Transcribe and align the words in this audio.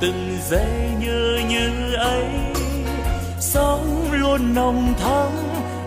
Từng 0.00 0.38
giây 0.48 0.90
như 1.00 1.40
như 1.48 1.94
ấy. 1.94 2.24
Sống 3.40 4.12
luôn 4.12 4.54
nồng 4.54 4.94
thắm, 5.00 5.28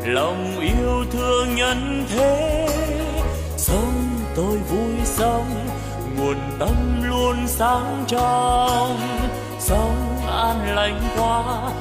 lòng 0.06 0.60
yêu 0.60 1.06
thương 1.12 1.56
nhân 1.56 2.06
thế. 2.10 2.68
Sống 3.58 4.10
tôi 4.36 4.58
vui 4.58 4.96
sống, 5.06 5.68
nguồn 6.18 6.38
tâm 6.60 7.04
luôn 7.04 7.48
sáng 7.48 8.04
trong. 8.08 9.00
Sống 9.60 10.18
an 10.28 10.76
lành 10.76 11.02
quá 11.18 11.72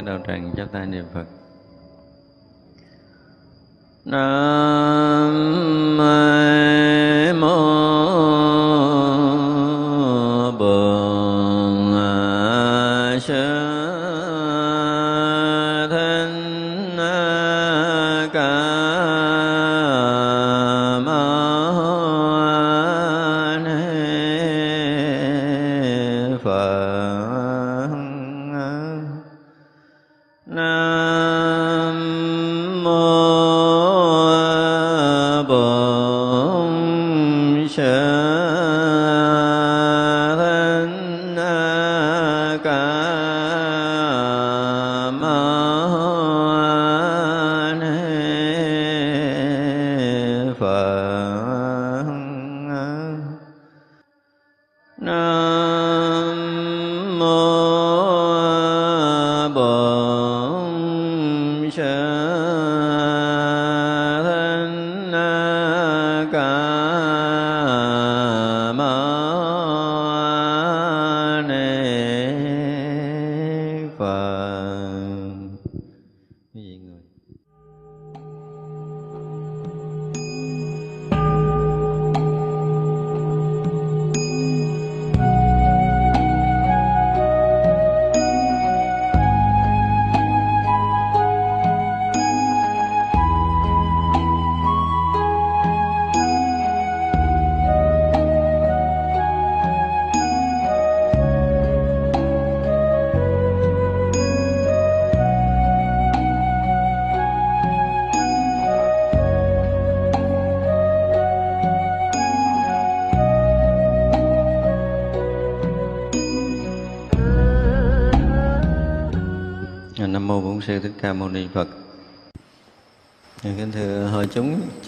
thể 0.00 0.06
đạo 0.06 0.18
tràng 0.26 0.52
chắp 0.56 0.72
tay 0.72 0.86
niệm 0.86 1.04
Phật. 1.14 1.39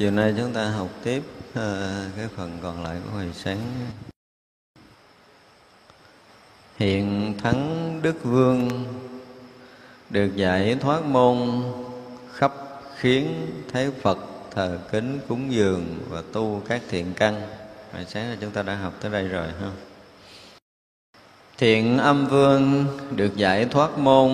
Chiều 0.03 0.11
nay 0.11 0.35
chúng 0.37 0.53
ta 0.53 0.71
học 0.71 0.89
tiếp 1.03 1.23
ờ, 1.55 2.05
cái 2.17 2.29
phần 2.37 2.59
còn 2.63 2.83
lại 2.83 2.97
của 3.05 3.11
hồi 3.11 3.31
sáng. 3.35 3.59
Hiện 6.77 7.35
Thắng 7.43 8.01
Đức 8.03 8.25
Vương 8.25 8.85
được 10.11 10.37
giải 10.37 10.77
thoát 10.81 11.05
môn, 11.05 11.63
khắp 12.33 12.53
khiến 12.97 13.47
thấy 13.73 13.91
Phật 14.03 14.19
thờ 14.51 14.79
kính 14.93 15.21
cúng 15.29 15.53
dường 15.53 15.99
và 16.09 16.23
tu 16.33 16.63
các 16.69 16.83
thiện 16.89 17.13
căn. 17.17 17.43
Hồi 17.93 18.05
sáng 18.09 18.31
là 18.31 18.37
chúng 18.41 18.51
ta 18.51 18.63
đã 18.63 18.75
học 18.75 18.93
tới 19.01 19.11
đây 19.11 19.29
rồi, 19.29 19.47
ha? 19.61 19.71
Thiện 21.59 21.99
âm 21.99 22.27
vương 22.27 22.87
được 23.17 23.37
giải 23.37 23.65
thoát 23.65 23.99
môn, 23.99 24.31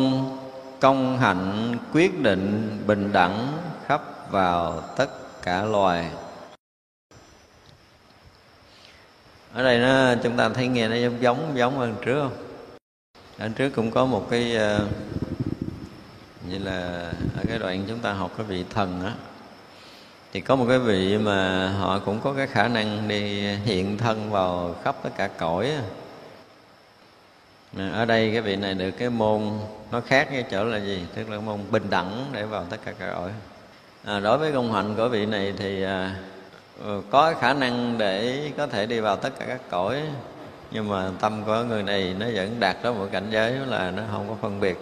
công 0.81 1.19
hạnh 1.19 1.77
quyết 1.93 2.21
định 2.21 2.79
bình 2.87 3.13
đẳng 3.13 3.59
khắp 3.87 4.31
vào 4.31 4.81
tất 4.97 5.28
cả 5.43 5.63
loài. 5.63 6.11
Ở 9.53 9.63
đây 9.63 9.79
nó, 9.79 10.15
chúng 10.23 10.37
ta 10.37 10.49
thấy 10.49 10.69
nghe 10.69 10.89
nó 10.89 10.97
giống 10.97 11.23
giống 11.23 11.53
giống 11.57 11.79
hơn 11.79 11.95
trước 12.05 12.23
không? 12.23 12.37
Ở 13.39 13.49
trước 13.57 13.71
cũng 13.71 13.91
có 13.91 14.07
một 14.07 14.27
cái 14.31 14.57
ờ, 14.57 14.87
như 16.49 16.59
là 16.59 17.13
ở 17.37 17.43
cái 17.49 17.59
đoạn 17.59 17.85
chúng 17.89 17.99
ta 17.99 18.13
học 18.13 18.31
cái 18.37 18.47
vị 18.47 18.65
thần 18.75 19.05
á, 19.05 19.15
thì 20.33 20.41
có 20.41 20.57
một 20.57 20.67
cái 20.69 20.79
vị 20.79 21.19
mà 21.19 21.69
họ 21.69 21.99
cũng 21.99 22.21
có 22.21 22.33
cái 22.33 22.47
khả 22.47 22.69
năng 22.69 23.09
đi 23.09 23.41
hiện 23.57 23.99
thân 23.99 24.31
vào 24.31 24.77
khắp 24.85 24.97
tất 25.03 25.11
cả 25.17 25.29
cõi 25.29 25.71
á. 25.71 25.83
Ở 27.93 28.05
đây 28.05 28.31
cái 28.33 28.41
vị 28.41 28.57
này 28.57 28.75
được 28.75 28.91
cái 28.91 29.11
môn 29.11 29.59
nó 29.91 30.01
khác 30.01 30.29
cái 30.31 30.45
chỗ 30.51 30.65
là 30.65 30.79
gì? 30.79 31.07
Tức 31.15 31.29
là 31.29 31.41
môn 31.41 31.59
bình 31.71 31.91
đẳng 31.91 32.27
để 32.33 32.45
vào 32.45 32.65
tất 32.71 32.77
cả 32.85 32.93
các 32.99 33.11
cõi 33.15 33.31
à, 34.09 34.21
đối 34.21 34.39
với 34.39 34.53
công 34.53 34.73
hạnh 34.73 34.95
của 34.97 35.09
vị 35.09 35.27
này 35.27 35.53
thì 35.57 35.83
à, 35.83 36.17
ờ, 36.85 37.03
có 37.11 37.35
khả 37.41 37.55
năng 37.55 37.99
để 37.99 38.43
có 38.57 38.67
thể 38.67 38.87
đi 38.87 39.01
vào 39.01 39.17
tất 39.17 39.31
cả 39.39 39.45
các 39.49 39.61
cõi 39.71 40.03
nhưng 40.71 40.89
mà 40.89 41.11
tâm 41.21 41.43
của 41.47 41.65
người 41.69 41.83
này 41.83 42.15
nó 42.19 42.27
vẫn 42.35 42.61
đạt 42.61 42.77
đó 42.83 42.93
một 42.93 43.09
cảnh 43.13 43.27
giới 43.31 43.53
là 43.53 43.91
nó 43.91 44.03
không 44.13 44.29
có 44.29 44.35
phân 44.43 44.61
biệt. 44.61 44.79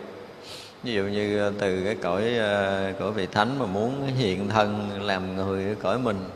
Ví 0.83 0.93
dụ 0.93 1.03
như 1.03 1.39
ờ, 1.39 1.53
từ 1.59 1.85
cái 1.85 1.95
cõi 1.95 2.39
à, 2.39 2.93
của 2.99 3.11
vị 3.11 3.27
thánh 3.27 3.59
mà 3.59 3.67
muốn 3.67 4.07
hiện 4.07 4.49
thân 4.49 4.91
làm 5.03 5.37
người 5.37 5.77
cõi 5.83 5.99
mình 5.99 6.29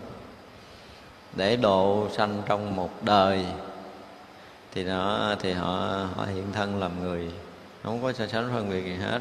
để 1.37 1.57
độ 1.57 2.09
sanh 2.17 2.43
trong 2.47 2.77
một 2.77 2.91
đời 3.03 3.45
thì 4.75 4.85
nó 4.85 5.35
thì 5.41 5.53
họ 5.53 6.07
họ 6.17 6.25
hiện 6.35 6.47
thân 6.53 6.81
làm 6.81 6.91
người. 7.03 7.31
Không 7.83 8.03
có 8.03 8.13
so 8.13 8.27
sánh 8.27 8.51
phân 8.55 8.71
biệt 8.71 8.85
gì 8.85 8.95
hết. 8.95 9.21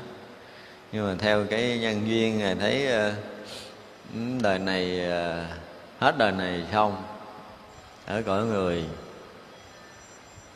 Nhưng 0.91 1.08
mà 1.08 1.15
theo 1.20 1.46
cái 1.50 1.79
nhân 1.79 2.08
duyên 2.08 2.38
ngài 2.38 2.55
thấy 2.55 2.88
uh, 2.88 3.13
Ừ, 4.13 4.20
đời 4.42 4.60
này 4.60 5.06
ờ, 5.06 5.46
hết 6.00 6.18
đời 6.18 6.32
này 6.32 6.63
xong 6.72 7.04
ở 8.06 8.22
cõi 8.25 8.46
người. 8.46 8.86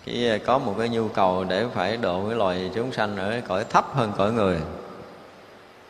Chỉ 0.05 0.27
ờ, 0.27 0.37
có 0.45 0.59
một 0.59 0.75
cái 0.79 0.89
nhu 0.89 1.07
cầu 1.07 1.43
để 1.43 1.65
phải 1.73 1.97
độ 1.97 2.27
cái 2.27 2.37
loài 2.37 2.71
chúng 2.75 2.91
sanh 2.91 3.17
ở 3.17 3.41
cõi 3.47 3.65
thấp 3.69 3.85
hơn 3.93 4.11
cõi 4.17 4.31
người. 4.31 4.57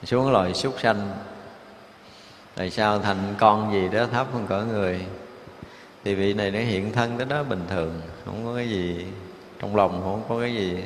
Xuống 0.03 0.32
loài 0.32 0.53
súc 0.53 0.79
sanh. 0.79 1.12
Tại 2.55 2.70
sao 2.70 3.00
thành 3.00 3.36
con 3.39 3.74
gì 3.74 3.89
đó 3.98 4.05
thấp 4.12 4.27
hơn 4.34 4.46
cõi 4.50 4.65
người? 4.65 5.05
Thì 6.03 6.15
vị 6.15 6.34
này 6.34 6.51
nó 6.51 6.60
hiện 6.60 6.91
thân 6.91 7.17
tới 7.17 7.25
đó 7.25 7.43
bình 7.43 7.65
thường, 7.70 8.01
không 8.25 8.46
có 8.46 8.55
cái 8.55 8.70
gì 8.70 9.05
trong 9.60 9.75
lòng, 9.75 10.01
không 10.03 10.24
có 10.29 10.39
cái 10.39 10.53
gì. 10.55 10.84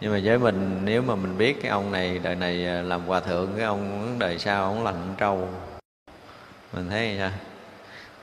Nhưng 0.00 0.12
mà 0.12 0.20
với 0.24 0.38
mình, 0.38 0.80
nếu 0.84 1.02
mà 1.02 1.14
mình 1.14 1.38
biết 1.38 1.62
cái 1.62 1.70
ông 1.70 1.92
này, 1.92 2.18
đời 2.18 2.34
này 2.34 2.66
ờ, 2.66 2.82
làm 2.82 3.06
hòa 3.06 3.20
thượng, 3.20 3.48
cái 3.56 3.64
ông 3.64 4.16
đời 4.18 4.38
sau 4.38 4.64
ông 4.64 4.84
lành 4.84 5.14
trâu 5.18 5.48
mình 6.72 6.90
thấy 6.90 7.16
sao? 7.18 7.30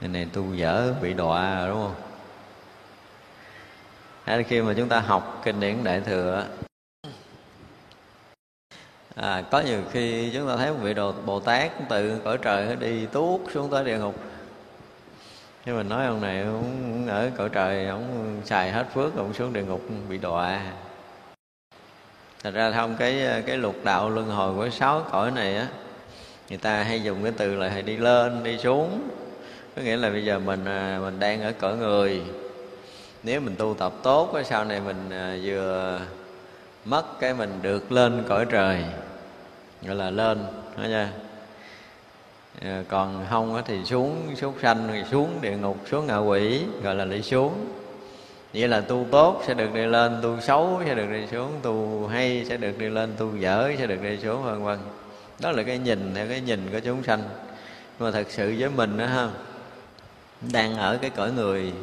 Người 0.02 0.10
này 0.10 0.28
tu 0.34 0.54
dở 0.54 0.94
bị 1.02 1.14
đọa 1.14 1.68
đúng 1.68 1.76
không? 1.76 1.96
Hay 4.24 4.44
khi 4.44 4.62
mà 4.62 4.74
chúng 4.78 4.90
ta 4.90 5.00
học 5.00 5.42
kinh 5.46 5.60
điển 5.60 5.84
đại 5.84 6.02
thừa 6.02 6.46
à, 9.16 9.44
có 9.52 9.60
nhiều 9.60 9.82
khi 9.92 10.32
chúng 10.34 10.48
ta 10.48 10.58
thấy 10.58 10.72
một 10.72 10.80
vị 10.82 10.94
đồ 10.94 11.12
bồ 11.12 11.40
tát 11.40 11.72
từ 11.90 12.20
cõi 12.24 12.38
trời 12.42 12.76
đi 12.76 13.06
tuốt 13.06 13.42
xuống 13.54 13.70
tới 13.70 13.84
địa 13.84 13.98
ngục. 13.98 14.16
Nhưng 15.66 15.78
mà 15.78 15.84
nói 15.84 16.06
ông 16.06 16.22
này 16.22 16.42
ông 16.42 17.08
ở 17.08 17.32
cõi 17.38 17.50
trời 17.50 17.88
ông 17.88 18.42
xài 18.46 18.72
hết 18.72 18.86
phước 18.94 19.18
ông 19.18 19.34
xuống 19.34 19.54
địa 19.54 19.64
ngục 19.64 19.82
bị 20.10 20.18
đọa. 20.18 20.62
Thật 22.44 22.54
ra 22.54 22.72
thông 22.72 22.96
cái 22.96 23.44
cái 23.46 23.58
lục 23.58 23.76
đạo 23.84 24.10
luân 24.10 24.28
hồi 24.28 24.56
của 24.56 24.70
sáu 24.70 25.04
cõi 25.12 25.32
này 25.32 25.56
á 25.56 25.68
người 26.50 26.58
ta 26.58 26.84
hay 26.84 27.02
dùng 27.02 27.24
cái 27.24 27.32
từ 27.38 27.56
là 27.56 27.70
hay 27.70 27.82
đi 27.82 27.98
lên, 27.98 28.44
đi 28.44 28.58
xuống. 28.58 29.10
Có 29.76 29.82
nghĩa 29.82 29.98
là 29.98 30.10
bây 30.10 30.26
giờ 30.26 30.40
mình 30.40 30.66
à, 30.66 31.00
mình 31.02 31.20
đang 31.20 31.42
ở 31.42 31.54
cõi 31.60 31.78
người. 31.78 32.22
Nếu 33.24 33.42
mình 33.42 33.56
tu 33.56 33.74
tập 33.74 33.94
tốt 34.04 34.34
sau 34.46 34.66
này 34.66 34.82
mình 34.86 35.10
à, 35.10 35.38
vừa 35.44 36.00
mất 36.86 37.20
cái 37.20 37.34
mình 37.34 37.60
được 37.62 37.92
lên 37.92 38.24
cõi 38.28 38.46
trời, 38.50 38.84
gọi 39.82 39.96
là 39.96 40.10
lên 40.10 40.46
đó 40.78 40.84
nha 40.90 41.12
à, 42.62 42.84
còn 42.90 43.26
không 43.30 43.62
thì 43.66 43.86
xuống 43.86 44.36
xuống 44.36 44.54
sanh 44.62 44.88
thì 44.92 45.04
xuống 45.12 45.42
địa 45.42 45.58
ngục, 45.58 45.78
xuống 45.92 46.08
ngạ 46.08 46.18
quỷ, 46.18 46.62
gọi 46.84 46.96
là 46.96 47.06
đi 47.06 47.22
xuống. 47.22 47.54
Vậy 48.54 48.68
là 48.68 48.82
tu 48.82 49.06
tốt 49.12 49.44
sẽ 49.48 49.54
được 49.54 49.74
đi 49.74 49.86
lên, 49.86 50.20
tu 50.24 50.40
xấu 50.42 50.82
sẽ 50.86 50.96
được 50.96 51.08
đi 51.12 51.28
xuống, 51.32 51.52
tu 51.62 52.08
hay 52.08 52.46
sẽ 52.50 52.58
được 52.58 52.78
đi 52.78 52.90
lên, 52.90 53.14
tu 53.18 53.36
dở 53.36 53.72
sẽ 53.78 53.88
được 53.88 54.02
đi 54.04 54.18
xuống, 54.18 54.44
vân 54.44 54.64
vân 54.64 54.80
đó 55.40 55.52
là 55.52 55.64
cái 55.64 55.78
nhìn 55.78 56.12
theo 56.16 56.28
cái 56.28 56.42
nhìn 56.42 56.70
của 56.72 56.80
chúng 56.80 57.04
sanh. 57.04 57.24
Nhưng 58.00 58.08
mà 58.08 58.12
thật 58.12 58.28
sự 58.30 58.56
với 58.60 58.70
mình 58.70 58.98
đó 58.98 59.06
ha 59.06 59.30
đang 60.42 60.78
ở 60.78 60.98
cái 61.02 61.10
cõi 61.10 61.32
người 61.32 61.74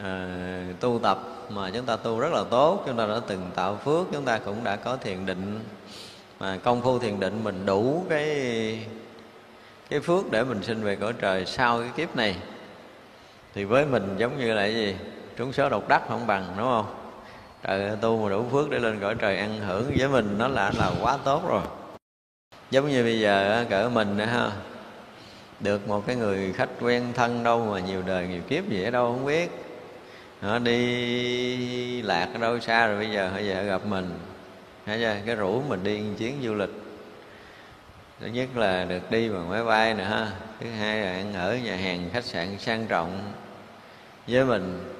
uh, 0.00 0.80
tu 0.80 1.00
tập 1.02 1.18
mà 1.50 1.70
chúng 1.70 1.86
ta 1.86 1.96
tu 1.96 2.20
rất 2.20 2.32
là 2.32 2.44
tốt 2.50 2.82
chúng 2.86 2.96
ta 2.96 3.06
đã 3.06 3.20
từng 3.26 3.50
tạo 3.54 3.78
phước 3.84 4.06
chúng 4.12 4.24
ta 4.24 4.38
cũng 4.38 4.64
đã 4.64 4.76
có 4.76 4.96
thiền 4.96 5.26
định. 5.26 5.60
Mà 6.40 6.58
công 6.64 6.82
phu 6.82 6.98
thiền 6.98 7.20
định 7.20 7.44
mình 7.44 7.66
đủ 7.66 8.04
cái 8.08 8.80
cái 9.90 10.00
phước 10.00 10.30
để 10.30 10.44
mình 10.44 10.62
sinh 10.62 10.82
về 10.82 10.96
cõi 10.96 11.12
trời 11.20 11.46
sau 11.46 11.80
cái 11.80 11.90
kiếp 11.96 12.16
này. 12.16 12.36
Thì 13.54 13.64
với 13.64 13.86
mình 13.86 14.14
giống 14.18 14.38
như 14.38 14.54
là 14.54 14.62
cái 14.62 14.74
gì? 14.74 14.96
Trúng 15.36 15.52
số 15.52 15.68
độc 15.68 15.88
đắc 15.88 16.02
không 16.08 16.26
bằng 16.26 16.54
đúng 16.58 16.66
không? 16.66 16.94
Trời 17.62 17.90
tu 18.00 18.22
mà 18.22 18.30
đủ 18.30 18.44
phước 18.52 18.70
để 18.70 18.78
lên 18.78 19.00
cõi 19.00 19.14
trời 19.18 19.38
ăn 19.38 19.60
hưởng 19.60 19.92
với 19.98 20.08
mình 20.08 20.34
nó 20.38 20.48
là 20.48 20.72
là 20.78 20.92
quá 21.02 21.18
tốt 21.24 21.48
rồi 21.48 21.62
giống 22.70 22.88
như 22.88 23.02
bây 23.02 23.20
giờ 23.20 23.64
cỡ 23.70 23.88
mình 23.88 24.16
nữa 24.16 24.24
ha, 24.24 24.50
được 25.60 25.88
một 25.88 26.06
cái 26.06 26.16
người 26.16 26.52
khách 26.52 26.68
quen 26.80 27.04
thân 27.14 27.42
đâu 27.42 27.68
mà 27.72 27.80
nhiều 27.80 28.02
đời 28.06 28.26
nhiều 28.28 28.42
kiếp 28.48 28.68
gì 28.68 28.84
ở 28.84 28.90
đâu, 28.90 29.12
không 29.12 29.26
biết. 29.26 29.50
Họ 30.40 30.58
đi 30.58 32.02
lạc 32.02 32.28
ở 32.34 32.38
đâu 32.38 32.60
xa 32.60 32.86
rồi 32.86 32.96
bây 32.96 33.10
giờ 33.10 33.28
họ 33.28 33.36
về 33.36 33.64
gặp 33.64 33.86
mình. 33.86 34.18
Thấy 34.86 34.98
chưa 34.98 35.16
cái 35.26 35.34
rủ 35.34 35.62
mình 35.68 35.84
đi 35.84 36.02
chuyến 36.18 36.34
du 36.44 36.54
lịch. 36.54 36.70
Thứ 38.20 38.26
nhất 38.26 38.48
là 38.54 38.84
được 38.84 39.10
đi 39.10 39.28
bằng 39.28 39.50
máy 39.50 39.64
bay 39.64 39.94
nữa 39.94 40.04
ha, 40.04 40.30
thứ 40.60 40.66
hai 40.70 41.00
là 41.00 41.12
ăn 41.12 41.34
ở 41.34 41.56
nhà 41.56 41.76
hàng 41.76 42.10
khách 42.12 42.24
sạn 42.24 42.58
sang 42.58 42.86
trọng 42.86 43.32
với 44.28 44.44
mình. 44.44 44.94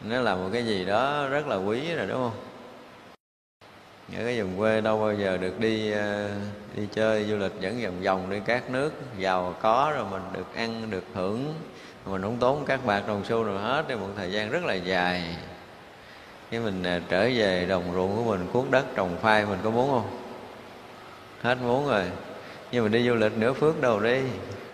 Nó 0.00 0.20
là 0.20 0.34
một 0.34 0.48
cái 0.52 0.66
gì 0.66 0.84
đó 0.84 1.28
rất 1.28 1.46
là 1.46 1.56
quý 1.56 1.94
rồi, 1.94 2.06
đúng 2.06 2.16
không? 2.16 2.45
Ở 4.12 4.24
cái 4.24 4.40
vùng 4.40 4.58
quê 4.58 4.80
đâu 4.80 5.00
bao 5.00 5.14
giờ 5.14 5.36
được 5.36 5.60
đi 5.60 5.92
ờ, 5.92 6.28
đi 6.76 6.82
chơi 6.94 7.24
du 7.24 7.36
lịch 7.36 7.52
dẫn 7.60 7.82
vòng 7.82 8.02
vòng 8.02 8.30
đi 8.30 8.40
các 8.46 8.70
nước, 8.70 8.92
giàu 9.18 9.54
có 9.62 9.92
rồi 9.96 10.04
mình 10.10 10.22
được 10.32 10.54
ăn, 10.54 10.90
được 10.90 11.04
hưởng. 11.14 11.54
Mình 12.06 12.22
không 12.22 12.36
tốn 12.40 12.64
các 12.66 12.86
bạc, 12.86 13.02
đồng 13.08 13.24
xu 13.24 13.44
nào 13.44 13.58
hết, 13.58 13.84
thì 13.88 13.94
một 13.94 14.08
thời 14.16 14.32
gian 14.32 14.50
rất 14.50 14.64
là 14.64 14.74
dài. 14.74 15.36
Cái 16.50 16.60
mình 16.60 16.82
ờ, 16.82 17.00
trở 17.08 17.30
về 17.34 17.66
đồng 17.68 17.84
ruộng 17.94 18.16
của 18.16 18.22
mình 18.22 18.46
cuốc 18.52 18.70
đất 18.70 18.84
trồng 18.94 19.16
khoai, 19.22 19.46
mình 19.46 19.58
có 19.64 19.70
muốn 19.70 19.90
không? 19.90 20.18
Hết 21.42 21.58
muốn 21.62 21.88
rồi. 21.88 22.04
Nhưng 22.72 22.84
mà 22.84 22.88
đi 22.88 23.08
du 23.08 23.14
lịch 23.14 23.38
nữa 23.38 23.52
phước 23.52 23.80
đâu 23.80 24.00
đi. 24.00 24.20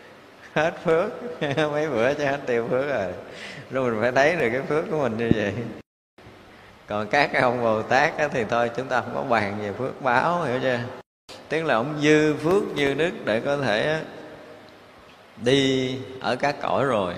Hết 0.53 0.75
phước. 0.85 1.11
Mấy 1.73 1.89
bữa 1.89 2.15
cho 2.15 2.25
hết 2.25 2.41
tiêu 2.47 2.67
phước 2.71 2.89
rồi. 2.89 3.13
Rồi 3.71 3.91
mình 3.91 4.01
phải 4.01 4.13
thấy 4.13 4.37
được 4.37 4.49
cái 4.53 4.63
phước 4.69 4.85
của 4.91 4.99
mình 4.99 5.17
như 5.17 5.31
vậy 5.35 5.53
còn 6.93 7.07
các 7.07 7.31
cái 7.33 7.43
ông 7.43 7.63
bồ 7.63 7.83
tát 7.83 8.19
á, 8.19 8.29
thì 8.29 8.45
thôi 8.45 8.71
chúng 8.77 8.87
ta 8.87 9.01
không 9.01 9.15
có 9.15 9.23
bàn 9.23 9.59
về 9.63 9.73
phước 9.73 10.03
báo 10.03 10.43
hiểu 10.43 10.59
chưa? 10.63 10.79
Tức 11.49 11.65
là 11.65 11.75
ông 11.75 11.99
dư 12.03 12.35
phước 12.35 12.63
dư 12.77 12.95
đức 12.95 13.11
để 13.25 13.41
có 13.41 13.57
thể 13.57 14.01
đi 15.37 15.97
ở 16.21 16.37
các 16.37 16.57
cõi 16.63 16.85
rồi. 16.85 17.15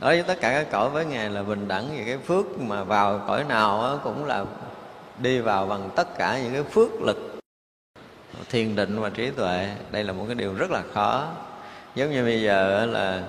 Đối 0.00 0.14
với 0.14 0.22
tất 0.22 0.40
cả 0.40 0.52
các 0.52 0.66
cõi 0.70 0.90
với 0.90 1.04
ngài 1.04 1.30
là 1.30 1.42
bình 1.42 1.68
đẳng 1.68 1.88
về 1.96 2.04
cái 2.06 2.18
phước 2.18 2.60
mà 2.60 2.84
vào 2.84 3.24
cõi 3.26 3.44
nào 3.44 3.82
á, 3.82 3.92
cũng 4.04 4.24
là 4.24 4.44
đi 5.18 5.40
vào 5.40 5.66
bằng 5.66 5.90
tất 5.96 6.18
cả 6.18 6.38
những 6.42 6.52
cái 6.52 6.62
phước 6.62 7.02
lực 7.02 7.38
thiền 8.50 8.76
định 8.76 9.00
và 9.00 9.10
trí 9.10 9.30
tuệ. 9.30 9.68
Đây 9.90 10.04
là 10.04 10.12
một 10.12 10.24
cái 10.26 10.34
điều 10.34 10.54
rất 10.54 10.70
là 10.70 10.82
khó. 10.94 11.28
Giống 11.94 12.10
như 12.10 12.24
bây 12.24 12.42
giờ 12.42 12.86
là 12.86 13.22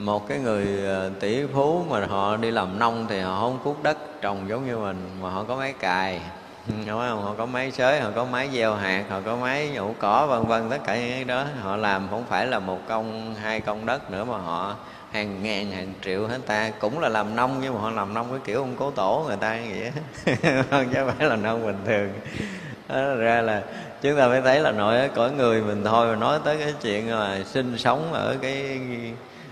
một 0.00 0.28
cái 0.28 0.38
người 0.38 0.84
ờ, 0.86 1.10
tỷ 1.20 1.46
phú 1.54 1.84
mà 1.90 2.06
họ 2.06 2.36
đi 2.36 2.50
làm 2.50 2.78
nông 2.78 3.06
thì 3.08 3.20
họ 3.20 3.40
không 3.40 3.58
cuốc 3.64 3.82
đất 3.82 3.98
trồng 4.20 4.48
giống 4.48 4.66
như 4.66 4.78
mình 4.78 5.10
mà 5.22 5.30
họ 5.30 5.44
có 5.44 5.56
máy 5.56 5.72
cài 5.80 6.20
đúng 6.68 6.86
không? 6.86 7.22
Họ 7.22 7.34
có 7.38 7.46
máy 7.46 7.70
xới 7.70 8.00
họ 8.00 8.10
có 8.14 8.24
máy 8.24 8.48
gieo 8.52 8.74
hạt 8.74 9.04
họ 9.08 9.20
có 9.24 9.36
máy 9.36 9.70
nhổ 9.74 9.94
cỏ 9.98 10.26
vân 10.26 10.46
vân 10.46 10.70
tất 10.70 10.78
cả 10.86 10.96
những 10.96 11.10
cái 11.10 11.24
đó. 11.24 11.44
Họ 11.62 11.76
làm 11.76 12.08
không 12.10 12.24
phải 12.28 12.46
là 12.46 12.58
một 12.58 12.78
công 12.88 13.34
hai 13.34 13.60
công 13.60 13.86
đất 13.86 14.10
nữa 14.10 14.24
mà 14.24 14.38
họ 14.38 14.76
hàng 15.12 15.42
ngàn 15.42 15.70
hàng 15.70 15.92
triệu 16.04 16.28
ta. 16.46 16.70
Cũng 16.80 17.00
là 17.00 17.08
làm 17.08 17.36
nông 17.36 17.58
nhưng 17.62 17.74
mà 17.74 17.80
họ 17.80 17.90
làm 17.90 18.14
nông 18.14 18.26
cái 18.30 18.40
kiểu 18.44 18.58
ông 18.58 18.74
cố 18.78 18.90
tổ 18.90 19.24
người 19.28 19.36
ta 19.36 19.60
như 19.60 19.74
vậy 19.80 19.92
chứ 20.72 20.86
không 20.94 21.12
phải 21.18 21.28
là 21.28 21.36
nông 21.36 21.66
bình 21.66 21.80
thường. 21.86 22.12
Đó 22.88 23.14
ra 23.14 23.40
là 23.42 23.62
chúng 24.02 24.16
ta 24.16 24.28
phải 24.28 24.42
thấy 24.42 24.60
là 24.60 24.72
nội 24.72 25.08
cõi 25.14 25.30
người 25.30 25.62
mình 25.62 25.84
thôi 25.84 26.06
mà 26.06 26.16
nói 26.16 26.38
tới 26.44 26.56
cái 26.58 26.74
chuyện 26.82 27.10
mà 27.10 27.38
sinh 27.44 27.78
sống 27.78 28.12
ở 28.12 28.36
cái 28.42 28.80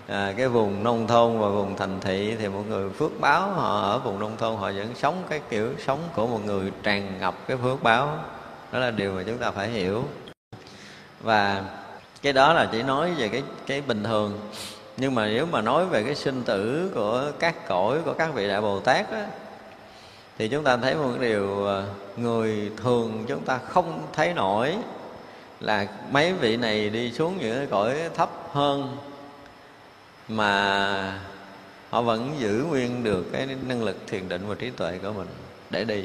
à, 0.08 0.34
cái 0.36 0.48
vùng 0.48 0.84
nông 0.84 1.06
thôn 1.06 1.38
và 1.38 1.48
vùng 1.48 1.76
thành 1.76 2.00
thị 2.00 2.36
thì 2.38 2.48
một 2.48 2.62
người 2.68 2.90
phước 2.90 3.20
báo 3.20 3.50
họ 3.50 3.80
ở 3.80 3.98
vùng 3.98 4.18
nông 4.18 4.36
thôn 4.36 4.56
họ 4.56 4.72
vẫn 4.72 4.94
sống 4.94 5.22
cái 5.28 5.40
kiểu 5.50 5.72
sống 5.86 5.98
của 6.14 6.26
một 6.26 6.40
người 6.46 6.72
tràn 6.82 7.18
ngập 7.20 7.34
cái 7.46 7.56
phước 7.56 7.82
báo. 7.82 8.18
Đó 8.72 8.78
là 8.78 8.90
điều 8.90 9.12
mà 9.12 9.22
chúng 9.26 9.38
ta 9.38 9.50
phải 9.50 9.68
hiểu. 9.68 10.04
Và 11.20 11.64
cái 12.22 12.32
đó 12.32 12.52
là 12.52 12.68
chỉ 12.72 12.82
nói 12.82 13.14
về 13.14 13.28
cái 13.28 13.42
cái 13.66 13.80
bình 13.80 14.04
thường. 14.04 14.40
Nhưng 14.96 15.14
mà 15.14 15.26
nếu 15.26 15.46
mà 15.46 15.60
nói 15.60 15.86
về 15.86 16.02
cái 16.02 16.14
sinh 16.14 16.42
tử 16.42 16.90
của 16.94 17.24
các 17.38 17.68
cõi 17.68 17.98
của 18.04 18.12
các 18.12 18.34
vị 18.34 18.48
đại 18.48 18.60
bồ 18.60 18.80
tát 18.80 19.10
á, 19.10 19.26
thì 20.38 20.48
chúng 20.48 20.64
ta 20.64 20.76
thấy 20.76 20.94
một 20.94 21.12
điều 21.20 21.68
à, 21.68 21.82
người 22.16 22.70
thường 22.82 23.24
chúng 23.28 23.40
ta 23.40 23.58
không 23.58 24.02
thấy 24.12 24.34
nổi 24.34 24.76
là 25.60 25.86
mấy 26.10 26.32
vị 26.32 26.56
này 26.56 26.90
đi 26.90 27.12
xuống 27.12 27.38
những 27.40 27.56
cái 27.56 27.66
cõi 27.66 27.96
thấp 28.16 28.30
hơn 28.52 28.96
mà 30.28 31.20
họ 31.90 32.02
vẫn 32.02 32.36
giữ 32.38 32.64
nguyên 32.68 33.04
được 33.04 33.26
cái 33.32 33.48
năng 33.68 33.82
lực 33.82 33.96
thiền 34.06 34.28
định 34.28 34.48
và 34.48 34.54
trí 34.54 34.70
tuệ 34.70 34.98
của 34.98 35.12
mình 35.12 35.28
để 35.70 35.84
đi. 35.84 36.04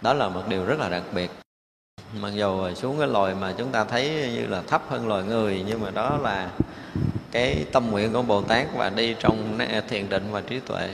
Đó 0.00 0.12
là 0.12 0.28
một 0.28 0.42
điều 0.48 0.64
rất 0.64 0.78
là 0.78 0.88
đặc 0.88 1.02
biệt. 1.14 1.30
Mặc 2.20 2.30
dù 2.34 2.74
xuống 2.74 2.98
cái 2.98 3.08
loài 3.08 3.34
mà 3.34 3.54
chúng 3.58 3.70
ta 3.70 3.84
thấy 3.84 4.30
như 4.34 4.46
là 4.46 4.62
thấp 4.62 4.82
hơn 4.88 5.08
loài 5.08 5.22
người, 5.22 5.64
nhưng 5.66 5.80
mà 5.80 5.90
đó 5.90 6.18
là 6.22 6.50
cái 7.30 7.64
tâm 7.72 7.90
nguyện 7.90 8.12
của 8.12 8.22
bồ 8.22 8.42
tát 8.42 8.66
và 8.76 8.90
đi 8.90 9.16
trong 9.18 9.58
thiền 9.88 10.08
định 10.08 10.28
và 10.30 10.40
trí 10.40 10.60
tuệ. 10.60 10.88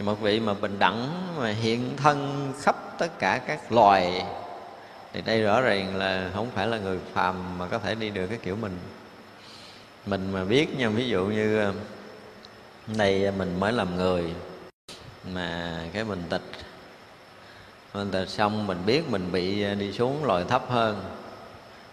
Một 0.00 0.20
vị 0.20 0.40
mà 0.40 0.54
bình 0.54 0.78
đẳng, 0.78 1.26
mà 1.38 1.50
hiện 1.50 1.96
thân 1.96 2.52
khắp 2.60 2.76
tất 2.98 3.18
cả 3.18 3.40
các 3.46 3.72
loài, 3.72 4.24
thì 5.12 5.22
đây 5.22 5.42
rõ 5.42 5.60
ràng 5.60 5.96
là 5.96 6.30
không 6.34 6.50
phải 6.54 6.66
là 6.66 6.78
người 6.78 6.98
phàm 7.12 7.58
mà 7.58 7.66
có 7.66 7.78
thể 7.78 7.94
đi 7.94 8.10
được 8.10 8.26
cái 8.26 8.38
kiểu 8.42 8.56
mình 8.56 8.78
mình 10.06 10.32
mà 10.32 10.44
biết 10.44 10.76
nha, 10.78 10.88
ví 10.88 11.08
dụ 11.08 11.24
như 11.26 11.58
ờ, 11.58 11.72
đây 12.96 13.30
mình 13.30 13.60
mới 13.60 13.72
làm 13.72 13.96
người 13.96 14.24
mà 15.32 15.78
cái 15.92 16.04
mình 16.04 16.22
tịch 16.30 16.42
mình 17.94 18.10
tịch 18.10 18.28
xong 18.28 18.66
mình 18.66 18.78
biết 18.86 19.02
mình 19.10 19.32
bị 19.32 19.62
ờ, 19.62 19.74
đi 19.74 19.92
xuống 19.92 20.24
loài 20.24 20.44
thấp 20.48 20.64
hơn, 20.68 21.04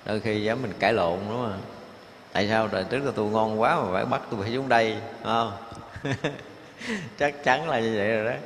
đôi 0.05 0.19
khi 0.19 0.43
dám 0.43 0.61
mình 0.61 0.73
cãi 0.79 0.93
lộn 0.93 1.19
đúng 1.29 1.41
không? 1.41 1.61
Tại 2.33 2.47
sao 2.47 2.67
trời 2.67 2.83
trước 2.89 3.05
là 3.05 3.11
tôi 3.15 3.31
ngon 3.31 3.61
quá 3.61 3.75
mà 3.75 3.91
phải 3.93 4.05
bắt 4.05 4.21
tôi 4.31 4.41
phải 4.41 4.53
xuống 4.53 4.69
đây 4.69 4.95
không? 5.23 5.51
Chắc 7.19 7.43
chắn 7.43 7.69
là 7.69 7.79
như 7.79 7.93
vậy 7.97 8.11
rồi 8.11 8.25
đó 8.25 8.37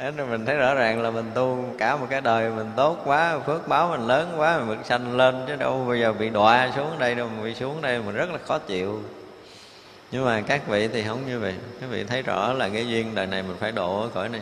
nên 0.00 0.30
mình 0.30 0.46
thấy 0.46 0.56
rõ 0.56 0.74
ràng 0.74 1.02
là 1.02 1.10
mình 1.10 1.30
tu 1.34 1.64
cả 1.78 1.96
một 1.96 2.06
cái 2.10 2.20
đời 2.20 2.50
mình 2.50 2.70
tốt 2.76 2.98
quá 3.04 3.38
phước 3.46 3.68
báo 3.68 3.88
mình 3.88 4.06
lớn 4.06 4.34
quá 4.36 4.58
mình 4.58 4.68
vượt 4.68 4.86
sanh 4.86 5.16
lên 5.16 5.44
chứ 5.46 5.56
đâu 5.56 5.84
bây 5.88 6.00
giờ 6.00 6.12
bị 6.12 6.28
đọa 6.28 6.70
xuống 6.76 6.98
đây 6.98 7.14
đâu 7.14 7.28
bị 7.44 7.54
xuống 7.54 7.82
đây 7.82 8.02
mình 8.02 8.14
rất 8.14 8.30
là 8.30 8.38
khó 8.46 8.58
chịu. 8.58 9.02
Nhưng 10.10 10.24
mà 10.24 10.40
các 10.40 10.68
vị 10.68 10.88
thì 10.88 11.04
không 11.04 11.26
như 11.26 11.38
vậy. 11.38 11.54
Các 11.80 11.86
vị 11.90 12.04
thấy 12.04 12.22
rõ 12.22 12.52
là 12.52 12.68
cái 12.68 12.88
duyên 12.88 13.14
đời 13.14 13.26
này 13.26 13.42
mình 13.42 13.56
phải 13.60 13.72
độ 13.72 14.00
ở 14.00 14.08
cõi 14.14 14.28
này. 14.28 14.40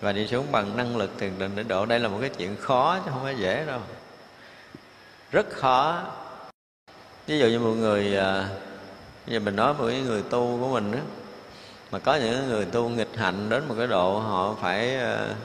Và 0.00 0.12
đi 0.12 0.26
xuống 0.26 0.46
bằng 0.52 0.76
năng 0.76 0.96
lực 0.96 1.10
thiền 1.18 1.38
định 1.38 1.52
để 1.54 1.62
độ 1.62 1.86
đây 1.86 2.00
là 2.00 2.08
một 2.08 2.18
cái 2.20 2.30
chuyện 2.30 2.56
khó 2.56 2.98
chứ 3.04 3.10
không 3.10 3.22
phải 3.22 3.36
dễ 3.36 3.64
đâu. 3.66 3.80
Rất 5.30 5.50
khó. 5.50 6.02
Ví 7.26 7.38
dụ 7.38 7.46
như 7.46 7.58
một 7.58 7.74
người 7.78 8.16
à, 8.16 8.48
bây 9.26 9.34
giờ 9.34 9.40
mình 9.40 9.56
nói 9.56 9.74
một 9.74 9.84
cái 9.88 10.00
người 10.00 10.22
tu 10.22 10.58
của 10.60 10.68
mình 10.68 10.92
đó, 10.92 10.98
mà 11.90 11.98
có 11.98 12.14
những 12.14 12.48
người 12.48 12.64
tu 12.64 12.88
nghịch 12.88 13.16
hạnh 13.16 13.48
đến 13.48 13.68
một 13.68 13.74
cái 13.78 13.86
độ 13.86 14.18
họ 14.18 14.54
phải 14.60 14.96
uh, 14.96 15.36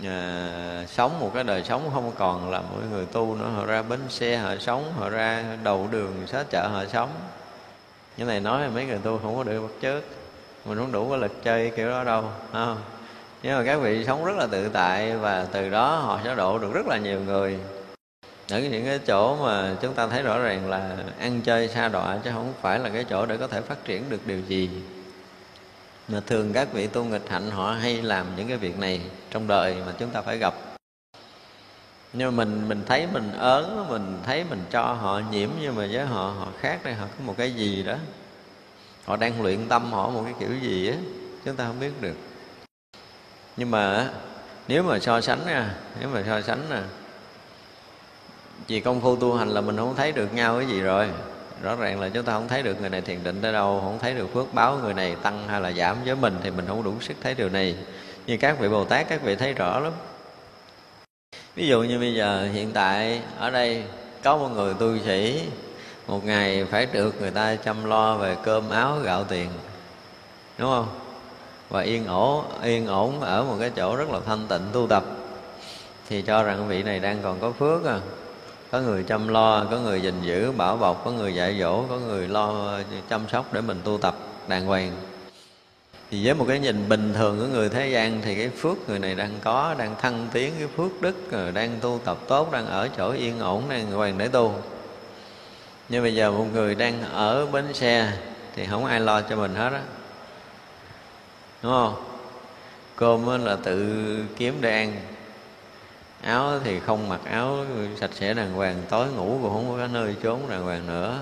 uh, 0.00 0.88
sống 0.88 1.20
một 1.20 1.30
cái 1.34 1.44
đời 1.44 1.64
sống 1.64 1.90
không 1.94 2.12
còn 2.18 2.50
là 2.50 2.62
mỗi 2.72 2.82
người 2.90 3.06
tu 3.06 3.34
nữa. 3.34 3.50
Họ 3.56 3.66
ra 3.66 3.82
bến 3.82 4.00
xe 4.08 4.36
họ 4.36 4.56
sống 4.60 4.92
họ 4.98 5.08
ra 5.08 5.44
đầu 5.62 5.88
đường 5.90 6.14
xá 6.26 6.44
chợ 6.50 6.68
họ 6.68 6.84
sống. 6.92 7.10
Cái 8.16 8.26
này 8.26 8.40
nói 8.40 8.62
là 8.62 8.68
mấy 8.68 8.86
người 8.86 8.98
tu 8.98 9.18
không 9.22 9.36
có 9.36 9.44
được 9.44 9.60
bắt 9.60 9.72
chước. 9.82 10.04
Mình 10.64 10.78
không 10.78 10.92
đủ 10.92 11.08
cái 11.10 11.18
lực 11.18 11.44
chơi 11.44 11.72
kiểu 11.76 11.90
đó 11.90 12.04
đâu 12.04 12.24
không? 12.52 12.78
Nhưng 13.42 13.58
mà 13.58 13.64
các 13.64 13.76
vị 13.76 14.04
sống 14.04 14.24
rất 14.24 14.36
là 14.36 14.46
tự 14.46 14.68
tại 14.68 15.16
và 15.16 15.46
từ 15.52 15.68
đó 15.68 15.96
họ 15.96 16.20
sẽ 16.24 16.34
độ 16.34 16.58
được 16.58 16.72
rất 16.74 16.86
là 16.86 16.98
nhiều 16.98 17.20
người. 17.20 17.58
Ở 18.50 18.60
những 18.60 18.84
cái 18.84 18.98
chỗ 19.06 19.36
mà 19.36 19.76
chúng 19.80 19.94
ta 19.94 20.06
thấy 20.06 20.22
rõ 20.22 20.38
ràng 20.38 20.70
là 20.70 20.96
ăn 21.18 21.40
chơi 21.40 21.68
xa 21.68 21.88
đọa 21.88 22.18
chứ 22.24 22.30
không 22.34 22.52
phải 22.60 22.78
là 22.78 22.88
cái 22.88 23.04
chỗ 23.10 23.26
để 23.26 23.36
có 23.36 23.46
thể 23.46 23.60
phát 23.60 23.84
triển 23.84 24.10
được 24.10 24.26
điều 24.26 24.40
gì 24.40 24.70
mà 26.08 26.20
thường 26.26 26.52
các 26.52 26.68
vị 26.72 26.86
tu 26.86 27.04
nghịch 27.04 27.28
hạnh 27.28 27.50
họ 27.50 27.70
hay 27.70 28.02
làm 28.02 28.26
những 28.36 28.48
cái 28.48 28.56
việc 28.56 28.78
này 28.78 29.00
trong 29.30 29.46
đời 29.46 29.76
mà 29.86 29.92
chúng 29.98 30.10
ta 30.10 30.22
phải 30.22 30.38
gặp. 30.38 30.54
Nhưng 32.12 32.36
mà 32.36 32.44
mình 32.44 32.68
mình 32.68 32.82
thấy 32.86 33.06
mình 33.12 33.32
ớn, 33.32 33.86
mình 33.88 34.18
thấy 34.26 34.44
mình 34.50 34.62
cho 34.70 34.82
họ 34.82 35.20
nhiễm, 35.30 35.50
nhưng 35.60 35.76
mà 35.76 35.86
với 35.92 36.06
họ 36.06 36.34
họ 36.38 36.48
khác 36.60 36.80
đây, 36.84 36.94
họ 36.94 37.06
có 37.06 37.24
một 37.24 37.34
cái 37.38 37.52
gì 37.52 37.82
đó. 37.82 37.96
Họ 39.04 39.16
đang 39.16 39.42
luyện 39.42 39.68
tâm 39.68 39.92
họ 39.92 40.10
một 40.10 40.22
cái 40.24 40.34
kiểu 40.40 40.58
gì 40.58 40.88
á, 40.88 40.96
chúng 41.44 41.56
ta 41.56 41.66
không 41.66 41.80
biết 41.80 41.92
được. 42.00 42.16
Nhưng 43.56 43.70
mà 43.70 44.10
nếu 44.68 44.82
mà 44.82 44.98
so 44.98 45.20
sánh 45.20 45.46
nha, 45.46 45.74
nếu 46.00 46.08
mà 46.08 46.22
so 46.26 46.40
sánh 46.40 46.70
nè, 46.70 46.80
vì 48.68 48.80
công 48.80 49.00
phu 49.00 49.16
tu 49.16 49.34
hành 49.34 49.48
là 49.48 49.60
mình 49.60 49.76
không 49.76 49.96
thấy 49.96 50.12
được 50.12 50.34
nhau 50.34 50.58
cái 50.58 50.68
gì 50.68 50.80
rồi 50.80 51.08
rõ 51.62 51.76
ràng 51.76 52.00
là 52.00 52.08
chúng 52.08 52.24
ta 52.24 52.32
không 52.32 52.48
thấy 52.48 52.62
được 52.62 52.80
người 52.80 52.90
này 52.90 53.00
thiền 53.00 53.24
định 53.24 53.38
tới 53.42 53.52
đâu, 53.52 53.80
không 53.80 53.98
thấy 53.98 54.14
được 54.14 54.34
phước 54.34 54.54
báo 54.54 54.78
người 54.82 54.94
này 54.94 55.16
tăng 55.22 55.48
hay 55.48 55.60
là 55.60 55.72
giảm 55.72 55.96
với 56.04 56.16
mình 56.16 56.36
thì 56.42 56.50
mình 56.50 56.66
không 56.68 56.82
đủ 56.82 56.94
sức 57.00 57.14
thấy 57.22 57.34
điều 57.34 57.48
này. 57.48 57.76
Nhưng 58.26 58.38
các 58.38 58.58
vị 58.58 58.68
bồ 58.68 58.84
tát, 58.84 59.08
các 59.08 59.22
vị 59.22 59.36
thấy 59.36 59.52
rõ 59.52 59.80
lắm. 59.80 59.92
Ví 61.54 61.68
dụ 61.68 61.82
như 61.82 61.98
bây 61.98 62.14
giờ, 62.14 62.48
hiện 62.52 62.70
tại 62.72 63.22
ở 63.38 63.50
đây 63.50 63.82
có 64.22 64.36
một 64.36 64.48
người 64.48 64.74
tu 64.74 64.98
sĩ, 64.98 65.42
một 66.06 66.24
ngày 66.24 66.64
phải 66.64 66.86
được 66.86 67.20
người 67.20 67.30
ta 67.30 67.56
chăm 67.56 67.84
lo 67.84 68.16
về 68.16 68.36
cơm 68.42 68.70
áo 68.70 68.98
gạo 68.98 69.24
tiền, 69.24 69.48
đúng 70.58 70.70
không? 70.70 70.88
Và 71.68 71.80
yên 71.80 72.06
ổn 72.06 72.44
yên 72.62 72.86
ổn 72.86 73.20
ở 73.20 73.44
một 73.44 73.56
cái 73.60 73.70
chỗ 73.70 73.96
rất 73.96 74.10
là 74.10 74.20
thanh 74.26 74.46
tịnh 74.48 74.62
tu 74.72 74.86
tập. 74.86 75.04
Thì 76.08 76.22
cho 76.22 76.42
rằng 76.42 76.68
vị 76.68 76.82
này 76.82 77.00
đang 77.00 77.18
còn 77.22 77.40
có 77.40 77.52
phước 77.52 77.84
à 77.84 78.00
có 78.74 78.80
người 78.80 79.02
chăm 79.02 79.28
lo, 79.28 79.64
có 79.70 79.78
người 79.78 80.02
gìn 80.02 80.14
giữ, 80.22 80.52
bảo 80.52 80.76
bọc, 80.76 81.04
có 81.04 81.10
người 81.10 81.34
dạy 81.34 81.56
dỗ, 81.60 81.82
có 81.88 81.98
người 81.98 82.28
lo 82.28 82.78
chăm 83.08 83.20
sóc 83.32 83.52
để 83.52 83.60
mình 83.60 83.80
tu 83.84 83.98
tập 83.98 84.16
đàng 84.48 84.66
hoàng. 84.66 84.92
Thì 86.10 86.24
với 86.24 86.34
một 86.34 86.44
cái 86.48 86.58
nhìn 86.58 86.88
bình 86.88 87.14
thường 87.14 87.38
của 87.40 87.46
người 87.46 87.68
thế 87.68 87.88
gian 87.88 88.20
thì 88.22 88.34
cái 88.34 88.48
phước 88.48 88.88
người 88.88 88.98
này 88.98 89.14
đang 89.14 89.30
có, 89.44 89.74
đang 89.78 89.94
thăng 90.00 90.28
tiến, 90.32 90.52
cái 90.58 90.68
phước 90.76 91.02
đức 91.02 91.16
ờ, 91.32 91.50
đang 91.50 91.78
tu 91.80 92.00
tập 92.04 92.18
tốt, 92.28 92.52
đang 92.52 92.66
ở 92.66 92.88
chỗ 92.96 93.12
yên 93.12 93.40
ổn, 93.40 93.62
đang 93.68 93.92
hoàng 93.92 94.18
để 94.18 94.28
tu. 94.28 94.54
Nhưng 95.88 96.02
bây 96.02 96.14
giờ 96.14 96.30
một 96.30 96.46
người 96.52 96.74
đang 96.74 97.02
ở 97.02 97.46
bến 97.46 97.74
xe 97.74 98.12
thì 98.56 98.66
không 98.66 98.84
ai 98.84 99.00
lo 99.00 99.20
cho 99.20 99.36
mình 99.36 99.54
hết 99.54 99.72
á. 99.72 99.82
Đúng 101.62 101.72
không? 101.72 101.94
Cơm 102.96 103.44
là 103.44 103.56
tự 103.56 103.94
kiếm 104.36 104.58
để 104.60 104.70
ăn 104.70 105.13
áo 106.24 106.60
thì 106.64 106.80
không 106.80 107.08
mặc 107.08 107.20
áo, 107.24 107.64
sạch 108.00 108.10
sẽ 108.14 108.34
đàng 108.34 108.52
hoàng, 108.52 108.82
tối 108.88 109.06
ngủ 109.16 109.38
cũng 109.42 109.52
không 109.52 109.68
có 109.70 109.78
cái 109.78 109.88
nơi 109.92 110.16
trốn 110.22 110.40
đàng 110.50 110.62
hoàng 110.62 110.86
nữa. 110.86 111.20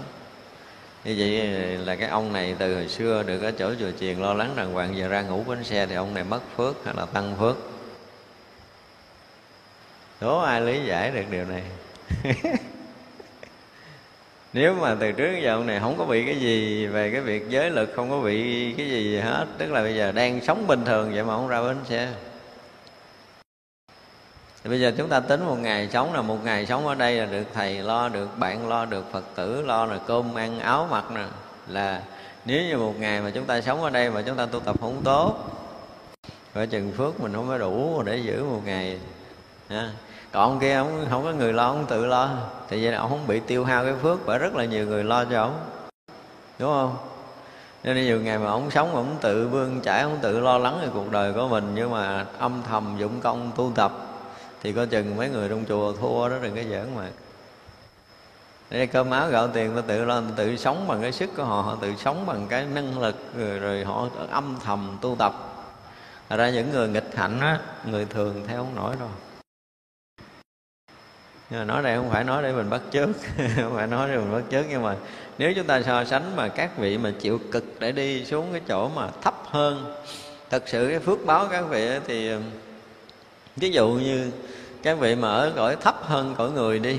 Như 1.04 1.14
vậy 1.18 1.30
là 1.78 1.96
cái 1.96 2.08
ông 2.08 2.32
này 2.32 2.54
từ 2.58 2.74
hồi 2.74 2.88
xưa 2.88 3.22
được 3.22 3.42
ở 3.42 3.50
chỗ 3.50 3.74
chùa 3.80 3.90
chiền 4.00 4.18
lo 4.18 4.34
lắng 4.34 4.52
đàng 4.56 4.72
hoàng, 4.72 4.96
giờ 4.96 5.08
ra 5.08 5.22
ngủ 5.22 5.44
bến 5.46 5.64
xe 5.64 5.86
thì 5.86 5.94
ông 5.94 6.14
này 6.14 6.24
mất 6.24 6.40
phước 6.56 6.84
hay 6.84 6.94
là 6.96 7.06
tăng 7.06 7.36
phước? 7.38 7.56
Đố 10.20 10.38
ai 10.38 10.60
lý 10.60 10.84
giải 10.86 11.10
được 11.10 11.24
điều 11.30 11.44
này? 11.44 11.62
Nếu 14.52 14.74
mà 14.74 14.96
từ 15.00 15.12
trước 15.12 15.36
giờ 15.42 15.54
ông 15.54 15.66
này 15.66 15.80
không 15.80 15.98
có 15.98 16.04
bị 16.04 16.26
cái 16.26 16.40
gì 16.40 16.86
về 16.86 17.10
cái 17.10 17.20
việc 17.20 17.48
giới 17.48 17.70
lực 17.70 17.92
không 17.96 18.10
có 18.10 18.20
bị 18.20 18.72
cái 18.78 18.88
gì 18.90 19.18
hết, 19.18 19.46
tức 19.58 19.70
là 19.72 19.82
bây 19.82 19.94
giờ 19.94 20.12
đang 20.12 20.40
sống 20.40 20.66
bình 20.66 20.84
thường 20.84 21.12
vậy 21.14 21.24
mà 21.24 21.36
không 21.36 21.48
ra 21.48 21.62
bến 21.62 21.76
xe 21.88 22.08
thì 24.64 24.70
bây 24.70 24.80
giờ 24.80 24.92
chúng 24.96 25.08
ta 25.08 25.20
tính 25.20 25.44
một 25.46 25.58
ngày 25.58 25.88
sống 25.92 26.14
là 26.14 26.22
một 26.22 26.44
ngày 26.44 26.66
sống 26.66 26.86
ở 26.86 26.94
đây 26.94 27.14
là 27.14 27.26
được 27.26 27.44
thầy 27.54 27.74
lo, 27.74 28.08
được 28.08 28.38
bạn 28.38 28.68
lo, 28.68 28.84
được 28.84 29.12
phật 29.12 29.24
tử 29.34 29.62
lo 29.62 29.86
là 29.86 29.98
cơm 30.06 30.34
ăn 30.34 30.60
áo 30.60 30.88
mặc 30.90 31.04
nè. 31.14 31.24
Là 31.68 32.02
nếu 32.44 32.62
như 32.62 32.76
một 32.76 32.94
ngày 32.98 33.20
mà 33.20 33.30
chúng 33.30 33.44
ta 33.44 33.60
sống 33.60 33.82
ở 33.82 33.90
đây 33.90 34.10
mà 34.10 34.22
chúng 34.22 34.36
ta 34.36 34.46
tu 34.46 34.60
tập 34.60 34.76
không 34.80 35.00
tốt, 35.04 35.36
phải 36.52 36.66
chừng 36.66 36.92
phước 36.92 37.20
mình 37.20 37.32
không 37.34 37.48
có 37.48 37.58
đủ 37.58 38.02
để 38.02 38.16
giữ 38.16 38.44
một 38.44 38.60
ngày, 38.64 38.98
ha. 39.68 39.90
còn 40.32 40.42
ông 40.42 40.60
kia 40.60 40.74
ông 40.74 41.06
không 41.10 41.24
có 41.24 41.32
người 41.32 41.52
lo, 41.52 41.66
ông 41.66 41.86
tự 41.88 42.06
lo. 42.06 42.30
Thì 42.68 42.84
vậy 42.84 42.92
là 42.92 42.98
ông 42.98 43.10
không 43.10 43.26
bị 43.26 43.40
tiêu 43.40 43.64
hao 43.64 43.84
cái 43.84 43.94
phước, 44.02 44.18
bởi 44.26 44.38
rất 44.38 44.54
là 44.54 44.64
nhiều 44.64 44.86
người 44.86 45.04
lo 45.04 45.24
cho 45.24 45.42
ông. 45.42 45.60
Đúng 46.58 46.72
không? 46.72 46.96
Nên 47.84 47.96
nhiều 47.96 48.20
ngày 48.20 48.38
mà 48.38 48.46
ông 48.46 48.70
sống 48.70 48.94
ông 48.94 49.16
tự 49.20 49.48
vươn 49.48 49.80
trải 49.80 50.02
ông 50.02 50.18
tự 50.22 50.40
lo 50.40 50.58
lắng 50.58 50.78
về 50.82 50.88
cuộc 50.94 51.10
đời 51.10 51.32
của 51.32 51.48
mình, 51.48 51.72
nhưng 51.74 51.90
mà 51.90 52.26
âm 52.38 52.62
thầm 52.68 52.96
dụng 52.98 53.20
công 53.20 53.50
tu 53.56 53.72
tập 53.74 54.11
thì 54.62 54.72
coi 54.72 54.86
chừng 54.86 55.16
mấy 55.16 55.28
người 55.28 55.48
trong 55.48 55.64
chùa 55.68 55.92
thua 55.92 56.28
đó 56.28 56.36
đừng 56.42 56.56
có 56.56 56.62
giỡn 56.70 56.94
mà. 56.96 57.08
Đây 58.70 58.86
cơm 58.86 59.10
áo 59.10 59.28
gạo 59.28 59.48
tiền 59.48 59.76
ta 59.76 59.82
tự 59.86 60.04
lo 60.04 60.22
tự 60.36 60.56
sống 60.56 60.88
bằng 60.88 61.02
cái 61.02 61.12
sức 61.12 61.30
của 61.36 61.44
họ 61.44 61.62
họ 61.62 61.78
tự 61.80 61.94
sống 61.98 62.26
bằng 62.26 62.46
cái 62.48 62.66
năng 62.74 63.00
lực 63.00 63.16
rồi, 63.38 63.58
rồi 63.58 63.84
họ 63.84 64.08
âm 64.30 64.56
thầm 64.64 64.98
tu 65.00 65.16
tập. 65.18 65.34
Thật 66.28 66.36
ra 66.36 66.50
những 66.50 66.70
người 66.70 66.88
nghịch 66.88 67.16
hạnh 67.16 67.40
á 67.40 67.60
người 67.86 68.04
thường 68.04 68.44
theo 68.46 68.56
không 68.56 68.74
nổi 68.74 68.96
đâu. 69.00 69.08
Nhưng 71.50 71.60
mà 71.60 71.64
nói 71.64 71.82
đây 71.82 71.96
không 71.96 72.10
phải 72.10 72.24
nói 72.24 72.42
để 72.42 72.52
mình 72.52 72.70
bắt 72.70 72.80
chước 72.92 73.08
không 73.56 73.74
phải 73.74 73.86
nói 73.86 74.08
để 74.08 74.16
mình 74.16 74.32
bắt 74.32 74.42
chước 74.50 74.66
nhưng 74.70 74.82
mà 74.82 74.96
nếu 75.38 75.52
chúng 75.56 75.66
ta 75.66 75.82
so 75.82 76.04
sánh 76.04 76.36
mà 76.36 76.48
các 76.48 76.78
vị 76.78 76.98
mà 76.98 77.12
chịu 77.20 77.40
cực 77.50 77.64
để 77.80 77.92
đi 77.92 78.24
xuống 78.24 78.48
cái 78.52 78.60
chỗ 78.68 78.88
mà 78.88 79.08
thấp 79.22 79.34
hơn 79.44 79.94
thật 80.50 80.62
sự 80.66 80.88
cái 80.90 80.98
phước 80.98 81.26
báo 81.26 81.48
các 81.50 81.62
vị 81.62 81.90
thì 82.06 82.30
ví 83.56 83.70
dụ 83.70 83.88
như 83.88 84.30
các 84.82 84.98
vị 84.98 85.14
mà 85.14 85.28
ở 85.28 85.52
cõi 85.56 85.76
thấp 85.76 85.96
hơn 86.02 86.34
cõi 86.38 86.50
người 86.50 86.78
đi, 86.78 86.98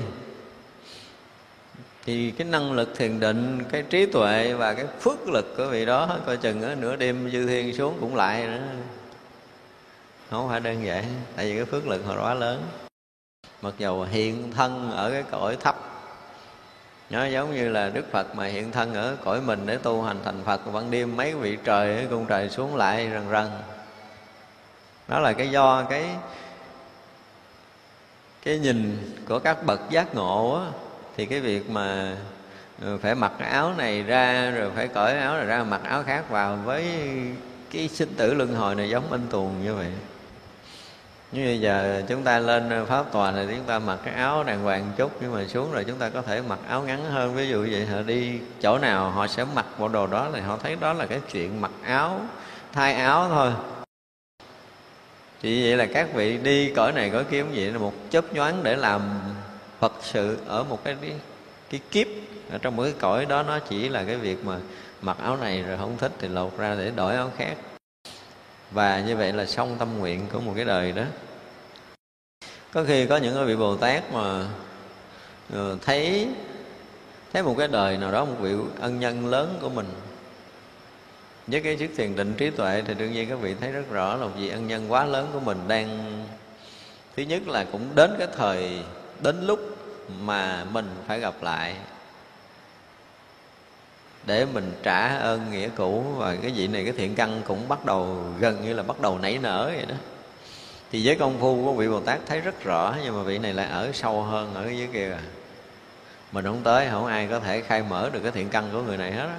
thì 2.04 2.30
cái 2.30 2.46
năng 2.46 2.72
lực 2.72 2.88
thiền 2.96 3.20
định, 3.20 3.64
cái 3.70 3.82
trí 3.82 4.06
tuệ 4.06 4.54
và 4.54 4.74
cái 4.74 4.86
phước 5.00 5.28
lực 5.28 5.54
của 5.56 5.66
vị 5.66 5.86
đó, 5.86 6.18
coi 6.26 6.36
chừng 6.36 6.62
ở 6.62 6.74
nửa 6.74 6.96
đêm 6.96 7.30
dư 7.30 7.46
thiên 7.46 7.74
xuống 7.74 7.96
cũng 8.00 8.16
lại 8.16 8.46
nữa. 8.46 8.62
Không 10.30 10.48
phải 10.48 10.60
đơn 10.60 10.86
giản, 10.86 11.04
tại 11.36 11.46
vì 11.46 11.56
cái 11.56 11.64
phước 11.64 11.86
lực 11.86 12.04
họ 12.06 12.14
quá 12.22 12.34
lớn. 12.34 12.62
Mặc 13.62 13.74
dầu 13.78 14.02
hiện 14.02 14.52
thân 14.52 14.90
ở 14.90 15.10
cái 15.10 15.22
cõi 15.30 15.56
thấp, 15.60 15.76
nó 17.10 17.26
giống 17.26 17.54
như 17.54 17.68
là 17.68 17.88
đức 17.88 18.12
phật 18.12 18.34
mà 18.34 18.46
hiện 18.46 18.72
thân 18.72 18.94
ở 18.94 19.16
cõi 19.24 19.40
mình 19.40 19.62
để 19.66 19.76
tu 19.76 20.02
hành 20.02 20.18
thành 20.24 20.42
phật, 20.44 20.60
ban 20.72 20.90
đêm 20.90 21.16
mấy 21.16 21.34
vị 21.34 21.58
trời, 21.64 22.06
cung 22.10 22.26
trời 22.26 22.50
xuống 22.50 22.76
lại 22.76 23.10
rần 23.12 23.30
rần. 23.30 23.50
Đó 25.08 25.20
là 25.20 25.32
cái 25.32 25.50
do 25.50 25.84
cái 25.90 26.04
cái 28.44 28.58
nhìn 28.58 28.98
của 29.28 29.38
các 29.38 29.66
bậc 29.66 29.80
giác 29.90 30.14
ngộ 30.14 30.60
á, 30.60 30.70
thì 31.16 31.26
cái 31.26 31.40
việc 31.40 31.70
mà 31.70 32.16
ừ, 32.82 32.98
phải 33.02 33.14
mặc 33.14 33.32
áo 33.38 33.72
này 33.78 34.02
ra 34.02 34.50
rồi 34.50 34.70
phải 34.76 34.88
cởi 34.88 35.18
áo 35.18 35.36
này 35.36 35.46
ra 35.46 35.62
mặc 35.62 35.80
áo 35.84 36.02
khác 36.02 36.30
vào 36.30 36.58
với 36.64 36.84
cái 37.70 37.88
sinh 37.88 38.14
tử 38.16 38.34
luân 38.34 38.54
hồi 38.54 38.74
này 38.74 38.90
giống 38.90 39.12
anh 39.12 39.26
tuồng 39.30 39.64
như 39.64 39.74
vậy. 39.74 39.86
Như 41.32 41.44
bây 41.44 41.60
giờ 41.60 42.02
chúng 42.08 42.22
ta 42.22 42.38
lên 42.38 42.86
pháp 42.88 43.12
tòa 43.12 43.30
này 43.30 43.46
chúng 43.50 43.64
ta 43.66 43.78
mặc 43.78 43.98
cái 44.04 44.14
áo 44.14 44.44
đàng 44.44 44.62
hoàng 44.62 44.92
chút 44.96 45.12
nhưng 45.20 45.34
mà 45.34 45.44
xuống 45.46 45.72
rồi 45.72 45.84
chúng 45.84 45.98
ta 45.98 46.08
có 46.08 46.22
thể 46.22 46.42
mặc 46.48 46.58
áo 46.68 46.82
ngắn 46.82 47.04
hơn. 47.10 47.34
Ví 47.34 47.48
dụ 47.48 47.66
vậy 47.70 47.86
họ 47.86 48.02
đi 48.02 48.38
chỗ 48.62 48.78
nào 48.78 49.10
họ 49.10 49.26
sẽ 49.26 49.44
mặc 49.54 49.66
bộ 49.78 49.88
đồ 49.88 50.06
đó 50.06 50.28
thì 50.34 50.40
họ 50.40 50.58
thấy 50.62 50.76
đó 50.80 50.92
là 50.92 51.06
cái 51.06 51.20
chuyện 51.32 51.60
mặc 51.60 51.70
áo 51.82 52.20
thay 52.72 52.94
áo 52.94 53.28
thôi 53.28 53.52
thì 55.44 55.62
vậy 55.62 55.76
là 55.76 55.86
các 55.86 56.14
vị 56.14 56.38
đi 56.38 56.70
cõi 56.70 56.92
này 56.92 57.10
cõi 57.10 57.24
kia 57.30 57.42
cũng 57.42 57.52
vậy, 57.54 57.72
là 57.72 57.78
một 57.78 57.92
chớp 58.10 58.34
nhoáng 58.34 58.62
để 58.62 58.76
làm 58.76 59.02
phật 59.78 59.92
sự 60.02 60.38
ở 60.46 60.64
một 60.64 60.84
cái 60.84 60.96
cái 61.70 61.80
kiếp. 61.90 62.06
Ở 62.50 62.58
trong 62.58 62.76
một 62.76 62.82
cái 62.82 62.92
cõi 63.00 63.26
đó 63.26 63.42
nó 63.42 63.58
chỉ 63.58 63.88
là 63.88 64.04
cái 64.04 64.16
việc 64.16 64.44
mà 64.44 64.58
mặc 65.02 65.16
áo 65.22 65.36
này 65.36 65.62
rồi 65.62 65.78
không 65.78 65.96
thích 65.98 66.12
thì 66.18 66.28
lột 66.28 66.58
ra 66.58 66.74
để 66.74 66.90
đổi 66.96 67.14
áo 67.14 67.32
khác. 67.36 67.54
Và 68.70 69.00
như 69.00 69.16
vậy 69.16 69.32
là 69.32 69.46
xong 69.46 69.76
tâm 69.78 69.98
nguyện 69.98 70.26
của 70.32 70.40
một 70.40 70.52
cái 70.56 70.64
đời 70.64 70.92
đó. 70.92 71.04
Có 72.72 72.84
khi 72.84 73.06
có 73.06 73.16
những 73.16 73.46
vị 73.46 73.56
bồ 73.56 73.76
tát 73.76 74.12
mà 74.12 74.46
ờ, 75.52 75.78
thấy 75.84 76.28
thấy 77.32 77.42
một 77.42 77.54
cái 77.58 77.68
đời 77.68 77.96
nào 77.96 78.12
đó, 78.12 78.24
một 78.24 78.36
vị 78.40 78.54
ân 78.80 79.00
nhân 79.00 79.26
lớn 79.26 79.58
của 79.60 79.68
mình 79.68 79.86
với 81.46 81.60
cái 81.60 81.76
sức 81.76 81.90
thiền 81.96 82.16
định 82.16 82.34
trí 82.34 82.50
tuệ 82.50 82.82
thì 82.86 82.94
đương 82.94 83.12
nhiên 83.12 83.28
các 83.28 83.36
vị 83.36 83.54
thấy 83.60 83.72
rất 83.72 83.90
rõ 83.90 84.16
là 84.16 84.26
vị 84.26 84.48
ân 84.48 84.66
nhân 84.66 84.92
quá 84.92 85.04
lớn 85.04 85.30
của 85.32 85.40
mình 85.40 85.58
đang, 85.68 86.22
thứ 87.16 87.22
nhất 87.22 87.48
là 87.48 87.64
cũng 87.72 87.94
đến 87.94 88.14
cái 88.18 88.28
thời, 88.36 88.82
đến 89.20 89.46
lúc 89.46 89.60
mà 90.20 90.64
mình 90.64 90.90
phải 91.06 91.20
gặp 91.20 91.34
lại 91.42 91.76
để 94.26 94.44
mình 94.44 94.72
trả 94.82 95.16
ơn 95.16 95.50
nghĩa 95.50 95.68
cũ. 95.76 96.04
Và 96.16 96.36
cái 96.42 96.50
vị 96.54 96.66
này, 96.66 96.84
cái 96.84 96.94
thiện 96.96 97.14
căn 97.14 97.42
cũng 97.46 97.68
bắt 97.68 97.84
đầu, 97.84 98.24
gần 98.40 98.64
như 98.64 98.74
là 98.74 98.82
bắt 98.82 99.00
đầu 99.00 99.18
nảy 99.18 99.38
nở 99.38 99.70
vậy 99.76 99.86
đó. 99.88 99.94
Thì 100.92 101.06
với 101.06 101.14
công 101.14 101.38
phu 101.40 101.64
của 101.64 101.72
vị 101.72 101.88
bồ 101.88 102.00
tát 102.00 102.18
thấy 102.26 102.40
rất 102.40 102.64
rõ, 102.64 102.94
nhưng 103.04 103.16
mà 103.16 103.22
vị 103.22 103.38
này 103.38 103.54
lại 103.54 103.66
ở 103.66 103.90
sâu 103.92 104.22
hơn, 104.22 104.54
ở 104.54 104.70
dưới 104.70 104.88
kia 104.92 105.16
mình 106.32 106.44
không 106.44 106.60
tới, 106.62 106.88
không 106.90 107.06
ai 107.06 107.26
có 107.30 107.40
thể 107.40 107.60
khai 107.60 107.82
mở 107.82 108.10
được 108.12 108.20
cái 108.22 108.32
thiện 108.32 108.48
căn 108.48 108.68
của 108.72 108.82
người 108.82 108.96
này 108.96 109.12
hết 109.12 109.26
á 109.26 109.38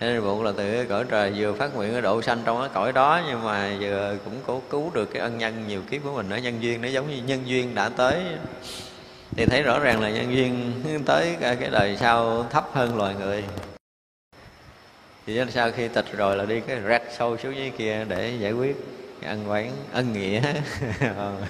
nên 0.00 0.22
bụng 0.22 0.42
là 0.42 0.52
từ 0.56 0.72
cái 0.72 0.84
cõi 0.84 1.04
trời 1.08 1.32
vừa 1.36 1.52
phát 1.52 1.74
nguyện 1.74 1.92
cái 1.92 2.02
độ 2.02 2.22
sanh 2.22 2.38
trong 2.44 2.60
cái 2.60 2.68
cõi 2.74 2.92
đó, 2.92 3.20
nhưng 3.28 3.44
mà 3.44 3.70
vừa 3.80 4.16
cũng 4.24 4.34
cố 4.46 4.62
cứu 4.70 4.90
được 4.94 5.10
cái 5.12 5.22
ân 5.22 5.38
nhân, 5.38 5.64
nhiều 5.68 5.82
kiếp 5.90 6.02
của 6.04 6.12
mình 6.12 6.30
ở 6.30 6.38
nhân 6.38 6.62
duyên, 6.62 6.82
nó 6.82 6.88
giống 6.88 7.10
như 7.10 7.22
nhân 7.26 7.42
duyên 7.44 7.74
đã 7.74 7.88
tới. 7.88 8.22
Thì 9.36 9.46
thấy 9.46 9.62
rõ 9.62 9.78
ràng 9.78 10.00
là 10.00 10.10
nhân 10.10 10.34
duyên 10.34 10.72
tới 11.06 11.36
cái 11.40 11.56
đời 11.70 11.96
sau 11.96 12.46
thấp 12.50 12.68
hơn 12.72 12.96
loài 12.96 13.14
người. 13.14 13.44
Thì 15.26 15.40
sau 15.50 15.70
khi 15.70 15.88
tịch 15.88 16.06
rồi 16.16 16.36
là 16.36 16.44
đi 16.44 16.60
cái 16.60 16.80
rạch 16.88 17.02
sâu 17.18 17.36
xuống 17.36 17.56
dưới 17.56 17.70
kia 17.70 18.04
để 18.08 18.32
giải 18.40 18.52
quyết 18.52 18.76
cái 19.20 19.30
ân 19.30 19.50
quán 19.50 19.70
ân 19.92 20.12
nghĩa. 20.12 20.40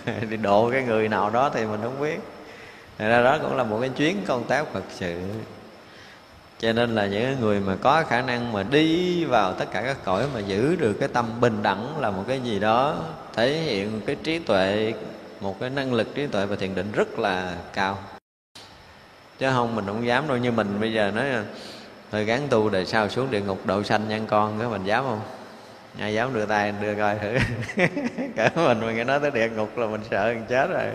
Đi 0.30 0.37
độ 0.37 0.70
cái 0.72 0.82
người 0.82 1.08
nào 1.08 1.30
đó 1.30 1.50
thì 1.54 1.66
mình 1.66 1.80
không 1.82 2.00
biết. 2.00 2.18
Thật 2.98 3.08
ra 3.08 3.22
đó 3.22 3.38
cũng 3.42 3.56
là 3.56 3.64
một 3.64 3.78
cái 3.80 3.90
chuyến 3.96 4.16
công 4.26 4.44
tác 4.44 4.66
Phật 4.72 4.84
sự 4.90 5.20
cho 6.59 6.73
nên 6.73 6.94
là 6.94 7.07
những 7.07 7.40
người 7.40 7.61
mà 7.61 7.77
có 7.81 8.05
khả 8.09 8.23
năng 8.23 8.53
mà 8.53 8.62
đi 8.62 9.25
vào 9.25 9.53
tất 9.53 9.64
cả 9.73 9.83
các 9.83 9.97
cõi 10.05 10.27
mà 10.35 10.40
giữ 10.40 10.77
được 10.77 10.92
cái 10.92 11.09
tâm 11.09 11.40
bình 11.40 11.62
đẳng 11.62 12.01
là 12.01 12.11
một 12.11 12.25
cái 12.29 12.40
gì 12.40 12.61
đó, 12.61 13.05
thể 13.35 13.53
hiện 13.53 14.01
cái 14.07 14.16
trí 14.23 14.38
tuệ, 14.38 14.94
một 15.40 15.61
cái 15.61 15.71
năng 15.71 15.94
lực 15.94 16.14
trí 16.14 16.27
tuệ 16.27 16.47
và 16.47 16.57
thiền 16.57 16.75
định 16.75 16.92
rất 16.92 17.18
là 17.18 17.55
cao. 17.73 17.99
Chứ 19.38 19.47
không, 19.51 19.77
mình 19.77 19.87
không 19.87 20.07
dám 20.07 20.29
đâu. 20.29 20.37
Như 20.37 20.53
mình 20.53 20.81
bây 20.81 20.92
giờ 20.92 21.11
nói, 21.11 21.25
thôi 22.12 22.25
gắn 22.25 22.49
tu 22.51 22.71
đời 22.71 22.87
sau 22.87 23.09
xuống 23.09 23.31
địa 23.31 23.40
ngục 23.40 23.66
độ 23.66 23.83
sanh 23.83 24.09
nhân 24.09 24.27
con 24.27 24.59
cái 24.59 24.68
mình 24.68 24.85
dám 24.85 25.05
không? 25.05 25.21
Ai 26.01 26.14
dám 26.14 26.35
đưa 26.35 26.47
tay 26.47 26.75
đưa 26.83 26.94
coi 26.94 27.18
thử. 27.18 27.38
Cả 28.37 28.51
mình 28.55 28.81
mà 28.81 28.92
nghe 28.92 29.05
nói 29.05 29.21
tới 29.21 29.31
địa 29.31 29.49
ngục 29.49 29.79
là 29.79 29.87
mình 29.87 30.01
sợ 30.11 30.33
mình 30.35 30.44
chết 30.49 30.66
rồi. 30.71 30.87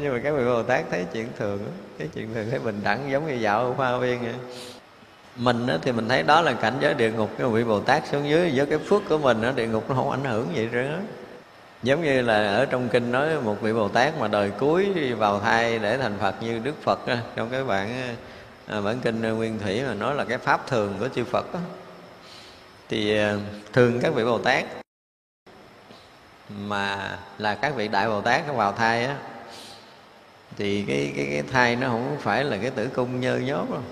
Nhưng 0.00 0.12
mà 0.12 0.20
các 0.24 0.30
vị 0.30 0.44
bồ 0.44 0.62
tát 0.62 0.84
thấy 0.90 1.04
chuyện 1.12 1.28
thường 1.38 1.66
cái 1.98 2.08
chuyện 2.14 2.34
thường, 2.34 2.46
thấy 2.50 2.58
bình 2.58 2.80
đẳng 2.84 3.10
giống 3.10 3.26
như 3.26 3.34
dạo 3.34 3.64
ở 3.64 3.72
hoa 3.72 3.98
viên 3.98 4.20
vậy 4.20 4.34
mình 5.36 5.66
thì 5.82 5.92
mình 5.92 6.08
thấy 6.08 6.22
đó 6.22 6.40
là 6.40 6.52
cảnh 6.52 6.74
giới 6.80 6.94
địa 6.94 7.10
ngục, 7.10 7.30
cái 7.38 7.46
vị 7.46 7.64
bồ 7.64 7.80
tát 7.80 8.06
xuống 8.06 8.28
dưới 8.28 8.52
với 8.54 8.66
cái 8.66 8.78
phước 8.78 9.02
của 9.08 9.18
mình 9.18 9.42
ở 9.42 9.52
địa 9.52 9.66
ngục 9.66 9.84
nó 9.88 9.94
không 9.94 10.10
ảnh 10.10 10.24
hưởng 10.24 10.48
gì 10.54 10.68
nữa 10.72 10.98
giống 11.82 12.02
như 12.02 12.22
là 12.22 12.54
ở 12.54 12.66
trong 12.66 12.88
kinh 12.88 13.12
nói 13.12 13.40
một 13.40 13.56
vị 13.60 13.72
bồ 13.72 13.88
tát 13.88 14.18
mà 14.18 14.28
đời 14.28 14.50
cuối 14.58 14.92
đi 14.94 15.12
vào 15.12 15.40
thai 15.40 15.78
để 15.78 15.98
thành 15.98 16.18
phật 16.20 16.42
như 16.42 16.58
đức 16.58 16.82
phật 16.82 17.00
trong 17.36 17.50
cái 17.50 17.64
bản 17.64 18.16
à, 18.66 18.80
bản 18.80 18.98
kinh 19.02 19.20
nguyên 19.20 19.58
thủy 19.58 19.82
mà 19.82 19.94
nói 19.94 20.14
là 20.14 20.24
cái 20.24 20.38
pháp 20.38 20.66
thường 20.66 20.94
của 21.00 21.08
chư 21.08 21.24
phật 21.24 21.54
đó. 21.54 21.60
thì 22.88 23.18
à, 23.18 23.36
thường 23.72 24.00
các 24.02 24.14
vị 24.14 24.24
bồ 24.24 24.38
tát 24.38 24.64
mà 26.48 27.18
là 27.38 27.54
các 27.54 27.74
vị 27.76 27.88
đại 27.88 28.08
bồ 28.08 28.20
tát 28.20 28.42
vào 28.54 28.72
thai 28.72 29.04
á, 29.04 29.16
thì 30.56 30.84
cái 30.88 31.12
cái 31.16 31.26
cái 31.30 31.42
thai 31.52 31.76
nó 31.76 31.88
không 31.88 32.16
phải 32.20 32.44
là 32.44 32.56
cái 32.56 32.70
tử 32.70 32.88
cung 32.94 33.20
nhơ 33.20 33.36
nhốt 33.36 33.70
đâu 33.70 33.82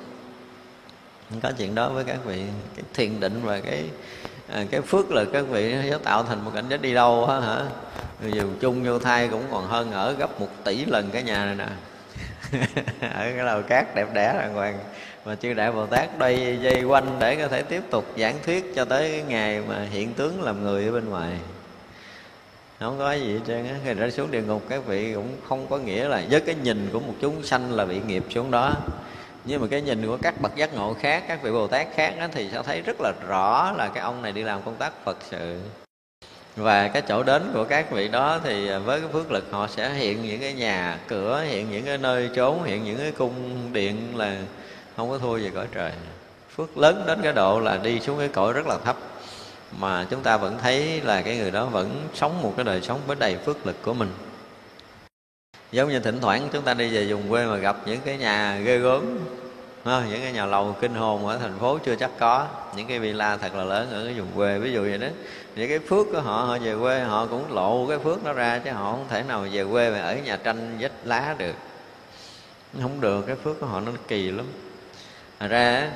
có 1.40 1.52
chuyện 1.58 1.74
đó 1.74 1.88
với 1.88 2.04
các 2.04 2.18
vị 2.24 2.42
cái 2.76 2.84
thiền 2.94 3.20
định 3.20 3.40
và 3.44 3.60
cái 3.60 3.84
à, 4.48 4.64
cái 4.70 4.80
phước 4.80 5.10
là 5.10 5.24
các 5.32 5.44
vị 5.48 5.74
nó 5.90 5.98
tạo 5.98 6.22
thành 6.22 6.44
một 6.44 6.50
cảnh 6.54 6.64
giới 6.68 6.78
đi 6.78 6.94
đâu 6.94 7.26
á 7.26 7.40
hả? 7.40 7.62
Dù 8.32 8.44
chung 8.60 8.84
vô 8.84 8.98
thai 8.98 9.28
cũng 9.28 9.44
còn 9.50 9.66
hơn 9.66 9.92
ở 9.92 10.12
gấp 10.12 10.40
một 10.40 10.48
tỷ 10.64 10.84
lần 10.84 11.10
cái 11.10 11.22
nhà 11.22 11.44
này 11.44 11.54
nè. 11.54 11.66
Ở 13.00 13.32
cái 13.36 13.44
lầu 13.44 13.62
cát 13.62 13.94
đẹp 13.94 14.14
đẽ 14.14 14.34
đàng 14.38 14.54
hoàng. 14.54 14.78
Mà 15.24 15.34
chư 15.34 15.54
đại 15.54 15.72
bồ 15.72 15.86
tát 15.86 16.18
đây 16.18 16.58
dây 16.62 16.82
quanh 16.82 17.16
để 17.20 17.36
có 17.36 17.48
thể 17.48 17.62
tiếp 17.62 17.82
tục 17.90 18.04
giảng 18.18 18.36
thuyết 18.46 18.72
cho 18.76 18.84
tới 18.84 19.10
cái 19.10 19.22
ngày 19.22 19.62
mà 19.68 19.86
hiện 19.90 20.14
tướng 20.14 20.42
làm 20.42 20.62
người 20.62 20.86
ở 20.86 20.92
bên 20.92 21.08
ngoài. 21.08 21.32
Không 22.80 22.98
có 22.98 23.12
gì 23.12 23.32
hết 23.32 23.40
trơn 23.46 23.68
á. 23.68 23.74
Khi 23.84 23.94
ra 23.94 24.10
xuống 24.10 24.30
địa 24.30 24.42
ngục 24.42 24.62
các 24.68 24.86
vị 24.86 25.12
cũng 25.14 25.28
không 25.48 25.66
có 25.66 25.78
nghĩa 25.78 26.08
là 26.08 26.22
với 26.30 26.40
cái 26.40 26.54
nhìn 26.62 26.88
của 26.92 27.00
một 27.00 27.14
chúng 27.20 27.42
sanh 27.42 27.72
là 27.72 27.84
bị 27.84 28.00
nghiệp 28.06 28.24
xuống 28.30 28.50
đó 28.50 28.74
nhưng 29.44 29.60
mà 29.60 29.66
cái 29.70 29.80
nhìn 29.80 30.06
của 30.06 30.18
các 30.22 30.40
bậc 30.40 30.56
giác 30.56 30.74
ngộ 30.74 30.94
khác 30.94 31.24
các 31.28 31.42
vị 31.42 31.50
bồ 31.50 31.66
tát 31.66 31.86
khác 31.94 32.14
đó, 32.18 32.26
thì 32.32 32.48
sẽ 32.52 32.62
thấy 32.62 32.80
rất 32.80 33.00
là 33.00 33.12
rõ 33.28 33.72
là 33.72 33.88
cái 33.88 34.02
ông 34.02 34.22
này 34.22 34.32
đi 34.32 34.42
làm 34.42 34.62
công 34.62 34.76
tác 34.76 34.92
phật 35.04 35.16
sự. 35.30 35.60
Và 36.56 36.88
cái 36.88 37.02
chỗ 37.02 37.22
đến 37.22 37.50
của 37.54 37.64
các 37.64 37.90
vị 37.90 38.08
đó 38.08 38.40
thì 38.44 38.70
với 38.78 39.00
cái 39.00 39.08
phước 39.12 39.32
lực 39.32 39.44
họ 39.50 39.66
sẽ 39.66 39.94
hiện 39.94 40.22
những 40.22 40.40
cái 40.40 40.52
nhà 40.52 40.98
cửa 41.08 41.44
hiện 41.48 41.70
những 41.70 41.84
cái 41.84 41.98
nơi 41.98 42.30
trốn 42.34 42.62
hiện 42.62 42.84
những 42.84 42.98
cái 42.98 43.12
cung 43.12 43.72
điện 43.72 43.96
là 44.16 44.36
không 44.96 45.10
có 45.10 45.18
thua 45.18 45.36
gì 45.36 45.50
cõi 45.54 45.66
trời. 45.74 45.92
Phước 46.56 46.78
lớn 46.78 47.04
đến 47.06 47.20
cái 47.22 47.32
độ 47.32 47.60
là 47.60 47.76
đi 47.76 48.00
xuống 48.00 48.18
cái 48.18 48.28
cõi 48.28 48.52
rất 48.52 48.66
là 48.66 48.78
thấp. 48.84 48.96
Mà 49.78 50.06
chúng 50.10 50.22
ta 50.22 50.36
vẫn 50.36 50.58
thấy 50.62 51.00
là 51.00 51.22
cái 51.22 51.36
người 51.36 51.50
đó 51.50 51.66
vẫn 51.66 52.08
sống 52.14 52.42
một 52.42 52.52
cái 52.56 52.64
đời 52.64 52.82
sống 52.82 53.00
với 53.06 53.16
đầy 53.16 53.36
phước 53.36 53.66
lực 53.66 53.76
của 53.82 53.94
mình 53.94 54.10
giống 55.72 55.88
như 55.88 56.00
thỉnh 56.00 56.20
thoảng 56.20 56.48
chúng 56.52 56.62
ta 56.62 56.74
đi 56.74 56.94
về 56.94 57.06
vùng 57.06 57.30
quê 57.30 57.46
mà 57.46 57.56
gặp 57.56 57.76
những 57.86 58.00
cái 58.04 58.18
nhà 58.18 58.56
ghê 58.56 58.78
gớm 58.78 59.18
những 59.84 60.22
cái 60.22 60.32
nhà 60.32 60.46
lầu 60.46 60.76
kinh 60.80 60.94
hồn 60.94 61.26
ở 61.26 61.38
thành 61.38 61.58
phố 61.58 61.78
chưa 61.78 61.96
chắc 61.96 62.10
có. 62.18 62.46
Những 62.76 62.86
cái 62.86 62.98
villa 62.98 63.36
thật 63.36 63.54
là 63.54 63.64
lớn 63.64 63.90
ở 63.90 64.04
cái 64.04 64.14
vùng 64.14 64.28
quê, 64.36 64.58
ví 64.58 64.72
dụ 64.72 64.82
vậy 64.82 64.98
đó. 64.98 65.06
Những 65.56 65.68
cái 65.68 65.78
phước 65.78 66.06
của 66.12 66.20
họ 66.20 66.44
họ 66.44 66.58
về 66.58 66.74
quê 66.80 67.00
họ 67.00 67.26
cũng 67.26 67.52
lộ 67.52 67.86
cái 67.88 67.98
phước 67.98 68.24
nó 68.24 68.32
ra 68.32 68.58
chứ 68.58 68.70
họ 68.70 68.90
không 68.90 69.06
thể 69.08 69.22
nào 69.22 69.46
về 69.52 69.64
quê 69.70 69.90
mà 69.90 69.98
ở 69.98 70.16
nhà 70.16 70.36
tranh 70.36 70.76
vách 70.80 70.92
lá 71.04 71.34
được. 71.38 71.54
Không 72.82 73.00
được, 73.00 73.26
cái 73.26 73.36
phước 73.36 73.60
của 73.60 73.66
họ 73.66 73.80
nó 73.80 73.92
kỳ 74.08 74.30
lắm. 74.30 74.46
Thật 75.40 75.48
ra, 75.50 75.90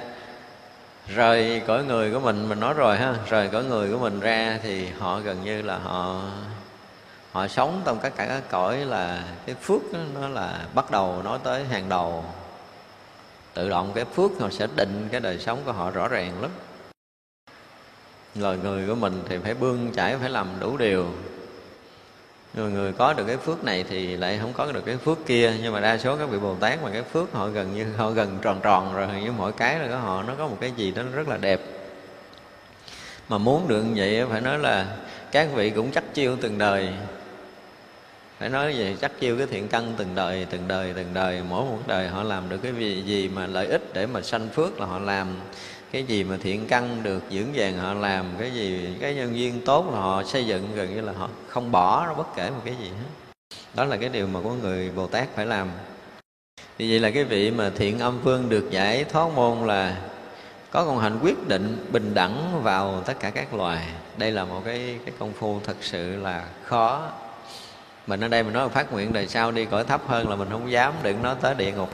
rời 1.15 1.63
cõi 1.67 1.85
người 1.85 2.13
của 2.13 2.21
mình 2.21 2.49
mình 2.49 2.61
nói 2.61 2.75
rồi 2.75 2.97
ha, 2.97 3.15
rời 3.29 3.49
cõi 3.49 3.65
người 3.65 3.93
của 3.93 3.99
mình 3.99 4.21
ra 4.21 4.59
thì 4.63 4.89
họ 4.99 5.21
gần 5.21 5.45
như 5.45 5.63
là 5.63 5.79
họ 5.79 6.21
họ 7.37 7.49
sống 7.49 7.83
trong 7.85 7.99
các 8.03 8.13
cả 8.17 8.27
các 8.27 8.43
cõi 8.51 8.77
là 8.77 9.25
cái 9.47 9.55
phước 9.55 9.93
đó, 9.93 9.99
nó 10.21 10.29
là 10.29 10.61
bắt 10.75 10.91
đầu 10.91 11.23
nói 11.23 11.39
tới 11.43 11.65
hàng 11.65 11.89
đầu. 11.89 12.25
Tự 13.55 13.69
động 13.69 13.93
cái 13.95 14.05
phước 14.05 14.31
họ 14.41 14.51
sẽ 14.51 14.67
định 14.77 15.09
cái 15.13 15.21
đời 15.21 15.39
sống 15.39 15.59
của 15.65 15.73
họ 15.73 15.91
rõ 15.91 16.09
ràng 16.09 16.43
lắm. 16.43 16.51
Lời 18.35 18.59
người 18.63 18.89
của 18.89 18.95
mình 18.95 19.23
thì 19.29 19.39
phải 19.39 19.55
bươn 19.55 19.93
chải 19.93 20.17
phải 20.17 20.31
làm 20.31 20.49
đủ 20.61 20.77
điều. 20.77 21.07
Người 22.55 22.71
người 22.71 22.93
có 22.93 23.13
được 23.13 23.25
cái 23.27 23.37
phước 23.37 23.65
này 23.65 23.85
thì 23.89 24.17
lại 24.17 24.39
không 24.41 24.53
có 24.53 24.73
được 24.73 24.85
cái 24.87 24.97
phước 24.97 25.27
kia. 25.27 25.53
Nhưng 25.63 25.73
mà 25.73 25.81
đa 25.81 25.99
số 25.99 26.17
các 26.17 26.29
vị 26.29 26.39
bồ 26.39 26.55
tát 26.55 26.83
mà 26.83 26.91
cái 26.93 27.03
phước 27.03 27.33
họ 27.33 27.49
gần 27.49 27.75
như 27.75 27.93
họ 27.97 28.11
gần 28.11 28.39
tròn 28.43 28.61
tròn 28.63 28.95
rồi 28.95 29.09
như 29.23 29.33
mỗi 29.33 29.53
cái 29.53 29.79
là 29.79 29.89
của 29.89 29.97
họ 29.97 30.23
nó 30.23 30.35
có 30.39 30.49
một 30.49 30.57
cái 30.61 30.73
gì 30.77 30.91
đó 30.91 31.03
rất 31.15 31.29
là 31.29 31.37
đẹp. 31.37 31.61
Mà 33.29 33.39
muốn 33.39 33.69
được 33.69 33.83
như 33.83 33.93
vậy 33.97 34.25
phải 34.31 34.41
nói 34.41 34.59
là 34.59 34.97
các 35.33 35.49
vị 35.55 35.71
cũng 35.71 35.93
chắc 35.93 36.15
chiêu 36.15 36.37
từng 36.41 36.59
đời 36.59 36.89
phải 38.39 38.49
nói 38.49 38.73
về 38.73 38.97
chắc 39.01 39.21
chiêu 39.21 39.39
cái 39.39 39.47
thiện 39.47 39.69
căn 39.69 39.95
từng 39.97 40.15
đời 40.15 40.47
từng 40.51 40.69
đời 40.69 40.93
từng 40.97 41.15
đời. 41.15 41.43
Mỗi 41.49 41.65
một 41.65 41.79
đời 41.87 42.09
họ 42.09 42.23
làm 42.23 42.49
được 42.49 42.59
cái 42.63 42.73
gì, 42.75 43.03
gì 43.07 43.29
mà 43.29 43.47
lợi 43.47 43.67
ích 43.67 43.83
để 43.95 44.07
mà 44.07 44.23
sanh 44.23 44.49
phước 44.49 44.81
là 44.81 44.87
họ 44.87 44.99
làm. 44.99 45.37
Cái 45.93 46.05
gì 46.05 46.25
mà 46.25 46.37
thiện 46.43 46.67
căn 46.67 47.03
được 47.03 47.23
dưỡng 47.31 47.53
vàng 47.55 47.79
họ 47.79 47.95
làm 47.95 48.27
cái 48.39 48.51
gì 48.51 48.89
cái 49.01 49.15
nhân 49.15 49.39
duyên 49.39 49.61
tốt 49.65 49.91
là 49.93 50.01
họ 50.01 50.23
xây 50.25 50.47
dựng 50.47 50.69
gần 50.75 50.95
như 50.95 51.01
là 51.01 51.13
họ 51.13 51.29
không 51.49 51.73
bỏ 51.73 52.15
bất 52.15 52.37
kể 52.37 52.51
một 52.51 52.63
cái 52.65 52.75
gì 52.81 52.89
hết. 52.89 53.35
Đó 53.75 53.85
là 53.85 53.97
cái 53.97 54.09
điều 54.09 54.27
mà 54.27 54.41
có 54.45 54.51
người 54.51 54.91
bồ 54.91 55.07
tát 55.07 55.29
phải 55.35 55.47
làm. 55.47 55.69
Thì 56.79 56.91
vậy 56.91 57.01
là 57.01 57.11
cái 57.11 57.25
vị 57.25 57.51
mà 57.51 57.71
thiện 57.77 57.99
âm 57.99 58.21
phương 58.25 58.49
được 58.49 58.71
giải 58.71 59.05
thoát 59.05 59.33
môn 59.35 59.67
là 59.67 59.97
có 60.71 60.85
con 60.85 60.99
hành 60.99 61.19
quyết 61.23 61.49
định 61.49 61.87
bình 61.93 62.15
đẳng 62.15 62.63
vào 62.63 63.03
tất 63.07 63.15
cả 63.21 63.31
các 63.31 63.55
loài. 63.55 63.87
Đây 64.17 64.33
là 64.33 64.45
một 64.45 64.63
cái 64.65 64.99
cái 65.05 65.15
công 65.19 65.33
phu 65.33 65.61
thật 65.65 65.77
sự 65.81 66.17
là 66.17 66.45
khó 66.65 67.11
mình 68.07 68.21
ở 68.21 68.29
đây 68.29 68.43
mình 68.43 68.53
nói 68.53 68.69
phát 68.69 68.93
nguyện 68.93 69.13
đời 69.13 69.29
sau 69.29 69.53
đi 69.53 69.65
cõi 69.65 69.85
thấp 69.85 70.01
hơn 70.07 70.29
là 70.29 70.37
mình 70.37 70.49
không 70.51 70.71
dám 70.71 70.95
đừng 71.03 71.23
nói 71.23 71.37
tới 71.41 71.55
địa 71.55 71.73
ngục. 71.73 71.91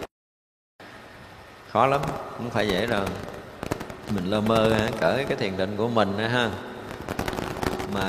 Khó 1.68 1.87
lắm 1.87 2.01
không 2.37 2.51
phải 2.51 2.68
dễ 2.68 2.87
rồi 2.87 3.07
mình 4.14 4.25
lơ 4.25 4.40
mơ 4.40 4.75
ha, 4.75 4.88
cỡ 5.01 5.16
cái 5.29 5.37
thiền 5.37 5.57
định 5.57 5.77
của 5.77 5.88
mình 5.88 6.18
ha. 6.18 6.51
Mà 7.94 8.09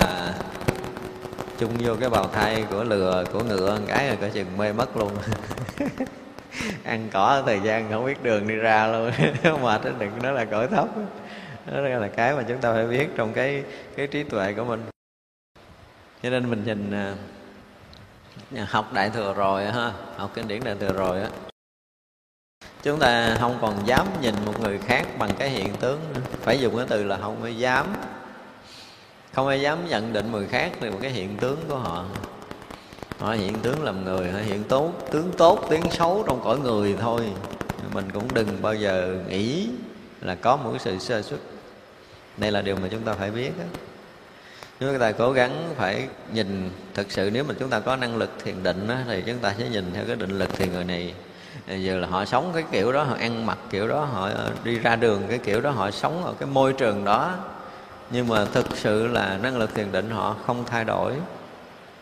chung 1.59 1.71
vô 1.79 1.95
cái 1.99 2.09
bào 2.09 2.27
thai 2.27 2.65
của 2.69 2.83
lừa 2.83 3.23
của 3.33 3.43
ngựa 3.43 3.79
cái 3.87 4.07
rồi 4.07 4.17
cỡ 4.21 4.29
chừng 4.33 4.57
mê 4.57 4.73
mất 4.73 4.97
luôn. 4.97 5.11
Ăn 6.83 7.09
cỏ 7.13 7.43
thời 7.45 7.59
gian 7.59 7.91
không 7.91 8.05
biết 8.05 8.23
đường 8.23 8.47
đi 8.47 8.55
ra 8.55 8.87
luôn. 8.87 9.11
Mệt 9.63 9.81
đừng 9.99 10.21
nói 10.21 10.33
là 10.33 10.45
cõi 10.45 10.67
thấp 10.67 10.87
đó 11.71 11.81
là 11.81 12.07
cái 12.07 12.35
mà 12.35 12.43
chúng 12.47 12.57
ta 12.57 12.73
phải 12.73 12.87
biết 12.87 13.07
trong 13.15 13.33
cái 13.33 13.63
cái 13.95 14.07
trí 14.07 14.23
tuệ 14.23 14.53
của 14.53 14.63
mình. 14.63 14.81
Cho 16.23 16.29
nên 16.29 16.49
mình 16.49 16.63
nhìn 16.65 16.91
à, 16.91 17.15
học 18.61 18.93
đại 18.93 19.09
thừa 19.09 19.33
rồi 19.33 19.65
ha, 19.65 19.91
học 20.17 20.31
kinh 20.33 20.47
điển 20.47 20.63
đại 20.63 20.75
thừa 20.79 20.93
rồi 20.93 21.21
á. 21.21 21.29
Chúng 22.83 22.99
ta 22.99 23.37
không 23.39 23.57
còn 23.61 23.87
dám 23.87 24.07
nhìn 24.21 24.35
một 24.45 24.59
người 24.59 24.79
khác 24.79 25.07
bằng 25.17 25.29
cái 25.39 25.49
hiện 25.49 25.75
tướng 25.75 25.99
phải 26.41 26.59
dùng 26.59 26.77
cái 26.77 26.85
từ 26.89 27.03
là 27.03 27.17
không 27.17 27.43
ai 27.43 27.57
dám. 27.57 27.93
Không 29.33 29.47
ai 29.47 29.61
dám 29.61 29.87
nhận 29.87 30.13
định 30.13 30.31
người 30.31 30.47
khác 30.47 30.71
từ 30.79 30.91
một 30.91 30.97
cái 31.01 31.11
hiện 31.11 31.37
tướng 31.37 31.59
của 31.67 31.77
họ. 31.77 32.05
Họ 33.19 33.31
hiện 33.31 33.59
tướng 33.59 33.83
làm 33.83 34.05
người, 34.05 34.31
họ 34.31 34.39
hiện 34.39 34.63
tốt, 34.63 34.91
tướng 35.11 35.31
tốt 35.37 35.65
tiếng 35.69 35.91
xấu 35.91 36.23
trong 36.27 36.41
cõi 36.43 36.59
người 36.59 36.97
thôi. 36.99 37.21
Mình 37.93 38.11
cũng 38.13 38.33
đừng 38.33 38.61
bao 38.61 38.75
giờ 38.75 39.17
nghĩ 39.27 39.67
là 40.21 40.35
có 40.35 40.57
một 40.57 40.69
cái 40.71 40.79
sự 40.79 40.99
sơ 40.99 41.21
xuất 41.21 41.39
đây 42.37 42.51
là 42.51 42.61
điều 42.61 42.75
mà 42.75 42.87
chúng 42.91 43.01
ta 43.01 43.13
phải 43.13 43.31
biết 43.31 43.57
đó 43.57 43.63
chúng 44.91 44.99
ta 44.99 45.11
cố 45.11 45.31
gắng 45.31 45.73
phải 45.77 46.07
nhìn 46.33 46.69
thực 46.93 47.11
sự 47.11 47.29
nếu 47.33 47.43
mà 47.43 47.53
chúng 47.59 47.69
ta 47.69 47.79
có 47.79 47.95
năng 47.95 48.15
lực 48.15 48.29
thiền 48.43 48.63
định 48.63 48.87
đó, 48.87 48.95
thì 49.07 49.23
chúng 49.25 49.37
ta 49.37 49.53
sẽ 49.57 49.69
nhìn 49.69 49.91
theo 49.93 50.03
cái 50.07 50.15
định 50.15 50.39
lực 50.39 50.49
thì 50.53 50.67
người 50.67 50.83
này. 50.83 51.13
Giờ 51.67 51.97
là 51.97 52.07
họ 52.07 52.25
sống 52.25 52.51
cái 52.53 52.63
kiểu 52.71 52.93
đó 52.93 53.03
họ 53.03 53.15
ăn 53.19 53.45
mặc 53.45 53.57
kiểu 53.69 53.87
đó 53.87 54.05
họ 54.05 54.29
đi 54.63 54.79
ra 54.79 54.95
đường 54.95 55.21
cái 55.29 55.37
kiểu 55.37 55.61
đó 55.61 55.69
họ 55.69 55.91
sống 55.91 56.25
ở 56.25 56.33
cái 56.39 56.49
môi 56.49 56.73
trường 56.73 57.05
đó. 57.05 57.35
Nhưng 58.11 58.27
mà 58.27 58.45
thực 58.45 58.65
sự 58.77 59.07
là 59.07 59.37
năng 59.43 59.57
lực 59.57 59.75
thiền 59.75 59.91
định 59.91 60.09
họ 60.09 60.35
không 60.45 60.63
thay 60.65 60.85
đổi. 60.85 61.13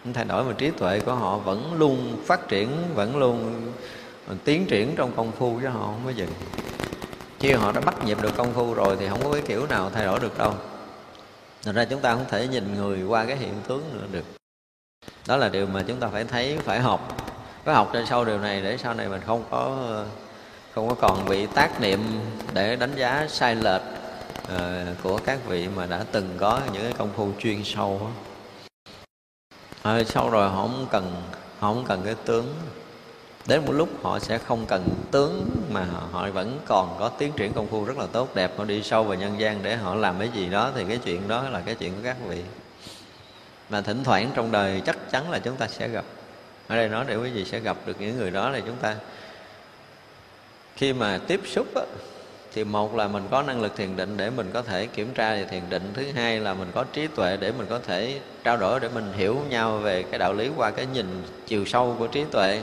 Không 0.03 0.13
thay 0.13 0.25
đổi 0.25 0.43
mà 0.43 0.53
trí 0.57 0.71
tuệ 0.71 0.99
của 0.99 1.13
họ 1.13 1.37
vẫn 1.37 1.73
luôn 1.73 2.21
phát 2.25 2.47
triển 2.47 2.69
vẫn 2.95 3.17
luôn 3.17 3.71
tiến 4.43 4.65
triển 4.65 4.95
trong 4.95 5.11
công 5.15 5.31
phu 5.31 5.59
chứ 5.61 5.67
họ 5.67 5.79
không 5.79 6.01
có 6.05 6.11
dừng. 6.11 6.31
Chứ 7.39 7.55
họ 7.55 7.71
đã 7.71 7.81
bắt 7.81 8.05
nhịp 8.05 8.21
được 8.21 8.37
công 8.37 8.53
phu 8.53 8.73
rồi 8.73 8.95
thì 8.99 9.07
không 9.09 9.23
có 9.23 9.31
cái 9.33 9.41
kiểu 9.41 9.65
nào 9.67 9.89
thay 9.93 10.05
đổi 10.05 10.19
được 10.19 10.37
đâu. 10.37 10.53
Thật 11.63 11.75
ra 11.75 11.85
chúng 11.85 12.01
ta 12.01 12.15
không 12.15 12.25
thể 12.29 12.47
nhìn 12.47 12.75
người 12.75 13.03
qua 13.03 13.25
cái 13.25 13.37
hiện 13.37 13.53
tướng 13.67 13.83
nữa 13.93 14.07
được. 14.11 14.25
Đó 15.27 15.37
là 15.37 15.49
điều 15.49 15.67
mà 15.67 15.83
chúng 15.87 15.99
ta 15.99 16.07
phải 16.07 16.23
thấy, 16.23 16.57
phải 16.63 16.79
học. 16.79 17.17
Phải 17.63 17.75
học 17.75 17.89
trên 17.93 18.05
sau 18.05 18.25
điều 18.25 18.39
này 18.39 18.61
để 18.61 18.77
sau 18.77 18.93
này 18.93 19.09
mình 19.09 19.21
không 19.25 19.43
có 19.49 19.77
không 20.75 20.89
có 20.89 20.95
còn 20.95 21.25
bị 21.29 21.45
tác 21.45 21.81
niệm 21.81 21.99
để 22.53 22.75
đánh 22.75 22.95
giá 22.95 23.27
sai 23.29 23.55
lệch 23.55 23.81
uh, 24.43 25.03
của 25.03 25.19
các 25.25 25.39
vị 25.47 25.67
mà 25.75 25.85
đã 25.85 26.05
từng 26.11 26.29
có 26.37 26.61
những 26.73 26.83
cái 26.83 26.93
công 26.97 27.09
phu 27.15 27.29
chuyên 27.39 27.61
sâu 27.63 28.11
à, 29.83 29.91
ờ, 29.91 30.03
sau 30.03 30.29
rồi 30.29 30.49
họ 30.49 30.61
không 30.61 30.87
cần 30.91 31.15
họ 31.59 31.73
không 31.73 31.85
cần 31.87 32.01
cái 32.05 32.15
tướng 32.25 32.55
đến 33.47 33.65
một 33.65 33.71
lúc 33.71 33.89
họ 34.03 34.19
sẽ 34.19 34.37
không 34.37 34.65
cần 34.65 34.89
tướng 35.11 35.49
mà 35.71 35.85
họ 36.11 36.29
vẫn 36.29 36.59
còn 36.65 36.95
có 36.99 37.09
tiến 37.09 37.31
triển 37.37 37.53
công 37.53 37.67
phu 37.67 37.85
rất 37.85 37.97
là 37.97 38.05
tốt 38.11 38.35
đẹp. 38.35 38.51
Họ 38.57 38.65
đi 38.65 38.83
sâu 38.83 39.03
vào 39.03 39.17
nhân 39.17 39.39
gian 39.39 39.63
để 39.63 39.75
họ 39.75 39.95
làm 39.95 40.19
cái 40.19 40.29
gì 40.33 40.49
đó 40.49 40.71
thì 40.75 40.85
cái 40.87 40.97
chuyện 40.97 41.27
đó 41.27 41.49
là 41.49 41.61
cái 41.65 41.75
chuyện 41.75 41.91
của 41.91 42.01
các 42.03 42.17
vị. 42.27 42.41
Mà 43.69 43.81
thỉnh 43.81 44.03
thoảng 44.03 44.31
trong 44.33 44.51
đời 44.51 44.81
chắc 44.85 45.11
chắn 45.11 45.31
là 45.31 45.39
chúng 45.39 45.55
ta 45.55 45.67
sẽ 45.67 45.87
gặp. 45.87 46.05
Ở 46.67 46.75
đây 46.75 46.89
nói 46.89 47.05
để 47.07 47.15
quý 47.15 47.29
vị 47.29 47.45
sẽ 47.45 47.59
gặp 47.59 47.77
được 47.85 47.95
những 47.99 48.17
người 48.17 48.31
đó 48.31 48.49
là 48.49 48.59
chúng 48.59 48.75
ta 48.75 48.95
khi 50.75 50.93
mà 50.93 51.19
tiếp 51.27 51.41
xúc 51.45 51.75
á, 51.75 51.81
thì 52.53 52.63
một 52.63 52.95
là 52.95 53.07
mình 53.07 53.27
có 53.31 53.41
năng 53.41 53.61
lực 53.61 53.75
thiền 53.75 53.95
định 53.95 54.17
để 54.17 54.29
mình 54.29 54.49
có 54.53 54.61
thể 54.61 54.85
kiểm 54.85 55.13
tra 55.13 55.33
về 55.33 55.45
thiền 55.45 55.61
định 55.69 55.91
thứ 55.93 56.05
hai 56.15 56.39
là 56.39 56.53
mình 56.53 56.71
có 56.73 56.83
trí 56.93 57.07
tuệ 57.07 57.37
để 57.37 57.51
mình 57.51 57.67
có 57.69 57.79
thể 57.79 58.19
trao 58.43 58.57
đổi 58.57 58.79
để 58.79 58.89
mình 58.93 59.13
hiểu 59.15 59.37
nhau 59.49 59.77
về 59.77 60.03
cái 60.03 60.19
đạo 60.19 60.33
lý 60.33 60.49
qua 60.57 60.71
cái 60.71 60.87
nhìn 60.93 61.23
chiều 61.47 61.65
sâu 61.65 61.95
của 61.99 62.07
trí 62.07 62.23
tuệ 62.31 62.61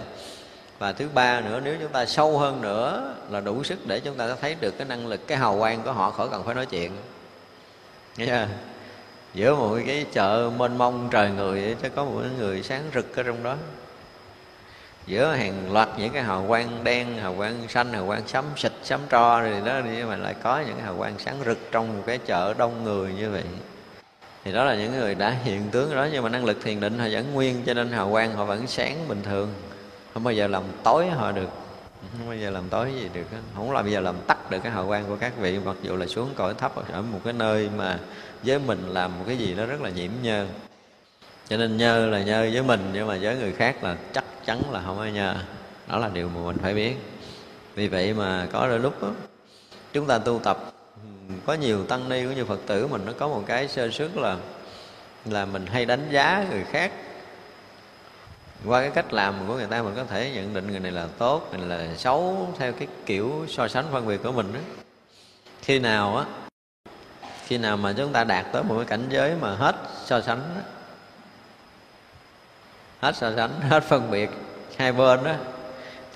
và 0.79 0.93
thứ 0.93 1.09
ba 1.15 1.41
nữa, 1.41 1.61
nếu 1.65 1.77
chúng 1.81 1.93
ta 1.93 2.07
sâu 2.07 2.39
hơn 2.39 2.63
nữa 2.63 3.15
là 3.31 3.41
đủ 3.41 3.65
sức 3.65 3.87
để 3.87 4.01
chúng 4.01 4.15
ta 4.15 4.29
thấy 4.41 4.57
được 4.61 4.79
cái 4.79 4.87
năng 4.87 5.07
lực, 5.07 5.27
cái 5.27 5.39
hào 5.39 5.59
quang 5.59 5.83
của 5.83 5.93
họ 5.93 6.11
khỏi 6.11 6.29
cần 6.31 6.45
phải 6.45 6.55
nói 6.55 6.67
chuyện. 6.67 6.93
Nghe 8.17 8.27
chưa? 8.27 8.47
Giữa 9.35 9.55
một 9.55 9.79
cái 9.87 10.07
chợ 10.13 10.51
mênh 10.57 10.79
mông 10.79 11.09
trời 11.11 11.31
người 11.31 11.77
chứ 11.83 11.89
có 11.89 12.05
một 12.05 12.23
người 12.39 12.63
sáng 12.63 12.83
rực 12.95 13.17
ở 13.17 13.23
trong 13.23 13.43
đó. 13.43 13.57
Giữa 15.07 15.33
hàng 15.33 15.73
loạt 15.73 15.89
những 15.99 16.13
cái 16.13 16.23
hào 16.23 16.45
quang 16.49 16.85
đen, 16.85 17.19
hào 17.19 17.35
quang 17.35 17.69
xanh, 17.69 17.93
hào 17.93 18.07
quang 18.07 18.29
sấm 18.29 18.45
xịt 18.57 18.73
sấm 18.83 19.01
tro 19.11 19.41
rồi 19.41 19.61
đó 19.65 19.81
đi, 19.81 20.03
mà 20.03 20.17
lại 20.17 20.35
có 20.43 20.61
những 20.67 20.81
hào 20.81 20.97
quang 20.97 21.19
sáng 21.19 21.39
rực 21.45 21.59
trong 21.73 21.97
một 21.97 22.03
cái 22.07 22.19
chợ 22.19 22.55
đông 22.59 22.85
người 22.85 23.13
như 23.13 23.31
vậy. 23.31 23.45
Thì 24.45 24.53
đó 24.53 24.65
là 24.65 24.75
những 24.75 24.99
người 24.99 25.15
đã 25.15 25.31
hiện 25.31 25.63
tướng 25.71 25.95
đó, 25.95 26.07
nhưng 26.13 26.23
mà 26.23 26.29
năng 26.29 26.45
lực 26.45 26.59
thiền 26.63 26.81
định 26.81 26.99
họ 26.99 27.07
vẫn 27.11 27.35
nguyên, 27.35 27.63
cho 27.67 27.75
nên 27.75 27.93
hào 27.93 28.11
quang 28.11 28.33
họ 28.33 28.45
vẫn 28.45 28.67
sáng 28.67 29.09
bình 29.09 29.23
thường 29.23 29.55
không 30.15 30.25
bao 30.25 30.35
giờ 30.35 30.47
làm 30.47 30.63
tối 30.83 31.07
họ 31.07 31.33
được. 31.33 31.49
Không 32.19 32.29
bao 32.29 32.37
giờ 32.37 32.51
làm 32.51 32.69
tối 32.69 32.93
gì 32.95 33.09
được 33.13 33.27
không 33.55 33.73
bao 33.75 33.87
giờ 33.87 34.01
làm 34.01 34.17
tắt 34.27 34.51
được 34.51 34.59
cái 34.63 34.73
hào 34.73 34.87
quang 34.87 35.05
của 35.09 35.17
các 35.21 35.33
vị. 35.39 35.59
Mặc 35.65 35.77
dù 35.83 35.97
là 35.97 36.07
xuống 36.07 36.31
cõi 36.37 36.55
thấp 36.55 36.93
ở 36.93 37.03
một 37.03 37.21
cái 37.25 37.33
nơi 37.33 37.71
mà 37.77 37.99
với 38.43 38.59
mình 38.59 38.89
làm 38.89 39.19
một 39.19 39.25
cái 39.27 39.37
gì 39.37 39.55
đó 39.55 39.67
rất 39.67 39.81
là 39.81 39.91
nhiễm 39.91 40.11
nhơ. 40.23 40.47
Cho 41.49 41.57
nên 41.57 41.77
nhơ 41.77 42.07
là 42.07 42.23
nhơ 42.23 42.41
với 42.53 42.63
mình 42.63 42.91
nhưng 42.93 43.07
mà 43.07 43.19
với 43.21 43.37
người 43.37 43.53
khác 43.53 43.85
là 43.85 43.97
chắc 44.13 44.25
chắn 44.47 44.63
là 44.73 44.83
không 44.87 45.01
ai 45.01 45.13
nhơ. 45.13 45.35
Đó 45.89 45.99
là 45.99 46.09
điều 46.09 46.29
mà 46.29 46.41
mình 46.41 46.57
phải 46.63 46.75
biết. 46.75 46.95
Vì 47.75 47.89
vậy 47.89 48.15
mà 48.15 48.47
có 48.53 48.69
đôi 48.69 48.79
lúc 48.79 49.03
đó, 49.03 49.11
chúng 49.93 50.07
ta 50.07 50.19
tu 50.19 50.39
tập 50.45 50.73
có 51.47 51.55
nhiều 51.55 51.87
tăng 51.87 52.09
ni 52.09 52.23
cũng 52.23 52.35
như 52.35 52.45
phật 52.45 52.61
tử 52.67 52.87
mình 52.87 53.03
nó 53.07 53.13
có 53.19 53.29
một 53.29 53.43
cái 53.47 53.69
sơ 53.69 53.91
suất 53.91 54.17
là 54.17 54.37
là 55.25 55.45
mình 55.45 55.67
hay 55.67 55.85
đánh 55.87 56.09
giá 56.11 56.47
người 56.51 56.65
khác 56.65 56.93
qua 58.65 58.81
cái 58.81 58.91
cách 58.91 59.13
làm 59.13 59.35
của 59.47 59.55
người 59.55 59.67
ta 59.67 59.83
mình 59.83 59.95
có 59.97 60.05
thể 60.05 60.33
nhận 60.35 60.55
định 60.55 60.71
người 60.71 60.81
này 60.81 60.93
là 60.93 61.09
tốt 61.19 61.49
người 61.51 61.67
này 61.67 61.79
là 61.79 61.97
xấu 61.97 62.49
theo 62.59 62.73
cái 62.73 62.89
kiểu 63.07 63.47
so 63.49 63.69
sánh 63.69 63.85
phân 63.93 64.07
biệt 64.07 64.23
của 64.23 64.33
mình 64.33 64.53
đó. 64.53 64.61
Khi 65.63 65.79
nào 65.79 66.17
á 66.17 66.25
khi 67.47 67.59
nào 67.59 67.77
mà 67.77 67.93
chúng 67.97 68.13
ta 68.13 68.25
đạt 68.25 68.47
tới 68.53 68.63
một 68.63 68.75
cái 68.77 68.85
cảnh 68.85 69.07
giới 69.11 69.35
mà 69.41 69.55
hết 69.55 69.77
so 70.05 70.21
sánh 70.21 70.41
đó, 70.55 70.61
hết 73.01 73.17
so 73.17 73.33
sánh 73.37 73.61
hết 73.71 73.83
phân 73.83 74.11
biệt 74.11 74.31
hai 74.77 74.93
bên 74.93 75.25
đó 75.25 75.35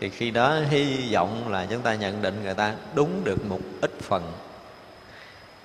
thì 0.00 0.09
khi 0.09 0.31
đó 0.31 0.59
hy 0.70 1.14
vọng 1.14 1.48
là 1.52 1.66
chúng 1.70 1.81
ta 1.81 1.94
nhận 1.94 2.22
định 2.22 2.42
người 2.42 2.55
ta 2.55 2.74
đúng 2.94 3.24
được 3.24 3.44
một 3.44 3.61
ít 3.81 3.90
phần 4.00 4.33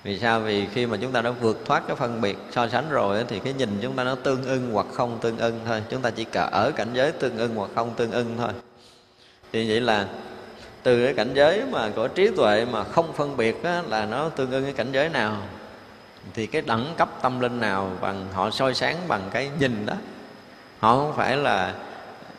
vì 0.04 0.18
sao? 0.18 0.40
Vì 0.40 0.66
khi 0.66 0.86
mà 0.86 0.96
chúng 1.00 1.12
ta 1.12 1.20
đã 1.22 1.30
vượt 1.30 1.62
thoát 1.64 1.82
cái 1.86 1.96
phân 1.96 2.20
biệt 2.20 2.38
so 2.50 2.68
sánh 2.68 2.90
rồi 2.90 3.24
thì 3.28 3.38
cái 3.38 3.52
nhìn 3.52 3.78
chúng 3.82 3.96
ta 3.96 4.04
nó 4.04 4.14
tương 4.14 4.44
ưng 4.44 4.70
hoặc 4.72 4.86
không 4.92 5.18
tương 5.20 5.38
ưng 5.38 5.60
thôi. 5.66 5.82
Chúng 5.90 6.02
ta 6.02 6.10
chỉ 6.10 6.24
cả 6.24 6.42
ở 6.42 6.70
cảnh 6.70 6.88
giới 6.94 7.12
tương 7.12 7.38
ưng 7.38 7.54
hoặc 7.54 7.70
không 7.74 7.94
tương 7.96 8.10
ưng 8.10 8.34
thôi. 8.38 8.50
Thì 9.52 9.68
vậy 9.68 9.80
là 9.80 10.06
từ 10.82 11.04
cái 11.04 11.14
cảnh 11.14 11.30
giới 11.34 11.62
mà 11.70 11.90
của 11.96 12.08
trí 12.08 12.28
tuệ 12.36 12.64
mà 12.64 12.84
không 12.84 13.12
phân 13.12 13.36
biệt 13.36 13.62
á, 13.64 13.82
là 13.88 14.06
nó 14.06 14.28
tương 14.28 14.50
ưng 14.50 14.64
cái 14.64 14.72
cảnh 14.72 14.92
giới 14.92 15.08
nào? 15.08 15.36
Thì 16.34 16.46
cái 16.46 16.62
đẳng 16.62 16.94
cấp 16.96 17.08
tâm 17.22 17.40
linh 17.40 17.60
nào 17.60 17.90
bằng 18.00 18.26
họ 18.32 18.50
soi 18.50 18.74
sáng 18.74 18.96
bằng 19.08 19.22
cái 19.30 19.50
nhìn 19.60 19.86
đó? 19.86 19.94
Họ 20.78 20.96
không 20.96 21.12
phải 21.16 21.36
là 21.36 21.74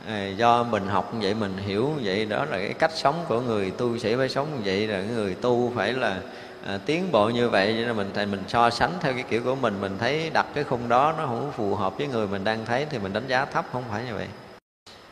à, 0.07 0.27
do 0.27 0.63
mình 0.63 0.87
học 0.87 1.13
vậy 1.21 1.33
mình 1.33 1.57
hiểu 1.57 1.91
vậy. 2.03 2.25
Đó 2.25 2.45
là 2.45 2.57
cái 2.57 2.73
cách 2.73 2.91
sống 2.95 3.25
của 3.27 3.41
người 3.41 3.71
tu 3.71 3.97
sĩ 3.97 4.15
phải 4.15 4.29
sống 4.29 4.47
như 4.55 4.61
vậy. 4.65 4.87
Là 4.87 5.01
người 5.01 5.35
tu 5.35 5.73
phải 5.75 5.93
là 5.93 6.19
à, 6.65 6.79
tiến 6.85 7.11
bộ 7.11 7.29
như 7.29 7.49
vậy 7.49 7.75
cho 7.79 7.85
nên 7.87 7.97
mình 7.97 8.11
thì 8.13 8.25
mình 8.25 8.43
so 8.47 8.69
sánh 8.69 8.91
theo 8.99 9.13
cái 9.13 9.23
kiểu 9.29 9.43
của 9.43 9.55
mình 9.55 9.81
mình 9.81 9.97
thấy 9.99 10.29
đặt 10.33 10.45
cái 10.53 10.63
khung 10.63 10.89
đó 10.89 11.13
nó 11.17 11.25
không 11.25 11.51
phù 11.55 11.75
hợp 11.75 11.97
với 11.97 12.07
người 12.07 12.27
mình 12.27 12.43
đang 12.43 12.65
thấy 12.65 12.85
thì 12.89 12.99
mình 12.99 13.13
đánh 13.13 13.27
giá 13.27 13.45
thấp 13.45 13.65
không 13.71 13.83
phải 13.89 14.05
như 14.05 14.13
vậy. 14.13 14.27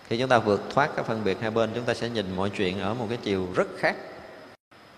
Khi 0.08 0.18
chúng 0.18 0.30
ta 0.30 0.40
vượt 0.40 0.62
thoát 0.74 0.90
cái 0.96 1.04
phân 1.04 1.24
biệt 1.24 1.38
hai 1.42 1.52
bên 1.52 1.70
chúng 1.76 1.84
ta 1.84 1.94
sẽ 1.94 2.10
nhìn 2.10 2.36
mọi 2.36 2.50
chuyện 2.50 2.80
ở 2.80 2.94
một 2.94 3.06
cái 3.10 3.18
chiều 3.24 3.48
rất 3.56 3.68
khác. 3.78 3.96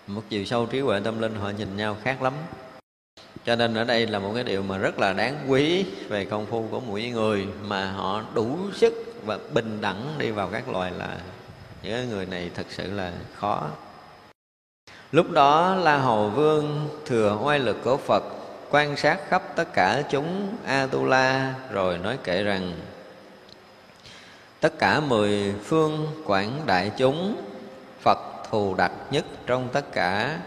Một 0.07 0.21
chiều 0.29 0.45
sâu 0.45 0.65
trí 0.65 0.79
huệ 0.79 0.99
tâm 0.99 1.19
linh 1.19 1.35
họ 1.35 1.49
nhìn 1.49 1.77
nhau 1.77 1.97
khác 2.03 2.21
lắm. 2.21 2.33
Cho 3.45 3.55
nên 3.55 3.73
ở 3.73 3.83
đây 3.83 4.07
là 4.07 4.19
một 4.19 4.31
cái 4.35 4.43
điều 4.43 4.63
mà 4.63 4.77
rất 4.77 4.99
là 4.99 5.13
đáng 5.13 5.45
quý 5.47 5.85
về 6.09 6.25
công 6.25 6.45
phu 6.45 6.67
của 6.71 6.79
mỗi 6.79 7.09
người 7.09 7.47
mà 7.61 7.91
họ 7.91 8.23
đủ 8.33 8.57
sức 8.73 8.93
và 9.25 9.37
bình 9.53 9.81
đẳng 9.81 10.13
đi 10.17 10.31
vào 10.31 10.49
các 10.51 10.69
loài 10.69 10.91
là 10.91 11.17
những 11.83 12.09
người 12.09 12.25
này 12.25 12.49
thật 12.55 12.65
sự 12.69 12.91
là 12.91 13.11
khó 13.35 13.67
lúc 15.11 15.31
đó 15.31 15.75
la 15.75 15.97
hầu 15.97 16.29
vương 16.29 16.89
thừa 17.05 17.37
oai 17.41 17.59
lực 17.59 17.77
của 17.83 17.97
phật 17.97 18.23
quan 18.69 18.97
sát 18.97 19.19
khắp 19.29 19.43
tất 19.55 19.73
cả 19.73 20.03
chúng 20.09 20.55
atula 20.65 21.53
rồi 21.71 21.97
nói 21.97 22.17
kể 22.23 22.43
rằng 22.43 22.73
tất 24.59 24.79
cả 24.79 24.99
mười 24.99 25.53
phương 25.63 26.07
quảng 26.25 26.61
đại 26.65 26.91
chúng 26.97 27.41
phật 28.01 28.17
thù 28.49 28.75
đặc 28.75 28.91
nhất 29.11 29.25
trong 29.45 29.69
tất 29.73 29.91
cả 29.91 30.39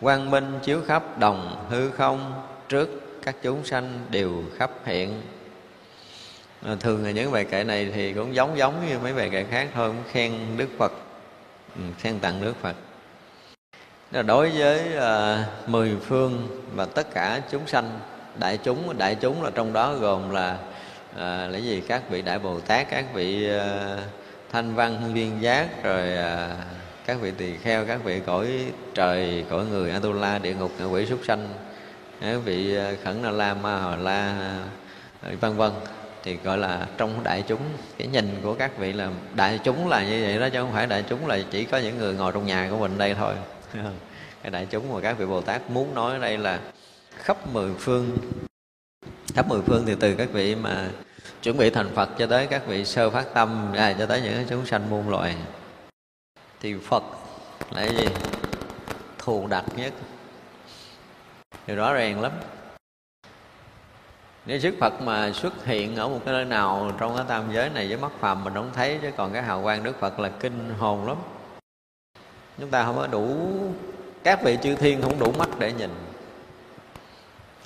quang 0.00 0.30
minh 0.30 0.58
chiếu 0.62 0.80
khắp 0.86 1.18
đồng 1.18 1.66
hư 1.70 1.90
không 1.90 2.42
trước 2.68 3.20
các 3.22 3.36
chúng 3.42 3.64
sanh 3.64 4.00
đều 4.10 4.42
khắp 4.56 4.70
hiện. 4.84 5.22
À, 6.62 6.76
thường 6.80 7.04
là 7.04 7.10
những 7.10 7.32
bài 7.32 7.44
kệ 7.44 7.64
này 7.64 7.90
thì 7.94 8.12
cũng 8.12 8.34
giống 8.34 8.58
giống 8.58 8.88
như 8.88 8.98
mấy 8.98 9.12
bài 9.12 9.30
kệ 9.32 9.44
khác 9.44 9.68
thôi 9.74 9.88
cũng 9.88 10.12
khen 10.12 10.56
đức 10.56 10.68
phật 10.78 10.92
ừ, 11.76 11.82
khen 11.98 12.18
tặng 12.18 12.42
đức 12.42 12.54
phật 12.62 12.74
là 14.12 14.22
đối 14.22 14.50
với 14.50 14.96
à, 14.96 15.44
mười 15.66 15.96
phương 16.02 16.48
và 16.74 16.84
tất 16.84 17.14
cả 17.14 17.40
chúng 17.50 17.66
sanh 17.66 17.98
đại 18.38 18.58
chúng 18.64 18.98
đại 18.98 19.14
chúng 19.14 19.42
là 19.42 19.50
trong 19.54 19.72
đó 19.72 19.94
gồm 19.94 20.30
là 20.30 20.58
à, 21.18 21.46
là 21.46 21.58
gì? 21.58 21.82
Các 21.88 22.02
vị 22.10 22.22
đại 22.22 22.38
bồ 22.38 22.60
tát 22.60 22.90
các 22.90 23.04
vị 23.14 23.48
à, 23.58 23.96
thanh 24.52 24.74
văn 24.74 25.12
viên 25.14 25.42
giác 25.42 25.82
rồi 25.82 26.16
à, 26.16 26.56
các 27.06 27.20
vị 27.20 27.30
tỳ 27.38 27.56
kheo 27.56 27.86
các 27.86 28.04
vị 28.04 28.20
cõi 28.26 28.48
trời 28.94 29.44
cõi 29.50 29.64
người 29.64 29.90
atula 29.90 30.38
địa 30.38 30.54
ngục 30.54 30.70
ngạ 30.78 30.84
quỷ 30.84 31.06
súc 31.06 31.20
sanh 31.26 31.48
các 32.20 32.36
vị 32.44 32.76
à, 32.76 32.92
khẩn 33.04 33.22
na 33.22 33.30
la 33.30 33.54
ma 33.54 33.80
hà 33.80 33.96
la 33.96 34.34
à, 35.22 35.30
vân 35.40 35.56
vân. 35.56 35.72
Thì 36.22 36.38
gọi 36.44 36.58
là 36.58 36.86
trong 36.98 37.24
đại 37.24 37.44
chúng 37.48 37.60
cái 37.98 38.08
nhìn 38.08 38.40
của 38.42 38.54
các 38.54 38.78
vị 38.78 38.92
là 38.92 39.08
đại 39.34 39.58
chúng 39.64 39.88
là 39.88 40.04
như 40.04 40.22
vậy 40.22 40.38
đó 40.38 40.48
chứ 40.48 40.60
không 40.60 40.72
phải 40.72 40.86
đại 40.86 41.04
chúng 41.08 41.26
là 41.26 41.38
chỉ 41.50 41.64
có 41.64 41.78
những 41.78 41.98
người 41.98 42.14
ngồi 42.14 42.32
trong 42.32 42.46
nhà 42.46 42.68
của 42.70 42.78
mình 42.78 42.98
đây 42.98 43.14
thôi. 43.14 43.34
Dạ. 43.74 43.90
cái 44.42 44.50
đại 44.50 44.66
chúng 44.70 44.92
và 44.92 45.00
các 45.00 45.18
vị 45.18 45.26
bồ 45.26 45.40
tát 45.40 45.70
muốn 45.70 45.94
nói 45.94 46.12
ở 46.12 46.18
đây 46.18 46.38
là 46.38 46.60
khắp 47.10 47.36
mười 47.52 47.74
phương. 47.78 48.18
Khắp 49.34 49.48
mười 49.48 49.60
phương 49.62 49.84
thì 49.86 49.94
từ 50.00 50.14
các 50.14 50.28
vị 50.32 50.54
mà 50.54 50.90
chuẩn 51.42 51.56
bị 51.56 51.70
thành 51.70 51.94
phật 51.94 52.08
cho 52.18 52.26
tới 52.26 52.46
các 52.46 52.66
vị 52.66 52.84
sơ 52.84 53.10
phát 53.10 53.34
tâm 53.34 53.72
à, 53.76 53.94
cho 53.98 54.06
tới 54.06 54.20
những 54.20 54.44
chúng 54.50 54.66
sanh 54.66 54.90
muôn 54.90 55.08
loài 55.08 55.36
thì 56.60 56.74
phật 56.74 57.02
là 57.70 57.86
cái 57.86 57.96
gì? 57.96 58.06
Thù 59.18 59.46
đặc 59.46 59.64
nhất. 59.76 59.92
Thì 61.66 61.74
rõ 61.74 61.94
ràng 61.94 62.20
lắm. 62.20 62.32
Nếu 64.46 64.60
sức 64.60 64.74
Phật 64.80 65.02
mà 65.02 65.32
xuất 65.32 65.64
hiện 65.64 65.96
ở 65.96 66.08
một 66.08 66.20
cái 66.24 66.34
nơi 66.34 66.44
nào 66.44 66.92
trong 66.98 67.16
cái 67.16 67.24
tam 67.28 67.52
giới 67.52 67.70
này 67.70 67.88
với 67.88 67.96
mắt 67.96 68.12
phàm 68.20 68.44
mình 68.44 68.54
không 68.54 68.70
thấy 68.74 68.98
chứ 69.02 69.10
còn 69.16 69.32
cái 69.32 69.42
hào 69.42 69.62
quang 69.62 69.82
Đức 69.82 70.00
Phật 70.00 70.20
là 70.20 70.28
kinh 70.28 70.74
hồn 70.78 71.06
lắm 71.06 71.16
chúng 72.58 72.70
ta 72.70 72.84
không 72.84 72.96
có 72.96 73.06
đủ 73.06 73.36
các 74.24 74.42
vị 74.42 74.58
chư 74.62 74.74
thiên 74.74 75.02
không 75.02 75.18
đủ 75.18 75.32
mắt 75.38 75.48
để 75.58 75.72
nhìn. 75.72 75.90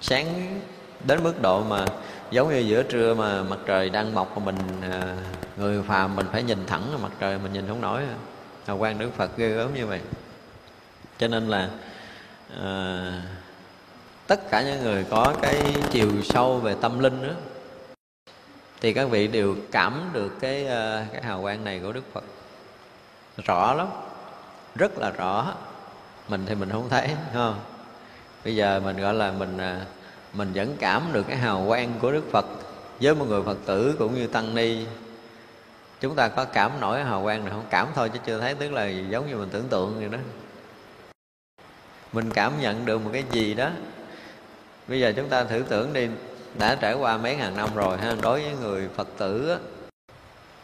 Sáng 0.00 0.60
đến 1.04 1.22
mức 1.22 1.42
độ 1.42 1.62
mà 1.62 1.86
giống 2.30 2.48
như 2.48 2.58
giữa 2.58 2.82
trưa 2.82 3.14
mà 3.14 3.42
mặt 3.42 3.58
trời 3.66 3.90
đang 3.90 4.14
mọc 4.14 4.38
mà 4.38 4.44
mình 4.44 4.56
à, 4.82 5.16
người 5.56 5.82
phàm 5.82 6.16
mình 6.16 6.26
phải 6.32 6.42
nhìn 6.42 6.66
thẳng 6.66 7.02
mặt 7.02 7.12
trời 7.20 7.38
mình 7.38 7.52
nhìn 7.52 7.68
không 7.68 7.80
nổi. 7.80 8.02
Hào 8.66 8.78
quang 8.78 8.98
đức 8.98 9.10
phật 9.16 9.36
ghê 9.36 9.48
gớm 9.48 9.74
như 9.74 9.86
vậy. 9.86 10.00
Cho 11.18 11.28
nên 11.28 11.48
là 11.48 11.70
à, 12.62 13.22
tất 14.26 14.50
cả 14.50 14.62
những 14.62 14.82
người 14.82 15.04
có 15.10 15.34
cái 15.42 15.74
chiều 15.90 16.08
sâu 16.24 16.58
về 16.58 16.74
tâm 16.80 16.98
linh 16.98 17.22
đó 17.22 17.34
thì 18.80 18.92
các 18.92 19.10
vị 19.10 19.26
đều 19.26 19.56
cảm 19.72 20.10
được 20.12 20.32
cái 20.40 20.66
à, 20.66 21.06
cái 21.12 21.22
hào 21.22 21.42
quang 21.42 21.64
này 21.64 21.80
của 21.80 21.92
đức 21.92 22.04
phật. 22.12 22.24
Rõ 23.44 23.74
lắm 23.74 23.86
rất 24.78 24.98
là 24.98 25.10
rõ. 25.10 25.54
Mình 26.28 26.46
thì 26.46 26.54
mình 26.54 26.70
không 26.70 26.88
thấy 26.88 27.08
không? 27.34 27.60
Bây 28.44 28.56
giờ 28.56 28.80
mình 28.84 28.96
gọi 28.96 29.14
là 29.14 29.32
mình 29.32 29.58
à, 29.58 29.84
mình 30.32 30.52
vẫn 30.54 30.76
cảm 30.80 31.02
được 31.12 31.26
cái 31.28 31.36
hào 31.36 31.64
quang 31.68 31.92
của 32.00 32.12
đức 32.12 32.24
phật 32.30 32.46
với 33.00 33.14
một 33.14 33.24
người 33.28 33.42
phật 33.42 33.58
tử 33.66 33.96
cũng 33.98 34.14
như 34.14 34.26
tăng 34.26 34.54
ni. 34.54 34.86
Chúng 36.00 36.14
ta 36.14 36.28
có 36.28 36.44
cảm 36.44 36.72
nổi 36.80 37.04
hào 37.04 37.22
quang 37.22 37.44
này 37.44 37.50
không? 37.50 37.64
Cảm 37.70 37.88
thôi 37.94 38.10
chứ 38.14 38.18
chưa 38.26 38.40
thấy 38.40 38.54
tức 38.54 38.72
là 38.72 38.86
giống 38.86 39.28
như 39.28 39.36
mình 39.36 39.48
tưởng 39.52 39.68
tượng 39.68 39.94
vậy 39.98 40.08
đó. 40.08 40.18
Mình 42.12 42.30
cảm 42.30 42.52
nhận 42.60 42.86
được 42.86 42.98
một 42.98 43.10
cái 43.12 43.24
gì 43.32 43.54
đó. 43.54 43.70
Bây 44.88 45.00
giờ 45.00 45.12
chúng 45.16 45.28
ta 45.28 45.44
thử 45.44 45.64
tưởng 45.68 45.92
đi 45.92 46.08
đã 46.58 46.74
trải 46.74 46.94
qua 46.94 47.16
mấy 47.16 47.36
ngàn 47.36 47.56
năm 47.56 47.68
rồi 47.74 47.98
ha 47.98 48.14
đối 48.22 48.42
với 48.42 48.52
người 48.62 48.88
phật 48.96 49.08
tử 49.18 49.48
á, 49.48 49.56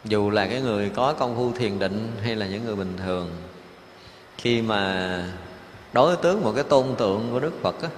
dù 0.05 0.29
là 0.29 0.47
cái 0.47 0.61
người 0.61 0.91
có 0.95 1.13
công 1.13 1.35
phu 1.35 1.51
thiền 1.51 1.79
định 1.79 2.11
hay 2.23 2.35
là 2.35 2.47
những 2.47 2.65
người 2.65 2.75
bình 2.75 2.93
thường 2.97 3.31
khi 4.37 4.61
mà 4.61 5.23
đối 5.93 6.15
tướng 6.15 6.41
một 6.41 6.51
cái 6.55 6.63
tôn 6.63 6.95
tượng 6.97 7.29
của 7.31 7.39
đức 7.39 7.53
phật 7.61 7.81
á, 7.81 7.89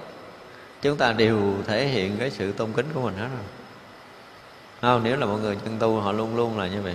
chúng 0.82 0.96
ta 0.96 1.12
đều 1.12 1.54
thể 1.66 1.86
hiện 1.86 2.16
cái 2.18 2.30
sự 2.30 2.52
tôn 2.52 2.72
kính 2.72 2.86
của 2.94 3.00
mình 3.00 3.14
hết 3.14 3.28
rồi. 3.28 3.46
Không 4.80 5.04
nếu 5.04 5.16
là 5.16 5.26
mọi 5.26 5.40
người 5.40 5.56
chân 5.64 5.78
tu 5.78 6.00
họ 6.00 6.12
luôn 6.12 6.36
luôn 6.36 6.58
là 6.58 6.68
như 6.68 6.82
vậy. 6.82 6.94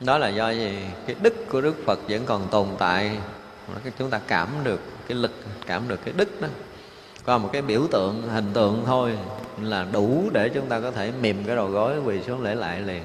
Đó 0.00 0.18
là 0.18 0.28
do 0.28 0.50
gì? 0.50 0.78
Cái 1.06 1.16
đức 1.22 1.34
của 1.50 1.60
đức 1.60 1.74
phật 1.86 1.98
vẫn 2.08 2.22
còn 2.26 2.48
tồn 2.50 2.68
tại 2.78 3.18
chúng 3.98 4.10
ta 4.10 4.20
cảm 4.26 4.48
được 4.64 4.80
cái 5.08 5.18
lực 5.18 5.32
cảm 5.66 5.88
được 5.88 6.00
cái 6.04 6.14
đức 6.16 6.40
đó. 6.40 6.48
Qua 7.24 7.38
một 7.38 7.50
cái 7.52 7.62
biểu 7.62 7.82
tượng 7.92 8.22
hình 8.22 8.52
tượng 8.52 8.82
thôi 8.86 9.18
là 9.62 9.86
đủ 9.92 10.30
để 10.32 10.48
chúng 10.48 10.66
ta 10.68 10.80
có 10.80 10.90
thể 10.90 11.12
mềm 11.20 11.44
cái 11.44 11.56
đầu 11.56 11.68
gối 11.68 11.98
quỳ 12.04 12.22
xuống 12.22 12.42
lễ 12.42 12.54
lại 12.54 12.80
liền. 12.80 13.02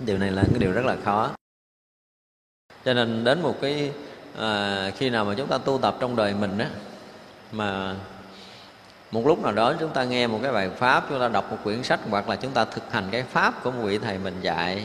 Điều 0.00 0.18
này 0.18 0.30
là 0.30 0.42
cái 0.50 0.58
điều 0.58 0.72
rất 0.72 0.84
là 0.84 0.96
khó 1.04 1.30
cho 2.84 2.94
nên 2.94 3.24
đến 3.24 3.42
một 3.42 3.54
cái 3.60 3.90
à, 4.38 4.90
khi 4.96 5.10
nào 5.10 5.24
mà 5.24 5.34
chúng 5.36 5.48
ta 5.48 5.58
tu 5.58 5.78
tập 5.78 5.96
trong 6.00 6.16
đời 6.16 6.34
mình 6.34 6.58
á 6.58 6.68
mà 7.52 7.94
một 9.10 9.26
lúc 9.26 9.42
nào 9.42 9.52
đó 9.52 9.74
chúng 9.80 9.90
ta 9.90 10.04
nghe 10.04 10.26
một 10.26 10.38
cái 10.42 10.52
bài 10.52 10.70
pháp 10.70 11.06
chúng 11.08 11.20
ta 11.20 11.28
đọc 11.28 11.50
một 11.50 11.56
quyển 11.64 11.82
sách 11.82 12.00
hoặc 12.10 12.28
là 12.28 12.36
chúng 12.36 12.52
ta 12.52 12.64
thực 12.64 12.92
hành 12.92 13.08
cái 13.10 13.22
pháp 13.22 13.64
của 13.64 13.70
một 13.70 13.82
vị 13.82 13.98
thầy 13.98 14.18
mình 14.18 14.40
dạy 14.40 14.84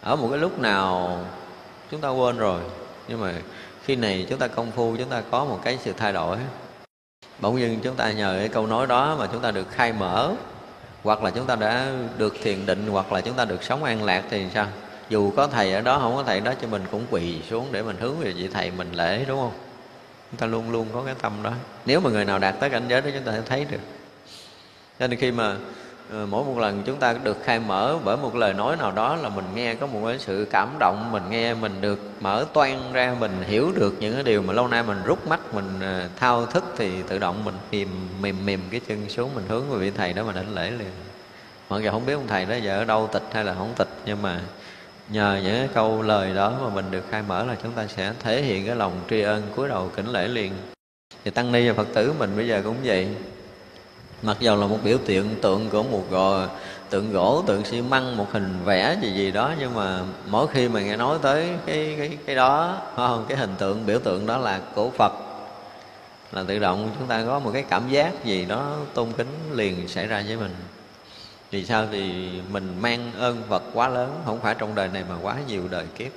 ở 0.00 0.16
một 0.16 0.28
cái 0.30 0.38
lúc 0.38 0.58
nào 0.58 1.18
chúng 1.90 2.00
ta 2.00 2.08
quên 2.08 2.38
rồi 2.38 2.60
nhưng 3.08 3.20
mà 3.20 3.34
khi 3.84 3.96
này 3.96 4.26
chúng 4.28 4.38
ta 4.38 4.48
công 4.48 4.70
phu 4.70 4.96
chúng 4.96 5.08
ta 5.08 5.22
có 5.30 5.44
một 5.44 5.60
cái 5.64 5.78
sự 5.82 5.92
thay 5.92 6.12
đổi 6.12 6.38
bỗng 7.38 7.60
dưng 7.60 7.78
chúng 7.82 7.96
ta 7.96 8.12
nhờ 8.12 8.36
cái 8.38 8.48
câu 8.48 8.66
nói 8.66 8.86
đó 8.86 9.16
mà 9.18 9.26
chúng 9.32 9.40
ta 9.40 9.50
được 9.50 9.70
khai 9.70 9.92
mở 9.92 10.32
hoặc 11.02 11.22
là 11.22 11.30
chúng 11.30 11.46
ta 11.46 11.56
đã 11.56 11.86
được 12.18 12.34
thiền 12.42 12.66
định 12.66 12.86
hoặc 12.86 13.12
là 13.12 13.20
chúng 13.20 13.34
ta 13.34 13.44
được 13.44 13.62
sống 13.62 13.84
an 13.84 14.04
lạc 14.04 14.24
thì 14.30 14.46
sao 14.54 14.66
dù 15.10 15.30
có 15.36 15.46
thầy 15.46 15.72
ở 15.72 15.80
đó, 15.80 15.98
không 15.98 16.16
có 16.16 16.22
thầy 16.22 16.40
đó 16.40 16.52
cho 16.62 16.68
mình 16.68 16.82
cũng 16.90 17.06
quỳ 17.10 17.42
xuống 17.50 17.68
để 17.72 17.82
mình 17.82 17.96
hướng 18.00 18.18
về 18.18 18.32
vị 18.32 18.48
thầy 18.48 18.70
mình 18.70 18.92
lễ, 18.92 19.24
đúng 19.28 19.38
không? 19.38 19.52
Chúng 20.30 20.40
ta 20.40 20.46
luôn 20.46 20.70
luôn 20.70 20.86
có 20.94 21.02
cái 21.06 21.14
tâm 21.22 21.32
đó. 21.42 21.52
Nếu 21.86 22.00
mà 22.00 22.10
người 22.10 22.24
nào 22.24 22.38
đạt 22.38 22.54
tới 22.60 22.70
cảnh 22.70 22.82
giới 22.88 23.00
đó, 23.00 23.10
chúng 23.14 23.24
ta 23.24 23.32
sẽ 23.32 23.42
thấy 23.46 23.66
được. 23.70 23.80
Cho 24.98 25.06
nên 25.06 25.18
khi 25.18 25.30
mà 25.30 25.56
ờ, 26.12 26.26
mỗi 26.26 26.44
một 26.44 26.58
lần 26.58 26.82
chúng 26.86 26.96
ta 26.96 27.12
được 27.12 27.36
khai 27.44 27.58
mở 27.58 27.98
bởi 28.04 28.16
một 28.16 28.36
lời 28.36 28.54
nói 28.54 28.76
nào 28.76 28.92
đó 28.92 29.16
là 29.16 29.28
mình 29.28 29.44
nghe 29.54 29.74
có 29.74 29.86
một 29.86 30.00
cái 30.06 30.18
sự 30.18 30.46
cảm 30.50 30.68
động, 30.78 31.12
mình 31.12 31.22
nghe 31.30 31.54
mình 31.54 31.80
được 31.80 32.10
mở 32.20 32.44
toan 32.52 32.92
ra, 32.92 33.16
mình 33.20 33.42
hiểu 33.46 33.72
được 33.74 33.94
những 34.00 34.14
cái 34.14 34.22
điều 34.22 34.42
mà 34.42 34.52
lâu 34.52 34.68
nay 34.68 34.82
mình 34.82 35.02
rút 35.04 35.26
mắt, 35.28 35.54
mình 35.54 35.80
ờ, 35.80 36.08
thao 36.16 36.46
thức 36.46 36.64
thì 36.76 37.02
tự 37.02 37.18
động 37.18 37.44
mình 37.44 37.54
mềm 37.72 37.88
mềm 38.20 38.46
mềm 38.46 38.60
cái 38.70 38.80
chân 38.88 39.08
xuống, 39.08 39.30
mình 39.34 39.44
hướng 39.48 39.70
về 39.70 39.78
vị 39.78 39.90
thầy 39.96 40.12
đó 40.12 40.22
mình 40.22 40.36
đảnh 40.36 40.54
lễ 40.54 40.70
liền. 40.70 40.90
Mặc 41.70 41.78
dù 41.82 41.90
không 41.90 42.06
biết 42.06 42.12
ông 42.12 42.26
thầy 42.26 42.44
đó 42.44 42.54
giờ 42.54 42.78
ở 42.78 42.84
đâu, 42.84 43.08
tịch 43.12 43.22
hay 43.32 43.44
là 43.44 43.54
không 43.54 43.72
tịch, 43.76 43.88
nhưng 44.06 44.22
mà 44.22 44.40
nhờ 45.12 45.40
những 45.44 45.68
câu 45.74 46.02
lời 46.02 46.34
đó 46.34 46.54
mà 46.62 46.68
mình 46.74 46.90
được 46.90 47.04
khai 47.10 47.22
mở 47.22 47.44
là 47.44 47.56
chúng 47.62 47.72
ta 47.72 47.86
sẽ 47.86 48.12
thể 48.20 48.42
hiện 48.42 48.66
cái 48.66 48.76
lòng 48.76 48.92
tri 49.10 49.20
ân 49.20 49.42
cúi 49.56 49.68
đầu 49.68 49.90
kính 49.96 50.08
lễ 50.08 50.28
liền. 50.28 50.52
Thì 51.24 51.30
tăng 51.30 51.52
ni 51.52 51.68
và 51.68 51.74
phật 51.74 51.88
tử 51.94 52.12
mình 52.18 52.36
bây 52.36 52.48
giờ 52.48 52.60
cũng 52.64 52.76
vậy. 52.84 53.08
Mặc 54.22 54.36
dù 54.40 54.56
là 54.56 54.66
một 54.66 54.78
biểu 54.84 54.98
tượng 55.06 55.28
tượng 55.42 55.70
của 55.70 55.82
một 55.82 56.04
gò, 56.10 56.46
tượng 56.90 57.12
gỗ, 57.12 57.44
tượng 57.46 57.64
xi 57.64 57.82
măng, 57.82 58.16
một 58.16 58.26
hình 58.32 58.58
vẽ 58.64 58.96
gì 59.02 59.12
gì 59.12 59.30
đó, 59.30 59.52
nhưng 59.58 59.74
mà 59.74 60.00
mỗi 60.26 60.46
khi 60.46 60.68
mà 60.68 60.80
nghe 60.80 60.96
nói 60.96 61.18
tới 61.22 61.48
cái 61.66 61.94
cái 61.98 62.18
cái 62.26 62.36
đó 62.36 62.78
không? 62.96 63.24
Cái 63.28 63.38
hình 63.38 63.54
tượng, 63.58 63.86
biểu 63.86 63.98
tượng 63.98 64.26
đó 64.26 64.38
là 64.38 64.60
của 64.74 64.90
phật. 64.90 65.12
Là 66.32 66.44
tự 66.48 66.58
động 66.58 66.90
chúng 66.98 67.08
ta 67.08 67.24
có 67.26 67.38
một 67.38 67.50
cái 67.54 67.64
cảm 67.70 67.88
giác 67.90 68.24
gì 68.24 68.44
đó 68.44 68.76
tôn 68.94 69.12
kính 69.12 69.26
liền 69.52 69.88
xảy 69.88 70.06
ra 70.06 70.24
với 70.26 70.36
mình 70.36 70.54
vì 71.50 71.64
sao? 71.64 71.86
Thì 71.92 72.30
mình 72.50 72.76
mang 72.80 73.12
ơn 73.18 73.42
vật 73.48 73.62
quá 73.74 73.88
lớn, 73.88 74.22
không 74.24 74.40
phải 74.40 74.54
trong 74.58 74.74
đời 74.74 74.88
này 74.88 75.04
mà 75.08 75.14
quá 75.22 75.36
nhiều 75.48 75.68
đời 75.70 75.86
kiếp. 75.98 76.12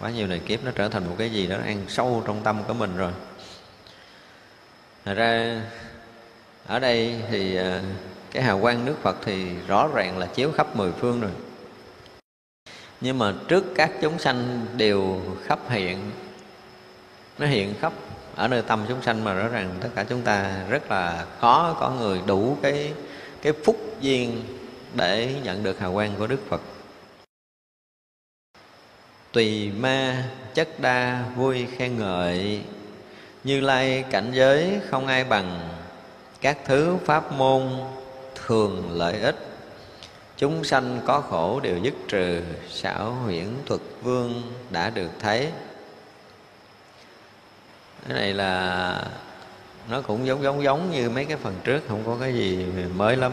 Quá 0.00 0.10
nhiều 0.10 0.26
đời 0.26 0.38
kiếp 0.38 0.64
nó 0.64 0.70
trở 0.74 0.88
thành 0.88 1.06
một 1.06 1.14
cái 1.18 1.30
gì 1.30 1.46
đó 1.46 1.56
ăn 1.66 1.84
sâu 1.88 2.22
trong 2.26 2.42
tâm 2.42 2.62
của 2.68 2.74
mình 2.74 2.96
rồi. 2.96 3.12
Thật 5.04 5.14
ra, 5.14 5.62
ở 6.66 6.78
đây 6.78 7.22
thì 7.30 7.56
à, 7.56 7.82
cái 8.32 8.42
hào 8.42 8.60
quang 8.60 8.84
nước 8.84 8.94
Phật 9.02 9.16
thì 9.24 9.46
rõ 9.66 9.88
ràng 9.94 10.18
là 10.18 10.26
chiếu 10.26 10.52
khắp 10.52 10.76
mười 10.76 10.92
phương 10.92 11.20
rồi. 11.20 11.30
Nhưng 13.00 13.18
mà 13.18 13.34
trước 13.48 13.64
các 13.74 13.90
chúng 14.02 14.18
sanh 14.18 14.66
đều 14.76 15.20
khắp 15.44 15.58
hiện, 15.68 16.10
nó 17.38 17.46
hiện 17.46 17.74
khắp 17.80 17.92
ở 18.36 18.48
nơi 18.48 18.62
tâm 18.62 18.84
chúng 18.88 19.02
sanh 19.02 19.24
mà 19.24 19.32
rõ 19.32 19.48
ràng 19.48 19.74
tất 19.80 19.88
cả 19.94 20.04
chúng 20.08 20.22
ta 20.22 20.64
rất 20.68 20.90
là 20.90 21.26
khó 21.40 21.76
có 21.80 21.90
người 21.90 22.20
đủ 22.26 22.56
cái 22.62 22.92
cái 23.42 23.52
phúc 23.64 23.76
duyên 24.00 24.42
để 24.94 25.34
nhận 25.42 25.62
được 25.62 25.78
hào 25.78 25.92
quang 25.92 26.14
của 26.18 26.26
Đức 26.26 26.40
Phật. 26.48 26.60
Tùy 29.32 29.70
ma, 29.70 30.24
chất 30.54 30.68
đa, 30.80 31.24
vui, 31.36 31.66
khen 31.76 31.98
ngợi, 31.98 32.62
Như 33.44 33.60
lai, 33.60 34.04
cảnh 34.10 34.30
giới, 34.32 34.80
không 34.90 35.06
ai 35.06 35.24
bằng. 35.24 35.68
Các 36.40 36.58
thứ 36.64 36.96
pháp 37.04 37.32
môn 37.32 37.62
thường 38.34 38.90
lợi 38.98 39.20
ích. 39.20 39.36
Chúng 40.36 40.64
sanh 40.64 41.00
có 41.06 41.20
khổ 41.20 41.60
đều 41.60 41.78
dứt 41.78 41.94
trừ, 42.08 42.42
Xảo 42.70 43.12
huyễn 43.12 43.46
thuật 43.66 43.80
vương 44.02 44.42
đã 44.70 44.90
được 44.90 45.10
thấy. 45.20 45.48
Cái 48.08 48.18
này 48.18 48.34
là, 48.34 49.04
nó 49.88 50.02
cũng 50.02 50.26
giống 50.26 50.42
giống 50.42 50.62
giống 50.62 50.90
như 50.90 51.10
mấy 51.10 51.24
cái 51.24 51.36
phần 51.36 51.54
trước, 51.64 51.82
Không 51.88 52.02
có 52.06 52.16
cái 52.20 52.34
gì 52.34 52.66
mới 52.96 53.16
lắm 53.16 53.32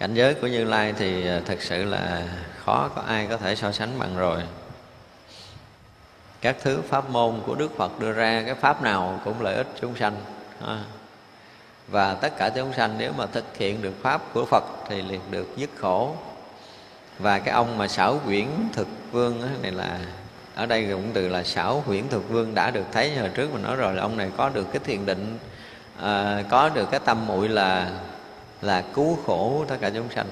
cảnh 0.00 0.14
giới 0.14 0.34
của 0.34 0.46
như 0.46 0.64
lai 0.64 0.94
thì 0.98 1.22
thật 1.22 1.40
thực 1.44 1.62
sự 1.62 1.84
là 1.84 2.22
khó 2.64 2.88
có 2.94 3.02
ai 3.02 3.26
có 3.26 3.36
thể 3.36 3.54
so 3.54 3.72
sánh 3.72 3.98
bằng 3.98 4.16
rồi. 4.16 4.42
Các 6.40 6.56
thứ 6.62 6.82
pháp 6.88 7.10
môn 7.10 7.40
của 7.46 7.54
đức 7.54 7.76
phật 7.76 8.00
đưa 8.00 8.12
ra 8.12 8.42
cái 8.46 8.54
pháp 8.54 8.82
nào 8.82 9.20
cũng 9.24 9.42
lợi 9.42 9.54
ích 9.54 9.66
chúng 9.80 9.96
sanh 9.96 10.16
và 11.88 12.14
tất 12.14 12.36
cả 12.38 12.48
chúng 12.48 12.72
sanh 12.72 12.94
nếu 12.98 13.12
mà 13.16 13.26
thực 13.26 13.56
hiện 13.56 13.82
được 13.82 14.02
pháp 14.02 14.22
của 14.34 14.44
phật 14.44 14.64
thì 14.88 15.02
liền 15.02 15.20
được 15.30 15.56
dứt 15.56 15.70
khổ. 15.76 16.16
Và 17.18 17.38
cái 17.38 17.54
ông 17.54 17.78
mà 17.78 17.88
xảo 17.88 18.20
quyển 18.24 18.46
thực 18.72 18.88
vương 19.12 19.62
này 19.62 19.72
là 19.72 19.98
ở 20.54 20.66
đây 20.66 20.88
cũng 20.90 21.10
từ 21.14 21.28
là 21.28 21.42
xảo 21.42 21.82
huyễn 21.86 22.08
thực 22.08 22.28
vương 22.28 22.54
đã 22.54 22.70
được 22.70 22.84
thấy 22.92 23.16
hồi 23.16 23.28
trước 23.28 23.52
mình 23.52 23.62
nói 23.62 23.76
rồi 23.76 23.94
là 23.94 24.02
ông 24.02 24.16
này 24.16 24.30
có 24.36 24.48
được 24.48 24.66
cái 24.72 24.80
thiền 24.84 25.06
định 25.06 25.38
à, 26.02 26.42
có 26.50 26.68
được 26.68 26.90
cái 26.90 27.00
tâm 27.04 27.26
muội 27.26 27.48
là 27.48 27.90
là 28.62 28.84
cứu 28.94 29.18
khổ 29.26 29.64
tất 29.68 29.76
cả 29.80 29.90
chúng 29.94 30.10
sanh. 30.14 30.26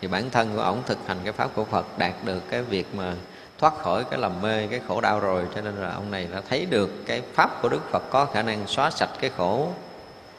Thì 0.00 0.08
bản 0.08 0.30
thân 0.30 0.56
của 0.56 0.62
ổng 0.62 0.82
thực 0.86 0.98
hành 1.06 1.18
cái 1.24 1.32
pháp 1.32 1.50
của 1.54 1.64
Phật 1.64 1.98
đạt 1.98 2.14
được 2.24 2.42
cái 2.50 2.62
việc 2.62 2.94
mà 2.94 3.14
thoát 3.58 3.78
khỏi 3.78 4.04
cái 4.04 4.18
lầm 4.20 4.42
mê, 4.42 4.66
cái 4.66 4.80
khổ 4.88 5.00
đau 5.00 5.20
rồi, 5.20 5.46
cho 5.54 5.60
nên 5.60 5.76
là 5.76 5.94
ông 5.94 6.10
này 6.10 6.28
đã 6.32 6.42
thấy 6.48 6.66
được 6.66 6.90
cái 7.06 7.22
pháp 7.34 7.62
của 7.62 7.68
Đức 7.68 7.90
Phật 7.90 8.02
có 8.10 8.26
khả 8.26 8.42
năng 8.42 8.66
xóa 8.66 8.90
sạch 8.90 9.10
cái 9.20 9.30
khổ 9.36 9.68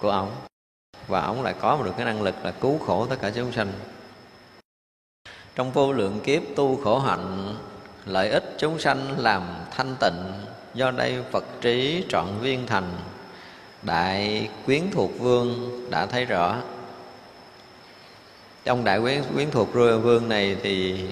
của 0.01 0.09
ổng. 0.09 0.31
Và 1.07 1.21
ổng 1.21 1.43
lại 1.43 1.55
có 1.61 1.79
được 1.83 1.93
cái 1.97 2.05
năng 2.05 2.21
lực 2.21 2.35
là 2.43 2.51
cứu 2.51 2.79
khổ 2.85 3.05
tất 3.09 3.15
cả 3.21 3.31
chúng 3.35 3.51
sanh. 3.51 3.67
Trong 5.55 5.71
vô 5.71 5.93
lượng 5.93 6.19
kiếp 6.19 6.41
tu 6.55 6.83
khổ 6.83 6.99
hạnh, 6.99 7.55
lợi 8.05 8.29
ích 8.29 8.55
chúng 8.57 8.79
sanh 8.79 9.19
làm 9.19 9.43
thanh 9.71 9.95
tịnh, 9.99 10.33
do 10.73 10.91
đây 10.91 11.23
Phật 11.31 11.43
trí 11.61 12.05
trọn 12.09 12.25
viên 12.41 12.67
thành. 12.67 12.91
Đại 13.81 14.49
quyến 14.65 14.81
thuộc 14.91 15.11
vương 15.19 15.81
đã 15.91 16.05
thấy 16.05 16.25
rõ 16.25 16.55
trong 18.65 18.83
đại 18.83 18.99
quyến 18.99 19.23
quyến 19.33 19.51
thuộc 19.51 19.73
vương 19.73 20.29
này 20.29 20.57
thì 20.63 21.05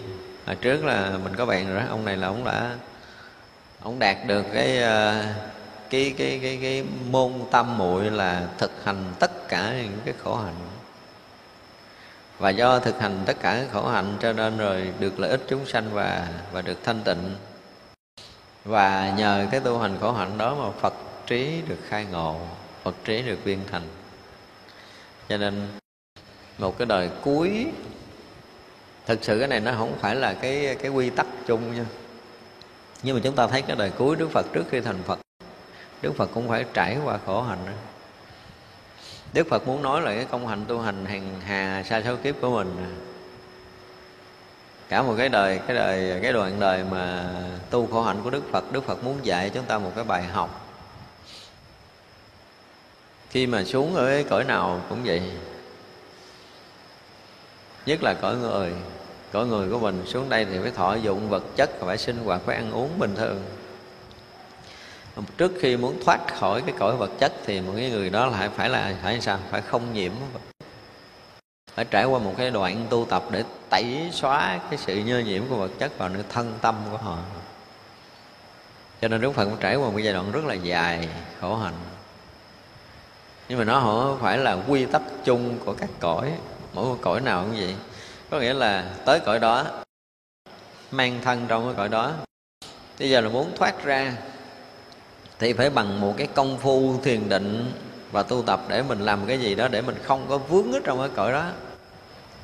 hồi 0.46 0.56
trước 0.56 0.86
là 0.86 1.18
mình 1.24 1.36
có 1.36 1.46
bạn 1.46 1.68
rồi 1.68 1.80
đó, 1.80 1.86
ông 1.90 2.06
này 2.06 2.18
là 2.18 2.28
ông 2.28 2.44
đã, 2.44 2.76
ông 3.82 4.00
đạt 4.00 4.18
được 4.28 4.46
cái 4.54 4.78
ờ, 4.78 5.26
cái 5.90 6.14
cái 6.18 6.40
cái 6.42 6.60
cái 6.62 6.84
môn 7.12 7.32
tâm 7.52 7.78
muội 7.78 8.12
là 8.12 8.48
thực 8.58 8.72
hành 8.86 9.14
tất 9.20 9.48
cả 9.50 9.74
những 9.84 10.00
cái 10.06 10.14
khổ 10.24 10.36
hạnh. 10.36 10.56
Và 12.40 12.50
do 12.50 12.80
thực 12.80 13.00
hành 13.02 13.24
tất 13.26 13.38
cả 13.42 13.66
khổ 13.72 13.88
hạnh 13.88 14.18
cho 14.20 14.34
nên 14.34 14.58
rồi 14.58 14.94
được 15.00 15.20
lợi 15.20 15.30
ích 15.30 15.42
chúng 15.48 15.66
sanh 15.66 15.90
và 15.94 16.28
và 16.52 16.62
được 16.62 16.78
thanh 16.84 17.02
tịnh. 17.04 17.36
Và 18.66 19.14
nhờ 19.18 19.48
cái 19.52 19.60
tu 19.60 19.80
hành 19.80 19.98
khổ 20.02 20.12
hạnh 20.12 20.38
đó 20.38 20.56
mà 20.56 20.72
Phật 20.82 20.94
trí 21.28 21.62
được 21.68 21.80
khai 21.88 22.06
ngộ, 22.12 22.40
Phật 22.84 22.96
trí 23.06 23.22
được 23.22 23.44
viên 23.44 23.60
thành. 23.72 23.88
Cho 25.30 25.38
nên 25.38 25.83
một 26.58 26.78
cái 26.78 26.86
đời 26.86 27.10
cuối. 27.24 27.68
Thực 29.06 29.24
sự 29.24 29.40
cái 29.40 29.48
này 29.48 29.60
nó 29.60 29.72
không 29.78 29.94
phải 30.00 30.16
là 30.16 30.34
cái 30.34 30.76
cái 30.82 30.92
quy 30.92 31.10
tắc 31.10 31.28
chung 31.48 31.76
nha. 31.76 31.86
Nhưng 33.04 33.16
mà 33.16 33.22
chúng 33.24 33.36
ta 33.36 33.48
thấy 33.48 33.62
cái 33.62 33.76
đời 33.76 33.92
cuối 33.98 34.16
đức 34.16 34.32
phật 34.32 34.46
trước 34.54 34.64
khi 34.70 34.82
thành 34.82 35.04
phật, 35.04 35.20
đức 36.02 36.16
phật 36.18 36.30
cũng 36.34 36.50
phải 36.50 36.66
trải 36.74 36.98
qua 37.06 37.20
khổ 37.26 37.42
hạnh 37.42 37.60
đó. 37.66 37.72
đức 39.34 39.48
phật 39.50 39.68
muốn 39.68 39.82
nói 39.82 40.02
là 40.02 40.16
cái 40.16 40.26
công 40.26 40.48
hạnh 40.48 40.66
tu 40.68 40.80
hành 40.80 41.06
hàng 41.06 41.42
hà 41.46 41.84
xa 41.84 42.02
số 42.06 42.16
kiếp 42.24 42.36
của 42.42 42.50
mình. 42.50 42.98
Cả 44.90 45.02
một 45.02 45.16
cái 45.18 45.30
đời 45.30 45.60
cái 45.68 45.76
đời, 45.76 46.20
cái 46.22 46.34
đoạn 46.34 46.60
đời 46.60 46.84
mà 46.92 47.30
tu 47.70 47.88
khổ 47.88 48.02
hạnh 48.02 48.20
của 48.24 48.30
đức 48.30 48.44
phật 48.52 48.72
đức 48.72 48.84
phật 48.84 49.04
muốn 49.04 49.20
dạy 49.24 49.52
chúng 49.54 49.66
ta 49.66 49.78
một 49.78 49.92
cái 49.96 50.04
bài 50.04 50.24
học. 50.24 50.60
Khi 53.30 53.48
mà 53.48 53.64
xuống 53.64 53.96
ở 53.96 54.06
cái 54.06 54.24
cõi 54.24 54.44
nào 54.44 54.82
cũng 54.90 55.04
vậy 55.04 55.22
nhất 57.86 58.04
là 58.04 58.14
cõi 58.14 58.36
người. 58.36 58.74
Cõi 59.32 59.46
người 59.46 59.70
của 59.70 59.80
mình 59.80 60.04
xuống 60.06 60.30
đây 60.30 60.46
thì 60.46 60.60
phải 60.62 60.72
thọ 60.72 60.96
dụng 60.96 61.30
vật 61.30 61.44
chất 61.56 61.70
phải 61.80 61.98
sinh 61.98 62.18
hoạt, 62.18 62.42
phải 62.46 62.56
ăn 62.56 62.72
uống 62.72 63.00
bình 63.00 63.16
thường. 63.16 63.44
Trước 65.38 65.52
khi 65.60 65.78
muốn 65.78 66.04
thoát 66.06 66.20
khỏi 66.40 66.62
cái 66.62 66.76
cõi 66.80 66.96
vật 66.96 67.12
chất 67.20 67.34
thì 67.46 67.62
một 67.62 67.74
cái 67.76 67.90
người 67.90 68.10
đó 68.10 68.26
lại 68.26 68.50
phải 68.50 68.70
là, 68.70 68.96
phải 69.04 69.22
sao? 69.22 69.40
Phải 69.52 69.62
không 69.62 69.94
nhiễm. 69.94 70.12
Phải 71.76 71.86
trải 71.86 72.06
qua 72.06 72.20
một 72.20 72.34
cái 72.38 72.52
đoạn 72.52 72.88
tu 72.90 73.06
tập 73.06 73.24
để 73.32 73.44
tẩy 73.70 74.10
xóa 74.12 74.60
cái 74.70 74.80
sự 74.80 74.98
nhơ 74.98 75.20
nhiễm 75.20 75.44
của 75.50 75.56
vật 75.56 75.72
chất 75.80 75.98
vào 75.98 76.10
nơi 76.10 76.24
thân 76.30 76.54
tâm 76.62 76.76
của 76.92 76.98
họ. 76.98 77.18
Cho 79.02 79.08
nên 79.08 79.22
đức 79.22 79.32
phật 79.32 79.46
cũng 79.46 79.58
trải 79.60 79.76
qua 79.76 79.90
một 79.90 80.00
giai 80.04 80.14
đoạn 80.14 80.32
rất 80.32 80.46
là 80.46 80.54
dài, 80.54 81.10
khổ 81.42 81.56
hạnh. 81.56 81.74
Nhưng 83.50 83.60
mà 83.60 83.64
nó 83.64 83.80
không 83.80 84.20
phải 84.22 84.38
là 84.38 84.58
quy 84.68 84.86
tắc 84.86 85.02
chung 85.26 85.60
của 85.66 85.74
các 85.74 85.90
cõi 86.00 86.32
mỗi 86.74 86.86
một 86.86 86.98
cõi 87.02 87.22
nào 87.22 87.44
cũng 87.44 87.60
vậy. 87.60 87.76
Có 88.30 88.40
nghĩa 88.40 88.54
là 88.54 88.86
tới 89.06 89.20
cõi 89.20 89.40
đó, 89.40 89.66
mang 90.92 91.20
thân 91.24 91.46
trong 91.48 91.66
cái 91.66 91.74
cõi 91.78 91.90
đó. 91.90 92.12
Bây 93.00 93.10
giờ 93.10 93.22
là 93.22 93.30
muốn 93.30 93.52
thoát 93.58 93.84
ra 93.84 94.14
thì 95.40 95.54
phải 95.54 95.70
bằng 95.70 96.02
một 96.02 96.14
cái 96.18 96.28
công 96.28 96.58
phu 96.58 97.00
thiền 97.04 97.30
định 97.30 97.72
và 98.12 98.24
tu 98.24 98.42
tập 98.42 98.62
để 98.68 98.84
mình 98.84 99.00
làm 99.00 99.26
cái 99.28 99.40
gì 99.40 99.56
đó 99.56 99.68
để 99.68 99.82
mình 99.82 99.96
không 100.04 100.26
có 100.30 100.38
vướng 100.38 100.72
ở 100.72 100.80
trong 100.84 101.00
cái 101.00 101.10
cõi 101.16 101.32
đó. 101.32 101.46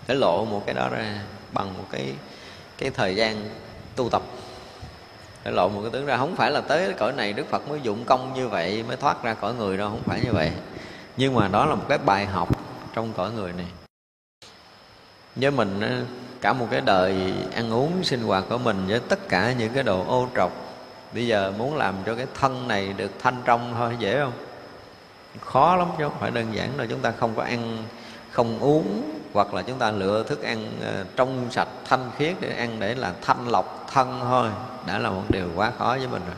Phải 0.08 0.16
lộ 0.16 0.46
một 0.46 0.64
cái 0.66 0.76
đó 0.76 0.90
ra 0.90 1.22
bằng 1.54 1.74
một 1.78 1.86
cái 1.92 2.14
cái 2.78 2.90
thời 2.90 3.16
gian 3.16 3.50
tu 3.96 4.10
tập. 4.10 4.22
Để 5.44 5.52
lộ 5.52 5.70
một 5.70 5.82
cái 5.82 5.92
tướng 5.92 6.06
ra. 6.06 6.18
Không 6.18 6.36
phải 6.36 6.52
là 6.52 6.62
tới 6.62 6.94
cõi 6.94 7.14
này 7.14 7.34
đức 7.34 7.48
phật 7.50 7.70
mới 7.70 7.80
dụng 7.84 8.06
công 8.06 8.34
như 8.34 8.48
vậy, 8.48 8.84
mới 8.84 8.98
thoát 8.98 9.24
ra 9.24 9.34
cõi 9.34 9.54
người 9.54 9.78
đâu, 9.78 9.90
không 9.90 10.04
phải 10.06 10.22
như 10.24 10.32
vậy. 10.32 10.52
Nhưng 11.18 11.34
mà 11.34 11.48
đó 11.48 11.66
là 11.66 11.76
một 11.76 11.86
cái 11.90 11.98
bài 11.98 12.26
học 12.26 12.50
trong 12.94 13.14
cõi 13.14 13.32
người 13.32 13.54
này 13.54 13.66
với 15.42 15.52
mình 15.52 16.06
cả 16.42 16.54
một 16.54 16.68
cái 16.72 16.82
đời 16.82 17.34
ăn 17.56 17.74
uống 17.74 18.04
sinh 18.04 18.24
hoạt 18.24 18.44
của 18.50 18.58
mình 18.58 18.86
với 18.88 19.00
tất 19.00 19.30
cả 19.30 19.54
những 19.54 19.74
cái 19.74 19.84
đồ 19.84 20.06
ô 20.08 20.28
trọc 20.36 20.52
bây 21.14 21.28
giờ 21.28 21.54
muốn 21.58 21.78
làm 21.78 21.96
cho 22.06 22.16
cái 22.16 22.26
thân 22.40 22.68
này 22.68 22.94
được 22.94 23.12
thanh 23.20 23.36
trong 23.46 23.74
thôi 23.78 23.96
dễ 24.00 24.20
không? 24.20 24.34
Khó 25.46 25.76
lắm 25.76 25.88
chứ 25.98 26.04
không 26.04 26.20
phải 26.20 26.32
đơn 26.32 26.46
giản 26.54 26.78
là 26.78 26.86
chúng 26.90 27.00
ta 27.00 27.12
không 27.20 27.36
có 27.36 27.44
ăn 27.44 27.78
không 28.32 28.60
uống 28.60 29.12
hoặc 29.34 29.54
là 29.54 29.62
chúng 29.62 29.78
ta 29.78 29.92
lựa 29.92 30.24
thức 30.24 30.44
ăn 30.44 30.72
ờ, 30.82 31.06
trong 31.16 31.48
sạch 31.52 31.68
thanh 31.86 32.12
khiết 32.18 32.36
để 32.40 32.56
ăn 32.58 32.80
để 32.80 32.96
là 32.96 33.14
thanh 33.22 33.48
lọc 33.48 33.88
thân 33.94 34.20
thôi. 34.22 34.50
Đã 34.88 35.00
là 35.00 35.10
một 35.10 35.24
điều 35.30 35.50
quá 35.56 35.72
khó 35.78 35.98
với 35.98 36.08
mình 36.08 36.22
rồi. 36.28 36.36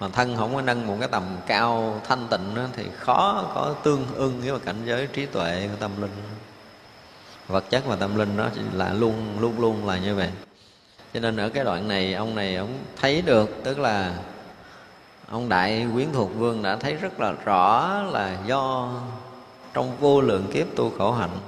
Mà 0.00 0.08
thân 0.08 0.36
không 0.36 0.54
có 0.54 0.62
nâng 0.62 0.86
một 0.86 0.96
cái 1.00 1.08
tầm 1.08 1.22
cao 1.46 2.00
thanh 2.08 2.26
tịnh 2.30 2.54
đó, 2.54 2.62
thì 2.76 2.84
khó 2.98 3.44
có 3.54 3.74
tương 3.82 4.06
ưng 4.14 4.40
với 4.44 4.58
cảnh 4.58 4.82
giới 4.84 5.06
trí 5.06 5.26
tuệ 5.26 5.68
của 5.70 5.76
tâm 5.80 5.90
linh 6.02 6.10
vật 7.48 7.64
chất 7.70 7.86
và 7.86 7.96
tâm 7.96 8.16
linh 8.16 8.36
nó 8.36 8.48
là 8.72 8.92
luôn 8.92 9.40
luôn 9.40 9.60
luôn 9.60 9.86
là 9.86 9.98
như 9.98 10.14
vậy. 10.14 10.30
Cho 11.14 11.20
nên 11.20 11.36
ở 11.36 11.48
cái 11.48 11.64
đoạn 11.64 11.88
này, 11.88 12.14
ông 12.14 12.34
này 12.34 12.56
ông 12.56 12.78
thấy 13.00 13.22
được, 13.22 13.50
tức 13.64 13.78
là 13.78 14.14
ông 15.30 15.48
đại 15.48 15.86
quyến 15.94 16.12
thuộc 16.12 16.30
vương 16.34 16.62
đã 16.62 16.76
thấy 16.76 16.94
rất 16.94 17.20
là 17.20 17.34
rõ 17.44 18.02
là 18.02 18.38
do 18.46 18.92
trong 19.74 19.96
vô 19.96 20.20
lượng 20.20 20.46
kiếp 20.52 20.66
tu 20.76 20.92
khổ 20.98 21.12
hạnh. 21.12 21.38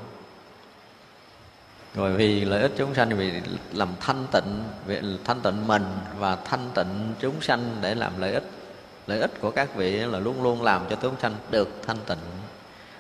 Rồi 1.95 2.13
vì 2.13 2.45
lợi 2.45 2.63
ích 2.63 2.73
chúng 2.77 2.95
sanh, 2.95 3.17
vì 3.17 3.33
làm 3.73 3.89
thanh 4.01 4.27
tịnh, 4.33 4.63
vì 4.87 5.01
thanh 5.25 5.41
tịnh 5.41 5.67
mình 5.67 5.85
và 6.19 6.37
thanh 6.37 6.71
tịnh 6.75 7.15
chúng 7.21 7.41
sanh 7.41 7.77
để 7.81 7.95
làm 7.95 8.13
lợi 8.19 8.33
ích. 8.33 8.51
Lợi 9.07 9.21
ích 9.21 9.41
của 9.41 9.51
các 9.51 9.75
vị 9.75 9.93
là 9.93 10.19
luôn 10.19 10.43
luôn 10.43 10.63
làm 10.63 10.83
cho 10.91 10.97
chúng 11.03 11.15
sanh 11.23 11.35
được 11.51 11.69
thanh 11.87 11.99
tịnh 12.07 12.19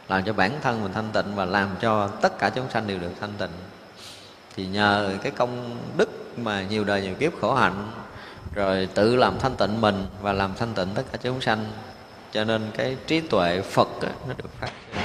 làm 0.08 0.24
cho 0.24 0.32
bản 0.32 0.52
thân 0.62 0.82
mình 0.82 0.92
thanh 0.92 1.12
tịnh 1.12 1.34
và 1.34 1.44
làm 1.44 1.68
cho 1.80 2.08
tất 2.08 2.38
cả 2.38 2.50
chúng 2.50 2.70
sanh 2.70 2.86
đều 2.86 2.98
được 2.98 3.12
thanh 3.20 3.32
tịnh. 3.38 3.50
Thì 4.56 4.66
nhờ 4.66 5.18
cái 5.22 5.32
công 5.32 5.78
đức 5.96 6.38
mà 6.38 6.62
nhiều 6.62 6.84
đời 6.84 7.02
nhiều 7.02 7.14
kiếp 7.14 7.32
khổ 7.40 7.54
hạnh 7.54 7.90
rồi 8.54 8.88
tự 8.94 9.16
làm 9.16 9.38
thanh 9.38 9.56
tịnh 9.56 9.80
mình 9.80 10.06
và 10.20 10.32
làm 10.32 10.54
thanh 10.54 10.74
tịnh 10.74 10.88
tất 10.94 11.02
cả 11.12 11.18
chúng 11.22 11.40
sanh. 11.40 11.72
Cho 12.32 12.44
nên 12.44 12.70
cái 12.74 12.96
trí 13.06 13.20
tuệ 13.20 13.60
phật 13.60 13.88
á, 14.02 14.08
nó 14.28 14.34
được 14.36 14.50
phát 14.60 14.70
sinh. 14.92 15.02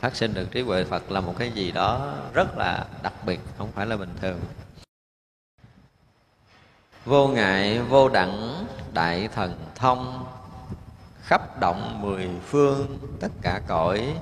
Phát 0.00 0.16
sinh 0.16 0.34
được 0.34 0.46
trí 0.50 0.62
tuệ 0.62 0.84
phật 0.84 1.10
là 1.10 1.20
một 1.20 1.34
cái 1.38 1.50
gì 1.50 1.72
đó 1.72 2.14
rất 2.34 2.58
là 2.58 2.86
đặc 3.02 3.12
biệt 3.26 3.40
không 3.58 3.72
phải 3.72 3.86
là 3.86 3.96
bình 3.96 4.14
thường. 4.20 4.40
Vô 7.04 7.28
ngại 7.28 7.78
vô 7.78 8.08
đẳng 8.08 8.64
đại 8.92 9.28
thần 9.34 9.54
thông 9.74 10.24
khắp 11.32 11.60
động 11.60 12.02
mười 12.02 12.28
phương, 12.46 12.98
tất 13.20 13.28
cả 13.42 13.60
cõi 13.66 14.14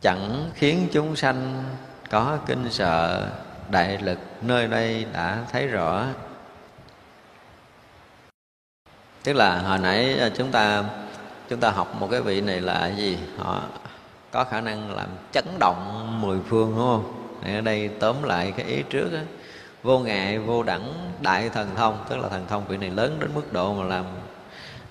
chẳng 0.00 0.50
khiến 0.54 0.88
chúng 0.92 1.16
sanh 1.16 1.64
có 2.10 2.38
kinh 2.46 2.70
sợ. 2.70 3.28
Đại 3.70 3.98
lực 3.98 4.18
nơi 4.40 4.68
đây 4.68 5.06
đã 5.12 5.38
thấy 5.52 5.66
rõ. 5.66 6.04
Tức 9.24 9.32
là 9.32 9.58
hồi 9.58 9.78
nãy 9.78 10.18
à, 10.18 10.30
chúng 10.36 10.50
ta 10.50 10.84
chúng 11.48 11.60
ta 11.60 11.70
học 11.70 11.94
một 12.00 12.08
cái 12.10 12.20
vị 12.20 12.40
này 12.40 12.60
là 12.60 12.88
gì? 12.88 13.18
Họ 13.38 13.62
có 14.30 14.44
khả 14.44 14.60
năng 14.60 14.96
làm 14.96 15.08
chấn 15.32 15.44
động 15.60 16.08
mười 16.20 16.38
phương, 16.48 16.70
đúng 16.76 16.86
không? 16.86 17.26
Ở 17.54 17.60
đây 17.60 17.88
tóm 17.88 18.22
lại 18.22 18.52
cái 18.56 18.66
ý 18.66 18.82
trước 18.90 19.12
đó. 19.12 19.20
vô 19.82 19.98
ngại, 19.98 20.38
vô 20.38 20.62
đẳng, 20.62 21.12
đại 21.20 21.48
thần 21.48 21.70
thông. 21.76 22.04
Tức 22.08 22.16
là 22.16 22.28
thần 22.28 22.46
thông 22.48 22.64
vị 22.68 22.76
này 22.76 22.90
lớn 22.90 23.16
đến 23.20 23.30
mức 23.34 23.52
độ 23.52 23.74
mà 23.74 23.84
làm 23.84 24.04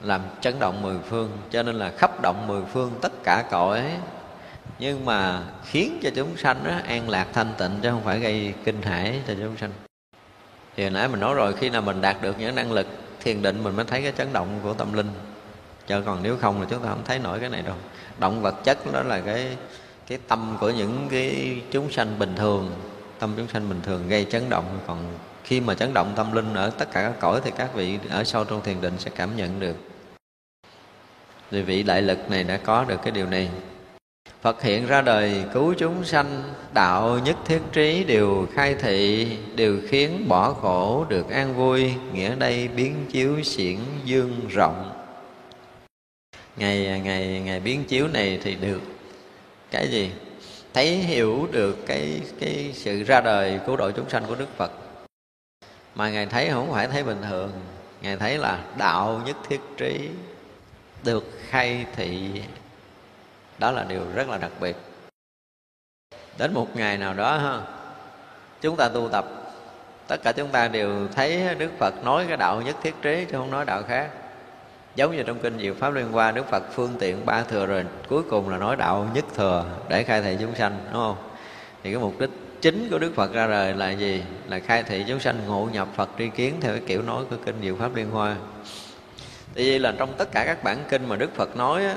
làm 0.04 0.22
chấn 0.42 0.60
động 0.60 0.82
mười 0.82 0.98
phương 1.10 1.38
cho 1.52 1.64
nên 1.64 1.76
là 1.76 1.92
khắp 1.98 2.22
động 2.22 2.48
mười 2.48 2.62
phương 2.74 2.92
tất 3.02 3.12
cả 3.24 3.44
cõi. 3.52 3.84
Nhưng 4.80 5.06
mà 5.06 5.44
khiến 5.66 6.00
cho 6.04 6.10
chúng 6.16 6.38
sanh 6.38 6.64
đó, 6.64 6.72
an 6.88 7.10
lạc 7.10 7.28
thanh 7.34 7.54
tịnh 7.58 7.72
chứ 7.82 7.90
không 7.90 8.04
phải 8.04 8.20
gây 8.20 8.54
kinh 8.66 8.82
hãi 8.82 9.22
cho 9.28 9.34
chúng 9.40 9.58
sanh. 9.58 9.72
Thì 10.76 10.84
hồi 10.84 10.92
nãy 10.92 11.08
mình 11.08 11.20
nói 11.20 11.34
rồi 11.34 11.54
khi 11.54 11.70
nào 11.70 11.82
mình 11.82 12.02
đạt 12.02 12.22
được 12.22 12.40
những 12.40 12.56
năng 12.56 12.72
lực 12.72 12.88
thiền 13.20 13.42
định 13.42 13.64
mình 13.64 13.76
mới 13.76 13.86
thấy 13.86 14.02
cái 14.02 14.14
chấn 14.18 14.34
động 14.34 14.60
của 14.64 14.74
tâm 14.74 14.94
linh. 14.94 15.10
Chứ 15.88 16.04
còn 16.06 16.24
nếu 16.24 16.38
không 16.42 16.62
là 16.62 16.68
chúng 16.70 16.84
ta 16.84 16.90
không 16.90 17.04
thấy 17.06 17.20
nổi 17.20 17.40
cái 17.40 17.50
này 17.50 17.62
đâu. 17.62 17.76
Động 18.18 18.42
vật 18.42 18.56
chất 18.64 18.94
đó 18.94 19.04
là 19.04 19.20
cái 19.20 19.58
cái 20.08 20.20
tâm 20.28 20.58
của 20.60 20.70
những 20.70 21.08
cái 21.12 21.56
chúng 21.72 21.92
sanh 21.92 22.20
bình 22.20 22.36
thường. 22.36 22.72
Tâm 23.20 23.34
chúng 23.38 23.48
sanh 23.48 23.70
bình 23.70 23.82
thường 23.84 24.08
gây 24.08 24.26
chấn 24.32 24.50
động. 24.50 24.80
Còn 24.88 24.98
khi 25.44 25.60
mà 25.60 25.76
chấn 25.76 25.94
động 25.94 26.14
tâm 26.16 26.32
linh 26.32 26.54
ở 26.54 26.70
tất 26.70 26.92
cả 26.92 27.02
các 27.02 27.20
cõi 27.20 27.42
thì 27.44 27.52
các 27.58 27.74
vị 27.74 28.00
ở 28.10 28.24
sâu 28.24 28.44
trong 28.44 28.62
thiền 28.62 28.82
định 28.82 28.94
sẽ 28.98 29.12
cảm 29.16 29.38
nhận 29.38 29.60
được 29.60 29.76
vì 31.52 31.62
vị 31.62 31.84
đại 31.84 32.02
lực 32.02 32.30
này 32.30 32.44
đã 32.44 32.58
có 32.58 32.84
được 32.84 33.00
cái 33.04 33.12
điều 33.12 33.26
này. 33.26 33.50
Phật 34.42 34.62
hiện 34.62 34.88
ra 34.88 35.02
đời 35.02 35.44
cứu 35.54 35.74
chúng 35.78 36.04
sanh, 36.04 36.44
Đạo 36.74 37.20
nhất 37.26 37.38
thiết 37.46 37.60
trí 37.72 38.04
đều 38.04 38.48
khai 38.54 38.76
thị, 38.76 39.28
Đều 39.56 39.78
khiến 39.90 40.26
bỏ 40.28 40.54
khổ 40.54 41.06
được 41.10 41.30
an 41.30 41.54
vui, 41.56 41.94
Nghĩa 42.14 42.36
đây 42.36 42.68
biến 42.68 43.06
chiếu 43.12 43.44
xiển 43.44 43.78
dương 44.06 44.42
rộng. 44.50 44.92
Ngày 46.58 47.02
ngày 47.04 47.42
ngày 47.46 47.60
biến 47.60 47.84
chiếu 47.84 48.08
này 48.08 48.40
thì 48.44 48.56
được. 48.56 48.82
Cái 49.72 49.92
gì? 49.92 50.12
Thấy 50.74 50.96
hiểu 50.96 51.48
được 51.52 51.78
cái 51.88 52.22
cái 52.40 52.72
sự 52.74 53.04
ra 53.04 53.22
đời 53.22 53.60
cứu 53.66 53.78
độ 53.78 53.92
chúng 53.92 54.10
sanh 54.10 54.24
của 54.28 54.36
Đức 54.36 54.58
Phật. 54.58 54.72
Mà 55.96 56.10
Ngài 56.10 56.26
thấy 56.26 56.50
không 56.50 56.72
phải 56.72 56.88
thấy 56.88 57.04
bình 57.04 57.22
thường. 57.30 57.52
Ngài 58.02 58.18
thấy 58.18 58.38
là 58.38 58.60
đạo 58.78 59.22
nhất 59.26 59.38
thiết 59.50 59.60
trí 59.78 60.10
Được 61.04 61.41
khai 61.52 61.86
thị, 61.96 62.42
đó 63.60 63.72
là 63.72 63.84
điều 63.84 64.02
rất 64.16 64.30
là 64.30 64.38
đặc 64.38 64.52
biệt. 64.62 64.76
Đến 66.38 66.54
một 66.54 66.76
ngày 66.76 66.98
nào 66.98 67.14
đó 67.14 67.38
ha, 67.38 67.62
chúng 68.62 68.76
ta 68.76 68.90
tu 68.90 69.10
tập, 69.10 69.26
tất 70.08 70.18
cả 70.24 70.32
chúng 70.32 70.50
ta 70.50 70.68
đều 70.68 71.08
thấy 71.16 71.56
đức 71.56 71.72
phật 71.80 72.04
nói 72.04 72.26
cái 72.28 72.38
đạo 72.38 72.62
nhất 72.62 72.76
thiết 72.84 72.94
trí 73.02 73.26
chứ 73.26 73.38
không 73.38 73.52
nói 73.52 73.66
đạo 73.66 73.84
khác. 73.88 74.10
Giống 74.96 75.18
như 75.18 75.24
trong 75.24 75.40
kinh 75.40 75.60
diệu 75.60 75.74
pháp 75.74 75.94
liên 75.94 76.12
hoa, 76.12 76.32
đức 76.32 76.48
phật 76.50 76.64
phương 76.72 76.96
tiện 77.00 77.26
ba 77.26 77.44
thừa 77.44 77.66
rồi, 77.66 77.86
cuối 78.08 78.24
cùng 78.30 78.50
là 78.50 78.58
nói 78.58 78.76
đạo 78.76 79.10
nhất 79.14 79.26
thừa 79.36 79.66
để 79.90 80.04
khai 80.04 80.22
thị 80.22 80.38
chúng 80.40 80.56
sanh, 80.56 80.78
đúng 80.86 81.02
không? 81.02 81.18
Thì 81.84 81.92
cái 81.92 82.02
mục 82.02 82.20
đích 82.20 82.30
chính 82.62 82.90
của 82.92 83.00
đức 83.00 83.12
phật 83.16 83.34
ra 83.34 83.48
đời 83.48 83.74
là 83.74 83.92
gì? 83.92 84.24
Là 84.48 84.60
khai 84.60 84.84
thị 84.84 85.06
chúng 85.08 85.20
sanh 85.20 85.48
ngộ 85.48 85.70
nhập 85.72 85.88
phật 85.96 86.10
tri 86.18 86.30
kiến 86.30 86.56
theo 86.62 86.72
cái 86.72 86.84
kiểu 86.88 87.02
nói 87.02 87.24
của 87.30 87.36
kinh 87.46 87.62
diệu 87.62 87.76
pháp 87.76 87.96
liên 87.96 88.10
hoa 88.10 88.36
tại 89.56 89.64
vì 89.64 89.80
là 89.80 89.94
trong 89.98 90.14
tất 90.18 90.32
cả 90.32 90.46
các 90.46 90.64
bản 90.64 90.78
kinh 90.90 91.10
mà 91.10 91.16
đức 91.16 91.36
phật 91.36 91.58
nói 91.58 91.86
á, 91.86 91.96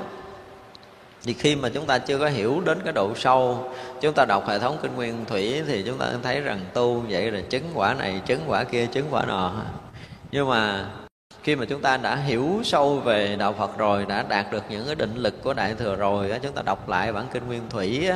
thì 1.23 1.33
khi 1.33 1.55
mà 1.55 1.69
chúng 1.69 1.85
ta 1.85 1.97
chưa 1.97 2.17
có 2.17 2.27
hiểu 2.27 2.61
đến 2.65 2.81
cái 2.83 2.93
độ 2.93 3.15
sâu 3.15 3.71
chúng 4.01 4.13
ta 4.13 4.25
đọc 4.25 4.47
hệ 4.47 4.59
thống 4.59 4.77
kinh 4.81 4.95
nguyên 4.95 5.25
thủy 5.25 5.63
thì 5.67 5.83
chúng 5.85 5.97
ta 5.97 6.11
thấy 6.23 6.41
rằng 6.41 6.59
tu 6.73 7.03
vậy 7.09 7.31
là 7.31 7.41
chứng 7.49 7.63
quả 7.73 7.93
này 7.93 8.21
chứng 8.25 8.41
quả 8.47 8.63
kia 8.63 8.85
chứng 8.85 9.07
quả 9.11 9.25
nọ. 9.25 9.63
Nhưng 10.31 10.49
mà 10.49 10.89
khi 11.43 11.55
mà 11.55 11.65
chúng 11.65 11.81
ta 11.81 11.97
đã 11.97 12.15
hiểu 12.15 12.61
sâu 12.63 12.99
về 12.99 13.35
đạo 13.35 13.53
Phật 13.53 13.77
rồi 13.77 14.05
đã 14.05 14.23
đạt 14.29 14.51
được 14.51 14.63
những 14.69 14.85
cái 14.85 14.95
định 14.95 15.15
lực 15.15 15.43
của 15.43 15.53
đại 15.53 15.73
thừa 15.75 15.95
rồi 15.95 16.31
chúng 16.43 16.53
ta 16.53 16.61
đọc 16.65 16.89
lại 16.89 17.13
bản 17.13 17.25
kinh 17.33 17.47
nguyên 17.47 17.69
thủy 17.69 18.09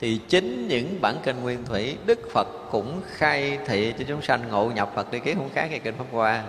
thì 0.00 0.20
chính 0.28 0.68
những 0.68 1.00
bản 1.00 1.16
kinh 1.22 1.42
nguyên 1.42 1.64
thủy 1.64 1.96
Đức 2.06 2.18
Phật 2.32 2.48
cũng 2.70 3.00
khai 3.06 3.58
thị 3.66 3.94
cho 3.98 4.04
chúng 4.08 4.22
sanh 4.22 4.48
ngộ 4.48 4.70
nhập 4.74 4.92
Phật 4.94 5.12
đi 5.12 5.18
kiến 5.18 5.36
không 5.36 5.50
khác 5.54 5.66
cái 5.70 5.78
kinh 5.78 5.94
Pháp 5.98 6.04
Hoa. 6.12 6.42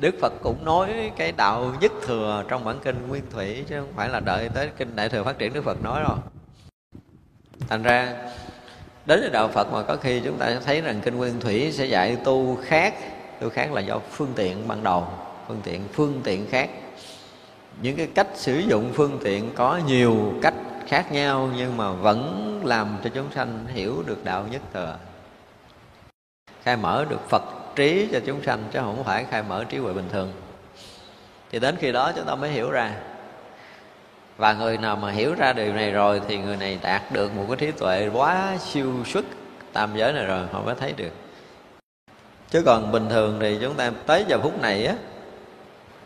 Đức 0.00 0.14
Phật 0.20 0.32
cũng 0.42 0.64
nói 0.64 1.12
cái 1.16 1.32
đạo 1.32 1.74
nhất 1.80 1.92
thừa 2.02 2.44
trong 2.48 2.64
bản 2.64 2.80
kinh 2.84 3.08
nguyên 3.08 3.22
thủy, 3.30 3.64
chứ 3.68 3.80
không 3.80 3.92
phải 3.96 4.08
là 4.08 4.20
đợi 4.20 4.48
tới 4.54 4.70
kinh 4.78 4.96
đại 4.96 5.08
thừa 5.08 5.24
phát 5.24 5.38
triển 5.38 5.52
Đức 5.52 5.64
Phật 5.64 5.82
nói 5.82 6.02
rồi 6.08 6.18
thành 7.68 7.82
ra, 7.82 8.14
đến 9.06 9.20
với 9.20 9.30
đạo 9.30 9.48
Phật 9.48 9.72
mà 9.72 9.82
có 9.82 9.96
khi 9.96 10.20
chúng 10.24 10.38
ta 10.38 10.56
thấy 10.64 10.80
rằng 10.80 11.00
kinh 11.04 11.16
nguyên 11.16 11.40
thủy 11.40 11.72
sẽ 11.72 11.86
dạy 11.86 12.16
tu 12.24 12.58
khác 12.64 12.94
tu 13.40 13.48
khác 13.48 13.72
là 13.72 13.80
do 13.80 13.98
phương 14.10 14.32
tiện 14.36 14.68
ban 14.68 14.84
đầu, 14.84 15.06
phương 15.48 15.60
tiện 15.64 15.88
phương 15.92 16.20
tiện 16.24 16.46
khác. 16.50 16.70
Những 17.82 17.96
cái 17.96 18.08
cách 18.14 18.26
sử 18.34 18.58
dụng 18.58 18.90
phương 18.94 19.18
tiện 19.24 19.50
có 19.54 19.80
nhiều 19.86 20.32
cách 20.42 20.54
khác 20.86 21.12
nhau, 21.12 21.50
nhưng 21.56 21.76
mà 21.76 21.92
vẫn 21.92 22.60
làm 22.64 22.96
cho 23.04 23.10
chúng 23.14 23.32
sanh 23.34 23.66
hiểu 23.66 24.02
được 24.06 24.24
đạo 24.24 24.44
nhất 24.50 24.62
thừa. 24.72 24.96
Khai 26.62 26.76
mở 26.76 27.04
được 27.08 27.28
phật 27.28 27.42
trí 27.76 28.08
cho 28.12 28.20
chúng 28.26 28.42
sanh 28.42 28.64
chứ 28.72 28.78
không 28.78 29.04
phải 29.04 29.24
khai 29.30 29.42
mở 29.42 29.64
trí 29.64 29.78
huệ 29.78 29.92
bình 29.92 30.08
thường. 30.12 30.32
Thì 31.50 31.58
đến 31.58 31.76
khi 31.80 31.92
đó 31.92 32.12
chúng 32.16 32.24
ta 32.24 32.34
mới 32.34 32.50
hiểu 32.50 32.70
ra. 32.70 32.92
Và 34.36 34.52
người 34.52 34.78
nào 34.78 34.96
mà 34.96 35.10
hiểu 35.10 35.34
ra 35.34 35.52
điều 35.52 35.72
này 35.72 35.90
rồi 35.90 36.20
thì 36.28 36.38
người 36.38 36.56
này 36.56 36.78
đạt 36.82 37.12
được 37.12 37.36
một 37.36 37.44
cái 37.48 37.56
trí 37.56 37.70
tuệ 37.70 38.10
quá 38.12 38.56
siêu 38.58 38.92
xuất 39.06 39.24
tam 39.72 39.90
giới 39.96 40.12
này 40.12 40.26
rồi 40.26 40.46
họ 40.52 40.62
mới 40.62 40.74
thấy 40.74 40.92
được. 40.92 41.12
Chứ 42.50 42.62
còn 42.66 42.92
bình 42.92 43.08
thường 43.08 43.38
thì 43.40 43.58
chúng 43.60 43.74
ta 43.74 43.90
tới 44.06 44.24
giờ 44.28 44.38
phút 44.42 44.60
này 44.60 44.86
á 44.86 44.94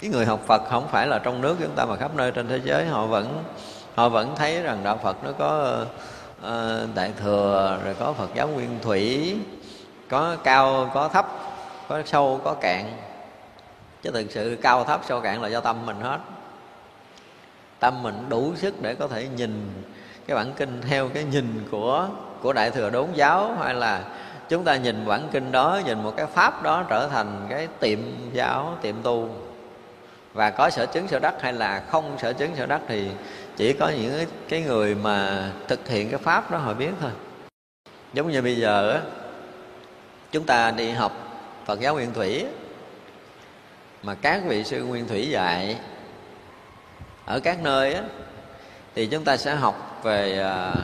cái 0.01 0.11
người 0.11 0.27
học 0.27 0.41
Phật 0.47 0.62
không 0.71 0.89
phải 0.89 1.07
là 1.07 1.19
trong 1.19 1.41
nước 1.41 1.57
chúng 1.61 1.75
ta 1.77 1.85
mà 1.85 1.97
khắp 1.97 2.14
nơi 2.14 2.31
trên 2.31 2.49
thế 2.49 2.61
giới 2.64 2.87
họ 2.87 3.07
vẫn 3.07 3.45
họ 3.95 4.09
vẫn 4.09 4.35
thấy 4.37 4.62
rằng 4.62 4.81
đạo 4.85 5.01
Phật 5.03 5.17
nó 5.25 5.31
có 5.39 5.81
uh, 6.41 6.95
đại 6.95 7.12
thừa 7.21 7.79
rồi 7.85 7.95
có 7.99 8.12
Phật 8.12 8.31
giáo 8.35 8.49
nguyên 8.49 8.79
thủy 8.83 9.37
có 10.09 10.37
cao 10.45 10.91
có 10.95 11.09
thấp 11.09 11.45
có 11.89 12.03
sâu, 12.07 12.41
có 12.45 12.55
cạn. 12.61 12.84
Chứ 14.03 14.11
thực 14.11 14.30
sự 14.30 14.59
cao 14.62 14.84
thấp, 14.84 15.01
sâu 15.09 15.20
cạn 15.20 15.43
là 15.43 15.49
do 15.49 15.61
tâm 15.61 15.87
mình 15.87 16.01
hết. 16.01 16.18
Tâm 17.78 18.03
mình 18.03 18.26
đủ 18.28 18.53
sức 18.57 18.82
để 18.82 18.95
có 18.95 19.09
thể 19.09 19.28
nhìn 19.37 19.82
cái 20.26 20.34
bản 20.34 20.53
kinh 20.57 20.80
theo 20.89 21.09
cái 21.09 21.24
nhìn 21.24 21.68
của 21.70 22.09
của 22.43 22.53
đại 22.53 22.70
thừa 22.70 22.91
đốn 22.91 23.09
giáo, 23.14 23.57
hay 23.61 23.74
là 23.74 24.03
chúng 24.49 24.64
ta 24.64 24.76
nhìn 24.76 25.07
bản 25.07 25.28
kinh 25.32 25.53
đó, 25.53 25.80
nhìn 25.84 26.03
một 26.03 26.14
cái 26.16 26.26
pháp 26.26 26.62
đó 26.62 26.84
trở 26.89 27.09
thành 27.09 27.47
cái 27.49 27.68
tiệm 27.80 27.99
giáo, 28.32 28.78
tiệm 28.82 28.95
tu. 29.03 29.28
Và 30.32 30.51
có 30.51 30.70
sở 30.70 30.87
chứng 30.87 31.09
sở 31.09 31.18
đắc 31.18 31.34
hay 31.41 31.53
là 31.53 31.82
không 31.89 32.18
sở 32.18 32.32
chứng 32.32 32.57
sở 32.57 32.66
đắc 32.66 32.80
thì 32.89 33.09
chỉ 33.57 33.72
có 33.72 33.89
những 33.89 34.26
cái 34.49 34.62
người 34.62 34.95
mà 34.95 35.51
thực 35.68 35.89
hiện 35.89 36.11
cái 36.11 36.18
pháp 36.18 36.51
đó 36.51 36.59
họ 36.59 36.74
biết 36.74 36.91
thôi. 37.01 37.11
Giống 38.12 38.30
như 38.30 38.43
bây 38.43 38.57
giờ 38.57 39.01
chúng 40.32 40.45
ta 40.45 40.70
đi 40.70 40.91
học 40.91 41.26
Phật 41.67 41.81
giáo 41.81 41.95
Nguyên 41.95 42.12
Thủy. 42.12 42.47
Mà 44.03 44.14
các 44.14 44.43
vị 44.47 44.64
sư 44.64 44.85
Nguyên 44.85 45.09
Thủy 45.09 45.29
dạy 45.31 45.79
ở 47.25 47.41
các 47.41 47.62
nơi 47.62 47.95
á, 47.95 48.03
thì 48.95 49.07
chúng 49.07 49.25
ta 49.25 49.37
sẽ 49.37 49.55
học 49.55 50.01
về 50.03 50.39
à, 50.39 50.75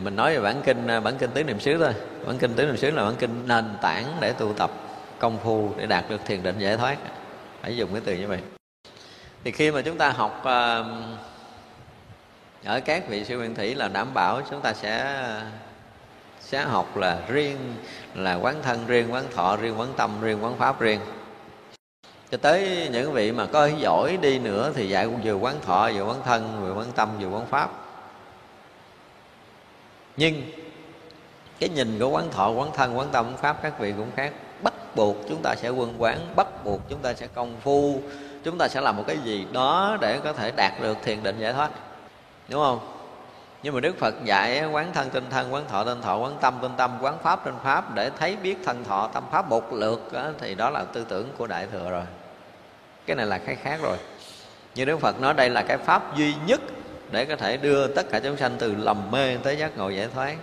mình 0.00 0.16
nói 0.16 0.34
về 0.34 0.40
bản 0.40 0.62
kinh 0.64 0.86
à, 0.86 1.00
bản 1.00 1.18
kinh 1.18 1.30
tứ 1.30 1.44
niệm 1.44 1.60
xứ 1.60 1.78
thôi. 1.78 1.94
Bản 2.26 2.38
kinh 2.38 2.54
tứ 2.54 2.66
niệm 2.66 2.76
xứ 2.76 2.90
là 2.90 3.04
bản 3.04 3.14
kinh 3.18 3.48
nền 3.48 3.64
tảng 3.82 4.16
để 4.20 4.32
tu 4.32 4.52
tập 4.52 4.70
công 5.18 5.38
phu 5.38 5.72
để 5.76 5.86
đạt 5.86 6.04
được 6.10 6.20
thiền 6.26 6.42
định 6.42 6.58
giải 6.58 6.76
thoát. 6.76 6.96
Phải 7.62 7.76
dùng 7.76 7.92
cái 7.92 8.02
từ 8.04 8.14
như 8.14 8.28
vậy. 8.28 8.40
Thì 9.44 9.50
khi 9.50 9.70
mà 9.70 9.82
chúng 9.82 9.98
ta 9.98 10.10
học 10.10 10.44
à, 10.44 10.84
ở 12.64 12.80
các 12.80 13.08
vị 13.08 13.24
sư 13.24 13.38
nguyên 13.38 13.54
thủy 13.54 13.74
là 13.74 13.88
đảm 13.88 14.14
bảo 14.14 14.42
chúng 14.50 14.60
ta 14.60 14.72
sẽ 14.72 15.24
sẽ 16.48 16.62
học 16.62 16.96
là 16.96 17.18
riêng, 17.28 17.56
là 18.14 18.34
quán 18.34 18.62
thân 18.62 18.86
riêng, 18.86 19.12
quán 19.12 19.24
thọ 19.34 19.56
riêng, 19.56 19.80
quán 19.80 19.88
tâm 19.96 20.10
riêng, 20.20 20.44
quán 20.44 20.56
pháp 20.58 20.80
riêng. 20.80 21.00
Cho 22.30 22.38
tới 22.38 22.88
những 22.92 23.12
vị 23.12 23.32
mà 23.32 23.46
có 23.46 23.66
giỏi 23.66 24.18
đi 24.22 24.38
nữa 24.38 24.72
thì 24.74 24.88
dạy 24.88 25.04
cũng 25.04 25.20
vừa 25.24 25.34
quán 25.34 25.56
thọ, 25.66 25.90
vừa 25.94 26.04
quán 26.04 26.20
thân, 26.24 26.60
vừa 26.60 26.72
quán 26.74 26.92
tâm, 26.94 27.08
vừa 27.20 27.28
quán 27.28 27.46
pháp. 27.46 27.70
Nhưng 30.16 30.42
cái 31.58 31.68
nhìn 31.68 31.98
của 31.98 32.08
quán 32.08 32.30
thọ, 32.30 32.50
quán 32.50 32.70
thân, 32.74 32.98
quán 32.98 33.08
tâm, 33.12 33.26
quán 33.26 33.36
pháp 33.36 33.62
các 33.62 33.78
vị 33.78 33.94
cũng 33.96 34.10
khác. 34.16 34.32
Bắt 34.62 34.74
buộc 34.96 35.16
chúng 35.28 35.42
ta 35.42 35.54
sẽ 35.54 35.68
quân 35.68 35.94
quán, 35.98 36.18
bắt 36.36 36.64
buộc 36.64 36.80
chúng 36.88 36.98
ta 36.98 37.14
sẽ 37.14 37.26
công 37.26 37.56
phu, 37.60 38.00
chúng 38.44 38.58
ta 38.58 38.68
sẽ 38.68 38.80
làm 38.80 38.96
một 38.96 39.04
cái 39.06 39.18
gì 39.24 39.46
đó 39.52 39.96
để 40.00 40.20
có 40.24 40.32
thể 40.32 40.52
đạt 40.56 40.72
được 40.82 40.96
thiền 41.02 41.22
định 41.22 41.38
giải 41.38 41.52
thoát. 41.52 41.70
Đúng 42.48 42.60
không? 42.60 42.97
Nhưng 43.62 43.74
mà 43.74 43.80
đức 43.80 43.98
phật 43.98 44.14
dạy 44.24 44.64
quán 44.64 44.92
thân 44.94 45.10
tinh 45.10 45.24
thân 45.30 45.52
quán 45.54 45.64
thọ 45.68 45.84
tinh 45.84 46.02
thọ 46.02 46.16
quán 46.16 46.38
tâm 46.40 46.58
tinh 46.62 46.72
tâm 46.76 46.98
quán 47.00 47.18
pháp 47.22 47.44
tinh 47.44 47.54
pháp 47.64 47.94
để 47.94 48.10
thấy 48.18 48.36
biết 48.36 48.56
thân 48.64 48.84
thọ 48.84 49.10
tâm 49.14 49.24
pháp 49.32 49.48
một 49.48 49.72
lượt 49.72 50.12
đó, 50.12 50.30
thì 50.40 50.54
đó 50.54 50.70
là 50.70 50.84
tư 50.84 51.06
tưởng 51.08 51.28
của 51.38 51.46
đại 51.46 51.66
thừa 51.72 51.90
rồi. 51.90 52.04
Cái 53.06 53.16
này 53.16 53.26
là 53.26 53.38
cái 53.38 53.56
khác 53.56 53.80
rồi. 53.82 53.96
Như 54.74 54.84
đức 54.84 55.00
phật 55.00 55.20
nói 55.20 55.34
đây 55.34 55.50
là 55.50 55.62
cái 55.62 55.78
pháp 55.78 56.16
duy 56.16 56.34
nhất 56.46 56.60
để 57.10 57.24
có 57.24 57.36
thể 57.36 57.56
đưa 57.56 57.86
tất 57.86 58.06
cả 58.10 58.20
chúng 58.20 58.36
sanh 58.36 58.56
từ 58.58 58.74
lầm 58.74 59.10
mê 59.10 59.36
tới 59.36 59.56
giác 59.56 59.76
ngộ 59.76 59.88
giải 59.88 60.08
thoát. 60.14 60.36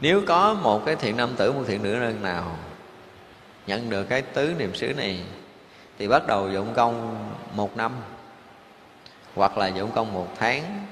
Nếu 0.00 0.22
có 0.26 0.54
một 0.54 0.82
cái 0.86 0.96
thiện 0.96 1.16
nam 1.16 1.30
tử 1.36 1.52
một 1.52 1.62
thiện 1.66 1.82
nữ 1.82 1.92
nhân 1.92 2.22
nào 2.22 2.56
nhận 3.66 3.90
được 3.90 4.04
cái 4.04 4.22
tứ 4.22 4.54
niệm 4.58 4.74
xứ 4.74 4.94
này 4.96 5.20
thì 5.98 6.08
bắt 6.08 6.26
đầu 6.26 6.50
dụng 6.50 6.74
công 6.74 7.18
một 7.54 7.76
năm 7.76 7.92
hoặc 9.34 9.58
là 9.58 9.66
dụng 9.66 9.90
công 9.90 10.12
một 10.12 10.28
tháng. 10.38 10.86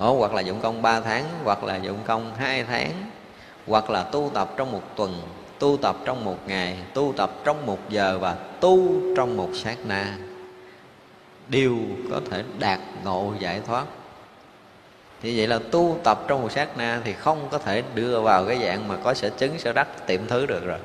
Ồ, 0.00 0.14
hoặc 0.18 0.34
là 0.34 0.40
dụng 0.40 0.60
công 0.60 0.82
ba 0.82 1.00
tháng 1.00 1.24
hoặc 1.44 1.64
là 1.64 1.76
dụng 1.76 1.98
công 2.06 2.34
hai 2.34 2.64
tháng 2.64 2.92
hoặc 3.66 3.90
là 3.90 4.02
tu 4.02 4.30
tập 4.34 4.50
trong 4.56 4.72
một 4.72 4.82
tuần 4.96 5.22
tu 5.58 5.76
tập 5.82 5.96
trong 6.04 6.24
một 6.24 6.38
ngày 6.46 6.78
tu 6.94 7.14
tập 7.16 7.30
trong 7.44 7.66
một 7.66 7.78
giờ 7.88 8.18
và 8.20 8.36
tu 8.60 8.78
trong 9.16 9.36
một 9.36 9.50
sát 9.54 9.76
na. 9.84 10.16
Đều 11.48 11.76
có 12.10 12.20
thể 12.30 12.44
đạt 12.58 12.80
ngộ 13.04 13.32
giải 13.38 13.60
thoát. 13.66 13.84
Như 15.22 15.32
vậy 15.36 15.46
là 15.46 15.58
tu 15.70 15.98
tập 16.04 16.18
trong 16.28 16.42
một 16.42 16.52
sát 16.52 16.78
na 16.78 17.00
thì 17.04 17.12
không 17.12 17.48
có 17.50 17.58
thể 17.58 17.82
đưa 17.94 18.20
vào 18.20 18.44
cái 18.46 18.58
dạng 18.62 18.88
mà 18.88 18.96
có 19.04 19.14
sở 19.14 19.30
chứng 19.30 19.58
sở 19.58 19.72
đắc 19.72 20.06
tiệm 20.06 20.26
thứ 20.26 20.46
được 20.46 20.66
rồi. 20.66 20.78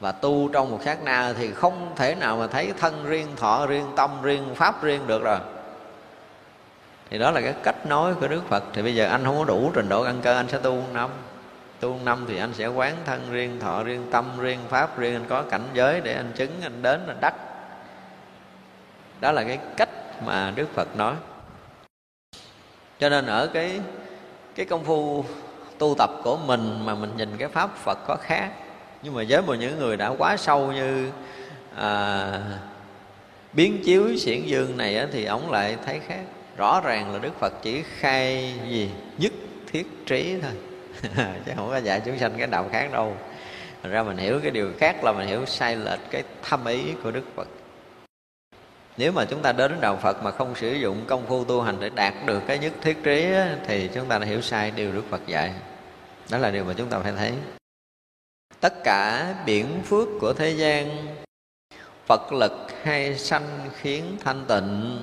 Và 0.00 0.12
tu 0.12 0.48
trong 0.52 0.70
một 0.70 0.80
sát 0.84 1.04
na 1.04 1.34
thì 1.38 1.50
không 1.50 1.92
thể 1.96 2.14
nào 2.14 2.36
mà 2.36 2.46
thấy 2.46 2.72
thân 2.80 3.04
riêng 3.06 3.28
thọ 3.36 3.66
riêng 3.66 3.86
tâm 3.96 4.10
riêng 4.22 4.54
pháp 4.54 4.82
riêng 4.82 5.06
được 5.06 5.22
rồi 5.22 5.38
thì 7.10 7.18
đó 7.18 7.30
là 7.30 7.40
cái 7.40 7.54
cách 7.62 7.86
nói 7.86 8.14
của 8.14 8.28
đức 8.28 8.42
phật. 8.48 8.64
Thì 8.72 8.82
bây 8.82 8.94
giờ 8.94 9.06
anh 9.06 9.24
không 9.24 9.38
có 9.38 9.44
đủ 9.44 9.70
trình 9.74 9.88
độ 9.88 10.04
căn 10.04 10.20
cơ 10.22 10.36
anh 10.36 10.48
sẽ 10.48 10.58
tu 10.58 10.82
năm. 10.92 11.10
Tu 11.80 11.98
năm 12.04 12.24
thì 12.28 12.38
anh 12.38 12.54
sẽ 12.54 12.66
quán 12.66 12.96
thân 13.04 13.30
riêng 13.30 13.60
thọ 13.60 13.82
riêng 13.82 14.08
tâm 14.10 14.24
riêng 14.38 14.60
pháp 14.68 14.98
riêng. 14.98 15.14
Anh 15.14 15.24
có 15.28 15.42
cảnh 15.42 15.64
giới 15.74 16.00
để 16.00 16.14
anh 16.14 16.32
chứng 16.34 16.50
anh 16.62 16.82
đến 16.82 17.06
anh 17.06 17.18
đắc. 17.20 17.34
Đó 19.20 19.32
là 19.32 19.44
cái 19.44 19.58
cách 19.76 19.88
mà 20.24 20.52
đức 20.56 20.74
phật 20.74 20.96
nói. 20.96 21.14
Cho 23.00 23.08
nên 23.08 23.26
ở 23.26 23.46
cái 23.46 23.80
cái 24.54 24.66
công 24.66 24.84
phu 24.84 25.24
tu 25.78 25.94
tập 25.98 26.10
của 26.24 26.36
mình 26.36 26.86
mà 26.86 26.94
mình 26.94 27.10
nhìn 27.16 27.36
cái 27.36 27.48
pháp 27.48 27.76
phật 27.76 27.98
có 28.06 28.16
khác. 28.16 28.50
Nhưng 29.02 29.14
mà 29.14 29.22
với 29.28 29.42
một 29.42 29.54
những 29.54 29.78
người 29.78 29.96
đã 29.96 30.08
quá 30.08 30.36
sâu 30.36 30.72
như 30.72 31.10
à, 31.76 32.40
biến 33.52 33.82
chiếu 33.84 34.16
xiển 34.16 34.42
dương 34.42 34.76
này 34.76 34.96
á, 34.96 35.06
thì 35.12 35.24
ổng 35.24 35.50
lại 35.50 35.76
thấy 35.86 36.00
khác 36.06 36.22
rõ 36.56 36.80
ràng 36.84 37.12
là 37.12 37.18
đức 37.18 37.40
phật 37.40 37.52
chỉ 37.62 37.82
khai 37.82 38.54
gì? 38.68 38.90
Nhất 39.18 39.32
thiết 39.66 39.86
trí 40.06 40.36
thôi. 40.42 40.52
Chứ 41.46 41.52
không 41.56 41.68
có 41.70 41.76
dạy 41.76 42.02
chúng 42.04 42.18
sanh 42.18 42.32
cái 42.38 42.46
đạo 42.46 42.68
khác 42.72 42.92
đâu. 42.92 43.16
Thành 43.82 43.92
ra 43.92 44.02
mình 44.02 44.16
hiểu 44.16 44.40
cái 44.42 44.50
điều 44.50 44.72
khác 44.78 45.04
là 45.04 45.12
mình 45.12 45.28
hiểu 45.28 45.46
sai 45.46 45.76
lệch 45.76 46.00
cái 46.10 46.22
thâm 46.42 46.64
ý 46.64 46.92
của 47.02 47.10
đức 47.10 47.24
phật. 47.36 47.48
Nếu 48.96 49.12
mà 49.12 49.24
chúng 49.24 49.42
ta 49.42 49.52
đến 49.52 49.80
đạo 49.80 49.96
phật 49.96 50.22
mà 50.22 50.30
không 50.30 50.54
sử 50.54 50.72
dụng 50.72 51.04
công 51.06 51.26
phu 51.26 51.44
tu 51.44 51.62
hành 51.62 51.76
để 51.80 51.90
đạt 51.94 52.14
được 52.26 52.42
cái 52.46 52.58
nhất 52.58 52.72
thiết 52.82 52.96
trí 53.02 53.32
á, 53.32 53.56
thì 53.66 53.88
chúng 53.94 54.08
ta 54.08 54.18
đã 54.18 54.26
hiểu 54.26 54.40
sai 54.40 54.70
điều 54.70 54.92
đức 54.92 55.02
phật 55.10 55.26
dạy. 55.26 55.52
Đó 56.30 56.38
là 56.38 56.50
điều 56.50 56.64
mà 56.64 56.74
chúng 56.76 56.88
ta 56.88 56.98
phải 56.98 57.12
thấy. 57.16 57.32
Tất 58.60 58.74
cả 58.84 59.34
biển 59.46 59.82
phước 59.84 60.08
của 60.20 60.32
thế 60.32 60.50
gian 60.50 61.06
phật 62.06 62.32
lực 62.32 62.52
hay 62.82 63.18
sanh 63.18 63.70
khiến 63.80 64.16
thanh 64.24 64.44
tịnh 64.48 64.98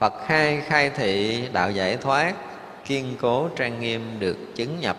phật 0.00 0.14
hai 0.26 0.60
khai 0.60 0.90
thị 0.90 1.42
đạo 1.52 1.70
giải 1.70 1.96
thoát 1.96 2.34
kiên 2.84 3.16
cố 3.20 3.48
trang 3.56 3.80
nghiêm 3.80 4.16
được 4.18 4.36
chứng 4.54 4.80
nhập. 4.80 4.96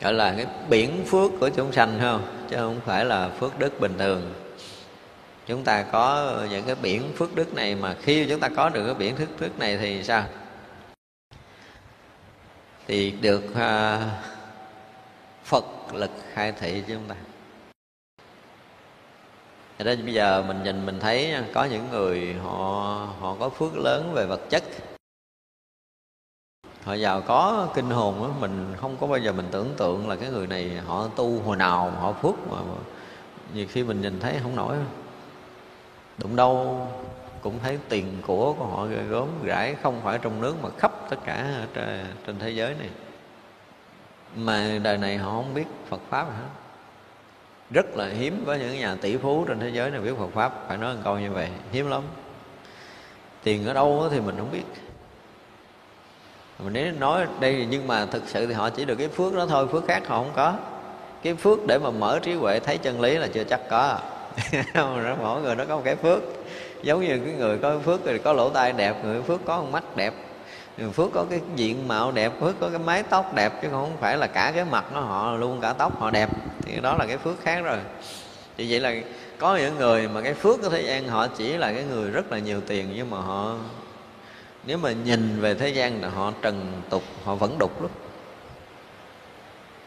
Gọi 0.00 0.12
là 0.12 0.34
cái 0.36 0.46
biển 0.68 1.04
phước 1.06 1.30
của 1.40 1.48
chúng 1.48 1.72
sanh 1.72 1.98
không? 2.00 2.46
Chứ 2.50 2.56
không 2.56 2.80
phải 2.86 3.04
là 3.04 3.28
phước 3.28 3.58
đức 3.58 3.80
bình 3.80 3.98
thường. 3.98 4.34
Chúng 5.46 5.64
ta 5.64 5.82
có 5.82 6.36
những 6.50 6.64
cái 6.66 6.74
biển 6.74 7.12
phước 7.16 7.34
đức 7.34 7.54
này 7.54 7.74
mà 7.74 7.94
khi 8.02 8.26
chúng 8.28 8.40
ta 8.40 8.48
có 8.56 8.68
được 8.68 8.84
cái 8.86 8.94
biển 8.94 9.16
phước 9.16 9.40
đức 9.40 9.58
này 9.58 9.78
thì 9.78 10.04
sao? 10.04 10.24
Thì 12.86 13.10
được 13.10 13.44
uh, 13.50 14.02
phật 15.44 15.64
lực 15.92 16.10
khai 16.32 16.52
thị 16.52 16.82
cho 16.88 16.94
chúng 16.94 17.08
ta. 17.08 17.14
Thế 19.78 19.84
nên 19.84 20.04
bây 20.04 20.14
giờ 20.14 20.44
mình 20.48 20.62
nhìn 20.62 20.86
mình 20.86 21.00
thấy 21.00 21.34
có 21.54 21.64
những 21.64 21.90
người 21.90 22.34
họ 22.34 23.08
họ 23.20 23.36
có 23.40 23.48
phước 23.48 23.76
lớn 23.76 24.12
về 24.14 24.26
vật 24.26 24.40
chất. 24.50 24.62
Họ 26.84 26.94
giàu 26.94 27.20
có 27.20 27.68
kinh 27.74 27.90
hồn 27.90 28.14
đó, 28.22 28.30
mình 28.40 28.74
không 28.80 28.96
có 29.00 29.06
bao 29.06 29.18
giờ 29.18 29.32
mình 29.32 29.46
tưởng 29.50 29.74
tượng 29.76 30.08
là 30.08 30.16
cái 30.16 30.30
người 30.30 30.46
này 30.46 30.80
họ 30.86 31.08
tu 31.16 31.40
hồi 31.40 31.56
nào 31.56 31.90
họ 31.90 32.12
phước 32.12 32.34
mà, 32.50 32.58
nhiều 33.54 33.66
khi 33.70 33.82
mình 33.82 34.00
nhìn 34.00 34.20
thấy 34.20 34.38
không 34.42 34.56
nổi. 34.56 34.76
Đụng 36.18 36.36
đâu 36.36 36.86
cũng 37.42 37.58
thấy 37.62 37.78
tiền 37.88 38.22
của 38.26 38.52
của 38.52 38.66
họ 38.66 38.86
ghê 38.86 39.02
gớm 39.08 39.28
rải 39.42 39.74
không 39.82 40.00
phải 40.04 40.18
trong 40.22 40.40
nước 40.40 40.54
mà 40.62 40.68
khắp 40.78 40.92
tất 41.10 41.16
cả 41.24 41.66
trên, 41.74 42.06
trên 42.26 42.38
thế 42.38 42.50
giới 42.50 42.74
này. 42.74 42.90
Mà 44.36 44.78
đời 44.82 44.98
này 44.98 45.16
họ 45.16 45.30
không 45.30 45.54
biết 45.54 45.66
Phật 45.88 46.00
pháp 46.10 46.24
hả? 46.24 46.48
Rất 47.70 47.96
là 47.96 48.08
hiếm 48.08 48.44
có 48.46 48.54
những 48.54 48.78
nhà 48.78 48.96
tỷ 49.00 49.16
phú 49.16 49.44
trên 49.48 49.60
thế 49.60 49.68
giới 49.68 49.90
này 49.90 50.00
biết 50.00 50.12
Phật 50.18 50.28
pháp. 50.34 50.68
Phải 50.68 50.76
nói 50.76 50.94
một 50.94 51.00
câu 51.04 51.18
như 51.18 51.30
vậy, 51.30 51.48
hiếm 51.72 51.90
lắm. 51.90 52.02
Tiền 53.42 53.66
ở 53.66 53.74
đâu 53.74 54.08
thì 54.10 54.20
mình 54.20 54.34
không 54.38 54.52
biết. 54.52 54.64
Mình 56.58 56.72
nếu 56.72 56.92
nói 56.92 57.26
đây, 57.40 57.66
nhưng 57.70 57.86
mà 57.86 58.06
thực 58.06 58.22
sự 58.26 58.46
thì 58.46 58.52
họ 58.52 58.70
chỉ 58.70 58.84
được 58.84 58.96
cái 58.96 59.08
phước 59.08 59.34
đó 59.34 59.46
thôi, 59.46 59.66
phước 59.72 59.86
khác 59.86 60.02
họ 60.06 60.18
không 60.18 60.32
có. 60.36 60.54
Cái 61.22 61.34
phước 61.34 61.58
để 61.66 61.78
mà 61.78 61.90
mở 61.90 62.18
trí 62.22 62.34
huệ 62.34 62.60
thấy 62.60 62.78
chân 62.78 63.00
lý 63.00 63.18
là 63.18 63.26
chưa 63.26 63.44
chắc 63.44 63.60
có. 63.70 63.98
Mỗi 65.20 65.42
người 65.42 65.54
nó 65.54 65.64
có 65.68 65.76
một 65.76 65.82
cái 65.84 65.96
phước. 65.96 66.22
Giống 66.82 67.00
như 67.00 67.18
cái 67.24 67.34
người 67.38 67.58
có 67.58 67.78
phước 67.78 68.00
thì 68.04 68.18
có 68.18 68.32
lỗ 68.32 68.50
tai 68.50 68.72
đẹp, 68.72 69.04
người 69.04 69.22
phước 69.22 69.40
có 69.44 69.56
con 69.56 69.72
mắt 69.72 69.96
đẹp 69.96 70.14
phước 70.78 71.10
có 71.14 71.24
cái 71.30 71.40
diện 71.56 71.88
mạo 71.88 72.12
đẹp, 72.12 72.32
phước 72.40 72.60
có 72.60 72.68
cái 72.68 72.78
mái 72.78 73.02
tóc 73.02 73.34
đẹp 73.34 73.62
chứ 73.62 73.68
không 73.70 73.96
phải 74.00 74.16
là 74.16 74.26
cả 74.26 74.52
cái 74.54 74.64
mặt 74.64 74.84
nó 74.92 75.00
họ 75.00 75.36
luôn, 75.36 75.60
cả 75.60 75.72
tóc 75.72 76.00
họ 76.00 76.10
đẹp. 76.10 76.30
Thì 76.62 76.80
đó 76.80 76.96
là 76.98 77.06
cái 77.06 77.16
phước 77.16 77.40
khác 77.42 77.60
rồi. 77.64 77.78
Thì 78.56 78.66
vậy 78.70 78.80
là 78.80 78.94
có 79.38 79.56
những 79.56 79.76
người 79.78 80.08
mà 80.08 80.20
cái 80.20 80.34
phước 80.34 80.62
của 80.62 80.68
thế 80.68 80.82
gian 80.82 81.08
họ 81.08 81.26
chỉ 81.26 81.56
là 81.56 81.72
cái 81.72 81.84
người 81.84 82.10
rất 82.10 82.32
là 82.32 82.38
nhiều 82.38 82.60
tiền 82.66 82.92
nhưng 82.96 83.10
mà 83.10 83.18
họ, 83.18 83.54
nếu 84.66 84.78
mà 84.78 84.92
nhìn 84.92 85.40
về 85.40 85.54
thế 85.54 85.68
gian 85.68 86.02
là 86.02 86.08
họ 86.08 86.32
trần 86.42 86.82
tục, 86.90 87.02
họ 87.24 87.34
vẫn 87.34 87.58
đục 87.58 87.82
lắm. 87.82 87.90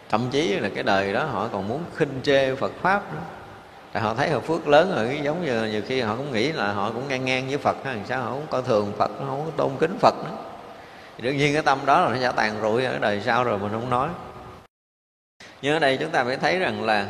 Thậm 0.09 0.27
chí 0.31 0.59
là 0.59 0.69
cái 0.75 0.83
đời 0.83 1.13
đó 1.13 1.23
họ 1.23 1.47
còn 1.51 1.67
muốn 1.67 1.83
khinh 1.95 2.19
chê 2.23 2.55
Phật 2.55 2.71
pháp 2.81 3.13
nữa. 3.13 3.21
Tại 3.91 4.03
họ 4.03 4.13
thấy 4.13 4.29
họ 4.29 4.39
phước 4.39 4.67
lớn 4.67 4.93
rồi 4.95 5.19
giống 5.23 5.45
như 5.45 5.63
nhiều 5.63 5.81
khi 5.87 6.01
họ 6.01 6.15
cũng 6.15 6.31
nghĩ 6.31 6.51
là 6.51 6.73
họ 6.73 6.91
cũng 6.91 7.07
ngang 7.07 7.25
ngang 7.25 7.47
với 7.47 7.57
Phật 7.57 7.77
hay 7.83 7.97
sao 8.07 8.23
họ 8.23 8.31
cũng 8.31 8.47
coi 8.49 8.61
thường 8.61 8.93
Phật 8.97 9.11
họ 9.19 9.25
không 9.27 9.45
có 9.45 9.51
tôn 9.57 9.71
kính 9.79 9.97
Phật 10.01 10.15
nữa 10.23 10.46
thì 11.17 11.23
đương 11.23 11.37
nhiên 11.37 11.53
cái 11.53 11.61
tâm 11.61 11.79
đó 11.85 12.01
là 12.01 12.09
nó 12.09 12.17
sẽ 12.21 12.31
tàn 12.35 12.61
rụi 12.61 12.85
ở 12.85 12.99
đời 12.99 13.21
sau 13.25 13.43
rồi 13.43 13.59
mình 13.59 13.71
không 13.71 13.89
nói. 13.89 14.09
Nhưng 15.61 15.73
ở 15.73 15.79
đây 15.79 15.97
chúng 15.97 16.11
ta 16.11 16.23
phải 16.23 16.37
thấy 16.37 16.59
rằng 16.59 16.83
là 16.83 17.07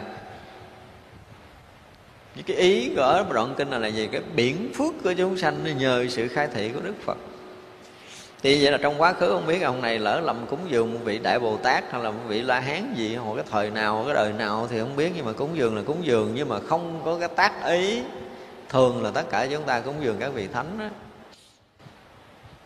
cái 2.47 2.57
ý 2.57 2.89
gỡ 2.95 3.25
đoạn 3.33 3.53
kinh 3.57 3.69
này 3.69 3.79
là 3.79 3.87
gì 3.87 4.07
cái 4.11 4.21
biển 4.35 4.71
phước 4.73 4.93
của 5.03 5.13
chúng 5.13 5.37
sanh 5.37 5.77
nhờ 5.77 6.05
sự 6.09 6.27
khai 6.27 6.47
thị 6.53 6.71
của 6.73 6.79
đức 6.79 6.93
phật. 7.05 7.17
Thì 8.43 8.63
vậy 8.63 8.71
là 8.71 8.77
trong 8.77 9.01
quá 9.01 9.13
khứ 9.13 9.29
không 9.29 9.47
biết 9.47 9.61
ông 9.61 9.81
này 9.81 9.99
lỡ 9.99 10.19
lầm 10.19 10.45
cúng 10.49 10.59
dường 10.69 10.93
một 10.93 10.99
vị 11.03 11.19
đại 11.19 11.39
bồ 11.39 11.57
tát 11.57 11.91
hay 11.91 12.03
là 12.03 12.11
một 12.11 12.19
vị 12.27 12.41
la 12.41 12.59
hán 12.59 12.93
gì 12.97 13.15
hoặc 13.15 13.35
cái 13.35 13.45
thời 13.51 13.69
nào 13.69 14.03
cái 14.05 14.15
đời 14.15 14.33
nào 14.33 14.67
thì 14.69 14.79
không 14.79 14.95
biết. 14.95 15.11
Nhưng 15.15 15.25
mà 15.25 15.31
cúng 15.31 15.49
dường 15.53 15.75
là 15.75 15.81
cúng 15.85 16.05
dường, 16.05 16.31
nhưng 16.35 16.49
mà 16.49 16.59
không 16.59 17.01
có 17.05 17.17
cái 17.19 17.29
tác 17.35 17.65
ý. 17.65 18.01
Thường 18.69 19.03
là 19.03 19.11
tất 19.11 19.29
cả 19.29 19.47
chúng 19.51 19.63
ta 19.63 19.79
cúng 19.79 19.95
dường 20.01 20.17
các 20.19 20.33
vị 20.33 20.47
thánh 20.47 20.79
đó 20.79 20.85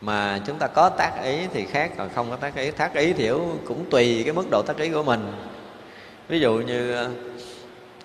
mà 0.01 0.39
chúng 0.45 0.57
ta 0.57 0.67
có 0.67 0.89
tác 0.89 1.11
ý 1.23 1.47
thì 1.53 1.65
khác, 1.65 1.91
còn 1.97 2.09
không 2.15 2.29
có 2.29 2.35
tác 2.35 2.55
ý. 2.55 2.71
Tác 2.71 2.93
ý 2.93 3.13
thì 3.13 3.29
cũng 3.65 3.85
tùy 3.89 4.21
cái 4.23 4.33
mức 4.33 4.45
độ 4.51 4.61
tác 4.67 4.77
ý 4.77 4.89
của 4.89 5.03
mình. 5.03 5.33
Ví 6.27 6.39
dụ 6.39 6.53
như, 6.53 7.07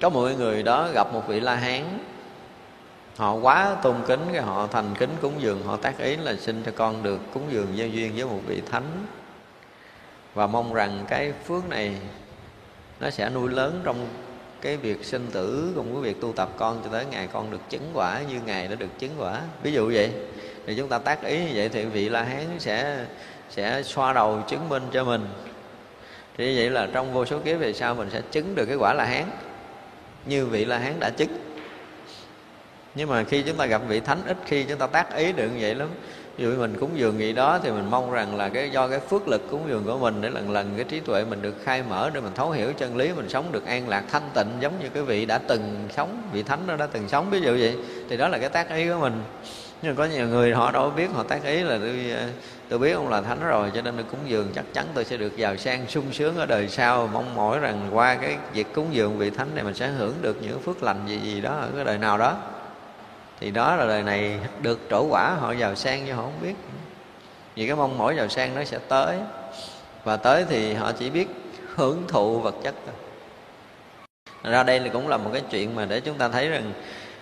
có 0.01 0.09
một 0.09 0.28
người 0.38 0.62
đó 0.62 0.88
gặp 0.94 1.12
một 1.12 1.22
vị 1.28 1.40
la 1.40 1.55
hán. 1.55 1.99
Họ 3.16 3.34
quá 3.34 3.76
tôn 3.82 3.97
kính 4.07 4.20
cái 4.32 4.42
họ 4.42 4.66
thành 4.72 4.94
kính 4.99 5.11
cúng 5.20 5.32
dường, 5.38 5.62
họ 5.62 5.76
tác 5.76 5.99
ý 5.99 6.16
là 6.16 6.34
xin 6.40 6.62
cho 6.66 6.72
con 6.76 7.03
được 7.03 7.18
cúng 7.34 7.42
dường 7.51 7.76
giao 7.76 7.88
duyên 7.88 8.12
với 8.14 8.24
một 8.24 8.40
vị 8.47 8.62
thánh. 8.70 9.07
Và 10.34 10.47
mong 10.47 10.74
rằng 10.74 11.05
cái 11.09 11.32
phước 11.47 11.68
này 11.68 11.97
nó 13.01 13.11
sẽ 13.11 13.30
nuôi 13.30 13.51
lớn 13.51 13.80
trong 13.84 14.07
cái 14.61 14.76
việc 14.76 15.05
sinh 15.05 15.26
tử 15.32 15.72
cùng 15.74 15.94
với 15.94 16.03
việc 16.03 16.20
tu 16.20 16.32
tập 16.32 16.49
con 16.57 16.80
cho 16.84 16.90
tới 16.92 17.05
ngày 17.11 17.28
con 17.32 17.51
được 17.51 17.61
chứng 17.68 17.90
quả 17.94 18.20
như 18.30 18.40
ngày 18.47 18.68
đã 18.68 18.74
được 18.74 18.99
chứng 18.99 19.14
quả. 19.18 19.40
Ví 19.62 19.72
dụ 19.72 19.90
vậy 19.94 20.12
thì 20.66 20.74
chúng 20.74 20.88
ta 20.88 20.98
tác 20.98 21.24
ý 21.24 21.38
như 21.38 21.50
vậy 21.54 21.68
thì 21.68 21.84
vị 21.84 22.08
la 22.08 22.22
hán 22.22 22.44
sẽ 22.58 23.04
sẽ 23.50 23.82
xoa 23.82 24.12
đầu 24.12 24.42
chứng 24.48 24.68
minh 24.68 24.82
cho 24.92 25.04
mình. 25.04 25.26
Thì 26.38 26.46
như 26.46 26.60
vậy 26.60 26.70
là 26.70 26.88
trong 26.92 27.12
vô 27.12 27.24
số 27.24 27.38
kiếp 27.38 27.58
về 27.58 27.72
sau 27.72 27.94
mình 27.94 28.08
sẽ 28.12 28.20
chứng 28.30 28.54
được 28.54 28.66
cái 28.66 28.76
quả 28.76 28.94
la 28.94 29.04
hán? 29.04 29.24
Như 30.26 30.46
vị 30.46 30.64
la 30.64 30.78
hán 30.78 31.00
đã 31.00 31.10
chứng. 31.10 31.38
Nhưng 32.94 33.08
mà 33.08 33.24
khi 33.24 33.42
chúng 33.42 33.56
ta 33.56 33.66
gặp 33.66 33.82
vị 33.88 34.00
thánh, 34.00 34.18
ít 34.26 34.36
khi 34.44 34.64
chúng 34.64 34.78
ta 34.78 34.86
tác 34.86 35.16
ý 35.16 35.32
được 35.32 35.48
như 35.48 35.58
vậy 35.60 35.74
lắm. 35.74 35.88
Ví 36.36 36.44
dụ 36.44 36.56
mình 36.56 36.76
cúng 36.80 36.90
dường 36.94 37.18
gì 37.18 37.32
đó 37.32 37.58
thì 37.62 37.70
mình 37.70 37.90
mong 37.90 38.12
rằng 38.12 38.36
là 38.36 38.48
cái, 38.48 38.70
do 38.70 38.88
cái 38.88 39.00
phước 39.00 39.28
lực 39.28 39.50
cúng 39.50 39.64
dường 39.68 39.84
của 39.84 39.98
mình 39.98 40.20
để 40.20 40.30
lần 40.30 40.50
lần 40.50 40.72
cái 40.76 40.84
trí 40.84 41.00
tuệ 41.00 41.24
mình 41.24 41.42
được 41.42 41.54
khai 41.64 41.82
mở 41.88 42.10
để 42.14 42.20
mình 42.20 42.32
thấu 42.34 42.50
hiểu 42.50 42.72
chân 42.72 42.96
lý, 42.96 43.12
mình 43.12 43.28
sống 43.28 43.52
được 43.52 43.66
an 43.66 43.88
lạc, 43.88 44.04
thanh 44.10 44.30
tịnh 44.34 44.48
giống 44.60 44.72
như 44.82 44.88
cái 44.94 45.02
vị 45.02 45.26
đã 45.26 45.38
từng 45.38 45.88
sống, 45.96 46.22
vị 46.32 46.42
thánh 46.42 46.66
đó 46.66 46.76
đã 46.76 46.86
từng 46.86 47.08
sống. 47.08 47.30
Ví 47.30 47.40
dụ 47.40 47.56
vậy, 47.60 47.76
thì 48.10 48.16
đó 48.16 48.28
là 48.28 48.38
cái 48.38 48.48
tác 48.48 48.70
ý 48.70 48.88
của 48.88 48.98
mình 49.00 49.22
nhưng 49.82 49.96
có 49.96 50.04
nhiều 50.04 50.28
người 50.28 50.54
họ 50.54 50.70
đâu 50.70 50.90
biết, 50.90 51.10
họ 51.14 51.22
tác 51.22 51.44
ý 51.44 51.62
là 51.62 51.78
tôi 51.78 52.12
ờ, 52.16 52.26
tôi 52.68 52.78
biết 52.78 52.92
ông 52.92 53.08
là 53.08 53.20
thánh 53.20 53.40
rồi, 53.40 53.72
cho 53.74 53.82
nên 53.82 53.94
tôi 53.94 54.04
cúng 54.10 54.20
dường. 54.26 54.48
Chắc 54.54 54.64
chắn 54.72 54.86
tôi 54.94 55.04
sẽ 55.04 55.16
được 55.16 55.36
giàu 55.36 55.56
sang, 55.56 55.86
sung 55.88 56.12
sướng 56.12 56.36
ở 56.36 56.46
đời 56.46 56.68
sau. 56.68 57.10
Mong 57.12 57.34
mỏi 57.34 57.58
rằng 57.58 57.88
qua 57.92 58.14
cái 58.14 58.36
việc 58.52 58.66
cúng 58.74 58.86
dường 58.90 59.18
vị 59.18 59.30
thánh 59.30 59.54
này 59.54 59.64
mình 59.64 59.74
sẽ 59.74 59.88
hưởng 59.88 60.14
được 60.22 60.36
những 60.42 60.60
phước 60.60 60.82
lành 60.82 61.06
gì 61.06 61.18
gì 61.18 61.40
đó 61.40 61.50
ở 61.50 61.68
cái 61.76 61.84
đời 61.84 61.98
nào 61.98 62.18
đó. 62.18 62.36
Thì 63.40 63.50
đó 63.50 63.76
là 63.76 63.86
đời 63.86 64.02
này 64.02 64.38
được 64.62 64.80
trổ 64.90 65.06
quả, 65.10 65.34
họ 65.40 65.52
giàu 65.52 65.74
sang 65.74 66.04
nhưng 66.06 66.16
họ 66.16 66.22
không 66.22 66.40
biết. 66.42 66.54
Vì 67.54 67.66
cái 67.66 67.76
mong 67.76 67.98
mỏi 67.98 68.16
giàu 68.16 68.28
sang 68.28 68.54
nó 68.54 68.64
sẽ 68.64 68.78
tới. 68.88 69.16
Và 70.04 70.16
tới 70.16 70.44
thì 70.48 70.74
họ 70.74 70.92
chỉ 70.92 71.10
biết 71.10 71.28
hưởng 71.74 72.02
thụ 72.08 72.40
vật 72.40 72.54
chất 72.62 72.74
thôi. 72.86 72.94
Ra 74.52 74.62
đây 74.62 74.80
là 74.80 74.88
cũng 74.92 75.08
là 75.08 75.16
một 75.16 75.30
cái 75.32 75.42
chuyện 75.50 75.74
mà 75.74 75.84
để 75.84 76.00
chúng 76.00 76.18
ta 76.18 76.28
thấy 76.28 76.48
rằng 76.48 76.72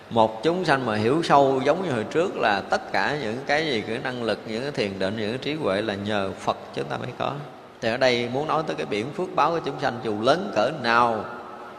một 0.09 0.43
chúng 0.43 0.65
sanh 0.65 0.85
mà 0.85 0.95
hiểu 0.95 1.23
sâu 1.23 1.61
giống 1.65 1.85
như 1.85 1.91
hồi 1.91 2.03
trước 2.03 2.37
là 2.37 2.61
tất 2.69 2.91
cả 2.91 3.17
những 3.21 3.37
cái 3.47 3.65
gì, 3.65 3.83
cái 3.87 3.99
năng 4.03 4.23
lực, 4.23 4.39
những 4.47 4.61
cái 4.61 4.71
thiền 4.71 4.99
định, 4.99 5.17
những 5.17 5.29
cái 5.29 5.37
trí 5.37 5.53
huệ 5.53 5.81
là 5.81 5.95
nhờ 5.95 6.31
phật 6.39 6.57
chúng 6.75 6.85
ta 6.85 6.97
mới 6.97 7.09
có. 7.17 7.33
Thì 7.81 7.89
ở 7.89 7.97
đây 7.97 8.29
muốn 8.29 8.47
nói 8.47 8.63
tới 8.67 8.75
cái 8.75 8.85
biển 8.85 9.05
phước 9.17 9.35
báo 9.35 9.51
của 9.51 9.59
chúng 9.65 9.79
sanh, 9.81 9.99
dù 10.03 10.21
lớn 10.21 10.51
cỡ 10.55 10.71
nào 10.83 11.25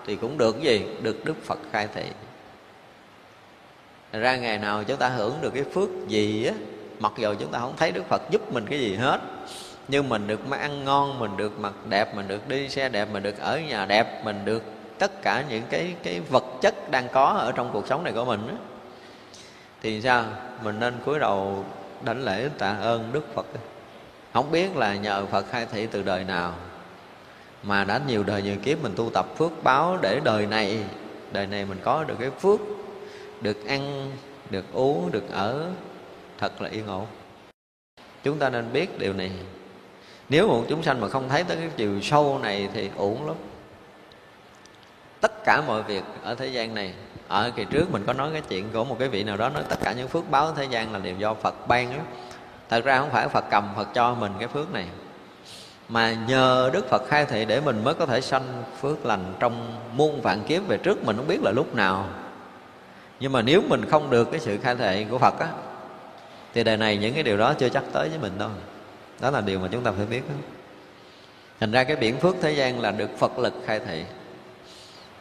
thì 0.07 0.17
cũng 0.17 0.39
được 0.39 0.63
gì? 0.63 0.87
Được 1.03 1.25
đức 1.25 1.35
phật 1.45 1.59
khai 1.73 1.89
thị. 1.95 2.05
Ra 4.13 4.37
ngày 4.37 4.59
nào 4.59 4.85
chúng 4.85 4.97
ta 4.97 5.09
hưởng 5.09 5.35
được 5.41 5.51
cái 5.55 5.65
phước 5.75 5.89
gì 6.09 6.45
á, 6.45 6.55
mặc 6.99 7.13
dù 7.19 7.35
chúng 7.41 7.51
ta 7.51 7.59
không 7.59 7.75
thấy 7.77 7.93
đức 7.93 8.05
phật 8.09 8.23
giúp 8.31 8.53
mình 8.53 8.67
cái 8.71 8.79
gì 8.79 8.95
hết, 8.95 9.21
nhưng 9.89 10.09
mình 10.09 10.27
được 10.27 10.51
ăn 10.51 10.85
ngon, 10.85 11.19
mình 11.19 11.37
được 11.37 11.61
mặc 11.61 11.73
đẹp, 11.89 12.17
mình 12.17 12.29
được 12.29 12.49
đi 12.49 12.69
xe 12.69 12.89
đẹp, 12.89 13.09
mình 13.13 13.23
được 13.23 13.39
ở 13.39 13.61
nhà 13.61 13.87
đẹp, 13.87 14.25
mình 14.25 14.45
được 14.45 14.63
tất 14.99 15.23
cả 15.23 15.45
những 15.49 15.63
cái 15.71 15.95
cái 16.03 16.21
vật 16.21 16.45
chất 16.61 16.91
đang 16.91 17.09
có 17.13 17.27
ở 17.27 17.53
trong 17.53 17.71
cuộc 17.73 17.87
sống 17.87 18.05
này 18.05 18.13
của 18.13 18.25
mình 18.25 18.57
thì 19.83 20.03
sao? 20.03 20.25
Mình 20.63 20.81
nên 20.81 20.95
cúi 21.05 21.19
đầu 21.19 21.65
đảnh 22.03 22.25
lễ 22.25 22.49
tạ 22.59 22.77
ơn 22.81 23.13
đức 23.13 23.35
phật. 23.35 23.47
Không 24.33 24.51
biết 24.51 24.77
là 24.77 24.95
nhờ 24.95 25.27
phật 25.27 25.47
khai 25.51 25.67
thị 25.73 25.87
từ 25.87 26.03
đời 26.03 26.25
nào, 26.25 26.55
mà 27.63 27.85
đã 27.85 28.01
nhiều 28.07 28.23
đời 28.23 28.43
nhiều 28.43 28.57
kiếp 28.63 28.83
mình 28.83 28.93
tu 28.97 29.11
tập 29.11 29.27
phước 29.37 29.53
báo 29.63 29.99
để 30.03 30.21
đời 30.25 30.47
này 30.47 30.79
đời 31.33 31.47
này 31.47 31.65
mình 31.65 31.79
có 31.85 32.05
được 32.05 32.15
cái 32.21 32.31
phước, 32.31 32.61
được 33.41 33.67
ăn, 33.67 34.13
được 34.51 34.65
uống, 34.73 35.13
được 35.13 35.31
ở, 35.31 35.71
thật 36.39 36.63
là 36.63 36.69
yên 36.69 36.87
ổn. 36.87 37.07
Chúng 38.23 38.39
ta 38.39 38.51
nên 38.51 38.73
biết 38.73 38.99
điều 38.99 39.13
này. 39.13 39.31
Nếu 40.29 40.49
một 40.49 40.65
chúng 40.69 40.83
sanh 40.83 41.01
mà 41.01 41.09
không 41.09 41.29
thấy 41.29 41.45
tới 41.45 41.57
cái 41.57 41.71
chiều 41.77 42.01
sâu 42.03 42.39
này 42.43 42.69
thì 42.73 42.91
uổng 42.97 43.27
lắm 43.27 43.37
tất 45.27 45.45
cả 45.45 45.63
mọi 45.67 45.83
việc 45.83 46.03
ở 46.23 46.35
thế 46.35 46.47
gian 46.47 46.75
này. 46.75 46.93
Ở 47.29 47.51
kỳ 47.57 47.65
trước 47.65 47.91
mình 47.91 48.05
có 48.07 48.13
nói 48.13 48.31
cái 48.33 48.43
chuyện 48.49 48.69
của 48.73 48.85
một 48.85 48.97
cái 48.99 49.09
vị 49.09 49.23
nào 49.23 49.37
đó 49.37 49.49
nói 49.49 49.63
tất 49.69 49.77
cả 49.83 49.93
những 49.93 50.09
phước 50.09 50.31
báo 50.31 50.53
thế 50.53 50.65
gian 50.65 50.93
là 50.93 50.99
đều 50.99 51.17
do 51.17 51.35
phật 51.35 51.69
ban 51.69 51.93
đó 51.93 52.03
thật 52.69 52.85
ra 52.85 52.99
không 52.99 53.11
phải 53.11 53.29
phật 53.29 53.45
cầm, 53.51 53.69
phật 53.77 53.89
cho 53.95 54.15
mình 54.15 54.33
cái 54.39 54.49
phước 54.49 54.73
này. 54.73 54.87
Mà 55.89 56.17
nhờ 56.29 56.71
đức 56.73 56.89
phật 56.89 57.03
khai 57.09 57.25
thị 57.25 57.45
để 57.45 57.61
mình 57.61 57.85
mới 57.85 57.95
có 57.95 58.07
thể 58.07 58.21
sanh 58.21 58.63
phước 58.81 59.07
lành 59.07 59.35
trong 59.41 59.79
muôn 59.93 60.21
vạn 60.21 60.43
kiếp 60.49 60.69
về 60.69 60.77
trước 60.77 61.05
mình, 61.05 61.17
không 61.17 61.29
biết 61.29 61.43
là 61.43 61.51
lúc 61.51 61.75
nào. 61.75 62.07
Nhưng 63.21 63.33
mà 63.33 63.43
nếu 63.43 63.63
mình 63.69 63.85
không 63.91 64.11
được 64.11 64.31
cái 64.31 64.41
sự 64.41 64.59
khai 64.63 64.77
thị 64.77 65.07
của 65.11 65.19
phật 65.19 65.39
á, 65.39 65.49
thì 66.55 66.65
đời 66.65 66.77
này 66.77 66.97
những 66.97 67.15
cái 67.15 67.23
điều 67.23 67.37
đó 67.37 67.55
chưa 67.55 67.69
chắc 67.69 67.85
tới 67.93 68.09
với 68.09 68.19
mình 68.19 68.39
đâu. 68.39 68.51
Đó 69.21 69.31
là 69.31 69.41
điều 69.41 69.59
mà 69.59 69.69
chúng 69.73 69.85
ta 69.85 69.93
phải 69.97 70.07
biết 70.07 70.23
đó. 70.29 70.35
thành 71.61 71.73
ra 71.73 71.85
cái 71.85 71.97
biển 71.97 72.19
phước 72.21 72.37
thế 72.43 72.53
gian 72.53 72.81
là 72.81 72.91
được 72.91 73.19
phật 73.19 73.39
lực 73.39 73.55
khai 73.67 73.81
thị 73.81 74.05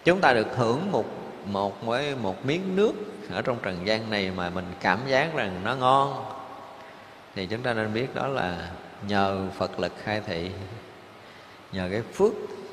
chúng 0.05 0.21
ta 0.21 0.33
được 0.33 0.47
hưởng 0.57 0.91
một 0.91 1.05
một 1.45 1.85
với 1.85 2.15
một 2.15 2.45
miếng 2.45 2.75
nước 2.75 2.93
ở 3.31 3.41
trong 3.41 3.57
trần 3.61 3.77
gian 3.85 4.09
này 4.09 4.31
mà 4.35 4.49
mình 4.49 4.65
cảm 4.81 4.99
giác 5.07 5.35
rằng 5.35 5.61
nó 5.63 5.75
ngon. 5.75 6.25
Thì 7.35 7.45
chúng 7.45 7.61
ta 7.61 7.73
nên 7.73 7.93
biết 7.93 8.15
đó 8.15 8.27
là 8.27 8.69
nhờ 9.07 9.47
phật 9.57 9.79
lực 9.79 9.91
khai 10.03 10.21
thị, 10.27 10.51
nhờ 11.71 11.87
cái 11.91 12.01
phước 12.13 12.31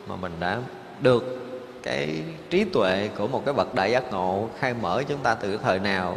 mà 0.09 0.17
mình 0.17 0.33
đã 0.41 0.59
được 1.01 1.39
cái 1.83 2.23
trí 2.51 2.65
tuệ 2.65 3.09
của 3.19 3.27
một 3.27 3.43
cái 3.45 3.55
bậc 3.55 3.75
đại 3.75 3.91
giác 3.91 4.13
ngộ 4.13 4.49
khai 4.59 4.75
mở 4.75 5.03
chúng 5.09 5.21
ta 5.21 5.35
từ 5.35 5.59
thời 5.63 5.79
nào. 5.79 6.17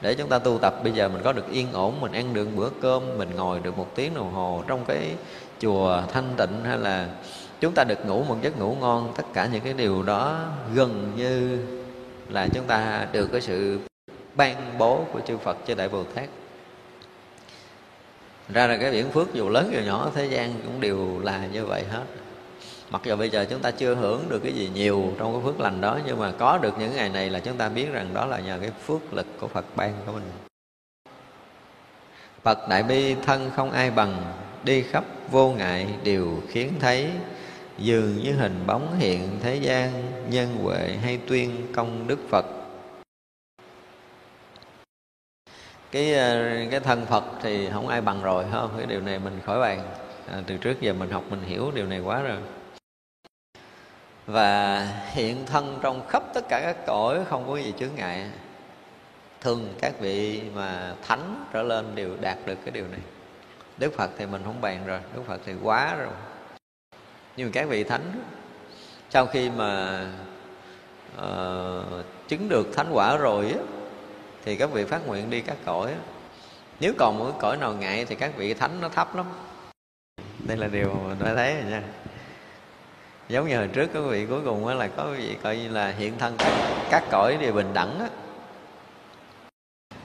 Để 0.00 0.14
chúng 0.14 0.28
ta 0.28 0.38
tu 0.38 0.58
tập, 0.58 0.74
bây 0.82 0.92
giờ 0.92 1.08
mình 1.08 1.22
có 1.24 1.32
được 1.32 1.50
yên 1.50 1.72
ổn, 1.72 2.00
mình 2.00 2.12
ăn 2.12 2.34
được 2.34 2.48
bữa 2.56 2.70
cơm, 2.82 3.18
mình 3.18 3.30
ngồi 3.36 3.60
được 3.60 3.78
một 3.78 3.88
tiếng 3.94 4.14
đồng 4.14 4.32
hồ 4.32 4.62
trong 4.66 4.84
cái 4.84 5.14
chùa 5.60 6.02
thanh 6.12 6.34
tịnh 6.36 6.64
hay 6.64 6.78
là 6.78 7.08
chúng 7.60 7.74
ta 7.74 7.84
được 7.84 8.06
ngủ 8.06 8.24
một 8.24 8.36
giấc 8.42 8.58
ngủ 8.58 8.76
ngon, 8.80 9.12
tất 9.16 9.24
cả 9.34 9.48
những 9.52 9.60
cái 9.60 9.72
điều 9.72 10.02
đó 10.02 10.40
gần 10.74 11.12
như 11.16 11.58
là 12.28 12.48
chúng 12.54 12.64
ta 12.66 13.06
được 13.12 13.28
cái 13.32 13.40
sự 13.40 13.78
ban 14.34 14.78
bố 14.78 15.04
của 15.12 15.20
chư 15.20 15.36
Phật 15.36 15.56
cho 15.66 15.74
Đại 15.74 15.88
Bồ 15.88 16.04
Tát. 16.04 16.28
Ra 18.48 18.66
là 18.66 18.76
cái 18.76 18.90
biển 18.90 19.10
phước 19.10 19.34
dù 19.34 19.48
lớn 19.48 19.70
dù 19.72 19.80
nhỏ, 19.86 20.10
thế 20.14 20.26
gian 20.26 20.54
cũng 20.64 20.80
đều 20.80 21.20
là 21.22 21.46
như 21.52 21.66
vậy 21.66 21.84
hết. 21.90 22.04
Mặc 22.90 23.02
dù 23.04 23.16
bây 23.16 23.30
giờ 23.30 23.46
chúng 23.50 23.60
ta 23.60 23.70
chưa 23.70 23.94
hưởng 23.94 24.24
được 24.28 24.40
cái 24.42 24.52
gì 24.52 24.70
nhiều 24.74 25.12
trong 25.18 25.32
cái 25.32 25.42
phước 25.44 25.60
lành 25.60 25.80
đó, 25.80 25.98
nhưng 26.06 26.18
mà 26.18 26.32
có 26.38 26.58
được 26.58 26.78
những 26.78 26.96
ngày 26.96 27.08
này 27.08 27.30
là 27.30 27.38
chúng 27.38 27.56
ta 27.56 27.68
biết 27.68 27.92
rằng 27.92 28.14
đó 28.14 28.26
là 28.26 28.38
nhờ 28.38 28.58
cái 28.60 28.70
phước 28.86 29.14
lực 29.14 29.26
của 29.40 29.48
Phật 29.48 29.64
ban 29.76 29.92
của 30.06 30.12
mình. 30.12 30.30
Phật 32.42 32.68
Đại 32.68 32.82
Bi 32.82 33.14
thân 33.26 33.50
không 33.56 33.70
ai 33.70 33.90
bằng, 33.90 34.22
Đi 34.64 34.82
khắp 34.82 35.04
vô 35.30 35.50
ngại 35.50 35.86
đều 36.04 36.42
khiến 36.48 36.72
thấy. 36.80 37.10
Dường 37.78 38.18
như 38.18 38.32
hình 38.32 38.66
bóng 38.66 38.98
hiện 38.98 39.38
thế 39.42 39.56
gian 39.56 40.12
Nhân 40.30 40.56
huệ 40.62 40.96
hay 41.02 41.20
tuyên 41.28 41.72
công 41.76 42.08
đức 42.08 42.18
Phật. 42.28 42.46
Cái 45.90 46.14
ờ, 46.14 46.52
cái 46.70 46.80
thân 46.80 47.06
Phật 47.06 47.24
thì 47.42 47.70
không 47.70 47.88
ai 47.88 48.00
bằng 48.00 48.22
rồi 48.22 48.44
không? 48.52 48.74
Cái 48.76 48.86
điều 48.86 49.00
này 49.00 49.18
mình 49.18 49.40
khỏi 49.46 49.60
bàn. 49.60 49.82
À, 50.30 50.42
từ 50.46 50.56
trước 50.56 50.80
giờ 50.80 50.92
mình 50.92 51.10
học 51.10 51.24
mình 51.30 51.42
hiểu 51.42 51.70
điều 51.74 51.86
này 51.86 52.00
quá 52.00 52.22
rồi. 52.22 52.38
Và 54.26 54.86
hiện 55.12 55.46
thân 55.46 55.78
trong 55.82 56.08
khắp 56.08 56.22
tất 56.34 56.44
cả 56.48 56.60
các 56.62 56.76
cõi 56.86 57.24
không 57.28 57.46
có 57.46 57.56
gì 57.56 57.74
chướng 57.78 57.94
ngại. 57.96 58.30
Thường 59.40 59.74
các 59.80 59.92
vị 60.00 60.42
mà 60.54 60.94
thánh 61.02 61.44
trở 61.52 61.62
lên 61.62 61.94
đều 61.94 62.16
đạt 62.20 62.38
được 62.46 62.58
cái 62.64 62.70
điều 62.70 62.86
này. 62.88 63.00
Đức 63.78 63.92
phật 63.96 64.10
thì 64.18 64.26
mình 64.26 64.42
không 64.44 64.60
bàn 64.60 64.86
rồi 64.86 65.00
đức 65.14 65.22
phật 65.26 65.40
thì 65.46 65.52
quá 65.62 65.94
rồi 65.94 66.12
nhưng 67.36 67.46
mà 67.46 67.50
các 67.54 67.68
vị 67.68 67.84
thánh 67.84 68.12
sau 69.10 69.26
khi 69.26 69.50
mà 69.50 70.00
uh, 71.16 72.04
chứng 72.28 72.48
được 72.48 72.76
thánh 72.76 72.90
quả 72.92 73.16
rồi 73.16 73.46
á 73.50 73.58
thì 74.44 74.56
các 74.56 74.72
vị 74.72 74.84
phát 74.84 75.06
nguyện 75.06 75.30
đi 75.30 75.40
các 75.40 75.56
cõi 75.64 75.90
á. 75.90 75.98
Nếu 76.80 76.92
còn 76.98 77.18
một 77.18 77.32
cõi 77.40 77.56
nào 77.56 77.72
ngại 77.72 78.04
thì 78.04 78.14
các 78.14 78.36
vị 78.36 78.54
thánh 78.54 78.80
nó 78.80 78.88
thấp 78.88 79.16
lắm. 79.16 79.26
Đây 80.38 80.56
là 80.56 80.66
điều 80.66 80.94
mà 81.08 81.16
tôi 81.20 81.34
thấy 81.34 81.54
rồi 81.54 81.70
nha. 81.70 81.82
Giống 83.28 83.48
như 83.48 83.56
hồi 83.56 83.68
trước 83.68 83.86
các 83.94 84.00
vị 84.00 84.26
cuối 84.26 84.40
cùng 84.44 84.66
là 84.66 84.88
có 84.88 85.04
vị 85.04 85.36
coi 85.42 85.56
như 85.56 85.68
là 85.68 85.88
hiện 85.90 86.18
thân 86.18 86.34
các, 86.38 86.52
các 86.90 87.04
cõi 87.10 87.36
đều 87.40 87.52
bình 87.52 87.70
đẳng 87.74 87.98
á. 87.98 88.08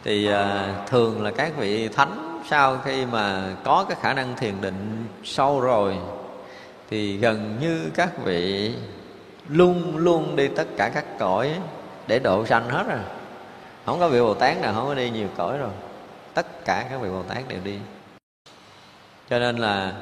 Thì 0.04 0.30
uh, 0.30 0.88
thường 0.88 1.24
là 1.24 1.32
các 1.32 1.58
vị 1.58 1.88
thánh 1.88 2.42
sau 2.50 2.78
khi 2.86 3.06
mà 3.06 3.56
có 3.64 3.86
cái 3.90 3.98
khả 4.02 4.14
năng 4.14 4.36
thiền 4.36 4.62
định 4.62 5.06
sâu 5.24 5.60
rồi 5.60 5.98
thì 6.90 7.18
gần 7.18 7.58
như 7.62 7.92
các 7.96 8.10
vị 8.24 8.74
luôn 9.50 9.98
luôn 9.98 10.36
đi 10.36 10.48
tất 10.48 10.68
cả 10.78 10.92
các 10.94 11.06
cõi 11.20 11.60
để 12.08 12.20
độ 12.20 12.46
sanh 12.46 12.70
hết 12.70 12.84
rồi. 12.88 13.00
Không 13.86 14.00
có 14.00 14.10
vị 14.10 14.22
bồ 14.22 14.34
tát 14.34 14.62
nào 14.62 14.74
không 14.74 14.86
có 14.86 14.94
đi 14.94 15.10
nhiều 15.10 15.28
cõi 15.38 15.58
rồi. 15.58 15.70
Tất 16.34 16.66
cả 16.66 16.86
các 16.90 17.02
vị 17.02 17.10
bồ 17.10 17.24
tát 17.24 17.48
đều 17.48 17.60
đi. 17.64 17.80
Cho 19.30 19.40
nên 19.40 19.58
là 19.58 19.94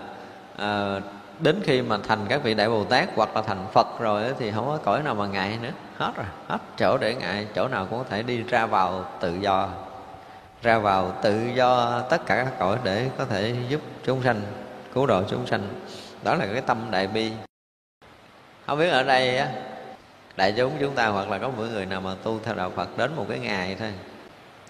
à, 0.57 0.99
đến 1.39 1.59
khi 1.63 1.81
mà 1.81 1.97
thành 2.07 2.25
các 2.29 2.43
vị 2.43 2.53
đại 2.53 2.69
bồ 2.69 2.83
tát 2.83 3.09
hoặc 3.15 3.35
là 3.35 3.41
thành 3.41 3.65
phật 3.73 3.87
rồi 3.99 4.23
thì 4.39 4.51
không 4.51 4.65
có 4.65 4.77
cõi 4.83 5.03
nào 5.03 5.15
mà 5.15 5.27
ngại 5.27 5.57
nữa. 5.61 5.71
Hết 5.97 6.11
rồi. 6.15 6.25
Hết 6.47 6.59
chỗ 6.77 6.97
để 6.97 7.15
ngại 7.15 7.47
chỗ 7.55 7.67
nào 7.67 7.87
cũng 7.89 7.99
có 7.99 8.05
thể 8.09 8.23
đi 8.23 8.43
ra 8.43 8.65
vào 8.65 9.05
tự 9.19 9.35
do. 9.35 9.69
Ra 10.61 10.79
vào 10.79 11.13
tự 11.21 11.41
do 11.55 12.01
tất 12.09 12.25
cả 12.25 12.35
các 12.35 12.59
cõi 12.59 12.77
để 12.83 13.09
có 13.17 13.25
thể 13.25 13.55
giúp 13.69 13.81
chúng 14.05 14.23
sanh 14.23 14.41
cứu 14.93 15.05
độ 15.05 15.23
chúng 15.29 15.47
sanh 15.47 15.67
đó 16.27 16.35
là 16.35 16.45
cái 16.53 16.61
tâm 16.61 16.77
đại 16.91 17.07
bi. 17.07 17.31
Không 18.65 18.79
biết 18.79 18.89
ở 18.89 19.03
đây 19.03 19.37
á, 19.37 19.47
đại 20.35 20.53
chúng 20.57 20.71
chúng 20.79 20.95
ta 20.95 21.07
hoặc 21.07 21.29
là 21.29 21.37
có 21.37 21.51
mỗi 21.57 21.69
người 21.69 21.85
nào 21.85 22.01
mà 22.01 22.15
tu 22.23 22.39
theo 22.43 22.55
đạo 22.55 22.71
phật 22.75 22.97
đến 22.97 23.15
một 23.15 23.25
cái 23.29 23.39
ngày 23.39 23.75
thôi. 23.79 23.93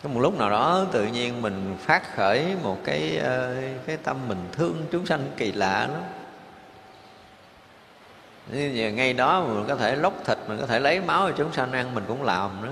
Có 0.03 0.09
một 0.09 0.19
lúc 0.19 0.39
nào 0.39 0.49
đó 0.49 0.85
tự 0.91 1.05
nhiên 1.05 1.41
mình 1.41 1.75
phát 1.79 2.15
khởi 2.15 2.55
một 2.63 2.77
cái 2.83 3.17
ờ, 3.17 3.55
cái 3.85 3.97
tâm 3.97 4.17
mình 4.27 4.37
thương, 4.51 4.85
chúng 4.91 5.05
sanh 5.05 5.19
kỳ 5.37 5.51
lạ 5.51 5.87
lắm. 5.93 6.01
Như 8.51 8.91
ngay 8.91 9.13
đó 9.13 9.41
mình 9.41 9.65
có 9.67 9.75
thể 9.75 9.95
lóc 9.95 10.13
thịt, 10.25 10.37
mình 10.47 10.57
có 10.59 10.65
thể 10.65 10.79
lấy 10.79 11.01
máu 11.01 11.29
cho 11.29 11.35
chúng 11.37 11.53
sanh 11.53 11.71
ăn, 11.71 11.95
mình 11.95 12.03
cũng 12.07 12.23
làm 12.23 12.65
nữa. 12.65 12.71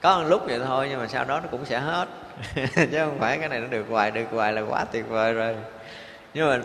Có 0.00 0.18
một 0.18 0.28
lúc 0.28 0.42
vậy 0.46 0.60
thôi, 0.66 0.86
nhưng 0.90 1.00
mà 1.00 1.06
sau 1.06 1.24
đó 1.24 1.40
nó 1.40 1.46
cũng 1.50 1.64
sẽ 1.64 1.78
hết. 1.78 2.08
Chứ 2.74 2.98
không 2.98 3.18
phải 3.18 3.38
cái 3.38 3.48
này 3.48 3.60
nó 3.60 3.66
được 3.66 3.86
hoài 3.90 4.10
được 4.10 4.26
hoài 4.30 4.52
là 4.52 4.62
quá 4.68 4.84
tuyệt 4.84 5.08
vời 5.08 5.32
rồi. 5.32 5.56
Nhưng 6.34 6.48
mà 6.48 6.60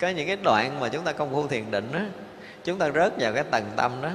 có 0.00 0.08
những 0.08 0.26
cái 0.26 0.36
đoạn 0.36 0.80
mà 0.80 0.88
chúng 0.88 1.04
ta 1.04 1.12
công 1.12 1.30
phu 1.30 1.46
thiền 1.46 1.70
định 1.70 1.88
đó, 1.92 2.00
chúng 2.64 2.78
ta 2.78 2.90
rớt 2.90 3.12
vào 3.18 3.32
cái 3.32 3.44
tầng 3.44 3.64
tâm 3.76 3.92
đó. 4.02 4.10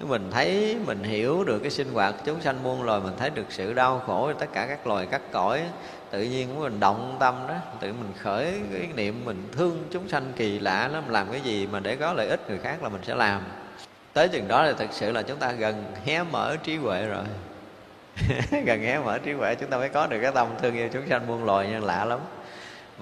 Mình 0.00 0.30
thấy 0.30 0.76
mình 0.86 1.02
hiểu 1.02 1.44
được 1.44 1.58
cái 1.58 1.70
sinh 1.70 1.92
hoạt 1.92 2.14
chúng 2.24 2.40
sanh 2.40 2.62
muôn 2.62 2.82
loài 2.82 3.00
mình 3.00 3.12
thấy 3.18 3.30
được 3.30 3.44
sự 3.48 3.72
đau 3.72 4.02
khổ 4.06 4.32
tất 4.32 4.46
cả 4.52 4.66
các 4.66 4.86
loài 4.86 5.06
các 5.10 5.20
cõi 5.32 5.62
tự 6.10 6.22
nhiên 6.22 6.48
của 6.54 6.60
mình 6.60 6.80
động 6.80 7.16
tâm 7.20 7.34
đó 7.48 7.54
tự 7.80 7.92
mình 7.92 8.12
khởi 8.18 8.52
cái 8.72 8.88
niệm 8.94 9.24
mình 9.24 9.48
thương 9.52 9.84
chúng 9.90 10.08
sanh 10.08 10.32
kỳ 10.36 10.58
lạ 10.58 10.88
lắm 10.88 11.08
làm 11.08 11.30
cái 11.30 11.40
gì 11.40 11.66
mà 11.66 11.80
để 11.80 11.96
có 11.96 12.12
lợi 12.12 12.28
ích 12.28 12.40
người 12.48 12.58
khác 12.58 12.82
là 12.82 12.88
mình 12.88 13.00
sẽ 13.04 13.14
làm. 13.14 13.42
Tới 14.12 14.28
chừng 14.28 14.48
đó 14.48 14.66
thì 14.66 14.72
thực 14.78 14.92
sự 14.92 15.12
là 15.12 15.22
chúng 15.22 15.38
ta 15.38 15.52
gần 15.52 15.84
hé 16.04 16.22
mở 16.22 16.56
trí 16.62 16.76
huệ 16.76 17.06
rồi. 17.06 17.24
Gần 18.66 18.82
hé 18.82 18.98
mở 18.98 19.18
trí 19.18 19.32
huệ 19.32 19.54
chúng 19.54 19.70
ta 19.70 19.78
mới 19.78 19.88
có 19.88 20.06
được 20.06 20.18
cái 20.22 20.32
tâm 20.34 20.48
thương 20.62 20.74
yêu 20.74 20.88
chúng 20.92 21.08
sanh 21.08 21.26
muôn 21.26 21.44
loài 21.44 21.68
nhân 21.68 21.84
lạ 21.84 22.04
lắm 22.04 22.18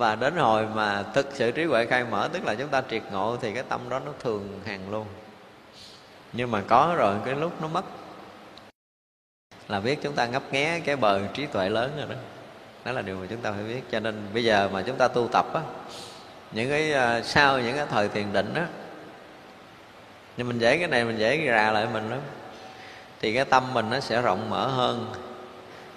và 0.00 0.14
đến 0.14 0.36
hồi 0.36 0.66
mà 0.74 1.04
thực 1.14 1.28
sự 1.32 1.50
trí 1.50 1.64
huệ 1.64 1.86
khai 1.86 2.04
mở, 2.04 2.28
tức 2.32 2.44
là 2.44 2.54
chúng 2.54 2.68
ta 2.68 2.82
triệt 2.90 3.02
ngộ, 3.12 3.36
thì 3.40 3.52
cái 3.52 3.62
tâm 3.68 3.80
đó 3.88 4.00
nó 4.06 4.12
thường 4.20 4.60
hàng 4.64 4.90
luôn. 4.90 5.06
Nhưng 6.32 6.50
mà 6.50 6.62
có 6.68 6.94
rồi, 6.98 7.16
cái 7.24 7.34
lúc 7.34 7.62
nó 7.62 7.68
mất, 7.68 7.84
là 9.68 9.80
biết 9.80 9.98
chúng 10.02 10.12
ta 10.12 10.26
ngấp 10.26 10.52
nghé 10.52 10.80
cái 10.84 10.96
bờ 10.96 11.26
trí 11.26 11.46
tuệ 11.46 11.68
lớn 11.68 11.92
rồi 11.96 12.06
đó. 12.08 12.14
Đó 12.84 12.92
là 12.92 13.02
điều 13.02 13.16
mà 13.16 13.26
chúng 13.30 13.40
ta 13.40 13.52
phải 13.52 13.62
biết. 13.62 13.82
Cho 13.90 14.00
nên 14.00 14.14
bây 14.34 14.44
giờ 14.44 14.68
mà 14.72 14.82
chúng 14.82 14.96
ta 14.96 15.08
tu 15.08 15.28
tập 15.28 15.46
á, 15.54 15.60
những 16.52 16.70
cái 16.70 16.92
ờ, 16.92 17.22
sau 17.22 17.60
những 17.60 17.76
cái 17.76 17.86
thời 17.90 18.08
thiền 18.08 18.32
định 18.32 18.54
á, 18.54 18.66
nhưng 20.36 20.48
mình 20.48 20.58
dễ 20.58 20.78
cái 20.78 20.88
này 20.88 21.04
mình 21.04 21.18
dễ 21.18 21.36
ra 21.36 21.70
lại 21.70 21.86
mình 21.92 22.10
lắm 22.10 22.20
thì 23.20 23.34
cái 23.34 23.44
tâm 23.44 23.74
mình 23.74 23.90
nó 23.90 24.00
sẽ 24.00 24.22
rộng 24.22 24.50
mở 24.50 24.66
hơn 24.66 25.12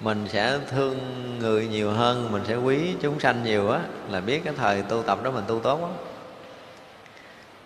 mình 0.03 0.25
sẽ 0.27 0.59
thương 0.69 0.99
người 1.39 1.67
nhiều 1.67 1.91
hơn, 1.91 2.31
mình 2.31 2.41
sẽ 2.47 2.55
quý 2.55 2.95
chúng 3.01 3.19
sanh 3.19 3.43
nhiều 3.43 3.69
á, 3.69 3.79
là 4.11 4.21
biết 4.21 4.41
cái 4.43 4.53
thời 4.57 4.81
tu 4.81 5.03
tập 5.03 5.23
đó 5.23 5.31
mình 5.31 5.43
tu 5.47 5.59
tốt 5.59 5.81
lắm. 5.81 5.89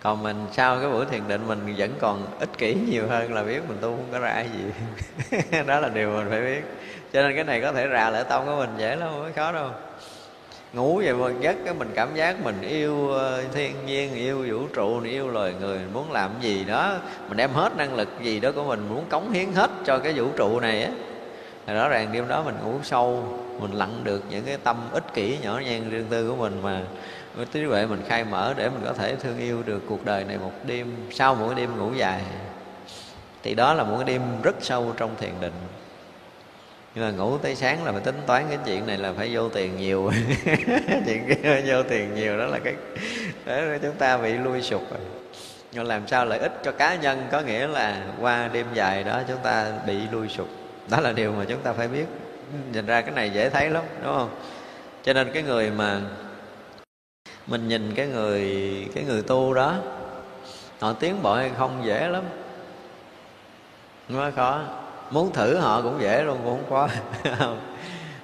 còn 0.02 0.22
mình 0.22 0.46
sau 0.52 0.80
cái 0.80 0.90
buổi 0.90 1.06
thiền 1.06 1.28
định 1.28 1.48
mình 1.48 1.74
vẫn 1.76 1.90
còn 2.00 2.26
ích 2.40 2.58
kỷ 2.58 2.74
nhiều 2.74 3.08
hơn 3.08 3.34
là 3.34 3.42
biết 3.42 3.60
mình 3.68 3.78
tu 3.80 3.88
không 3.88 4.08
có 4.12 4.18
ra 4.18 4.40
gì. 4.40 5.40
Đó 5.66 5.80
là 5.80 5.88
điều 5.88 6.10
mình 6.10 6.26
phải 6.30 6.40
biết. 6.40 6.62
Cho 7.12 7.22
nên 7.22 7.34
cái 7.34 7.44
này 7.44 7.60
có 7.60 7.72
thể 7.72 7.88
rà 7.92 8.10
lại 8.10 8.24
tông 8.24 8.46
của 8.46 8.56
mình 8.56 8.70
dễ 8.78 8.96
lắm, 8.96 9.08
không 9.12 9.22
có 9.22 9.30
khó 9.36 9.52
đâu. 9.52 9.70
Ngủ 10.72 10.96
vậy 11.04 11.14
mà 11.14 11.28
giấc 11.40 11.56
cái 11.64 11.74
mình 11.74 11.90
cảm 11.94 12.14
giác 12.14 12.44
mình 12.44 12.60
yêu 12.62 13.10
ờ, 13.10 13.44
thiên 13.54 13.86
nhiên, 13.86 14.14
yêu 14.14 14.46
vũ 14.50 14.66
trụ, 14.74 15.00
yêu 15.00 15.28
loài 15.28 15.54
người, 15.60 15.78
muốn 15.92 16.12
làm 16.12 16.30
gì 16.40 16.64
đó, 16.64 16.94
mình 17.28 17.36
đem 17.36 17.50
hết 17.50 17.76
năng 17.76 17.94
lực 17.94 18.08
gì 18.22 18.40
đó 18.40 18.52
của 18.52 18.64
mình, 18.64 18.88
muốn 18.88 19.04
cống 19.08 19.32
hiến 19.32 19.52
hết 19.52 19.70
cho 19.84 19.98
cái 19.98 20.12
vũ 20.12 20.26
trụ 20.36 20.60
này 20.60 20.82
á 20.82 20.90
thì 21.68 21.74
rõ 21.74 21.88
ràng 21.88 22.12
đêm 22.12 22.28
đó 22.28 22.42
mình 22.42 22.54
ngủ 22.64 22.74
sâu, 22.82 23.24
mình 23.58 23.72
lặn 23.72 24.04
được 24.04 24.24
những 24.30 24.44
cái 24.44 24.56
tâm 24.64 24.76
ích 24.92 25.14
kỷ 25.14 25.38
nhỏ 25.42 25.60
nhen 25.64 25.90
riêng 25.90 26.06
tư 26.10 26.30
của 26.30 26.36
mình 26.36 26.60
mà 26.62 26.82
với 27.34 27.46
trí 27.46 27.64
huệ 27.64 27.86
mình 27.86 28.02
khai 28.08 28.24
mở 28.24 28.54
để 28.56 28.68
mình 28.68 28.82
có 28.84 28.92
thể 28.92 29.16
thương 29.16 29.38
yêu 29.38 29.62
được 29.66 29.82
cuộc 29.88 30.04
đời 30.04 30.24
này 30.24 30.38
một 30.38 30.52
đêm, 30.66 30.94
sau 31.10 31.34
mỗi 31.34 31.54
đêm 31.54 31.78
ngủ 31.78 31.92
dài. 31.94 32.20
Thì 33.42 33.54
đó 33.54 33.74
là 33.74 33.84
một 33.84 33.96
cái 33.96 34.04
đêm 34.04 34.22
rất 34.42 34.56
sâu 34.60 34.92
trong 34.96 35.10
thiền 35.20 35.30
định. 35.40 35.52
Nhưng 36.94 37.04
mà 37.04 37.10
ngủ 37.10 37.38
tới 37.38 37.54
sáng 37.54 37.84
là 37.84 37.92
phải 37.92 38.00
tính 38.00 38.20
toán 38.26 38.44
cái 38.48 38.58
chuyện 38.66 38.86
này 38.86 38.98
là 38.98 39.12
phải 39.12 39.30
vô 39.32 39.48
tiền 39.48 39.76
nhiều. 39.76 40.10
Chuyện 41.06 41.28
kia 41.28 41.62
vô 41.66 41.82
tiền 41.82 42.14
nhiều, 42.14 42.38
đó 42.38 42.46
là 42.46 42.58
cái 42.58 42.74
để 43.46 43.78
chúng 43.82 43.96
ta 43.96 44.16
bị 44.18 44.32
lui 44.32 44.62
sụp 44.62 44.90
rồi. 44.90 45.00
Nhưng 45.72 45.84
làm 45.84 46.08
sao 46.08 46.24
lợi 46.24 46.38
ích 46.38 46.52
cho 46.64 46.72
cá 46.72 46.94
nhân, 46.94 47.26
có 47.32 47.40
nghĩa 47.40 47.66
là 47.66 48.02
qua 48.20 48.48
đêm 48.52 48.66
dài 48.74 49.04
đó 49.04 49.20
chúng 49.28 49.38
ta 49.42 49.72
bị 49.86 49.98
lui 50.12 50.28
sụp 50.28 50.57
đó 50.90 51.00
là 51.00 51.12
điều 51.12 51.32
mà 51.32 51.44
chúng 51.48 51.60
ta 51.60 51.72
phải 51.72 51.88
biết. 51.88 52.06
Nhìn 52.72 52.86
ra 52.86 53.00
cái 53.00 53.10
này 53.10 53.30
dễ 53.30 53.50
thấy 53.50 53.70
lắm, 53.70 53.84
đúng 54.04 54.14
không? 54.14 54.30
Cho 55.02 55.12
nên 55.12 55.30
cái 55.34 55.42
người 55.42 55.70
mà 55.70 56.00
mình 57.46 57.68
nhìn 57.68 57.94
cái 57.94 58.06
người 58.06 58.42
cái 58.94 59.04
người 59.04 59.22
tu 59.22 59.54
đó, 59.54 59.74
họ 60.80 60.92
tiến 60.92 61.22
bộ 61.22 61.34
hay 61.34 61.50
không 61.58 61.80
dễ 61.84 62.08
lắm. 62.08 62.22
Nó 64.08 64.30
khó. 64.36 64.60
Muốn 65.10 65.32
thử 65.32 65.56
họ 65.56 65.82
cũng 65.82 66.00
dễ 66.00 66.22
luôn, 66.22 66.38
cũng 66.44 66.62
không 66.68 66.70
có 66.70 66.88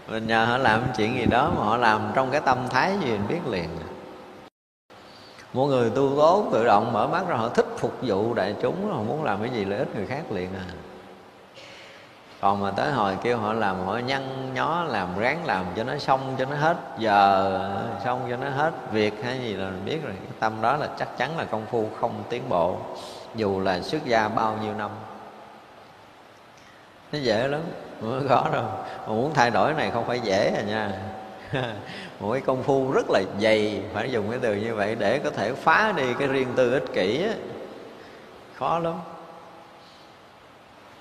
mình 0.08 0.26
nhờ 0.26 0.44
họ 0.44 0.58
làm 0.58 0.82
chuyện 0.96 1.16
gì 1.18 1.26
đó 1.26 1.52
mà 1.56 1.64
họ 1.64 1.76
làm 1.76 2.10
trong 2.14 2.30
cái 2.30 2.40
tâm 2.40 2.58
thái 2.70 2.92
gì 3.00 3.10
mình 3.10 3.28
biết 3.28 3.40
liền. 3.50 3.68
Một 5.52 5.66
người 5.66 5.90
tu 5.90 6.12
tốt 6.16 6.48
tự 6.52 6.64
động 6.64 6.92
mở 6.92 7.06
mắt 7.06 7.28
ra, 7.28 7.36
họ 7.36 7.48
thích 7.48 7.66
phục 7.78 7.98
vụ 8.02 8.34
đại 8.34 8.54
chúng, 8.62 8.92
họ 8.92 9.02
muốn 9.02 9.24
làm 9.24 9.40
cái 9.40 9.50
gì 9.50 9.64
lợi 9.64 9.78
ích 9.78 9.96
người 9.96 10.06
khác 10.06 10.22
liền 10.32 10.48
à 10.54 10.64
còn 12.44 12.60
mà 12.60 12.70
tới 12.70 12.92
hồi 12.92 13.16
kêu 13.22 13.38
họ 13.38 13.52
làm, 13.52 13.86
họ 13.86 13.98
nhăn 13.98 14.54
nhó 14.54 14.84
làm, 14.84 15.18
ráng 15.18 15.46
làm 15.46 15.64
cho 15.76 15.84
nó 15.84 15.98
xong, 15.98 16.34
cho 16.38 16.44
nó 16.44 16.56
hết 16.56 16.76
giờ, 16.98 17.70
xong 18.04 18.26
cho 18.30 18.36
nó 18.36 18.48
hết 18.48 18.72
việc 18.92 19.24
hay 19.24 19.38
gì 19.38 19.54
là 19.54 19.64
mình 19.64 19.84
biết 19.84 20.04
rồi. 20.04 20.12
Cái 20.22 20.32
tâm 20.40 20.52
đó 20.62 20.76
là 20.76 20.88
chắc 20.98 21.18
chắn 21.18 21.38
là 21.38 21.44
công 21.44 21.66
phu, 21.70 21.88
không 22.00 22.22
tiến 22.28 22.42
bộ, 22.48 22.76
dù 23.34 23.60
là 23.60 23.80
xuất 23.80 24.04
gia 24.04 24.28
bao 24.28 24.58
nhiêu 24.62 24.72
năm. 24.74 24.90
Nó 27.12 27.18
dễ 27.18 27.48
lắm 27.48 27.60
không 28.00 28.26
có 28.28 28.48
đâu. 28.52 28.64
Mà 29.06 29.12
muốn 29.12 29.34
thay 29.34 29.50
đổi 29.50 29.74
này 29.74 29.90
không 29.90 30.04
phải 30.06 30.20
dễ 30.20 30.52
à 30.56 30.62
nha. 30.62 30.90
Một 32.20 32.32
cái 32.32 32.40
công 32.40 32.62
phu 32.62 32.92
rất 32.92 33.06
là 33.10 33.22
dày, 33.40 33.82
phải 33.94 34.10
dùng 34.10 34.30
cái 34.30 34.38
từ 34.42 34.54
như 34.54 34.74
vậy 34.74 34.94
để 34.94 35.18
có 35.18 35.30
thể 35.30 35.52
phá 35.52 35.92
đi 35.96 36.14
cái 36.18 36.28
riêng 36.28 36.48
tư 36.56 36.72
ích 36.72 36.92
kỷ 36.94 37.24
á. 37.24 37.34
Khó 38.54 38.78
lắm 38.78 38.94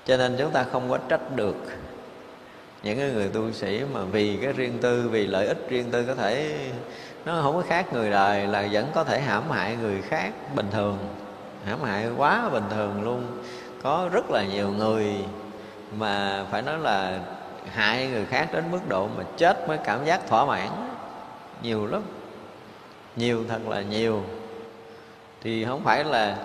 cho 0.06 0.16
nên 0.16 0.36
chúng 0.38 0.50
ta 0.50 0.64
không 0.72 0.90
có 0.90 0.98
trách 1.08 1.36
được 1.36 1.56
những 2.82 2.98
cái 2.98 3.10
người 3.10 3.28
tu 3.28 3.52
sĩ 3.52 3.82
mà 3.92 4.00
vì 4.04 4.38
cái 4.42 4.52
riêng 4.52 4.78
tư, 4.80 5.08
vì 5.08 5.26
lợi 5.26 5.46
ích 5.46 5.66
riêng 5.68 5.90
tư 5.90 6.04
có 6.04 6.14
thể, 6.14 6.58
nó 7.24 7.40
không 7.42 7.54
có 7.56 7.62
khác 7.68 7.92
người 7.92 8.10
đời, 8.10 8.46
là 8.46 8.68
vẫn 8.72 8.86
có 8.94 9.04
thể 9.04 9.20
hãm 9.20 9.50
hại 9.50 9.76
người 9.76 10.02
khác 10.02 10.30
bình 10.54 10.66
thường. 10.70 10.98
Hãm 11.66 11.82
hại 11.82 12.06
quá 12.16 12.48
bình 12.52 12.64
thường 12.70 13.02
luôn. 13.02 13.26
Có 13.82 14.08
rất 14.12 14.30
là 14.30 14.44
nhiều 14.44 14.70
người 14.70 15.14
mà 15.96 16.44
phải 16.50 16.62
nói 16.62 16.78
là 16.78 17.18
hại 17.72 18.06
người 18.06 18.26
khác 18.26 18.48
đến 18.52 18.64
mức 18.70 18.80
độ 18.88 19.08
mà 19.18 19.24
chết 19.36 19.68
mới 19.68 19.78
cảm 19.84 20.04
giác 20.04 20.26
thỏa 20.28 20.44
mãn. 20.44 20.68
Nhiều 21.62 21.86
lắm. 21.86 22.02
Nhiều 23.16 23.44
thật 23.48 23.68
là 23.68 23.82
nhiều. 23.82 24.22
Thì 25.42 25.64
không 25.64 25.84
phải 25.84 26.04
là 26.04 26.36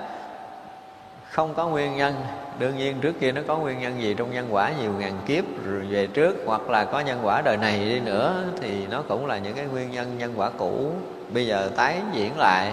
không 1.29 1.53
có 1.53 1.67
nguyên 1.67 1.97
nhân 1.97 2.15
đương 2.59 2.77
nhiên, 2.77 2.97
trước 3.01 3.19
kia 3.19 3.31
nó 3.31 3.41
có 3.47 3.57
nguyên 3.57 3.79
nhân 3.79 4.01
gì 4.01 4.13
trong 4.13 4.33
nhân 4.33 4.47
quả 4.51 4.71
nhiều 4.81 4.91
ngàn 4.99 5.13
kiếp, 5.25 5.43
rồi 5.65 5.81
về 5.89 6.07
trước, 6.07 6.37
hoặc 6.45 6.69
là 6.69 6.85
có 6.85 6.99
nhân 6.99 7.19
quả 7.23 7.41
đời 7.41 7.57
này 7.57 7.79
đi 7.79 7.99
nữa, 7.99 8.43
thì 8.61 8.87
nó 8.87 9.01
cũng 9.01 9.25
là 9.25 9.37
những 9.37 9.55
cái 9.55 9.65
nguyên 9.65 9.91
nhân 9.91 10.17
nhân 10.17 10.33
quả 10.35 10.49
cũ. 10.49 10.91
Bây 11.33 11.47
giờ 11.47 11.71
tái 11.75 12.01
diễn 12.13 12.37
lại, 12.37 12.71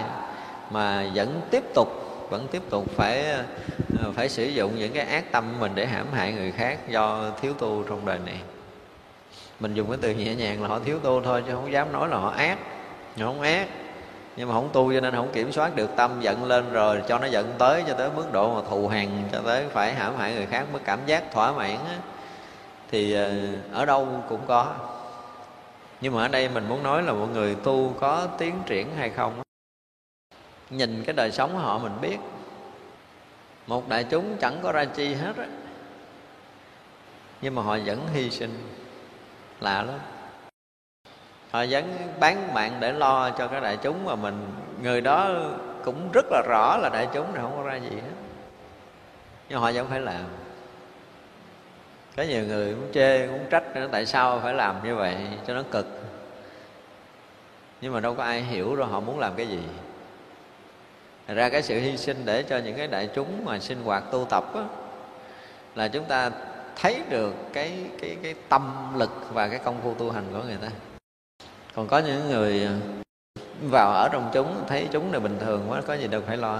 mà 0.71 1.05
vẫn 1.13 1.41
tiếp 1.51 1.63
tục, 1.73 1.87
vẫn 2.29 2.47
tiếp 2.51 2.61
tục 2.69 2.85
phải 2.95 3.25
ờ, 3.99 4.11
phải 4.11 4.29
sử 4.29 4.45
dụng 4.45 4.71
những 4.75 4.93
cái 4.93 5.05
ác 5.05 5.31
tâm 5.31 5.59
mình 5.59 5.71
để 5.75 5.85
hãm 5.85 6.05
hại 6.13 6.33
người 6.33 6.51
khác 6.51 6.89
do 6.89 7.31
thiếu 7.41 7.53
tu 7.53 7.83
trong 7.89 8.05
đời 8.05 8.19
này. 8.25 8.39
Mình 9.59 9.73
dùng 9.73 9.89
cái 9.89 9.97
từ 10.01 10.11
nhẹ 10.11 10.35
nhàng 10.35 10.61
là 10.61 10.67
họ 10.67 10.79
thiếu 10.85 10.99
tu 10.99 11.21
thôi, 11.21 11.43
chứ 11.47 11.53
không 11.53 11.71
dám 11.71 11.91
nói 11.91 12.07
là 12.09 12.17
họ 12.17 12.29
ác, 12.29 12.57
họ 13.19 13.25
không 13.25 13.41
ác 13.41 13.67
nhưng 14.37 14.47
mà 14.47 14.53
không 14.53 14.69
tu 14.73 14.93
cho 14.93 14.99
nên 14.99 15.15
không 15.15 15.31
kiểm 15.33 15.51
soát 15.51 15.75
được 15.75 15.89
tâm 15.95 16.21
giận 16.21 16.45
lên 16.45 16.71
rồi 16.71 17.01
cho 17.07 17.19
nó 17.19 17.27
giận 17.27 17.53
tới 17.57 17.83
cho 17.87 17.93
tới 17.93 18.09
mức 18.15 18.31
độ 18.31 18.55
mà 18.55 18.69
thù 18.69 18.87
hằn 18.87 19.07
cho 19.31 19.41
tới 19.45 19.65
phải 19.69 19.93
hãm 19.93 20.15
hại 20.17 20.33
người 20.33 20.45
khác 20.45 20.65
mới 20.71 20.81
cảm 20.85 20.99
giác 21.05 21.31
thỏa 21.31 21.51
mãn 21.51 21.77
á, 21.87 21.97
thì 22.91 23.13
ờ, 23.13 23.31
ở 23.73 23.85
đâu 23.85 24.23
cũng 24.29 24.41
có. 24.47 24.73
Nhưng 26.01 26.15
mà 26.15 26.21
ở 26.21 26.27
đây 26.27 26.49
mình 26.49 26.69
muốn 26.69 26.83
nói 26.83 27.03
là 27.03 27.13
mọi 27.13 27.27
người 27.27 27.55
tu 27.55 27.93
có 27.99 28.27
tiến 28.37 28.55
triển 28.65 28.95
hay 28.97 29.09
không 29.09 29.41
nhìn 30.69 31.03
cái 31.05 31.15
đời 31.15 31.31
sống 31.31 31.53
của 31.53 31.59
họ 31.59 31.77
mình 31.77 31.93
biết. 32.01 32.17
Một 33.67 33.89
đại 33.89 34.03
chúng 34.03 34.37
chẳng 34.37 34.59
có 34.63 34.71
ra 34.71 34.85
chi 34.85 35.13
hết 35.13 35.37
á. 35.37 35.45
Nhưng 37.41 37.55
mà 37.55 37.61
họ 37.61 37.77
vẫn 37.85 38.07
hy 38.13 38.29
sinh. 38.29 38.69
Lạ 39.59 39.83
lắm 39.83 39.99
họ 41.51 41.65
vẫn 41.69 41.97
bán 42.19 42.53
mạng 42.53 42.77
để 42.79 42.91
lo 42.91 43.29
cho 43.29 43.47
cái 43.47 43.61
đại 43.61 43.77
chúng 43.77 44.05
mà 44.05 44.15
mình 44.15 44.47
người 44.81 45.01
đó 45.01 45.29
cũng 45.83 46.11
rất 46.13 46.25
là 46.31 46.41
rõ 46.47 46.77
là 46.77 46.89
đại 46.89 47.07
chúng 47.13 47.33
này 47.33 47.43
không 47.43 47.55
có 47.55 47.63
ra 47.63 47.75
gì 47.75 47.89
hết. 47.89 48.15
Nhưng 49.49 49.59
họ 49.59 49.71
vẫn 49.71 49.87
phải 49.89 49.99
làm. 49.99 50.23
Có 52.17 52.23
nhiều 52.23 52.43
người 52.43 52.73
cũng 52.73 52.91
chê 52.93 53.27
cũng 53.27 53.45
trách 53.49 53.75
nữa 53.75 53.87
tại 53.91 54.05
sao 54.05 54.39
phải 54.39 54.53
làm 54.53 54.83
như 54.83 54.95
vậy? 54.95 55.15
Cho 55.47 55.53
nó 55.53 55.63
cực. 55.71 55.87
Nhưng 57.81 57.93
mà 57.93 57.99
đâu 57.99 58.13
có 58.13 58.23
ai 58.23 58.41
hiểu 58.41 58.75
rồi 58.75 58.87
họ 58.87 58.99
muốn 58.99 59.19
làm 59.19 59.35
cái 59.35 59.47
gì. 59.47 59.59
Thật 61.27 61.33
ra 61.33 61.49
cái 61.49 61.61
sự 61.61 61.79
hy 61.79 61.97
sinh 61.97 62.21
để 62.25 62.43
cho 62.43 62.57
những 62.57 62.77
cái 62.77 62.87
đại 62.87 63.09
chúng 63.15 63.45
mà 63.45 63.59
sinh 63.59 63.83
hoạt 63.83 64.03
tu 64.11 64.25
tập 64.29 64.43
đó, 64.55 64.65
là 65.75 65.87
chúng 65.87 66.05
ta 66.05 66.31
thấy 66.75 67.01
được 67.09 67.33
cái 67.53 67.71
cái 68.01 68.17
cái 68.23 68.35
tâm 68.49 68.93
lực 68.95 69.09
và 69.33 69.47
cái 69.47 69.59
công 69.59 69.81
phu 69.83 69.93
tu 69.93 70.11
hành 70.11 70.23
của 70.33 70.43
người 70.43 70.57
ta 70.61 70.67
còn 71.77 71.87
có 71.87 71.99
những 71.99 72.29
người 72.29 72.63
ờ, 72.63 72.73
vào 73.61 73.91
ở 73.91 74.09
trong 74.11 74.29
chúng, 74.33 74.63
thấy 74.67 74.87
chúng 74.91 75.11
này 75.11 75.21
bình 75.21 75.37
thường 75.39 75.65
quá, 75.69 75.81
có 75.87 75.93
gì 75.93 76.07
đâu 76.07 76.21
phải 76.27 76.37
lo. 76.37 76.59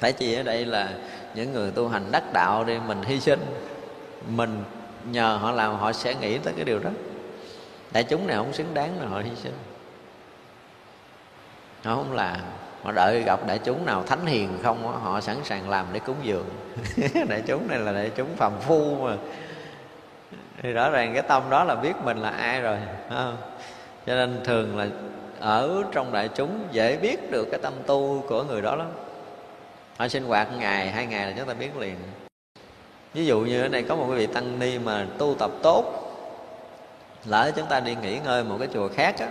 Phải 0.00 0.12
chỉ 0.12 0.34
ở 0.34 0.42
đây 0.42 0.64
là 0.64 0.88
những 1.34 1.52
người 1.52 1.70
tu 1.70 1.88
hành 1.88 2.12
đắc 2.12 2.22
đạo 2.32 2.64
đi 2.64 2.78
mình 2.86 3.02
hy 3.02 3.20
sinh. 3.20 3.40
Mình 4.28 4.64
nhờ 5.10 5.38
họ 5.40 5.52
làm, 5.52 5.76
họ 5.76 5.92
sẽ 5.92 6.14
nghĩ 6.14 6.38
tới 6.38 6.54
cái 6.56 6.64
điều 6.64 6.78
đó. 6.78 6.90
Đại 7.92 8.04
chúng 8.04 8.26
này 8.26 8.36
không 8.36 8.52
xứng 8.52 8.74
đáng 8.74 9.00
là 9.00 9.08
họ 9.08 9.20
hy 9.20 9.34
sinh. 9.36 9.54
Họ 11.84 11.94
không 11.94 12.12
làm, 12.12 12.36
họ 12.82 12.92
đợi 12.92 13.22
gặp 13.22 13.46
đại 13.46 13.58
chúng 13.64 13.86
nào 13.86 14.02
thánh 14.02 14.26
hiền 14.26 14.58
không 14.62 15.02
họ 15.02 15.20
sẵn 15.20 15.36
sàng 15.44 15.70
làm 15.70 15.86
để 15.92 16.00
cúng 16.00 16.16
dường. 16.22 16.46
Đại 17.28 17.42
chúng 17.46 17.68
này 17.68 17.78
là 17.78 17.92
đại 17.92 18.10
chúng 18.16 18.36
phàm 18.36 18.52
phu 18.60 18.94
mà. 18.94 19.16
Thì 20.62 20.72
rõ 20.72 20.90
ràng 20.90 21.14
cái 21.14 21.22
tâm 21.22 21.42
đó 21.50 21.64
là 21.64 21.74
biết 21.74 21.96
mình 22.04 22.18
là 22.18 22.30
ai 22.30 22.60
rồi 22.60 22.78
không? 23.10 23.36
Cho 24.08 24.14
nên 24.14 24.40
thường 24.44 24.76
là 24.76 24.86
ở 25.40 25.84
trong 25.92 26.12
đại 26.12 26.28
chúng 26.34 26.68
dễ 26.72 26.96
biết 26.96 27.30
được 27.30 27.48
cái 27.50 27.60
tâm 27.62 27.72
tu 27.86 28.24
của 28.28 28.42
người 28.42 28.62
đó 28.62 28.76
lắm. 28.76 28.88
Họ 29.96 30.08
sinh 30.08 30.24
hoạt 30.24 30.48
ngày 30.58 30.90
hai 30.90 31.06
ngày 31.06 31.26
là 31.26 31.34
chúng 31.38 31.48
ta 31.48 31.54
biết 31.54 31.76
liền. 31.76 31.94
Ví 33.14 33.26
dụ 33.26 33.40
như 33.40 33.62
ở 33.62 33.68
đây 33.68 33.82
có 33.82 33.96
một 33.96 34.04
vị 34.04 34.26
tăng 34.26 34.58
ni 34.58 34.78
mà 34.78 35.06
tu 35.18 35.34
tập 35.38 35.50
tốt 35.62 35.84
lỡ 37.24 37.52
chúng 37.56 37.66
ta 37.66 37.80
đi 37.80 37.96
nghỉ 38.02 38.18
ngơi 38.24 38.44
một 38.44 38.56
cái 38.58 38.68
chùa 38.74 38.88
khác 38.88 39.14
á 39.18 39.28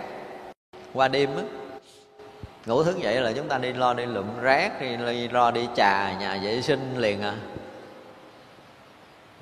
qua 0.94 1.08
đêm 1.08 1.36
á 1.36 1.42
ngủ 2.66 2.82
thức 2.82 2.98
dậy 2.98 3.20
là 3.20 3.32
chúng 3.32 3.48
ta 3.48 3.58
đi 3.58 3.72
lo 3.72 3.94
đi 3.94 4.06
lụm 4.06 4.26
rác 4.40 4.80
đi, 4.80 4.96
đi 4.96 5.28
lo 5.28 5.50
đi 5.50 5.68
trà 5.76 6.18
nhà 6.18 6.38
vệ 6.42 6.62
sinh 6.62 6.94
liền 6.96 7.22
à 7.22 7.34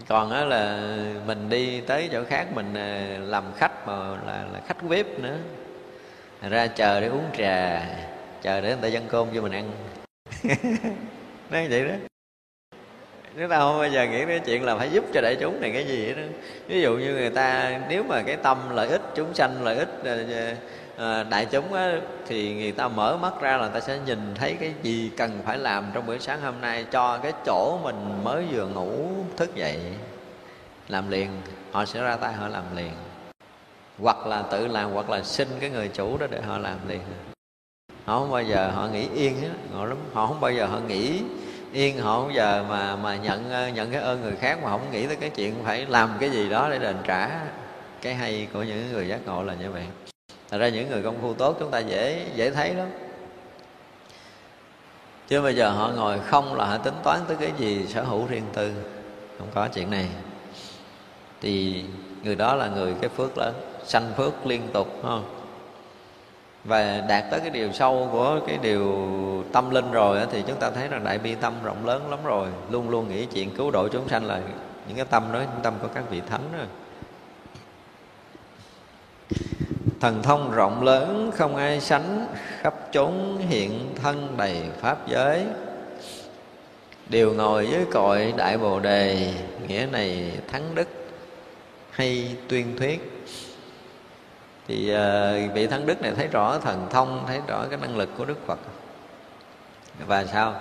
còn 0.09 0.31
á 0.31 0.45
là 0.45 0.93
mình 1.27 1.49
đi 1.49 1.81
tới 1.81 2.09
chỗ 2.13 2.25
khác 2.25 2.47
mình 2.55 2.75
à, 2.75 3.19
làm 3.21 3.45
khách 3.57 3.87
mà 3.87 4.09
là, 4.09 4.45
là 4.53 4.61
khách 4.67 4.83
bếp 4.83 5.07
nữa. 5.19 5.37
Ra 6.51 6.67
chờ 6.67 7.01
để 7.01 7.07
uống 7.07 7.25
trà 7.39 7.83
chờ 8.43 8.61
để 8.61 8.69
người 8.69 8.83
ta 8.83 8.89
dân 8.89 9.05
cơm 9.09 9.29
cho 9.35 9.43
mình 9.43 9.53
ăn. 9.53 9.71
Nói 11.51 11.69
vậy 11.69 11.85
đó. 11.85 11.95
Chúng 13.39 13.49
ta 13.49 13.59
không 13.59 13.79
bao 13.79 13.89
giờ 13.89 14.07
nghĩ 14.07 14.25
đến 14.25 14.43
chuyện 14.47 14.65
là 14.65 14.77
phải 14.77 14.91
giúp 14.91 15.05
cho 15.15 15.21
đại 15.21 15.37
chúng 15.41 15.61
này 15.61 15.71
cái 15.73 15.85
gì 15.87 16.13
đó 16.13 16.23
ví 16.69 16.81
dụ 16.83 16.97
như 16.97 17.15
người 17.15 17.31
ta 17.31 17.81
nếu 17.89 18.03
mà 18.03 18.23
cái 18.23 18.37
tâm 18.37 18.59
lợi 18.75 18.89
ích 18.89 19.03
chúng 19.15 19.35
sanh 19.35 19.65
lợi 19.65 19.77
ích 19.77 19.89
à, 20.05 20.17
à, 20.31 20.57
à, 20.97 21.23
đại 21.23 21.47
chúng 21.47 21.73
á, 21.73 22.01
thì 22.27 22.55
người 22.55 22.73
ta 22.73 22.89
mở 22.89 23.17
mắt 23.17 23.41
ra 23.41 23.57
là 23.57 23.63
người 23.63 23.75
ta 23.75 23.81
sẽ 23.81 23.99
nhìn 24.07 24.35
thấy 24.35 24.57
cái 24.61 24.75
gì 24.83 25.11
cần 25.17 25.41
phải 25.45 25.59
làm 25.59 25.91
trong 25.95 26.07
buổi 26.07 26.19
sáng 26.19 26.41
hôm 26.41 26.61
nay 26.61 26.87
cho 26.91 27.19
cái 27.19 27.33
chỗ 27.47 27.79
mình 27.83 28.25
mới 28.25 28.45
vừa 28.53 28.67
ngủ 28.67 29.09
thức 29.37 29.55
dậy. 29.55 29.79
Làm 30.89 31.11
liền 31.11 31.31
họ 31.73 31.85
sẽ 31.85 32.03
ra 32.03 32.17
tay 32.17 32.33
họ 32.33 32.49
làm 32.49 32.65
liền. 32.77 32.93
Hoặc 33.99 34.27
là 34.27 34.43
tự 34.43 34.67
làm 34.67 34.91
hoặc 34.91 35.11
là 35.11 35.23
xin 35.23 35.49
cái 35.61 35.71
người 35.71 35.89
chủ 35.89 36.19
đó 36.19 36.27
để 36.31 36.43
họ 36.43 36.59
làm 36.59 36.79
liền. 36.89 37.01
Họ 38.05 38.19
không 38.19 38.31
bao 38.31 38.43
giờ 38.43 38.71
họ 38.75 38.89
nghĩ 38.89 39.09
yên 39.15 39.41
hết 39.41 39.49
họ 39.75 39.85
lắm. 39.85 39.99
Họ 40.13 40.27
không 40.27 40.41
bao 40.41 40.53
giờ 40.53 40.67
họ 40.67 40.79
nghĩ 40.89 41.21
yên 41.73 41.99
họ 41.99 42.15
không 42.15 42.25
bao 42.25 42.35
giờ 42.35 42.65
mà 42.69 42.97
mà 42.97 43.17
nhận 43.17 43.51
ờ, 43.51 43.69
nhận 43.69 43.91
cái 43.91 44.01
ơn 44.01 44.21
người 44.23 44.37
khác 44.37 44.59
mà 44.63 44.71
không 44.71 44.91
nghĩ 44.93 45.07
tới 45.07 45.17
cái 45.17 45.31
chuyện 45.31 45.55
phải 45.65 45.87
làm 45.87 46.11
cái 46.21 46.31
gì 46.31 46.49
đó 46.49 46.69
để 46.71 46.79
đền 46.79 46.97
trả. 47.05 47.41
Cái 48.03 48.15
hay 48.15 48.49
của 48.53 48.63
những 48.63 48.93
người 48.93 49.09
giác 49.09 49.27
ngộ 49.27 49.43
là 49.43 49.55
như 49.55 49.71
vậy. 49.71 49.85
Thật 50.51 50.59
ra 50.59 50.69
những 50.69 50.91
người 50.91 51.03
công 51.03 51.21
phu 51.23 51.35
tốt 51.35 51.57
chúng 51.61 51.71
ta 51.71 51.79
dễ 51.79 52.27
dễ 52.35 52.51
thấy 52.51 52.75
lắm. 52.75 52.89
Chứ 55.29 55.43
bây 55.43 55.57
giờ 55.57 55.71
họ 55.71 55.91
ngồi 55.97 56.19
không 56.19 56.55
là 56.55 56.65
họ 56.65 56.79
tính 56.79 56.95
toán 57.03 57.21
tới 57.29 57.37
cái 57.41 57.53
gì 57.59 57.87
sở 57.87 58.03
hữu 58.03 58.27
riêng 58.27 58.47
tư. 58.53 58.73
Không 59.39 59.49
có 59.55 59.69
chuyện 59.75 59.91
này. 59.91 60.07
Thì 61.41 61.85
người 62.23 62.35
đó 62.35 62.55
là 62.55 62.69
người 62.69 62.95
cái 63.01 63.11
phước 63.17 63.39
lớn, 63.39 63.55
Sanh 63.85 64.13
phước 64.17 64.47
liên 64.47 64.63
tục 64.73 64.89
không? 65.03 65.25
Và 66.65 67.05
đạt 67.09 67.25
tới 67.31 67.41
cái 67.41 67.51
điều 67.51 67.73
sâu 67.73 68.09
của 68.13 68.41
cái 68.47 68.59
điều 68.63 69.09
tâm 69.53 69.71
linh 69.71 69.91
rồi 69.93 70.27
Thì 70.31 70.43
chúng 70.47 70.57
ta 70.57 70.71
thấy 70.71 70.89
rằng 70.89 71.05
đại 71.05 71.19
bi 71.19 71.35
tâm 71.35 71.55
rộng 71.63 71.87
lớn 71.87 72.11
lắm 72.11 72.19
rồi. 72.25 72.49
Luôn 72.71 72.91
luôn 72.91 73.09
nghĩ 73.09 73.27
chuyện 73.27 73.57
cứu 73.57 73.71
độ 73.71 73.89
chúng 73.89 74.09
sanh 74.09 74.25
là 74.25 74.41
những 74.89 74.97
cái 74.97 75.07
tâm 75.11 75.23
đó, 75.33 75.39
Những 75.39 75.63
tâm 75.63 75.75
của 75.83 75.89
các 75.95 76.05
vị 76.11 76.23
thánh 76.31 76.43
rồi 76.59 76.67
thần 80.01 80.23
thông 80.23 80.51
rộng 80.51 80.83
lớn 80.83 81.31
không 81.35 81.57
ai 81.57 81.81
sánh 81.81 82.27
khắp 82.61 82.75
chốn 82.93 83.39
hiện 83.49 83.95
thân 84.03 84.35
đầy 84.37 84.63
pháp 84.81 85.09
giới. 85.09 85.45
Đều 87.09 87.35
ngồi 87.35 87.69
dưới 87.71 87.85
cội 87.93 88.35
đại 88.37 88.59
bồ 88.59 88.81
đề 88.81 89.33
nghĩa 89.69 89.87
này 89.93 90.33
thắng 90.53 90.75
đức 90.75 90.89
hay 91.91 92.37
tuyên 92.49 92.77
thuyết? 92.79 93.27
Thì 94.69 94.95
uh, 94.95 95.55
vị 95.55 95.67
thắng 95.67 95.87
đức 95.87 96.03
này 96.03 96.13
thấy 96.17 96.27
rõ 96.27 96.59
thần 96.59 96.87
thông 96.91 97.25
thấy 97.27 97.41
rõ 97.47 97.65
cái 97.71 97.79
năng 97.83 97.97
lực 97.97 98.09
của 98.19 98.25
đức 98.25 98.47
phật. 98.47 98.59
Và 100.07 100.25
sao? 100.25 100.55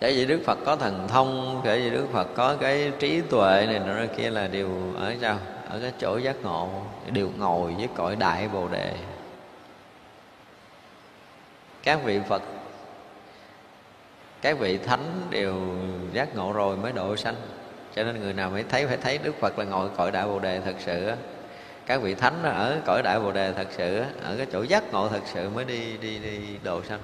Chả 0.00 0.08
vì 0.08 0.26
Đức 0.26 0.40
Phật 0.44 0.58
có 0.64 0.76
thần 0.76 1.08
thông 1.08 1.60
Bởi 1.64 1.80
vì 1.80 1.90
Đức 1.90 2.06
Phật 2.12 2.26
có 2.34 2.56
cái 2.60 2.92
trí 2.98 3.20
tuệ 3.20 3.66
này 3.66 3.78
nọ 3.78 4.06
kia 4.16 4.30
là 4.30 4.46
điều 4.46 4.68
ở 4.98 5.14
sao? 5.20 5.38
Ở 5.68 5.80
cái 5.80 5.92
chỗ 5.98 6.16
giác 6.18 6.36
ngộ, 6.42 6.68
Đều 7.12 7.30
ngồi 7.38 7.74
với 7.74 7.88
cõi 7.96 8.16
đại 8.16 8.48
Bồ 8.48 8.68
Đề. 8.68 8.94
Các 11.82 12.00
vị 12.04 12.20
Phật, 12.28 12.42
Các 14.40 14.58
vị 14.58 14.78
Thánh 14.78 15.26
đều 15.30 15.54
giác 16.12 16.36
ngộ 16.36 16.52
rồi 16.52 16.76
mới 16.76 16.92
độ 16.92 17.16
sanh. 17.16 17.34
Cho 17.94 18.04
nên 18.04 18.20
người 18.20 18.32
nào 18.32 18.50
mới 18.50 18.64
thấy 18.68 18.86
phải 18.86 18.96
thấy 18.96 19.18
Đức 19.18 19.34
Phật 19.40 19.58
là 19.58 19.64
ngồi 19.64 19.88
cõi 19.96 20.10
đại 20.10 20.26
Bồ 20.26 20.38
Đề 20.38 20.60
thật 20.60 20.74
sự 20.78 21.12
các 21.88 22.02
vị 22.02 22.14
thánh 22.14 22.42
ở 22.42 22.80
cõi 22.86 23.02
đại 23.02 23.20
bồ 23.20 23.32
đề 23.32 23.52
thật 23.52 23.68
sự 23.76 24.02
ở 24.22 24.36
cái 24.36 24.46
chỗ 24.52 24.62
giác 24.62 24.92
ngộ 24.92 25.08
thật 25.08 25.20
sự 25.34 25.48
mới 25.48 25.64
đi 25.64 25.96
đi 26.00 26.18
đi 26.18 26.38
độ 26.62 26.82
sanh. 26.88 27.00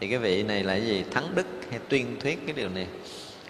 Thì 0.00 0.08
cái 0.08 0.18
vị 0.18 0.42
này 0.42 0.64
là 0.64 0.74
gì? 0.74 1.04
Thắng 1.10 1.34
đức 1.34 1.46
hay 1.70 1.80
tuyên 1.88 2.16
thuyết 2.20 2.38
cái 2.46 2.52
điều 2.56 2.68
này? 2.68 2.86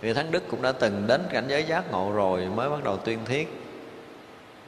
Vì 0.01 0.12
thắng 0.12 0.30
đức 0.30 0.43
cũng 0.51 0.62
đã 0.62 0.72
từng 0.72 1.07
đến 1.07 1.22
cảnh 1.30 1.45
giới 1.49 1.64
giác 1.64 1.91
ngộ 1.91 2.12
rồi 2.12 2.47
mới 2.47 2.70
bắt 2.70 2.84
đầu 2.84 2.97
tuyên 2.97 3.18
thuyết 3.24 3.57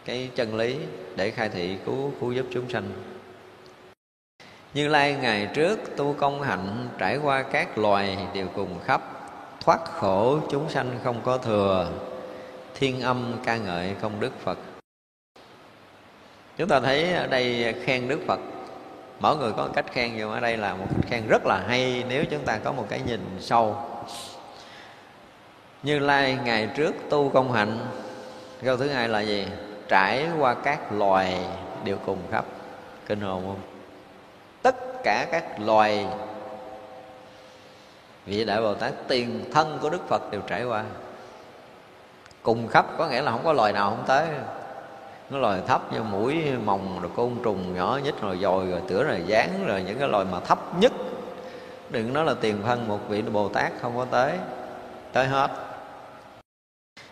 cái 0.04 0.30
chân 0.34 0.54
lý 0.54 0.76
để 1.16 1.30
khai 1.30 1.48
thị 1.48 1.76
cứu 1.86 2.12
cứu 2.20 2.32
giúp 2.32 2.46
chúng 2.52 2.70
sanh. 2.70 2.92
Như 4.74 4.88
lai 4.88 5.16
ngày 5.22 5.48
trước 5.54 5.96
tu 5.96 6.12
công 6.18 6.42
hạnh, 6.42 6.88
trải 6.98 7.16
qua 7.16 7.42
các 7.42 7.78
loài 7.78 8.18
đều 8.34 8.48
cùng 8.54 8.78
khắp, 8.84 9.02
thoát 9.60 9.84
khổ 9.84 10.38
chúng 10.50 10.70
sanh 10.70 10.98
không 11.04 11.20
có 11.24 11.38
thừa, 11.38 11.92
thiên 12.74 13.00
âm 13.00 13.34
ca 13.44 13.56
ngợi 13.56 13.94
công 14.00 14.20
đức 14.20 14.32
phật. 14.40 14.58
Chúng 16.56 16.68
ta 16.68 16.80
thấy 16.80 17.12
ở 17.12 17.26
đây 17.26 17.74
khen 17.84 18.08
đức 18.08 18.20
phật. 18.26 18.40
Mỗi 19.20 19.36
người 19.36 19.52
có 19.52 19.66
một 19.66 19.72
cách 19.74 19.86
khen, 19.92 20.12
nhưng 20.16 20.30
ở 20.30 20.40
đây 20.40 20.56
là 20.56 20.74
một 20.74 20.86
cách 20.88 21.10
khen 21.10 21.26
rất 21.28 21.46
là 21.46 21.64
hay 21.68 22.04
nếu 22.08 22.24
chúng 22.30 22.44
ta 22.44 22.58
có 22.64 22.72
một 22.72 22.86
cái 22.88 23.00
nhìn 23.06 23.20
sâu. 23.40 23.76
Như 25.82 25.98
lai 25.98 26.38
ngày 26.44 26.68
trước 26.76 26.94
tu 27.10 27.28
công 27.28 27.52
hạnh, 27.52 27.86
câu 28.64 28.76
thứ 28.76 28.88
hai 28.88 29.08
là 29.08 29.20
gì? 29.20 29.46
Trải 29.90 30.28
qua 30.38 30.54
các 30.54 30.92
loài 30.92 31.38
đều 31.84 31.96
cùng 32.06 32.18
khắp. 32.30 32.44
Kinh 33.06 33.20
hồn 33.20 33.42
không? 33.46 33.60
Tất 34.62 35.02
cả 35.04 35.26
các 35.32 35.60
loài 35.60 36.06
vị 38.26 38.44
đại 38.44 38.60
bồ 38.60 38.74
tát 38.74 38.92
tiền 39.08 39.44
thân 39.52 39.78
của 39.82 39.90
đức 39.90 40.08
phật 40.08 40.30
đều 40.30 40.40
trải 40.40 40.64
qua. 40.64 40.84
Cùng 42.42 42.68
khắp, 42.68 42.86
có 42.98 43.08
nghĩa 43.08 43.22
là 43.22 43.32
không 43.32 43.44
có 43.44 43.52
loài 43.52 43.72
nào 43.72 43.90
không 43.90 44.04
tới. 44.06 44.26
Nó 45.30 45.38
loài 45.38 45.60
thấp 45.66 45.92
như 45.92 46.02
mũi 46.02 46.42
mồng, 46.64 46.98
rồi 47.00 47.10
côn 47.16 47.36
trùng 47.44 47.74
nhỏ 47.74 47.98
nhất 48.04 48.14
rồi 48.22 48.38
dồi 48.38 48.66
rồi 48.66 48.80
tửa, 48.88 49.04
rồi 49.04 49.22
dán, 49.26 49.64
rồi 49.66 49.82
những 49.82 49.98
cái 49.98 50.08
loài 50.08 50.24
mà 50.32 50.40
thấp 50.40 50.58
nhất. 50.78 50.92
Đừng 51.90 52.12
nói 52.12 52.24
là 52.24 52.34
tiền 52.40 52.62
thân 52.66 52.88
một 52.88 52.98
vị 53.08 53.22
bồ 53.22 53.48
tát 53.48 53.72
không 53.82 53.96
có 53.96 54.04
tới. 54.10 54.32
Tới 55.12 55.26
hết. 55.26 55.50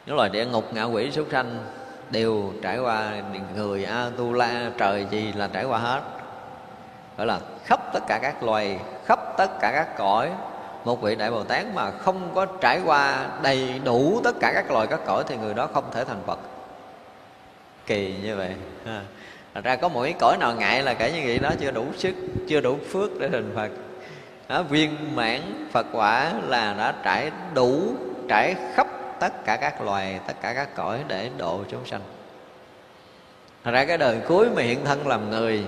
Những 0.06 0.16
loài 0.16 0.28
địa 0.28 0.46
ngục, 0.46 0.74
ngạ 0.74 0.84
quỷ, 0.84 1.10
súc 1.10 1.26
sanh 1.32 1.64
đều 2.10 2.52
trải 2.62 2.78
qua 2.78 3.12
người 3.56 3.84
a 3.84 4.10
tu 4.16 4.32
la 4.32 4.70
trời 4.78 5.06
gì 5.10 5.32
là 5.32 5.48
trải 5.52 5.64
qua 5.64 5.78
hết. 5.78 6.00
Gọi 7.16 7.26
là 7.26 7.40
khắp 7.64 7.80
tất 7.92 8.00
cả 8.08 8.18
các 8.22 8.42
loài 8.42 8.78
khắp 9.06 9.18
tất 9.38 9.60
cả 9.60 9.72
các 9.72 9.96
cõi. 9.98 10.30
Một 10.84 11.02
vị 11.02 11.14
đại 11.14 11.30
bồ 11.30 11.44
tát 11.44 11.66
mà 11.74 11.90
không 11.90 12.30
có 12.34 12.46
trải 12.46 12.80
qua 12.84 13.26
đầy 13.42 13.80
đủ 13.84 14.20
tất 14.24 14.36
cả 14.40 14.52
các 14.54 14.70
loài 14.70 14.86
các 14.86 15.00
cõi 15.06 15.24
thì 15.26 15.36
người 15.36 15.54
đó 15.54 15.68
không 15.74 15.84
thể 15.92 16.04
thành 16.04 16.22
phật. 16.26 16.38
Kỳ 17.86 18.14
như 18.22 18.36
vậy 18.36 18.54
ha. 18.86 19.00
Thật 19.54 19.64
ra 19.64 19.76
có 19.76 19.88
mỗi 19.88 20.14
cõi 20.18 20.36
nào 20.40 20.54
ngại 20.54 20.82
là 20.82 20.94
kể 20.94 21.12
như 21.12 21.20
vậy 21.26 21.38
đó 21.38 21.50
chưa 21.60 21.70
đủ 21.70 21.84
sức 21.96 22.14
chưa 22.48 22.60
đủ 22.60 22.78
phước 22.92 23.20
để 23.20 23.28
thành 23.32 23.52
phật. 23.54 23.68
Đó, 24.48 24.62
viên 24.62 25.16
mãn 25.16 25.68
phật 25.72 25.86
quả 25.92 26.32
là 26.48 26.74
đã 26.78 26.94
trải 27.02 27.30
đủ 27.54 27.82
trải 28.28 28.54
khắp 28.74 28.86
tất 29.20 29.44
cả 29.44 29.56
các 29.56 29.80
loài 29.80 30.20
tất 30.26 30.34
cả 30.42 30.54
các 30.54 30.74
cõi 30.74 31.04
để 31.08 31.30
độ 31.38 31.60
chúng 31.70 31.86
sanh. 31.86 32.00
Thật 33.64 33.70
ra 33.70 33.84
cái 33.84 33.98
đời 33.98 34.20
cuối 34.28 34.48
mà 34.56 34.62
hiện 34.62 34.84
thân 34.84 35.06
làm 35.06 35.30
người 35.30 35.64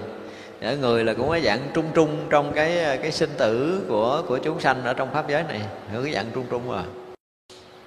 để 0.61 0.77
người 0.77 1.05
là 1.05 1.15
cũng 1.15 1.31
cái 1.31 1.43
dạng 1.43 1.61
trung 1.75 1.87
trung 1.95 2.27
trong 2.31 2.53
cái 2.53 2.99
cái 3.03 3.13
sinh 3.13 3.31
tử 3.39 3.85
của 3.89 4.23
của 4.29 4.39
chúng 4.39 4.61
sanh 4.61 4.85
ở 4.85 4.95
trong 4.95 5.11
pháp 5.13 5.29
giới 5.29 5.43
này 5.43 5.61
cái 6.05 6.13
dạng 6.13 6.27
trung 6.35 6.47
trung 6.51 6.71
rồi 6.71 6.83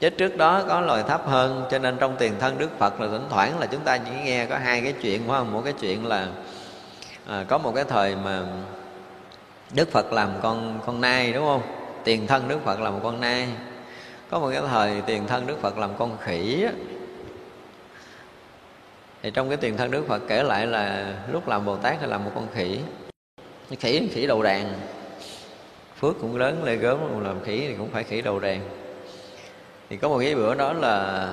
chết 0.04 0.18
trước 0.18 0.38
đó 0.38 0.64
có 0.68 0.82
loài 0.82 1.04
thấp 1.04 1.28
hơn 1.28 1.66
cho 1.72 1.80
nên 1.80 1.98
trong 2.00 2.16
tiền 2.20 2.34
thân 2.40 2.58
đức 2.58 2.80
phật 2.80 3.02
là 3.02 3.08
thỉnh 3.08 3.26
thoảng 3.30 3.60
là 3.60 3.66
chúng 3.66 3.82
ta 3.82 3.98
chỉ 3.98 4.12
nghe 4.26 4.46
có 4.46 4.58
hai 4.58 4.82
cái 4.82 4.94
chuyện 5.02 5.22
phải 5.28 5.38
không? 5.38 5.54
Một 5.54 5.62
cái 5.66 5.74
chuyện 5.82 6.06
là 6.06 6.28
à, 7.28 7.46
có 7.48 7.58
một 7.58 7.72
cái 7.76 7.84
thời 7.84 8.16
mà 8.16 8.42
đức 9.74 9.92
phật 9.92 10.14
làm 10.14 10.30
con 10.42 10.80
con 10.86 11.02
nai 11.02 11.34
đúng 11.34 11.46
không? 11.46 11.62
Tiền 12.04 12.28
thân 12.28 12.48
đức 12.48 12.60
phật 12.66 12.80
làm 12.80 13.04
con 13.04 13.22
nai 13.22 13.48
có 14.34 14.40
một 14.40 14.50
cái 14.52 14.62
thời 14.70 15.02
tiền 15.02 15.28
thân 15.28 15.48
đức 15.48 15.62
phật 15.62 15.78
làm 15.78 15.90
con 15.98 16.18
khỉ 16.22 16.66
thì 19.22 19.32
trong 19.32 19.50
cái 19.50 19.58
tiền 19.58 19.78
thân 19.78 19.92
đức 19.92 20.08
phật 20.08 20.22
kể 20.28 20.44
lại 20.44 20.68
là 20.68 21.14
lúc 21.32 21.48
làm 21.48 21.66
bồ 21.66 21.76
tát 21.76 21.98
thì 22.02 22.08
làm 22.08 22.26
một 22.26 22.32
con 22.36 22.48
khỉ. 22.54 22.80
Khỉ 23.80 24.08
khỉ 24.14 24.28
đầu 24.28 24.44
đàn. 24.44 24.74
Phước 26.00 26.16
cũng 26.22 26.38
lớn 26.38 26.64
lê 26.64 26.76
gớm 26.76 27.24
làm 27.24 27.44
khỉ 27.44 27.60
thì 27.68 27.76
cũng 27.78 27.90
phải 27.92 28.04
khỉ 28.04 28.22
đầu 28.22 28.40
đàn. 28.40 28.62
Thì 29.90 29.98
có 29.98 30.10
một 30.10 30.20
cái 30.20 30.36
bữa 30.36 30.56
đó 30.56 30.74
là 30.74 31.28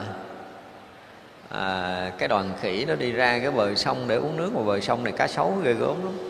à, 1.48 2.12
cái 2.18 2.28
đoàn 2.28 2.52
khỉ 2.60 2.84
nó 2.88 2.94
đi 2.94 3.12
ra 3.12 3.38
cái 3.38 3.50
bờ 3.50 3.74
sông 3.74 4.04
để 4.08 4.16
uống 4.16 4.36
nước 4.36 4.50
mà 4.54 4.62
bờ 4.62 4.80
sông 4.80 5.04
này 5.04 5.12
cá 5.12 5.26
sấu 5.26 5.58
ghê 5.64 5.72
gớm 5.72 6.04
lắm 6.04 6.29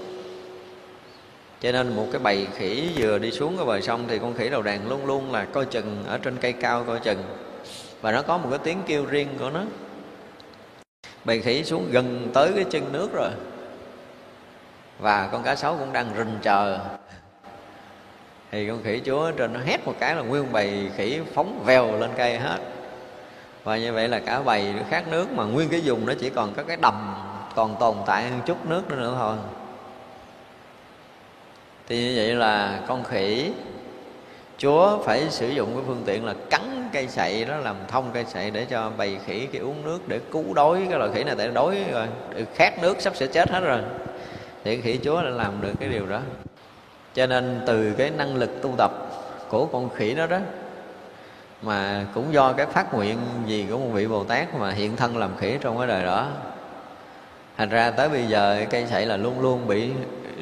cho 1.61 1.73
nên 1.73 1.97
một 1.97 2.07
cái 2.13 2.21
bầy 2.21 2.47
khỉ 2.57 2.91
vừa 2.97 3.19
đi 3.19 3.31
xuống 3.31 3.57
cái 3.57 3.67
bờ 3.67 3.81
sông 3.81 4.05
thì 4.09 4.19
con 4.19 4.35
khỉ 4.35 4.49
đầu 4.49 4.63
đàn 4.63 4.89
luôn 4.89 5.07
luôn 5.07 5.33
là 5.33 5.45
coi 5.45 5.65
chừng 5.65 6.05
ở 6.09 6.19
trên 6.19 6.37
cây 6.37 6.53
cao 6.53 6.85
coi 6.87 7.01
chừng. 7.01 7.25
Và 8.01 8.13
nó 8.13 8.23
có 8.23 8.39
một 8.39 8.47
cái 8.51 8.59
tiếng 8.59 8.79
kêu 8.87 9.07
riêng 9.07 9.29
của 9.39 9.51
nó. 9.51 9.63
Bầy 11.25 11.41
khỉ 11.41 11.65
xuống 11.65 11.87
gần 11.91 12.31
tới 12.35 12.53
cái 12.55 12.65
chân 12.71 12.93
nước 12.93 13.13
rồi. 13.13 13.31
Và 14.99 15.29
con 15.33 15.43
cá 15.43 15.57
sấu 15.57 15.77
cũng 15.77 15.93
đang 15.93 16.11
rình 16.17 16.39
chờ. 16.43 16.79
Thì 18.51 18.69
con 18.69 18.83
khỉ 18.83 19.01
chúa 19.05 19.31
trên 19.31 19.53
nó 19.53 19.61
hét 19.65 19.87
một 19.87 19.95
cái 20.01 20.17
là 20.17 20.23
nguyên 20.23 20.53
bầy 20.53 20.91
khỉ 20.97 21.21
phóng 21.35 21.63
vèo 21.65 21.99
lên 21.99 22.11
cây 22.17 22.39
hết. 22.39 22.59
Và 23.65 23.77
như 23.77 23.93
vậy 23.93 24.09
là 24.09 24.21
cả 24.21 24.43
bầy 24.43 24.73
nó 24.77 24.83
khát 24.91 25.09
nước 25.09 25.33
mà 25.33 25.45
nguyên 25.45 25.69
cái 25.69 25.81
vùng 25.85 26.07
nó 26.07 26.15
chỉ 26.21 26.31
còn 26.31 26.55
có 26.55 26.63
cái 26.63 26.77
đầm 26.83 27.15
còn 27.55 27.77
tồn 27.81 27.97
tại 28.07 28.31
một 28.31 28.43
chút 28.47 28.67
nước 28.67 28.89
nữa, 28.89 28.97
nữa 28.97 29.15
thôi 29.19 29.37
thì 31.91 32.05
như 32.05 32.13
vậy 32.17 32.35
là 32.35 32.81
con 32.87 33.05
khỉ, 33.05 33.51
chúa 34.59 34.99
phải 34.99 35.31
sử 35.31 35.49
dụng 35.49 35.75
cái 35.75 35.85
phương 35.87 36.03
tiện 36.07 36.25
là 36.25 36.35
cắn 36.51 36.89
cây 36.93 37.09
sậy, 37.09 37.45
đó 37.45 37.57
làm 37.57 37.77
thông 37.89 38.11
cây 38.13 38.25
sậy 38.29 38.51
để 38.51 38.65
cho 38.65 38.91
bầy 38.97 39.19
khỉ 39.27 39.47
cái 39.53 39.61
uống 39.61 39.85
nước 39.85 40.09
để 40.09 40.21
cứu 40.33 40.55
đói 40.55 40.87
cái 40.91 40.99
loài 40.99 41.11
khỉ 41.15 41.25
này, 41.25 41.35
tại 41.39 41.49
đói 41.49 41.85
rồi 41.93 42.07
khát 42.55 42.83
nước 42.83 43.01
sắp 43.01 43.17
sẽ 43.17 43.27
chết 43.27 43.51
hết 43.51 43.61
rồi. 43.61 43.81
Thì 44.65 44.81
khỉ 44.81 44.99
chúa 45.05 45.23
đã 45.23 45.31
làm 45.31 45.61
được 45.61 45.73
cái 45.81 45.89
điều 45.89 46.07
đó. 46.07 46.21
Cho 47.15 47.27
nên 47.27 47.61
từ 47.67 47.93
cái 47.99 48.11
năng 48.11 48.37
lực 48.37 48.63
tu 48.63 48.75
tập 48.79 48.91
của 49.49 49.67
con 49.67 49.91
khỉ 49.91 50.15
đó 50.15 50.27
đó, 50.27 50.39
mà 51.63 52.07
cũng 52.15 52.33
do 52.33 52.53
cái 52.53 52.67
phát 52.67 52.95
nguyện 52.95 53.19
gì 53.47 53.67
của 53.71 53.79
một 53.79 53.91
vị 53.93 54.07
bồ 54.07 54.25
tát 54.25 54.55
mà 54.55 54.71
hiện 54.71 54.97
thân 54.97 55.17
làm 55.17 55.37
khỉ 55.37 55.55
trong 55.61 55.79
cái 55.79 55.87
đời 55.87 56.05
đó. 56.05 56.27
Thành 57.57 57.69
ra 57.69 57.91
tới 57.91 58.09
bây 58.09 58.27
giờ 58.27 58.65
cây 58.71 58.87
sậy 58.91 59.07
là 59.07 59.17
luôn 59.17 59.41
luôn 59.41 59.67
bị 59.69 59.91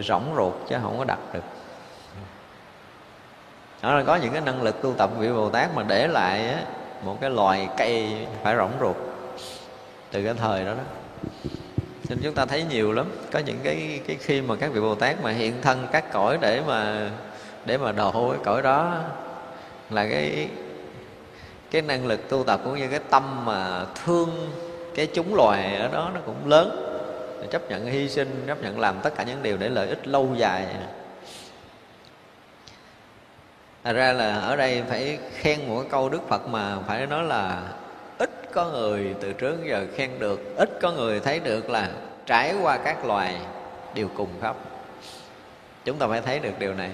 rỗng 0.03 0.35
ruột 0.37 0.55
chứ 0.69 0.77
không 0.83 0.99
có 0.99 1.05
đặt 1.05 1.19
được. 1.33 1.45
Đó 3.83 3.95
là 3.95 4.05
có 4.05 4.17
những 4.17 4.33
cái 4.33 4.41
năng 4.41 4.63
lực 4.63 4.83
tu 4.83 4.93
tập 4.93 5.11
vị 5.19 5.29
bồ 5.29 5.51
tát 5.51 5.75
mà 5.75 5.83
để 5.83 6.09
lại 6.09 6.49
á, 6.49 6.63
một 7.03 7.19
cái 7.21 7.31
loài 7.31 7.69
cây 7.77 8.27
phải 8.43 8.57
rỗng 8.57 8.73
ruột 8.81 8.97
từ 10.11 10.25
cái 10.25 10.35
thời 10.35 10.65
đó 10.65 10.71
đó. 10.71 10.83
Nên 12.09 12.19
chúng 12.23 12.35
ta 12.35 12.47
thấy 12.47 12.65
nhiều 12.71 12.93
lắm. 12.93 13.07
Có 13.33 13.39
những 13.39 13.59
cái 13.65 14.01
cái 14.07 14.17
khi 14.21 14.41
mà 14.41 14.57
các 14.57 14.73
vị 14.73 14.81
bồ 14.81 14.95
tát 14.95 15.23
mà 15.23 15.33
hiện 15.33 15.63
thân 15.63 15.87
các 15.93 16.13
cõi 16.13 16.39
để 16.41 16.63
mà 16.67 17.11
để 17.65 17.79
mà 17.79 17.93
độ 17.93 18.31
cái 18.31 18.41
cõi 18.45 18.63
đó 18.63 18.95
là 19.91 20.09
cái 20.09 20.49
cái 21.71 21.83
năng 21.83 22.07
lực 22.07 22.29
tu 22.29 22.45
tập 22.45 22.61
cũng 22.65 22.79
như 22.79 22.89
cái 22.89 23.01
tâm 23.11 23.45
mà 23.45 23.85
thương 24.05 24.53
cái 24.95 25.07
chúng 25.07 25.35
loài 25.35 25.77
ở 25.77 25.89
đó 25.89 26.11
nó 26.15 26.21
cũng 26.27 26.49
lớn 26.49 26.88
chấp 27.51 27.71
nhận 27.71 27.87
hy 27.87 28.09
sinh, 28.09 28.45
chấp 28.47 28.63
nhận 28.63 28.81
làm 28.81 29.01
tất 29.03 29.15
cả 29.17 29.23
những 29.25 29.43
điều 29.43 29.57
để 29.57 29.69
lợi 29.69 29.89
ích 29.89 30.09
lâu 30.09 30.35
dài. 30.37 30.67
Thật 33.85 33.93
ra 33.93 34.13
là 34.13 34.41
ở 34.41 34.57
đây 34.57 34.83
phải 34.89 35.19
khen 35.33 35.69
một 35.69 35.81
cái 35.81 35.91
câu 35.91 36.09
Đức 36.09 36.29
Phật 36.29 36.49
mà 36.49 36.79
phải 36.87 37.07
nói 37.07 37.25
là 37.25 37.63
ít 38.19 38.31
có 38.53 38.65
người 38.65 39.15
từ 39.21 39.33
trước 39.33 39.57
giờ 39.65 39.87
khen 39.97 40.11
được, 40.19 40.57
ít 40.57 40.71
có 40.83 40.93
người 40.93 41.21
thấy 41.21 41.41
được 41.41 41.71
là 41.71 41.89
trải 42.27 42.55
qua 42.63 42.79
các 42.79 43.05
loài 43.05 43.37
đều 43.95 44.09
cùng 44.17 44.29
khắp 44.43 44.57
chúng 45.89 45.99
ta 45.99 46.07
phải 46.07 46.21
thấy 46.21 46.39
được 46.39 46.59
điều 46.59 46.75
này. 46.75 46.91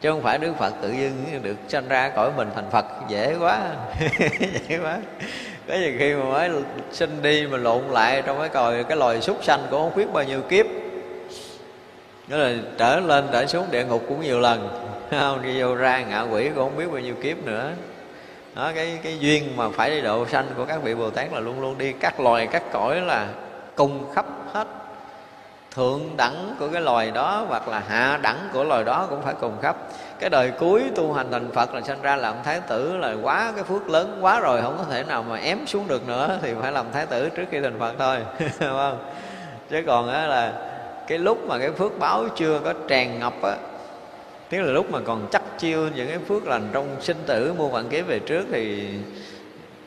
Chứ 0.00 0.10
không 0.10 0.22
phải 0.22 0.38
đức 0.38 0.52
phật 0.58 0.74
tự 0.82 0.92
dưng 0.92 1.42
được 1.42 1.56
sanh 1.68 1.88
ra 1.88 2.08
cõi 2.08 2.32
mình 2.36 2.48
thành 2.54 2.70
phật, 2.70 2.86
dễ 3.08 3.36
quá 3.40 3.60
dễ 4.68 4.78
quá 4.82 4.98
có 5.68 5.74
nhiều 5.74 5.92
khi 5.98 6.14
mà 6.14 6.24
mới 6.24 6.50
sinh 6.92 7.22
đi 7.22 7.46
mà 7.46 7.56
lộn 7.56 7.82
lại 7.90 8.22
trong 8.26 8.38
cái 8.40 8.48
còi, 8.48 8.84
cái 8.84 8.96
loài 8.96 9.20
súc 9.20 9.44
sanh 9.44 9.60
cũng 9.70 9.80
không 9.80 9.94
biết 9.96 10.12
bao 10.12 10.24
nhiêu 10.24 10.40
kiếp. 10.42 10.66
Đó 12.28 12.36
là 12.36 12.52
trở 12.78 13.00
lên, 13.00 13.28
trở 13.32 13.46
xuống 13.46 13.66
địa 13.70 13.84
ngục 13.84 14.02
cũng 14.08 14.20
nhiều 14.20 14.40
lần. 14.40 14.68
Không, 15.10 15.42
đi 15.42 15.62
vô 15.62 15.74
ra 15.74 16.02
ngạ 16.02 16.20
quỷ 16.20 16.48
cũng 16.48 16.64
không 16.64 16.76
biết 16.76 16.86
bao 16.92 17.00
nhiêu 17.00 17.14
kiếp 17.22 17.44
nữa. 17.44 17.72
Đó, 18.54 18.72
cái 18.74 18.98
cái 19.02 19.18
duyên 19.18 19.56
mà 19.56 19.68
phải 19.68 19.90
đi 19.90 20.00
độ 20.00 20.26
sanh 20.26 20.46
của 20.56 20.64
các 20.64 20.82
vị 20.82 20.94
bồ 20.94 21.10
tát 21.10 21.32
là 21.32 21.40
luôn 21.40 21.60
luôn 21.60 21.78
đi 21.78 21.92
các 21.92 22.20
loài, 22.20 22.46
các 22.46 22.62
cõi 22.72 23.00
là 23.00 23.28
cùng 23.74 24.14
khắp 24.14 24.26
hết. 24.52 24.68
Thượng 25.74 26.16
đẳng 26.16 26.54
của 26.58 26.68
cái 26.68 26.82
loài 26.82 27.10
đó 27.10 27.44
hoặc 27.48 27.68
là 27.68 27.82
hạ 27.88 28.18
đẳng 28.22 28.48
của 28.52 28.64
loài 28.64 28.84
đó 28.84 29.06
cũng 29.10 29.22
phải 29.22 29.34
cùng 29.40 29.56
khắp 29.62 29.76
cái 30.20 30.30
đời 30.30 30.50
cuối 30.58 30.82
tu 30.94 31.12
hành 31.12 31.30
thành 31.30 31.50
phật 31.52 31.74
là 31.74 31.80
sinh 31.80 32.02
ra 32.02 32.16
làm 32.16 32.36
thái 32.44 32.60
tử 32.60 32.96
là 32.96 33.14
quá 33.22 33.52
cái 33.54 33.64
phước 33.64 33.88
lớn 33.88 34.18
quá 34.20 34.40
rồi, 34.40 34.62
không 34.62 34.78
có 34.78 34.84
thể 34.84 35.04
nào 35.04 35.22
mà 35.22 35.38
ém 35.38 35.66
xuống 35.66 35.88
được 35.88 36.08
nữa 36.08 36.38
thì 36.42 36.54
phải 36.60 36.72
làm 36.72 36.86
thái 36.92 37.06
tử 37.06 37.28
trước 37.28 37.44
khi 37.50 37.60
thành 37.60 37.78
phật 37.78 37.94
thôi 37.98 38.18
không? 38.58 38.98
Chứ 39.70 39.82
còn 39.86 40.08
á 40.08 40.26
là 40.26 40.52
cái 41.06 41.18
lúc 41.18 41.46
mà 41.46 41.58
cái 41.58 41.70
phước 41.70 41.98
báo 41.98 42.24
chưa 42.36 42.60
có 42.64 42.74
tràn 42.88 43.20
ngập 43.20 43.42
á, 43.42 43.56
tức 44.50 44.60
là 44.60 44.72
lúc 44.72 44.90
mà 44.90 44.98
còn 45.04 45.28
chắc 45.32 45.42
chiêu 45.58 45.88
những 45.94 46.08
cái 46.08 46.18
phước 46.18 46.46
lành 46.46 46.68
trong 46.72 46.96
sinh 47.00 47.16
tử, 47.26 47.54
mua 47.58 47.68
vạn 47.68 47.88
kiếp 47.88 48.06
về 48.06 48.18
trước 48.18 48.46
thì 48.52 48.88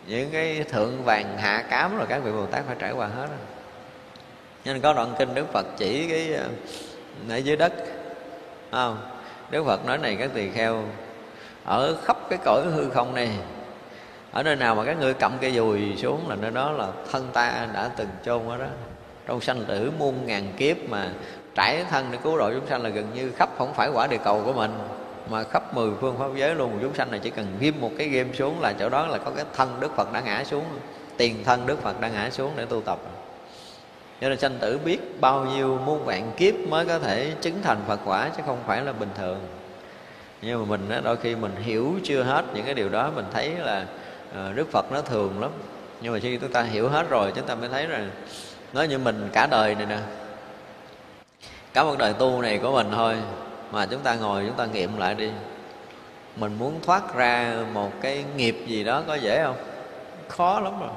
những 0.08 0.30
cái 0.32 0.64
thượng 0.70 1.04
vàng 1.04 1.38
hạ 1.38 1.64
cám 1.70 1.98
rồi 1.98 2.06
các 2.10 2.24
vị 2.24 2.32
bồ 2.32 2.46
tát 2.46 2.64
phải 2.68 2.76
trải 2.80 2.92
qua 2.92 3.08
hết 3.08 3.28
rồi 3.28 3.38
nên 4.66 4.82
có 4.82 4.94
đoạn 4.94 5.14
kinh 5.20 5.34
đức 5.34 5.54
phật 5.54 5.66
chỉ 5.78 6.08
cái 6.10 6.34
ờ, 6.34 6.48
ở 7.30 7.38
dưới 7.38 7.56
đất 7.56 7.74
không? 8.72 9.11
Đức 9.52 9.66
phật 9.66 9.86
nói 9.86 9.98
này 9.98 10.16
các 10.16 10.32
tỳ 10.34 10.50
kheo, 10.50 10.84
ở 11.66 11.96
khắp 12.04 12.18
cái 12.30 12.40
cõi 12.46 12.62
hư 12.76 12.90
không 12.90 13.14
này, 13.14 13.30
ở 14.32 14.44
nơi 14.44 14.56
nào 14.56 14.76
mà 14.76 14.84
các 14.86 15.00
ngươi 15.00 15.14
cầm 15.14 15.32
cây 15.42 15.52
dùi 15.52 15.96
xuống 15.98 16.30
là 16.30 16.36
nơi 16.36 16.52
đó 16.52 16.72
là 16.72 16.88
thân 17.12 17.28
ta 17.34 17.68
đã 17.74 17.90
từng 17.98 18.08
chôn 18.26 18.48
ở 18.48 18.58
đó. 18.58 18.66
Trong 19.28 19.42
sanh 19.42 19.66
tử 19.66 19.92
muôn 20.00 20.26
ngàn 20.26 20.54
kiếp 20.58 20.78
mà 20.90 21.10
trải 21.56 21.86
thân 21.90 22.06
để 22.12 22.18
cứu 22.24 22.38
độ 22.38 22.52
chúng 22.54 22.68
sanh 22.68 22.84
là 22.84 22.90
gần 22.90 23.06
như 23.16 23.32
khắp, 23.32 23.50
không 23.58 23.74
phải 23.74 23.90
quả 23.94 24.08
địa 24.08 24.18
cầu 24.24 24.42
của 24.46 24.54
mình, 24.54 24.72
mà 25.30 25.44
khắp 25.44 25.76
mười 25.76 25.92
phương 26.02 26.18
pháp 26.20 26.28
giới 26.36 26.56
luôn. 26.56 26.80
Chúng 26.82 26.94
sanh 26.94 27.12
này 27.12 27.20
chỉ 27.20 27.30
cần 27.30 27.48
ghim 27.60 27.82
một 27.82 27.92
cái 27.98 28.08
game 28.08 28.34
xuống 28.34 28.62
là 28.62 28.74
chỗ 28.80 28.90
đó 28.90 29.08
là 29.08 29.18
có 29.18 29.32
cái 29.36 29.46
thân 29.56 29.80
đức 29.80 29.96
phật 29.96 30.14
đã 30.14 30.20
ngã 30.20 30.44
xuống, 30.44 30.66
tiền 31.18 31.44
thân 31.44 31.66
đức 31.66 31.82
phật 31.82 32.00
đã 32.02 32.10
ngã 32.10 32.30
xuống 32.30 32.52
để 32.56 32.66
tu 32.66 32.82
tập 32.82 33.00
cho 34.22 34.30
nên 34.30 34.40
sanh 34.40 34.58
tử 34.60 34.80
biết 34.86 35.22
bao 35.22 35.46
nhiêu 35.46 35.80
muôn 35.86 36.06
vạn 36.06 36.32
kiếp 36.38 36.56
mới 36.56 36.86
có 36.86 37.00
thể 37.00 37.32
chứng 37.42 37.62
thành 37.64 37.78
phật 37.88 38.00
quả 38.06 38.30
chứ 38.38 38.44
không 38.46 38.60
phải 38.68 38.82
là 38.82 38.92
bình 38.92 39.10
thường. 39.18 39.40
Nhưng 40.42 40.60
mà 40.60 40.66
mình 40.66 40.90
đó, 40.90 41.00
đôi 41.04 41.18
khi 41.18 41.36
mình 41.36 41.56
hiểu 41.56 41.94
chưa 42.04 42.24
hết 42.24 42.46
những 42.54 42.66
cái 42.66 42.74
điều 42.74 42.90
đó 42.90 43.12
mình 43.16 43.26
thấy 43.34 43.50
là 43.50 43.86
uh, 44.30 44.56
đức 44.56 44.72
phật 44.72 44.92
nó 44.92 45.02
thường 45.02 45.42
lắm. 45.42 45.52
Nhưng 46.02 46.14
mà 46.14 46.20
khi 46.20 46.38
chúng 46.38 46.52
ta 46.52 46.62
hiểu 46.62 46.90
hết 46.90 47.10
rồi 47.10 47.32
chúng 47.36 47.46
ta 47.46 47.56
mới 47.56 47.70
thấy 47.70 47.88
rằng 47.88 48.10
nói 48.74 48.88
như 48.88 48.98
mình 48.98 49.30
cả 49.34 49.48
đời 49.52 49.76
này 49.76 49.86
nè 49.86 49.98
cả 51.74 51.84
một 51.84 51.98
đời 51.98 52.14
tu 52.14 52.42
này 52.42 52.58
của 52.58 52.72
mình 52.72 52.88
thôi 52.96 53.16
mà 53.72 53.86
chúng 53.86 54.00
ta 54.00 54.16
ngồi 54.16 54.44
chúng 54.48 54.58
ta 54.58 54.66
nghiệm 54.66 54.98
lại 54.98 55.16
đi. 55.16 55.30
Mình 56.36 56.56
muốn 56.60 56.80
thoát 56.86 57.16
ra 57.16 57.56
một 57.74 57.92
cái 58.02 58.24
nghiệp 58.36 58.58
gì 58.68 58.84
đó 58.84 59.04
có 59.08 59.16
dễ 59.16 59.44
không? 59.44 59.56
Khó 60.28 60.60
lắm 60.60 60.80
rồi 60.80 60.90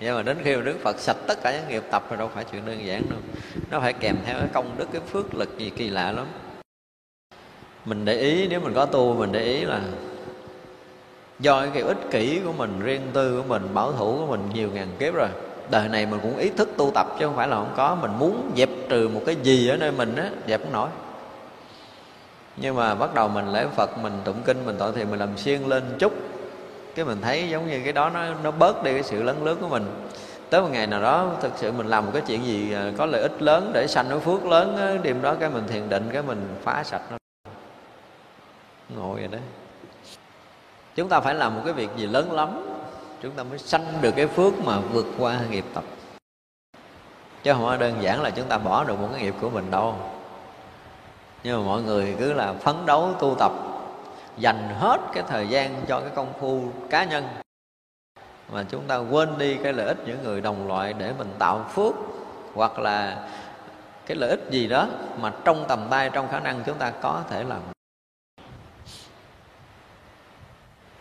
nhưng 0.00 0.16
mà 0.16 0.22
đến 0.22 0.36
khi 0.44 0.56
mà 0.56 0.62
đức 0.62 0.76
phật 0.82 0.98
sạch 0.98 1.16
tất 1.26 1.42
cả 1.42 1.52
những 1.52 1.68
nghiệp 1.68 1.82
tập 1.90 2.06
rồi 2.10 2.18
đâu 2.18 2.30
phải 2.34 2.44
chuyện 2.52 2.66
đơn 2.66 2.86
giản 2.86 3.02
đâu. 3.10 3.18
Nó 3.70 3.80
phải 3.80 3.92
kèm 3.92 4.16
theo 4.26 4.38
cái 4.38 4.48
công 4.52 4.78
đức, 4.78 4.88
cái 4.92 5.00
phước 5.12 5.34
lực 5.34 5.58
gì 5.58 5.70
kỳ 5.70 5.88
lạ 5.88 6.12
lắm. 6.12 6.26
Mình 7.84 8.04
để 8.04 8.18
ý, 8.18 8.48
nếu 8.48 8.60
mình 8.60 8.74
có 8.74 8.86
tu, 8.86 9.14
mình 9.14 9.32
để 9.32 9.42
ý 9.42 9.64
là 9.64 9.80
do 11.38 11.66
cái 11.74 11.82
ích 11.82 12.10
kỷ 12.10 12.40
của 12.44 12.52
mình, 12.52 12.80
riêng 12.80 13.02
tư 13.12 13.36
của 13.36 13.48
mình, 13.48 13.74
bảo 13.74 13.92
thủ 13.92 14.16
của 14.18 14.26
mình 14.26 14.40
nhiều 14.54 14.70
ngàn 14.74 14.88
kiếp 14.98 15.14
rồi, 15.14 15.28
đời 15.70 15.88
này 15.88 16.06
mình 16.06 16.20
cũng 16.22 16.36
ý 16.36 16.48
thức 16.48 16.68
tu 16.76 16.90
tập 16.94 17.06
chứ 17.18 17.26
không 17.26 17.36
phải 17.36 17.48
là 17.48 17.56
không 17.56 17.72
có. 17.76 17.94
Mình 17.94 18.10
muốn 18.18 18.50
dẹp 18.56 18.68
trừ 18.88 19.08
một 19.08 19.22
cái 19.26 19.36
gì 19.42 19.68
ở 19.68 19.76
nơi 19.76 19.92
mình 19.92 20.16
á, 20.16 20.30
dẹp 20.48 20.60
không 20.62 20.72
nổi. 20.72 20.88
Nhưng 22.56 22.76
mà 22.76 22.94
bắt 22.94 23.14
đầu 23.14 23.28
mình 23.28 23.52
lễ 23.52 23.66
phật, 23.76 23.98
mình 23.98 24.12
tụng 24.24 24.42
kinh, 24.44 24.66
mình 24.66 24.76
tội 24.78 24.92
thì 24.94 25.04
mình 25.04 25.20
làm 25.20 25.38
siêng 25.38 25.68
lên 25.68 25.82
chút 25.98 26.12
cái 26.94 27.04
mình 27.04 27.20
thấy 27.22 27.48
giống 27.48 27.68
như 27.68 27.80
cái 27.84 27.92
đó 27.92 28.10
nó 28.10 28.34
nó 28.42 28.50
bớt 28.50 28.82
đi 28.82 28.92
cái 28.92 29.02
sự 29.02 29.22
lấn 29.22 29.44
lướt 29.44 29.56
của 29.60 29.68
mình. 29.68 30.08
Tới 30.50 30.60
một 30.60 30.68
ngày 30.72 30.86
nào 30.86 31.02
đó, 31.02 31.30
thực 31.40 31.52
sự 31.56 31.72
mình 31.72 31.86
làm 31.86 32.04
một 32.04 32.10
cái 32.14 32.22
chuyện 32.26 32.44
gì 32.44 32.72
à, 32.72 32.92
có 32.98 33.06
lợi 33.06 33.22
ích 33.22 33.42
lớn 33.42 33.70
để 33.74 33.86
sanh 33.86 34.06
cái 34.08 34.18
phước 34.18 34.46
lớn 34.46 34.98
đêm 35.02 35.22
đó 35.22 35.34
cái 35.40 35.50
mình 35.50 35.66
thiền 35.66 35.88
định, 35.88 36.10
cái 36.12 36.22
mình 36.22 36.56
phá 36.62 36.84
sạch 36.84 37.02
nó. 37.10 37.16
Ngồi 38.96 39.20
vậy 39.20 39.28
đấy 39.28 39.40
chúng 40.94 41.08
ta 41.08 41.20
phải 41.20 41.34
làm 41.34 41.54
một 41.54 41.60
cái 41.64 41.72
việc 41.72 41.88
gì 41.96 42.06
lớn 42.06 42.32
lắm, 42.32 42.48
chúng 43.22 43.32
ta 43.32 43.42
mới 43.42 43.58
sanh 43.58 43.86
được 44.00 44.10
cái 44.16 44.26
phước 44.26 44.58
mà 44.64 44.78
vượt 44.80 45.06
qua 45.18 45.40
nghiệp 45.50 45.64
tập. 45.74 45.84
Chứ 47.42 47.52
không 47.52 47.66
phải 47.68 47.78
đơn 47.78 47.94
giản 48.00 48.22
là 48.22 48.30
chúng 48.30 48.46
ta 48.46 48.58
bỏ 48.58 48.84
được 48.84 49.00
một 49.00 49.08
cái 49.12 49.22
nghiệp 49.22 49.34
của 49.40 49.50
mình 49.50 49.70
đâu. 49.70 49.94
Nhưng 51.44 51.60
mà 51.60 51.66
mọi 51.66 51.82
người 51.82 52.16
cứ 52.18 52.32
là 52.32 52.52
phấn 52.52 52.86
đấu 52.86 53.10
tu 53.20 53.34
tập 53.38 53.52
dành 54.38 54.74
hết 54.78 55.00
cái 55.14 55.24
thời 55.28 55.48
gian 55.48 55.84
cho 55.86 56.00
cái 56.00 56.10
công 56.14 56.32
phu 56.40 56.62
cá 56.90 57.04
nhân. 57.04 57.28
Mà 58.52 58.64
chúng 58.68 58.86
ta 58.86 58.96
quên 58.96 59.38
đi 59.38 59.56
cái 59.62 59.72
lợi 59.72 59.86
ích 59.86 59.98
những 60.06 60.22
người 60.22 60.40
đồng 60.40 60.68
loại 60.68 60.92
để 60.92 61.12
mình 61.18 61.32
tạo 61.38 61.64
phước, 61.74 61.94
hoặc 62.54 62.78
là 62.78 63.28
cái 64.06 64.16
lợi 64.16 64.30
ích 64.30 64.40
gì 64.50 64.66
đó 64.66 64.88
mà 65.20 65.32
trong 65.44 65.64
tầm 65.68 65.86
tay, 65.90 66.10
trong 66.12 66.28
khả 66.28 66.40
năng 66.40 66.62
chúng 66.66 66.78
ta 66.78 66.90
có 66.90 67.22
thể 67.30 67.44
làm. 67.44 67.60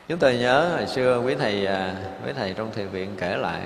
Chúng 0.07 0.19
tôi 0.19 0.37
nhớ 0.37 0.69
hồi 0.75 0.87
xưa 0.87 1.19
quý 1.19 1.35
thầy 1.35 1.65
à, 1.65 1.95
quý 2.25 2.33
thầy 2.35 2.53
trong 2.53 2.71
thiền 2.71 2.87
viện 2.87 3.15
kể 3.19 3.37
lại. 3.37 3.61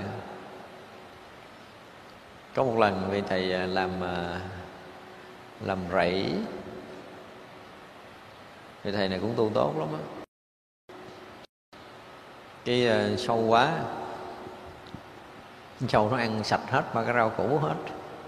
Có 2.55 2.63
một 2.63 2.77
lần 2.77 3.09
vị 3.11 3.21
thầy 3.29 3.53
à, 3.53 3.65
làm 3.65 4.03
à, 4.03 4.39
làm 5.61 5.79
rẫy 5.91 6.33
thì 8.87 8.93
thầy 8.93 9.09
này 9.09 9.19
cũng 9.19 9.33
tu 9.35 9.51
tốt 9.53 9.73
lắm 9.79 9.87
á. 9.93 9.99
Cái 12.65 12.87
ờ, 12.87 13.15
sâu 13.17 13.37
quá. 13.37 13.79
Sâu 15.89 16.09
nó 16.11 16.17
ăn 16.17 16.43
sạch 16.43 16.61
hết 16.67 16.83
ba 16.93 17.03
cái 17.03 17.13
rau 17.13 17.29
củ 17.29 17.57
hết. 17.57 17.75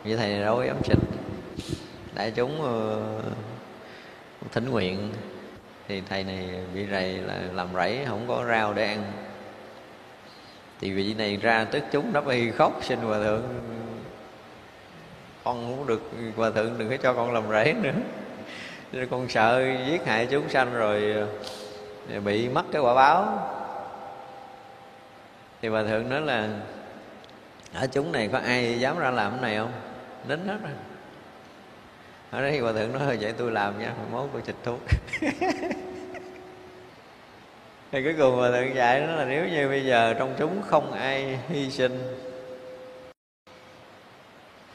Vậy 0.04 0.18
thầy 0.18 0.30
này 0.30 0.42
đâu 0.42 0.56
có 0.56 0.64
dám 0.64 0.84
xịt 0.84 0.98
đại 2.16 2.32
chúng 2.32 2.62
uh, 2.62 4.52
thỉnh 4.52 4.70
nguyện. 4.70 5.14
Thì 5.88 6.02
thầy 6.10 6.24
này 6.24 6.50
bị 6.74 6.88
rầy 6.92 7.14
là 7.14 7.42
làm 7.54 7.68
rẫy 7.74 8.06
không 8.08 8.26
có 8.28 8.46
rau 8.48 8.74
để 8.74 8.86
ăn. 8.86 9.04
Thì 10.82 10.92
vị 10.92 11.14
này 11.14 11.38
ra 11.38 11.66
tức 11.66 11.84
chúng 11.92 12.14
đắp 12.14 12.28
y 12.28 12.52
khóc 12.52 12.80
xin 12.82 13.00
hòa 13.00 13.20
thượng. 13.20 13.44
Con 15.44 15.68
muốn 15.68 15.88
được 15.88 16.02
hòa 16.36 16.52
thượng 16.52 16.78
đừng 16.78 16.90
có 16.90 16.98
cho 16.98 17.14
con 17.14 17.34
làm 17.34 17.50
rẫy 17.50 17.74
nữa 17.74 17.92
rồi 18.92 19.08
con 19.12 19.30
sợ 19.30 19.64
giết 19.88 20.06
hại 20.06 20.26
chúng 20.26 20.50
sanh 20.50 20.74
rồi 20.74 21.16
ờ, 22.14 22.20
bị 22.20 22.50
mất 22.50 22.66
cái 22.72 22.82
quả 22.82 22.94
báo. 22.94 23.48
Thì 25.62 25.70
bà 25.70 25.84
thượng 25.84 26.10
nói 26.10 26.22
là, 26.22 26.50
ở 27.74 27.88
chúng 27.88 28.12
này 28.12 28.30
có 28.32 28.38
ai 28.38 28.80
dám 28.80 29.00
ra 29.00 29.12
làm 29.12 29.32
cái 29.32 29.42
này 29.42 29.58
không? 29.58 29.72
Nín 30.28 30.48
hết 30.48 30.58
rồi. 30.62 30.72
Ở 32.32 32.42
đây 32.42 32.62
bà 32.62 32.72
thượng 32.72 32.94
nói 32.94 33.02
ờ, 33.08 33.16
vậy 33.20 33.34
tôi 33.38 33.52
làm 33.52 33.80
nha, 33.80 33.94
mốt 34.12 34.30
tôi 34.34 34.42
xịt 34.46 34.56
thuốc. 34.64 34.80
Thì 37.92 38.04
cuối 38.04 38.16
cùng 38.18 38.42
bà 38.42 38.52
thượng 38.52 38.76
dạy 38.76 39.02
đó 39.02 39.08
là, 39.08 39.26
nếu 39.26 39.48
như 39.48 39.68
bây 39.68 39.86
giờ 39.86 40.14
trong 40.20 40.36
chúng 40.38 40.62
không 40.62 40.92
ai 40.92 41.40
hy 41.50 41.72
sinh, 41.72 42.16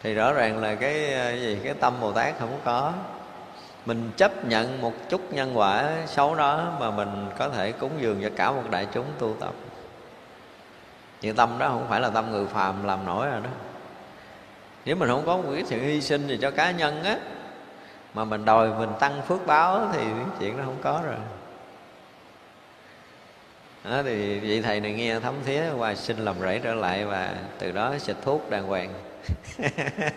thì 0.02 0.14
rõ 0.14 0.32
ràng 0.32 0.60
là 0.60 0.74
cái 0.74 1.14
ờ, 1.14 1.34
gì? 1.34 1.58
Cái 1.64 1.74
tâm 1.80 2.00
bồ 2.00 2.12
tát 2.12 2.38
không 2.38 2.60
có 2.64 2.92
mình 3.86 4.10
chấp 4.16 4.44
nhận 4.44 4.80
một 4.80 4.92
chút 5.08 5.32
nhân 5.32 5.58
quả 5.58 5.90
xấu 6.06 6.34
đó 6.34 6.76
mà 6.80 6.90
mình 6.90 7.26
có 7.38 7.48
thể 7.48 7.72
cúng 7.72 7.90
dường 8.00 8.22
cho 8.22 8.30
cả 8.36 8.52
một 8.52 8.62
đại 8.70 8.86
chúng 8.92 9.06
tu 9.18 9.36
tập. 9.40 9.52
Chuyện 11.20 11.34
tâm 11.34 11.58
đó 11.58 11.68
không 11.68 11.86
phải 11.88 12.00
là 12.00 12.10
tâm 12.10 12.30
người 12.30 12.46
phàm 12.46 12.84
làm 12.84 13.06
nổi 13.06 13.26
rồi 13.26 13.40
đó. 13.40 13.50
Nếu 14.84 14.96
mình 14.96 15.08
không 15.08 15.26
có 15.26 15.36
một 15.36 15.50
cái 15.54 15.64
sự 15.66 15.80
hy 15.80 16.00
sinh 16.00 16.26
gì 16.26 16.38
cho 16.42 16.50
cá 16.50 16.70
nhân 16.70 17.04
á 17.04 17.18
mà 18.14 18.24
mình 18.24 18.44
đòi 18.44 18.68
mình 18.78 18.90
tăng 19.00 19.22
phước 19.22 19.46
báo 19.46 19.88
thì 19.92 20.04
chuyện 20.40 20.56
đó 20.56 20.62
không 20.66 20.78
có 20.82 21.02
rồi. 21.06 21.16
Đó, 23.84 24.02
thì 24.02 24.40
vị 24.40 24.62
thầy 24.62 24.80
này 24.80 24.92
nghe 24.92 25.20
thấm 25.20 25.34
thía 25.44 25.62
qua 25.78 25.94
xin 25.94 26.16
làm 26.16 26.40
rẫy 26.40 26.60
trở 26.64 26.74
lại 26.74 27.04
và 27.04 27.34
từ 27.58 27.72
đó 27.72 27.94
xịt 27.98 28.16
thuốc 28.22 28.50
đàng 28.50 28.64
hoàng 28.64 28.90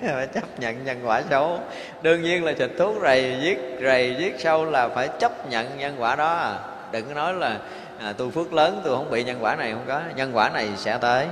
phải 0.01 0.27
chấp 0.27 0.59
nhận 0.59 0.85
nhân 0.85 1.01
quả 1.03 1.21
xấu. 1.29 1.59
Đương 2.01 2.21
nhiên 2.21 2.43
là 2.43 2.53
xịt 2.59 2.71
thuốc 2.77 2.95
rầy 3.01 3.37
giết 3.41 3.59
rầy 3.81 4.15
giết 4.19 4.35
sâu 4.39 4.65
là 4.65 4.89
phải 4.89 5.09
chấp 5.19 5.49
nhận 5.49 5.77
nhân 5.77 5.95
quả 5.99 6.15
đó. 6.15 6.55
Đừng 6.91 7.07
có 7.07 7.13
nói 7.13 7.33
là 7.33 7.59
à, 7.99 8.13
tôi 8.17 8.31
phước 8.31 8.53
lớn 8.53 8.81
tôi 8.83 8.97
không 8.97 9.11
bị 9.11 9.23
nhân 9.23 9.37
quả 9.41 9.55
này 9.55 9.71
không 9.71 9.83
có. 9.87 10.01
Nhân 10.15 10.31
quả 10.33 10.49
này 10.49 10.69
sẽ 10.75 10.97
tới. 10.97 11.27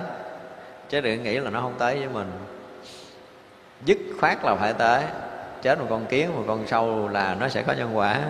Chứ 0.90 1.02
đừng 1.02 1.24
nghĩ 1.24 1.40
là 1.40 1.50
nó 1.50 1.62
không 1.62 1.76
tới 1.80 1.96
với 1.96 2.08
mình. 2.08 2.32
Dứt 3.86 3.98
khoát 4.20 4.44
là 4.44 4.56
phải 4.56 4.74
tới. 4.74 5.04
Chết 5.62 5.80
một 5.80 5.88
con 5.90 6.06
kiến 6.06 6.36
một 6.36 6.44
con 6.48 6.68
sâu 6.68 7.08
là 7.08 7.36
nó 7.40 7.48
sẽ 7.48 7.64
có 7.64 7.74
nhân 7.74 7.98
quả. 7.98 8.22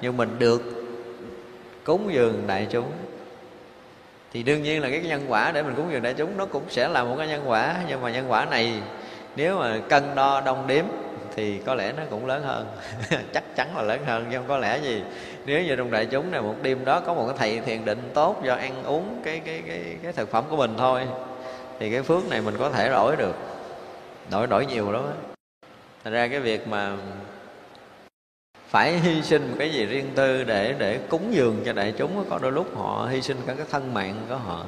Nhưng 0.00 0.16
mình 0.16 0.36
được 0.38 0.62
cúng 1.84 2.10
dường 2.12 2.42
đại 2.46 2.66
chúng 2.70 2.90
thì 4.34 4.42
đương 4.42 4.62
nhiên 4.62 4.82
là 4.82 4.90
cái 4.90 5.00
nhân 5.00 5.24
quả 5.28 5.52
để 5.52 5.62
mình 5.62 5.74
cúng 5.74 5.88
dường 5.92 6.02
đại 6.02 6.14
chúng 6.14 6.36
nó 6.36 6.46
cũng 6.46 6.62
sẽ 6.68 6.88
là 6.88 7.04
một 7.04 7.14
cái 7.18 7.28
nhân 7.28 7.42
quả. 7.46 7.76
Nhưng 7.88 8.02
mà 8.02 8.10
nhân 8.10 8.26
quả 8.28 8.44
này 8.44 8.72
nếu 9.36 9.58
mà 9.58 9.78
cân 9.88 10.02
đo 10.14 10.40
đong 10.40 10.66
đếm 10.66 10.84
thì 11.36 11.58
có 11.58 11.74
lẽ 11.74 11.92
nó 11.96 12.02
cũng 12.10 12.26
lớn 12.26 12.42
hơn. 12.42 12.66
Chắc 13.34 13.56
chắn 13.56 13.76
là 13.76 13.82
lớn 13.82 14.00
hơn, 14.06 14.26
nhưng 14.30 14.44
có 14.48 14.58
lẽ 14.58 14.78
gì. 14.78 15.02
Nếu 15.46 15.62
như 15.62 15.76
trong 15.76 15.90
đại 15.90 16.06
chúng 16.06 16.30
này 16.30 16.42
một 16.42 16.54
đêm 16.62 16.84
đó 16.84 17.00
có 17.00 17.14
một 17.14 17.26
cái 17.26 17.36
thầy 17.38 17.60
thiền 17.66 17.84
định 17.84 18.10
tốt 18.14 18.40
do 18.44 18.54
ăn 18.54 18.84
uống 18.84 19.20
cái 19.24 19.40
cái 19.44 19.62
cái 19.66 19.96
cái 20.02 20.12
thực 20.12 20.30
phẩm 20.30 20.44
của 20.50 20.56
mình 20.56 20.74
thôi, 20.78 21.02
thì 21.78 21.90
cái 21.90 22.02
phước 22.02 22.28
này 22.30 22.40
mình 22.40 22.54
có 22.58 22.70
thể 22.70 22.88
đổi 22.88 23.16
được. 23.16 23.34
Đổi 24.30 24.46
đổi 24.46 24.66
nhiều 24.66 24.92
lắm 24.92 25.02
thành 26.04 26.12
ra 26.12 26.28
cái 26.28 26.40
việc 26.40 26.68
mà 26.68 26.96
phải 28.68 28.98
hy 28.98 29.22
sinh 29.22 29.48
một 29.50 29.56
cái 29.58 29.70
gì 29.70 29.86
riêng 29.86 30.10
tư 30.14 30.44
để 30.44 30.74
để 30.78 30.98
cúng 31.08 31.34
dường 31.34 31.62
cho 31.64 31.72
đại 31.72 31.94
chúng. 31.98 32.24
Có 32.30 32.38
đôi 32.42 32.52
lúc 32.52 32.76
họ 32.76 33.08
hy 33.10 33.22
sinh 33.22 33.36
cả 33.46 33.54
cái 33.54 33.66
thân 33.70 33.94
mạng 33.94 34.14
của 34.28 34.36
họ. 34.36 34.64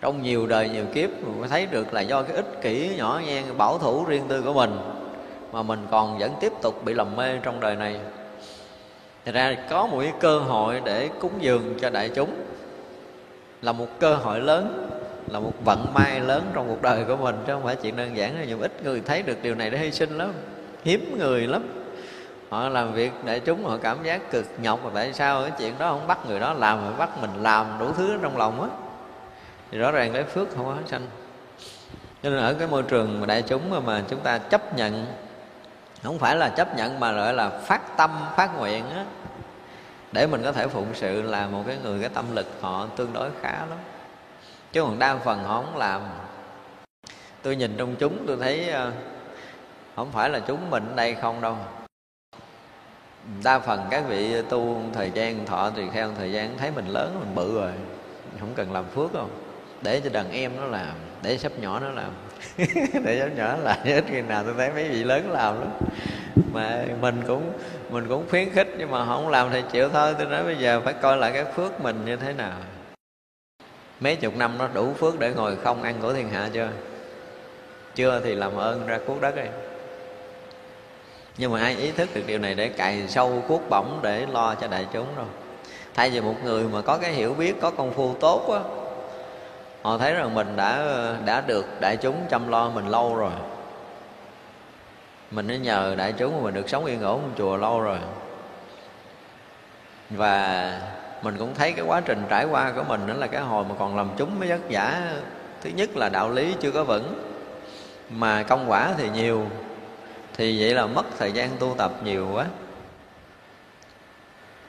Trong 0.00 0.22
nhiều 0.22 0.46
đời 0.46 0.68
nhiều 0.68 0.84
kiếp 0.94 1.10
mình 1.10 1.48
thấy 1.50 1.66
được 1.66 1.94
là 1.94 2.00
do 2.00 2.22
cái 2.22 2.36
ích 2.36 2.62
kỷ 2.62 2.90
nhỏ 2.96 3.20
nhen 3.26 3.44
bảo 3.58 3.78
thủ 3.78 4.04
riêng 4.04 4.24
tư 4.28 4.42
của 4.42 4.52
mình 4.52 4.78
mà 5.52 5.62
mình 5.62 5.86
còn 5.90 6.18
vẫn 6.18 6.32
tiếp 6.40 6.52
tục 6.62 6.84
bị 6.84 6.94
lầm 6.94 7.16
mê 7.16 7.38
trong 7.42 7.60
đời 7.60 7.76
này. 7.76 8.00
Thật 9.24 9.32
ra 9.34 9.56
có 9.70 9.86
một 9.86 10.00
cái 10.00 10.12
cơ 10.20 10.38
hội 10.38 10.80
để 10.84 11.08
cúng 11.20 11.32
dường 11.40 11.74
cho 11.80 11.90
đại 11.90 12.10
chúng. 12.14 12.30
Là 13.62 13.72
một 13.72 13.86
cơ 14.00 14.14
hội 14.14 14.40
lớn, 14.40 14.90
là 15.28 15.40
một 15.40 15.52
vận 15.64 15.86
may 15.94 16.20
lớn 16.20 16.42
trong 16.54 16.68
cuộc 16.68 16.82
đời 16.82 17.04
của 17.04 17.16
mình, 17.16 17.36
chứ 17.46 17.52
không 17.52 17.64
phải 17.64 17.76
chuyện 17.76 17.96
đơn 17.96 18.16
giản 18.16 18.46
nhiều 18.48 18.58
ít 18.60 18.72
người 18.84 19.02
thấy 19.06 19.22
được 19.22 19.42
điều 19.42 19.54
này 19.54 19.70
để 19.70 19.78
hy 19.78 19.90
sinh 19.90 20.18
lắm. 20.18 20.32
Hiếm 20.84 21.18
người 21.18 21.46
lắm 21.46 21.77
họ 22.50 22.68
làm 22.68 22.92
việc 22.92 23.12
để 23.24 23.40
chúng 23.40 23.64
họ 23.64 23.76
cảm 23.82 24.02
giác 24.02 24.30
cực 24.30 24.46
nhọc. 24.62 24.84
Mà 24.84 24.90
tại 24.94 25.12
sao? 25.12 25.42
Cái 25.42 25.52
chuyện 25.58 25.78
đó 25.78 25.90
không 25.90 26.06
bắt 26.06 26.18
người 26.28 26.40
đó 26.40 26.52
làm 26.52 26.84
mà 26.84 26.96
bắt 26.96 27.18
mình 27.20 27.30
làm 27.42 27.66
đủ 27.78 27.92
thứ 27.92 28.18
trong 28.22 28.36
lòng 28.36 28.62
á. 28.62 28.68
Thì 29.70 29.78
rõ 29.78 29.90
ràng 29.90 30.12
cái 30.12 30.24
phước 30.24 30.48
không 30.56 30.64
có 30.64 30.74
sanh. 30.86 31.06
Cho 32.22 32.30
nên 32.30 32.38
ở 32.38 32.54
cái 32.54 32.68
môi 32.68 32.82
trường 32.82 33.20
mà 33.20 33.26
đại 33.26 33.42
chúng 33.42 33.70
mà, 33.70 33.80
mà 33.80 34.02
chúng 34.08 34.20
ta 34.20 34.38
chấp 34.38 34.76
nhận 34.76 35.06
không 36.02 36.18
phải 36.18 36.36
là 36.36 36.48
chấp 36.48 36.76
nhận 36.76 37.00
mà 37.00 37.12
gọi 37.12 37.34
là 37.34 37.50
phát 37.50 37.96
tâm 37.96 38.10
phát 38.36 38.58
nguyện 38.58 38.90
á 38.90 39.04
để 40.12 40.26
mình 40.26 40.42
có 40.44 40.52
thể 40.52 40.66
phụng 40.66 40.86
sự 40.94 41.22
là 41.22 41.46
một 41.46 41.62
cái 41.66 41.76
người 41.82 42.00
cái 42.00 42.08
tâm 42.08 42.24
lực 42.34 42.46
họ 42.60 42.86
tương 42.96 43.12
đối 43.12 43.30
khá 43.40 43.52
lắm. 43.52 43.78
Chứ 44.72 44.82
còn 44.82 44.98
đa 44.98 45.16
phần 45.16 45.44
họ 45.44 45.62
không 45.62 45.76
làm. 45.76 46.00
Tôi 47.42 47.56
nhìn 47.56 47.74
trong 47.76 47.96
chúng 47.96 48.26
tôi 48.26 48.36
thấy 48.40 48.68
ờ, 48.68 48.92
không 49.96 50.12
phải 50.12 50.30
là 50.30 50.40
chúng 50.40 50.70
mình 50.70 50.86
ở 50.88 50.94
đây 50.94 51.14
không 51.14 51.40
đâu 51.40 51.56
đa 53.44 53.58
phần 53.58 53.80
các 53.90 54.04
vị 54.08 54.42
tu 54.48 54.82
thời 54.92 55.10
gian, 55.14 55.46
thọ 55.46 55.70
thì 55.76 55.82
theo 55.92 56.10
thời 56.18 56.32
gian 56.32 56.58
thấy 56.58 56.70
mình 56.70 56.86
lớn, 56.88 57.16
mình 57.20 57.34
bự 57.34 57.60
rồi. 57.60 57.72
Không 58.40 58.54
cần 58.54 58.72
làm 58.72 58.84
phước 58.94 59.14
đâu. 59.14 59.28
Để 59.82 60.00
cho 60.00 60.10
đàn 60.10 60.32
em 60.32 60.52
nó 60.56 60.64
làm, 60.64 60.94
để 61.22 61.38
sắp 61.38 61.52
nhỏ 61.60 61.80
nó 61.80 61.90
làm. 61.90 62.10
Để 63.04 63.20
sắp 63.20 63.36
nhỏ 63.36 63.56
là 63.56 63.78
ít 63.84 64.04
khi 64.08 64.20
nào 64.20 64.44
tôi 64.44 64.54
thấy 64.56 64.70
mấy 64.72 64.88
vị 64.88 65.04
lớn 65.04 65.30
làm 65.30 65.60
lắm. 65.60 65.70
Mà 66.52 66.84
mình 67.00 67.22
cũng 67.26 67.52
mình 67.90 68.08
cũng 68.08 68.26
khuyến 68.30 68.50
khích 68.50 68.68
nhưng 68.78 68.90
mà 68.90 69.06
không 69.06 69.28
làm 69.28 69.48
thì 69.52 69.62
chịu 69.72 69.88
thôi. 69.88 70.14
Tôi 70.18 70.26
nói 70.26 70.44
bây 70.44 70.56
giờ 70.56 70.80
phải 70.84 70.92
coi 70.92 71.16
lại 71.16 71.32
cái 71.32 71.44
phước 71.44 71.80
mình 71.80 72.04
như 72.04 72.16
thế 72.16 72.32
nào. 72.32 72.58
Mấy 74.00 74.16
chục 74.16 74.36
năm 74.36 74.58
nó 74.58 74.68
đủ 74.74 74.92
phước 74.92 75.18
để 75.18 75.32
ngồi 75.34 75.56
không 75.56 75.82
ăn 75.82 75.94
của 76.02 76.12
thiên 76.12 76.28
hạ 76.28 76.48
chưa? 76.52 76.68
Chưa 77.94 78.20
thì 78.24 78.34
làm 78.34 78.56
ơn 78.56 78.86
ra 78.86 78.98
cuốc 79.06 79.20
đất 79.20 79.36
đi 79.36 79.42
nhưng 81.38 81.52
mà 81.52 81.60
ai 81.60 81.76
ý 81.76 81.90
thức 81.90 82.08
được 82.14 82.22
điều 82.26 82.38
này 82.38 82.54
để 82.54 82.68
cài 82.68 83.08
sâu 83.08 83.42
cuốc 83.48 83.62
bổng 83.70 83.98
để 84.02 84.26
lo 84.26 84.54
cho 84.54 84.66
đại 84.66 84.86
chúng 84.92 85.06
rồi. 85.16 85.26
Thay 85.94 86.10
vì 86.10 86.20
một 86.20 86.34
người 86.44 86.64
mà 86.64 86.80
có 86.82 86.98
cái 86.98 87.12
hiểu 87.12 87.34
biết, 87.34 87.60
có 87.60 87.70
công 87.70 87.92
phu 87.92 88.14
tốt 88.14 88.50
á, 88.52 88.60
họ 89.82 89.98
thấy 89.98 90.14
rằng 90.14 90.34
mình 90.34 90.56
đã 90.56 90.84
đã 91.24 91.40
được 91.40 91.66
đại 91.80 91.96
chúng 91.96 92.16
chăm 92.30 92.48
lo 92.48 92.70
mình 92.70 92.88
lâu 92.88 93.16
rồi. 93.16 93.30
Mình 95.30 95.46
mới 95.46 95.58
nhờ 95.58 95.94
đại 95.98 96.12
chúng 96.12 96.36
mà 96.36 96.42
mình 96.42 96.54
được 96.54 96.68
sống 96.68 96.84
yên 96.84 97.02
ổn 97.02 97.20
trong 97.22 97.32
chùa 97.38 97.56
lâu 97.56 97.80
rồi. 97.80 97.98
Và 100.10 100.72
mình 101.22 101.36
cũng 101.38 101.54
thấy 101.54 101.72
cái 101.72 101.84
quá 101.88 102.00
trình 102.00 102.22
trải 102.28 102.44
qua 102.44 102.72
của 102.76 102.82
mình 102.88 103.06
đó 103.06 103.14
là 103.14 103.26
cái 103.26 103.42
hồi 103.42 103.64
mà 103.68 103.74
còn 103.78 103.96
làm 103.96 104.10
chúng 104.16 104.40
mới 104.40 104.48
vất 104.48 104.60
vả. 104.70 105.02
Thứ 105.62 105.70
nhất 105.70 105.96
là 105.96 106.08
đạo 106.08 106.30
lý 106.30 106.54
chưa 106.60 106.70
có 106.70 106.84
vững, 106.84 107.32
mà 108.10 108.42
công 108.42 108.70
quả 108.70 108.94
thì 108.96 109.08
nhiều 109.14 109.46
thì 110.38 110.60
vậy 110.60 110.74
là 110.74 110.86
mất 110.86 111.06
thời 111.18 111.32
gian 111.32 111.50
tu 111.58 111.74
tập 111.78 111.92
nhiều 112.04 112.28
quá. 112.34 112.46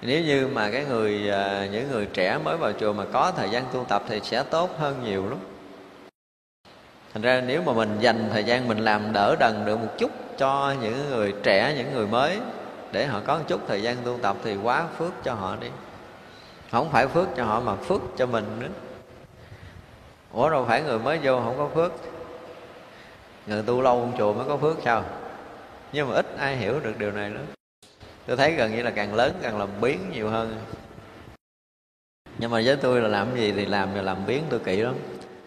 Nếu 0.02 0.22
như 0.22 0.48
mà 0.48 0.72
cái 0.72 0.86
người 0.86 1.30
à, 1.32 1.68
những 1.72 1.91
người 1.91 2.06
trẻ 2.14 2.38
mới 2.44 2.58
vào 2.58 2.72
chùa 2.80 2.94
mà 2.94 3.06
có 3.14 3.32
thời 3.38 3.50
gian 3.50 3.66
tu 3.74 3.86
tập 3.90 4.04
thì 4.08 4.20
sẽ 4.24 4.44
tốt 4.44 4.70
hơn 4.80 5.04
nhiều 5.04 5.30
lắm. 5.30 5.38
Thành 7.14 7.22
ra 7.22 7.41
nếu 7.48 7.62
mà 7.62 7.74
mình 7.74 7.98
dành 8.00 8.30
thời 8.32 8.44
gian 8.44 8.68
mình 8.68 8.78
làm 8.78 9.14
đỡ 9.14 9.36
đần 9.40 9.66
được 9.66 9.80
một 9.80 9.98
chút 9.98 10.12
cho 10.38 10.76
những 10.82 11.10
người 11.10 11.34
trẻ, 11.44 11.74
những 11.78 11.94
người 11.94 12.08
mới 12.08 12.40
để 12.91 13.06
họ 13.06 13.22
có 13.26 13.38
một 13.38 13.44
chút 13.48 13.62
thời 13.68 13.82
gian 13.82 13.98
tu 14.06 14.20
tập 14.22 14.38
thì 14.44 14.56
quá 14.64 14.88
phước 14.98 15.12
cho 15.24 15.34
họ 15.34 15.56
đi. 15.62 15.68
Không 16.72 16.90
phải 16.91 17.08
phước 17.08 17.28
cho 17.36 17.44
họ 17.44 17.60
mà 17.60 17.76
phước 17.76 18.02
cho 18.18 18.26
mình 18.26 18.46
nữa. 18.60 18.68
Ủa, 20.34 20.50
đâu 20.50 20.66
phải 20.68 20.82
người 20.82 21.00
mới 21.00 21.20
vô 21.24 21.41
không 21.46 21.58
có 21.58 21.68
phước. 21.76 21.91
Người 23.48 23.64
tu 23.64 23.82
lâu 23.82 24.00
trong 24.02 24.18
chùa 24.18 24.34
mới 24.34 24.46
có 24.48 24.58
phước 24.58 24.78
sao? 24.86 25.04
Nhưng 25.94 26.10
mà 26.10 26.16
ít 26.16 26.26
ai 26.38 26.57
hiểu 26.57 26.80
được 26.80 26.99
điều 26.99 27.11
này 27.11 27.30
lắm. 27.30 27.45
Tôi 28.26 28.38
thấy 28.38 28.52
gần 28.52 28.76
như 28.76 28.84
là 28.84 28.91
càng 28.91 29.14
lớn 29.14 29.34
càng 29.41 29.60
làm 29.60 29.70
biến 29.82 29.99
nhiều 30.14 30.30
hơn. 30.30 30.57
Nhưng 32.40 32.52
mà 32.52 32.61
với 32.66 32.76
tôi 32.76 33.02
là 33.02 33.07
làm 33.07 33.36
gì 33.36 33.52
thì 33.52 33.66
làm 33.66 33.94
và 33.94 34.02
làm 34.02 34.26
biến 34.28 34.44
tôi 34.49 34.60
kỹ 34.60 34.78
lắm. 34.78 34.95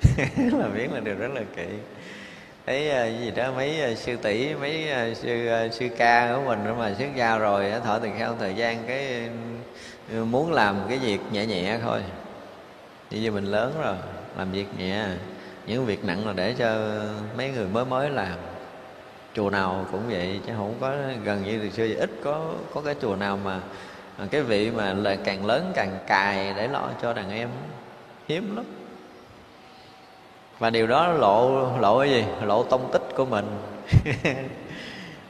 Làm 0.36 0.74
biến 0.74 0.92
là 0.92 1.00
điều 1.00 1.14
rất 1.14 1.30
là 1.34 1.42
kỹ. 1.56 1.66
Thấy 2.66 2.90
ờ, 2.90 3.06
gì 3.06 3.30
đó, 3.30 3.52
mấy 3.52 3.80
ờ, 3.80 3.94
sư 3.94 4.16
tỷ, 4.16 4.54
mấy 4.54 4.90
ờ, 4.90 5.14
sư 5.14 5.48
sư 5.72 5.88
ca 5.96 6.34
của 6.36 6.42
mình 6.46 6.78
mà 6.78 6.94
xuất 6.98 7.08
gia 7.16 7.38
rồi 7.38 7.72
thở 7.84 8.00
từ 8.02 8.08
theo 8.18 8.36
thời 8.40 8.54
gian 8.54 8.78
cái 8.86 9.28
ừ, 10.12 10.24
muốn 10.24 10.52
làm 10.52 10.76
cái 10.88 10.98
việc 10.98 11.20
nhẹ 11.32 11.46
nhẹ 11.46 11.78
thôi. 11.82 12.00
Như 13.10 13.30
mình 13.30 13.44
lớn 13.44 13.74
rồi, 13.84 13.96
làm 14.38 14.52
việc 14.52 14.66
nhẹ. 14.78 15.06
Những 15.66 15.86
việc 15.86 16.04
nặng 16.04 16.26
là 16.26 16.32
để 16.32 16.54
cho 16.58 16.98
mấy 17.36 17.50
người 17.50 17.66
mới 17.66 17.84
mới 17.84 18.10
làm 18.10 18.38
chùa 19.34 19.50
nào 19.50 19.86
cũng 19.92 20.02
vậy, 20.08 20.40
chứ 20.46 20.52
không 20.56 20.74
có 20.80 20.92
gần 21.24 21.42
như 21.44 21.58
từ 21.62 21.70
xưa 21.70 21.84
giờ 21.84 21.96
ít 21.98 22.10
có 22.24 22.54
có 22.74 22.80
cái 22.80 22.94
chùa 23.00 23.16
nào 23.16 23.38
mà 23.44 23.60
cái 24.30 24.42
vị 24.42 24.70
mà 24.70 24.92
là 24.92 25.16
càng 25.24 25.46
lớn 25.46 25.72
càng 25.74 25.98
cài 26.06 26.54
để 26.56 26.68
lo 26.68 26.88
cho 27.02 27.12
đàn 27.12 27.30
em. 27.30 27.48
Hiếm 28.28 28.56
lắm. 28.56 28.64
Và 30.58 30.70
điều 30.70 30.86
đó 30.86 31.08
lộ 31.08 31.68
lộ 31.80 32.00
cái 32.00 32.10
gì? 32.10 32.24
Lộ 32.42 32.62
tông 32.62 32.92
tích 32.92 33.02
của 33.16 33.24
mình. 33.24 33.46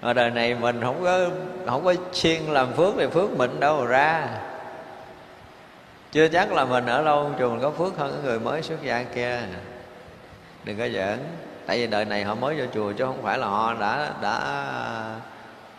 Ở 0.00 0.12
đời 0.12 0.30
này 0.30 0.54
mình 0.54 0.80
không 0.82 1.04
có 1.04 1.28
không 1.66 1.84
có 1.84 1.94
chuyên 2.12 2.42
làm 2.42 2.72
phước 2.72 2.94
thì 2.98 3.06
phước 3.06 3.30
mình 3.30 3.60
đâu 3.60 3.80
mà 3.80 3.86
ra. 3.86 4.28
Chưa 6.12 6.28
chắc 6.28 6.52
là 6.52 6.64
mình 6.64 6.86
ở 6.86 7.02
lâu 7.02 7.30
chùa 7.38 7.50
mình 7.50 7.60
có 7.60 7.70
phước 7.70 7.96
hơn 7.96 8.12
cái 8.12 8.22
người 8.24 8.40
mới 8.40 8.62
xuất 8.62 8.82
gia 8.82 9.02
kia. 9.02 9.40
Đừng 10.64 10.78
có 10.78 10.88
giỡn 10.88 11.18
tại 11.66 11.78
vì 11.78 11.86
đời 11.86 12.04
này 12.04 12.24
họ 12.24 12.34
mới 12.34 12.56
vô 12.56 12.64
chùa 12.74 12.92
chứ 12.92 13.04
không 13.04 13.22
phải 13.22 13.38
là 13.38 13.46
họ 13.46 13.74
đã 13.74 14.12
đã 14.22 14.38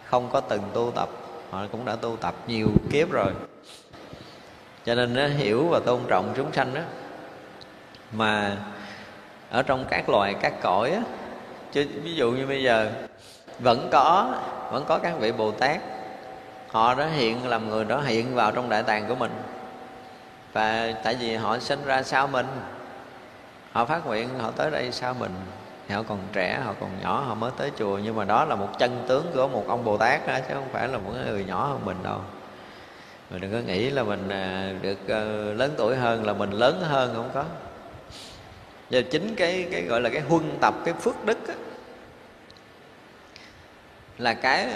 không 0.06 0.30
có 0.30 0.40
từng 0.40 0.62
tu 0.74 0.92
tập. 0.96 1.10
Họ 1.52 1.66
cũng 1.72 1.86
đã 1.86 1.96
tu 1.96 2.18
tập 2.18 2.36
nhiều 2.48 2.68
kiếp 2.92 3.12
rồi. 3.12 3.32
Cho 4.86 4.96
nên 4.96 5.14
nó 5.14 5.28
hiểu 5.28 5.68
và 5.68 5.80
tôn 5.86 6.00
trọng 6.08 6.34
chúng 6.36 6.54
sanh 6.54 6.74
đó. 6.74 6.82
Mà 8.12 8.58
ở 9.52 9.64
trong 9.64 9.86
các 9.90 10.10
loài, 10.10 10.36
các 10.42 10.54
cõi 10.62 10.92
á, 10.92 11.02
chứ 11.72 11.88
ví 12.04 12.16
dụ 12.16 12.32
như 12.32 12.48
bây 12.48 12.64
giờ 12.64 12.92
vẫn 13.60 13.90
có 13.92 14.36
vẫn 14.72 14.86
có 14.88 14.98
các 14.98 15.14
vị 15.20 15.32
bồ 15.32 15.52
tát, 15.52 15.82
họ 16.68 16.94
đã 16.96 17.06
hiện 17.06 17.48
làm 17.48 17.70
người 17.70 17.86
đó 17.86 18.02
hiện 18.02 18.36
vào 18.36 18.52
trong 18.52 18.70
đại 18.70 18.84
tàng 18.84 19.08
của 19.08 19.16
mình. 19.16 19.32
Và 20.54 20.94
tại 21.04 21.16
vì 21.20 21.36
họ 21.36 21.60
sinh 21.60 21.86
ra 21.86 22.04
sau 22.04 22.28
mình, 22.28 22.48
họ 23.72 23.86
phát 23.86 24.06
nguyện 24.06 24.30
họ 24.40 24.52
tới 24.52 24.72
đây 24.72 24.92
sau 24.92 25.14
mình 25.14 25.32
họ 25.90 26.04
còn 26.04 26.20
trẻ 26.34 26.60
họ 26.64 26.74
còn 26.80 26.90
nhỏ 27.02 27.24
họ 27.28 27.36
mới 27.36 27.52
tới 27.58 27.72
chùa. 27.78 28.00
Nhưng 28.04 28.16
mà 28.16 28.26
đó 28.26 28.46
là 28.46 28.56
một 28.56 28.70
chân 28.80 29.06
tướng 29.08 29.32
của 29.34 29.48
một 29.48 29.66
ông 29.68 29.84
bồ 29.84 29.98
tát 29.98 30.28
đó 30.28 30.38
chứ 30.48 30.54
không 30.54 30.70
phải 30.72 30.88
là 30.88 30.98
một 30.98 31.12
người 31.14 31.46
nhỏ 31.46 31.68
hơn 31.68 31.86
mình 31.86 31.98
đâu. 32.04 32.20
Mình 33.30 33.42
đừng 33.42 33.52
có 33.52 33.58
nghĩ 33.58 33.90
là 33.90 34.04
mình 34.04 34.30
à, 34.30 34.74
được 34.82 35.08
à, 35.08 35.20
lớn 35.56 35.74
tuổi 35.78 35.96
hơn 35.96 36.26
là 36.26 36.34
mình 36.34 36.52
lớn 36.52 36.82
hơn 36.82 37.14
không 37.16 37.30
có. 37.34 37.44
Giờ 38.90 39.02
chính 39.12 39.36
cái 39.36 39.68
cái 39.72 39.82
gọi 39.82 40.02
là 40.02 40.10
cái 40.10 40.22
huân 40.22 40.58
tập 40.62 40.74
cái 40.86 40.94
phước 40.94 41.26
đức 41.26 41.48
á, 41.48 41.54
là 44.18 44.34
cái 44.34 44.68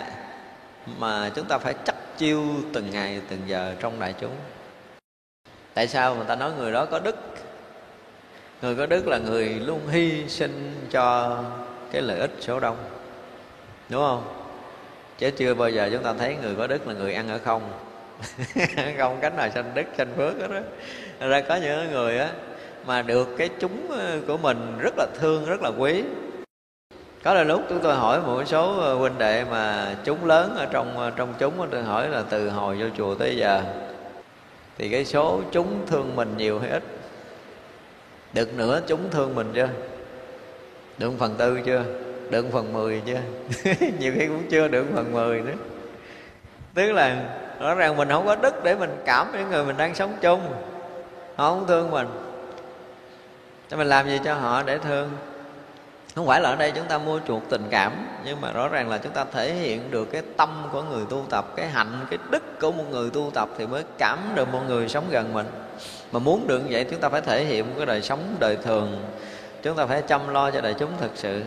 mà 0.97 1.29
chúng 1.35 1.45
ta 1.45 1.57
phải 1.57 1.75
chắc 1.85 1.95
chiêu 2.17 2.43
từng 2.73 2.91
ngày 2.91 3.21
từng 3.29 3.41
giờ 3.45 3.75
trong 3.79 3.99
đại 3.99 4.13
chúng. 4.19 4.35
Tại 5.73 5.87
sao 5.87 6.15
người 6.15 6.25
ta 6.25 6.35
nói 6.35 6.51
người 6.57 6.71
đó 6.71 6.85
có 6.85 6.99
đức? 6.99 7.15
Người 8.61 8.75
có 8.75 8.85
đức 8.85 9.07
là 9.07 9.17
người 9.17 9.45
luôn 9.49 9.87
hy 9.87 10.29
sinh 10.29 10.75
cho 10.91 11.37
cái 11.91 12.01
lợi 12.01 12.19
ích 12.19 12.31
số 12.39 12.59
đông. 12.59 12.77
Đúng 13.89 14.01
không? 14.01 14.23
Chứ 15.17 15.31
chưa 15.31 15.53
bao 15.53 15.69
giờ 15.69 15.89
chúng 15.93 16.03
ta 16.03 16.13
thấy 16.13 16.35
người 16.41 16.55
có 16.55 16.67
đức 16.67 16.87
là 16.87 16.93
người 16.93 17.13
ăn 17.13 17.29
ở 17.29 17.39
không. 17.45 17.61
Không 18.97 19.17
cánh 19.21 19.35
nào 19.35 19.49
sanh 19.53 19.71
đức, 19.73 19.83
sanh 19.97 20.13
phước 20.17 20.33
hết 20.39 20.47
đó 20.47 20.59
ra 21.27 21.41
có 21.41 21.55
những 21.55 21.91
người 21.91 22.17
á, 22.17 22.29
mà 22.85 23.01
được 23.01 23.35
cái 23.37 23.49
chúng 23.59 23.91
ờ, 23.91 24.19
của 24.27 24.37
mình 24.37 24.77
rất 24.79 24.93
là 24.97 25.05
thương, 25.19 25.45
rất 25.45 25.61
là 25.61 25.71
quý. 25.77 26.03
Có 27.23 27.33
là 27.33 27.43
lúc 27.43 27.61
chúng 27.69 27.79
tôi 27.79 27.95
hỏi 27.95 28.21
một 28.21 28.43
số 28.45 28.79
ờ, 28.79 28.93
huynh 28.93 29.17
đệ 29.17 29.45
mà 29.51 29.95
chúng 30.03 30.25
lớn 30.25 30.55
ở 30.57 30.65
trong 30.71 30.97
ờ, 30.97 31.11
trong 31.15 31.33
chúng 31.39 31.67
tôi 31.71 31.83
hỏi 31.83 32.09
là 32.09 32.23
từ 32.29 32.49
hồi 32.49 32.77
vô 32.79 32.85
chùa 32.97 33.15
tới 33.15 33.37
giờ, 33.37 33.63
thì 34.77 34.89
cái 34.89 35.05
số 35.05 35.41
chúng 35.51 35.85
thương 35.87 36.15
mình 36.15 36.33
nhiều 36.37 36.59
hay 36.59 36.69
ít? 36.69 36.83
Được 38.33 38.53
nữa, 38.53 38.81
chúng 38.87 39.09
thương 39.11 39.35
mình 39.35 39.51
chưa? 39.55 39.69
Được 40.97 41.11
phần 41.19 41.35
tư 41.37 41.59
chưa? 41.65 41.83
Được 42.29 42.45
phần 42.51 42.73
mười 42.73 43.01
chưa? 43.05 43.19
Nhiều 43.99 44.13
khi 44.15 44.27
cũng 44.27 44.43
chưa 44.49 44.67
được 44.67 44.85
phần 44.95 45.13
mười 45.13 45.41
nữa. 45.41 45.53
Tức 46.73 46.91
là, 46.91 47.23
rõ 47.59 47.75
ràng 47.75 47.97
mình 47.97 48.09
không 48.09 48.25
có 48.25 48.35
đức 48.35 48.63
để 48.63 48.75
mình 48.75 48.97
cảm 49.05 49.27
những 49.33 49.49
người 49.49 49.65
mình 49.65 49.77
đang 49.77 49.95
sống 49.95 50.17
chung. 50.21 50.41
Họ 51.35 51.49
không 51.49 51.67
thương 51.67 51.91
mình. 51.91 52.07
Cho 53.69 53.77
mình 53.77 53.87
làm 53.87 54.07
gì 54.07 54.19
cho 54.25 54.33
họ 54.33 54.63
để 54.63 54.77
thương? 54.77 55.09
Không 56.15 56.27
phải 56.27 56.41
là 56.41 56.49
ở 56.49 56.55
đây 56.55 56.71
chúng 56.71 56.85
ta 56.85 56.97
mua 56.97 57.19
chuộc 57.27 57.43
tình 57.49 57.67
cảm, 57.69 58.07
nhưng 58.25 58.41
mà 58.41 58.51
rõ 58.51 58.67
ràng 58.67 58.89
là 58.89 58.97
chúng 58.97 59.13
ta 59.13 59.25
thể 59.31 59.53
hiện 59.53 59.91
được 59.91 60.05
cái 60.11 60.21
tâm 60.37 60.63
của 60.71 60.81
người 60.81 61.05
tu 61.09 61.25
tập, 61.29 61.45
cái 61.55 61.67
hạnh, 61.67 62.05
cái 62.09 62.19
đức 62.29 62.59
của 62.59 62.71
một 62.71 62.83
người 62.89 63.09
tu 63.09 63.31
tập 63.33 63.49
thì 63.57 63.67
mới 63.67 63.83
cảm 63.97 64.19
được 64.35 64.51
một 64.51 64.61
người 64.67 64.89
sống 64.89 65.05
gần 65.09 65.33
mình 65.33 65.45
mà 66.11 66.19
muốn 66.19 66.47
được 66.47 66.59
như 66.59 66.67
vậy, 66.69 66.85
chúng 66.91 66.99
ta 66.99 67.09
phải 67.09 67.21
thể 67.21 67.45
hiện 67.45 67.67
một 67.67 67.73
cái 67.77 67.85
đời 67.85 68.01
sống 68.01 68.35
đời 68.39 68.57
thường. 68.63 69.05
Chúng 69.63 69.77
ta 69.77 69.85
phải 69.85 70.01
chăm 70.01 70.29
lo 70.29 70.51
cho 70.51 70.61
đời 70.61 70.73
chúng 70.79 70.91
thực 70.99 71.11
sự. 71.15 71.43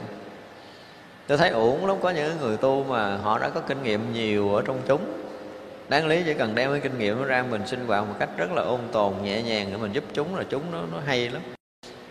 Tôi 1.27 1.39
thấy 1.39 1.49
uổng 1.51 1.87
lắm, 1.87 1.97
có 2.03 2.11
những 2.11 2.39
người 2.41 2.57
tu 2.57 2.85
mà 2.85 3.17
họ 3.17 3.39
đã 3.39 3.49
có 3.49 3.61
kinh 3.61 3.83
nghiệm 3.83 4.13
nhiều 4.13 4.55
ở 4.55 4.63
trong 4.67 4.81
chúng. 4.87 5.01
Đáng 5.89 6.07
lý 6.07 6.23
chỉ 6.27 6.35
cần 6.35 6.55
đem 6.55 6.71
cái 6.71 6.81
kinh 6.81 6.99
nghiệm 6.99 7.25
ra 7.25 7.45
mình 7.51 7.67
sinh 7.67 7.87
hoạt 7.87 8.09
một 8.09 8.15
cách 8.19 8.29
rất 8.37 8.53
là 8.53 8.63
ôn 8.63 8.81
tồn, 8.93 9.15
nhẹ 9.23 9.43
nhàng 9.43 9.69
để 9.71 9.77
mình 9.77 9.93
giúp 9.93 10.05
chúng 10.15 10.37
là 10.37 10.45
chúng 10.51 10.63
nó 10.73 10.83
nó 10.93 10.99
hay 11.07 11.29
lắm. 11.29 11.43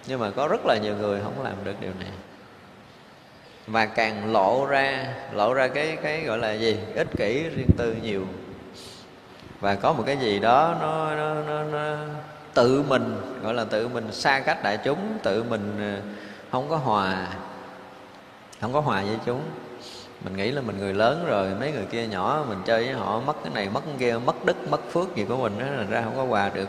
Nhưng 0.07 0.19
mà 0.19 0.29
có 0.29 0.47
rất 0.47 0.65
là 0.65 0.77
nhiều 0.83 0.95
người 0.95 1.19
không 1.23 1.43
làm 1.43 1.53
được 1.63 1.75
điều 1.81 1.91
này. 1.99 2.09
Và 3.67 3.85
càng 3.85 4.33
lộ 4.33 4.65
ra 4.65 5.13
lộ 5.33 5.53
ra 5.53 5.67
cái 5.67 5.97
cái 6.03 6.21
gọi 6.21 6.37
là 6.37 6.53
gì? 6.53 6.77
Ích 6.95 7.07
kỷ 7.17 7.43
riêng 7.43 7.69
tư 7.77 7.95
nhiều 8.03 8.25
và 9.59 9.75
có 9.75 9.93
một 9.93 10.03
cái 10.05 10.17
gì 10.17 10.39
đó 10.39 10.75
nó 10.81 11.15
nó, 11.15 11.33
nó, 11.33 11.63
nó 11.63 11.95
tự 12.53 12.83
mình 12.87 13.15
gọi 13.43 13.53
là 13.53 13.63
tự 13.63 13.87
mình 13.87 14.11
xa 14.11 14.39
cách 14.39 14.63
đại 14.63 14.77
chúng 14.83 15.17
tự 15.23 15.43
mình 15.43 15.75
ờ, 15.79 16.01
không 16.51 16.69
có 16.69 16.77
hòa 16.77 17.27
không 18.61 18.73
có 18.73 18.81
hòa 18.81 19.01
với 19.01 19.17
chúng. 19.25 19.41
Mình 20.23 20.37
nghĩ 20.37 20.51
là 20.51 20.61
mình 20.61 20.77
người 20.77 20.93
lớn 20.93 21.25
rồi 21.27 21.47
mấy 21.59 21.71
người 21.71 21.85
kia 21.91 22.07
nhỏ 22.07 22.45
mình 22.49 22.57
chơi 22.65 22.85
với 22.85 22.93
họ 22.93 23.19
mất 23.19 23.35
cái 23.43 23.53
này 23.53 23.69
mất 23.73 23.81
cái 23.85 23.95
kia 23.99 24.17
mất 24.25 24.45
đức 24.45 24.69
mất 24.69 24.81
phước 24.91 25.15
gì 25.15 25.25
của 25.25 25.37
mình 25.37 25.59
đó 25.59 25.65
là 25.65 25.83
ra 25.89 26.01
không 26.01 26.15
có 26.15 26.23
hòa 26.23 26.49
được. 26.53 26.67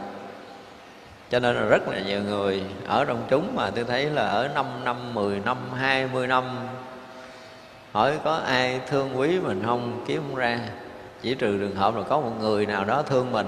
Cho 1.30 1.40
nên 1.40 1.56
là 1.56 1.62
rất 1.62 1.88
là 1.88 2.00
nhiều 2.00 2.22
người 2.22 2.62
ở 2.86 3.04
trong 3.04 3.26
chúng 3.30 3.56
mà 3.56 3.70
tôi 3.70 3.84
thấy 3.84 4.06
là 4.06 4.26
ở 4.26 4.48
5 4.54 4.66
năm, 4.84 5.14
10 5.14 5.40
năm, 5.40 5.56
20 5.76 6.26
năm 6.26 6.44
hỏi 7.92 8.18
có 8.24 8.34
ai 8.34 8.80
thương 8.86 9.18
quý 9.18 9.40
mình 9.40 9.62
không 9.66 10.04
kiếm 10.06 10.22
không 10.28 10.36
ra 10.36 10.60
chỉ 11.22 11.34
trừ 11.34 11.58
trường 11.58 11.76
hợp 11.76 11.96
là 11.96 12.02
có 12.02 12.20
một 12.20 12.32
người 12.40 12.66
nào 12.66 12.84
đó 12.84 13.02
thương 13.02 13.32
mình 13.32 13.46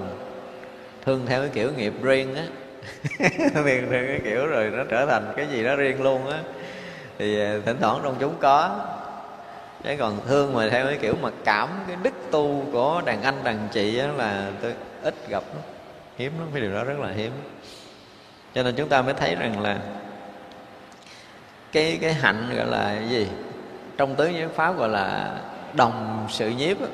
thương 1.05 1.27
theo 1.27 1.41
cái 1.41 1.51
kiểu 1.53 1.73
nghiệp 1.77 1.93
riêng 2.03 2.35
á. 2.35 2.43
Theo 3.55 3.65
cái 3.91 4.21
kiểu 4.25 4.47
rồi 4.47 4.71
nó 4.71 4.85
trở 4.91 5.07
thành 5.07 5.33
cái 5.37 5.47
gì 5.47 5.65
đó 5.65 5.77
riêng 5.77 6.03
luôn 6.03 6.31
á. 6.31 6.39
Thì 7.19 7.41
à, 7.41 7.59
thỉnh 7.65 7.77
thoảng 7.81 8.01
trong 8.03 8.17
chúng 8.21 8.35
có. 8.41 8.87
Chứ 9.85 9.91
còn 9.99 10.21
thương 10.27 10.55
mà 10.55 10.69
theo 10.71 10.87
cái 10.87 10.99
kiểu 11.03 11.15
mà 11.23 11.31
cảm 11.45 11.69
cái 11.87 11.97
đức 12.03 12.15
tu 12.31 12.65
của 12.73 13.03
đàn 13.05 13.23
anh 13.23 13.45
đàn 13.45 13.69
chị 13.73 13.99
á 13.99 14.07
là 14.17 14.51
tôi 14.63 14.75
ít 15.03 15.15
gặp 15.29 15.43
lắm. 15.55 15.63
Hiếm 16.19 16.33
lắm 16.39 16.49
cái 16.53 16.63
điều 16.63 16.73
đó 16.73 16.85
rất 16.85 16.99
là 16.99 17.09
hiếm. 17.09 17.33
Cho 18.55 18.63
nên 18.63 18.75
chúng 18.77 18.89
ta 18.89 19.03
mới 19.03 19.15
thấy 19.15 19.35
rằng 19.35 19.61
là 19.61 19.79
cái 21.73 21.99
cái 22.03 22.13
hạnh 22.13 22.55
gọi 22.57 22.67
là 22.67 23.01
gì? 23.09 23.29
Trong 23.97 24.15
tứ 24.15 24.29
giới 24.29 24.49
pháp 24.49 24.79
gọi 24.79 24.89
là 24.89 25.35
đồng 25.75 26.27
sự 26.31 26.49
nhiếp 26.49 26.81
á, 26.81 26.87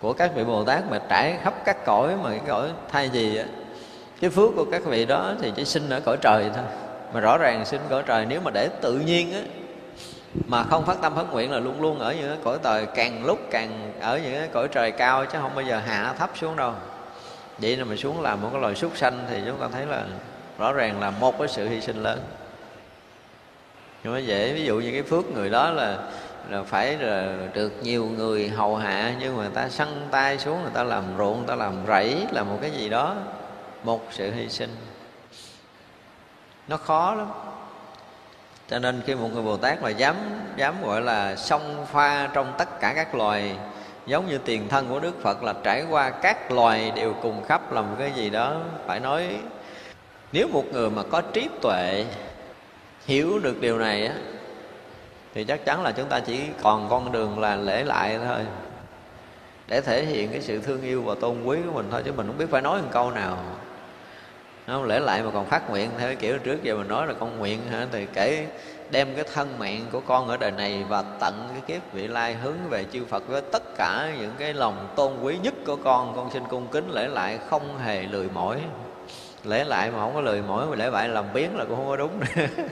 của 0.00 0.12
các 0.12 0.30
vị 0.34 0.44
bồ 0.44 0.64
tát 0.64 0.90
mà 0.90 1.00
trải 1.08 1.38
khắp 1.42 1.54
các 1.64 1.84
cõi 1.84 2.16
mà 2.22 2.30
cái 2.30 2.40
cõi 2.46 2.68
thay 2.88 3.10
gì 3.10 3.36
á, 3.36 3.44
cái 4.20 4.30
phước 4.30 4.50
của 4.56 4.64
các 4.72 4.84
vị 4.84 5.06
đó 5.06 5.32
thì 5.40 5.52
chỉ 5.56 5.64
sinh 5.64 5.90
ở 5.90 6.00
cõi 6.00 6.16
trời 6.20 6.50
thôi. 6.54 6.64
Mà 7.12 7.20
rõ 7.20 7.38
ràng 7.38 7.64
sinh 7.64 7.80
cõi 7.88 8.02
trời 8.06 8.26
nếu 8.26 8.40
mà 8.40 8.50
để 8.54 8.68
tự 8.80 8.92
nhiên 8.92 9.32
á, 9.32 9.40
mà 10.46 10.64
không 10.64 10.86
phát 10.86 10.96
tâm 11.02 11.14
phát 11.14 11.32
nguyện 11.32 11.52
là 11.52 11.58
luôn 11.58 11.82
luôn 11.82 11.98
ở 11.98 12.14
những 12.14 12.28
cái 12.28 12.38
cõi 12.44 12.58
trời 12.62 12.86
càng 12.94 13.24
lúc 13.24 13.38
càng 13.50 13.92
ở 14.00 14.18
những 14.18 14.34
cái 14.34 14.48
cõi 14.52 14.68
trời 14.68 14.90
cao 14.90 15.26
chứ 15.26 15.38
không 15.42 15.54
bao 15.54 15.64
giờ 15.64 15.80
hạ 15.86 16.14
thấp 16.18 16.30
xuống 16.40 16.56
đâu. 16.56 16.72
Vậy 17.58 17.76
là 17.76 17.84
mình 17.84 17.98
xuống 17.98 18.22
làm 18.22 18.42
một 18.42 18.48
cái 18.52 18.60
loài 18.60 18.74
súc 18.74 18.96
sanh 18.96 19.24
thì 19.30 19.40
chúng 19.46 19.60
ta 19.60 19.68
thấy 19.72 19.86
là 19.86 20.04
rõ 20.58 20.72
ràng 20.72 21.00
là 21.00 21.10
một 21.10 21.38
cái 21.38 21.48
sự 21.48 21.68
hy 21.68 21.80
sinh 21.80 22.02
lớn. 22.02 22.20
Nhưng 24.04 24.12
mà 24.12 24.18
dễ, 24.18 24.52
ví 24.52 24.64
dụ 24.64 24.80
như 24.80 24.92
cái 24.92 25.02
phước 25.02 25.30
người 25.30 25.50
đó 25.50 25.70
là 25.70 25.98
là 26.48 26.62
phải 26.62 26.96
là 26.98 27.34
được 27.54 27.72
nhiều 27.82 28.04
người 28.04 28.48
hầu 28.48 28.76
hạ, 28.76 29.14
nhưng 29.20 29.36
mà 29.36 29.42
người 29.42 29.52
ta 29.54 29.68
săn 29.68 29.88
tay 30.10 30.38
xuống, 30.38 30.62
người 30.62 30.70
ta 30.74 30.82
làm 30.82 31.04
ruộng, 31.18 31.38
người 31.38 31.48
ta 31.48 31.54
làm 31.54 31.74
rẫy 31.88 32.26
là 32.32 32.42
một 32.42 32.58
cái 32.62 32.70
gì 32.70 32.88
đó. 32.88 33.16
Một 33.84 34.06
sự 34.10 34.32
hy 34.32 34.48
sinh. 34.48 34.76
Nó 36.68 36.76
khó 36.76 37.14
lắm. 37.14 37.28
Cho 38.68 38.78
nên 38.78 39.02
khi 39.06 39.14
một 39.14 39.28
người 39.32 39.42
bồ 39.42 39.56
tát 39.56 39.82
mà 39.82 39.90
dám 39.90 40.16
dám 40.56 40.74
gọi 40.84 41.02
là 41.02 41.36
song 41.36 41.86
pha 41.92 42.28
trong 42.32 42.52
tất 42.58 42.80
cả 42.80 42.92
các 42.96 43.14
loài, 43.14 43.56
giống 44.06 44.26
như 44.26 44.38
tiền 44.38 44.68
thân 44.68 44.88
của 44.88 45.00
đức 45.00 45.22
phật 45.22 45.42
là 45.42 45.54
trải 45.62 45.84
qua 45.90 46.10
các 46.10 46.52
loài 46.52 46.92
đều 46.96 47.14
cùng 47.22 47.44
khắp 47.44 47.72
là 47.72 47.82
một 47.82 47.94
cái 47.98 48.12
gì 48.12 48.30
đó, 48.30 48.60
phải 48.86 49.00
nói, 49.00 49.38
nếu 50.32 50.48
một 50.48 50.64
người 50.72 50.90
mà 50.90 51.02
có 51.10 51.20
trí 51.20 51.48
tuệ, 51.62 52.04
hiểu 53.06 53.38
được 53.38 53.60
điều 53.60 53.78
này 53.78 54.06
á 54.06 54.14
thì 55.34 55.44
chắc 55.44 55.64
chắn 55.64 55.82
là 55.82 55.92
chúng 55.92 56.08
ta 56.08 56.20
chỉ 56.20 56.40
còn 56.62 56.88
con 56.88 57.12
đường 57.12 57.38
là 57.38 57.56
lễ 57.56 57.84
lại 57.84 58.18
thôi. 58.26 58.40
Để 59.68 59.80
thể 59.80 60.04
hiện 60.04 60.30
cái 60.32 60.40
sự 60.40 60.60
thương 60.60 60.82
yêu 60.82 61.02
và 61.02 61.14
tôn 61.20 61.42
quý 61.44 61.58
của 61.66 61.72
mình 61.72 61.88
thôi, 61.90 62.02
chứ 62.04 62.12
mình 62.12 62.26
không 62.26 62.38
biết 62.38 62.50
phải 62.50 62.62
nói 62.62 62.82
một 62.82 62.88
câu 62.92 63.10
nào. 63.10 63.36
Không 64.66 64.84
lễ 64.84 65.00
lại 65.00 65.22
mà 65.22 65.30
còn 65.34 65.46
phát 65.46 65.70
nguyện 65.70 65.90
theo 65.98 66.08
cái 66.08 66.16
kiểu 66.16 66.38
trước 66.38 66.62
giờ 66.62 66.76
mình 66.76 66.88
nói 66.88 67.06
là 67.06 67.14
con 67.20 67.38
nguyện 67.38 67.58
hả? 67.70 67.86
Thì 67.92 68.06
kể 68.14 68.46
đem 68.90 69.14
cái 69.14 69.24
thân 69.34 69.58
mạng 69.58 69.84
của 69.92 70.00
con 70.00 70.28
ở 70.28 70.36
đời 70.36 70.50
này 70.50 70.84
và 70.88 71.04
tận 71.20 71.48
cái 71.52 71.60
kiếp 71.66 71.92
vị 71.92 72.06
lai 72.06 72.34
hướng 72.34 72.56
về 72.70 72.84
chư 72.92 73.04
Phật 73.04 73.28
với 73.28 73.42
tất 73.52 73.62
cả 73.76 74.12
những 74.20 74.32
cái 74.38 74.54
lòng 74.54 74.88
tôn 74.96 75.12
quý 75.22 75.38
nhất 75.42 75.54
của 75.66 75.76
con. 75.76 76.12
Con 76.16 76.30
xin 76.30 76.42
cung 76.50 76.66
kính 76.66 76.90
lễ 76.90 77.08
lại, 77.08 77.38
không 77.50 77.78
hề 77.78 78.02
lười 78.02 78.28
mỏi. 78.34 78.60
Lễ 79.44 79.64
lại 79.64 79.90
mà 79.90 79.98
không 79.98 80.14
có 80.14 80.20
lười 80.20 80.42
mỏi, 80.42 80.66
mà 80.66 80.76
lễ 80.76 80.90
lại 80.90 81.08
làm 81.08 81.24
biến 81.34 81.56
là 81.56 81.64
cũng 81.64 81.76
không 81.76 81.88
có 81.88 81.96
đúng. 81.96 82.20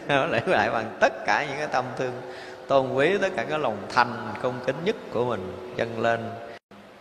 Lễ 0.31 0.41
lại 0.47 0.71
bằng 0.71 0.97
tất 1.01 1.13
cả 1.27 1.47
những 1.49 1.59
cái 1.59 1.69
tâm 1.69 1.85
thương 1.99 2.13
tôn 2.69 2.95
quý 2.95 3.19
tất 3.19 3.29
cả 3.37 3.45
cái 3.45 3.59
lòng 3.59 3.77
thành 3.89 4.35
cung 4.43 4.55
kính 4.67 4.77
nhất 4.85 4.97
của 5.13 5.25
mình, 5.25 5.73
dâng 5.77 6.01
lên. 6.01 6.21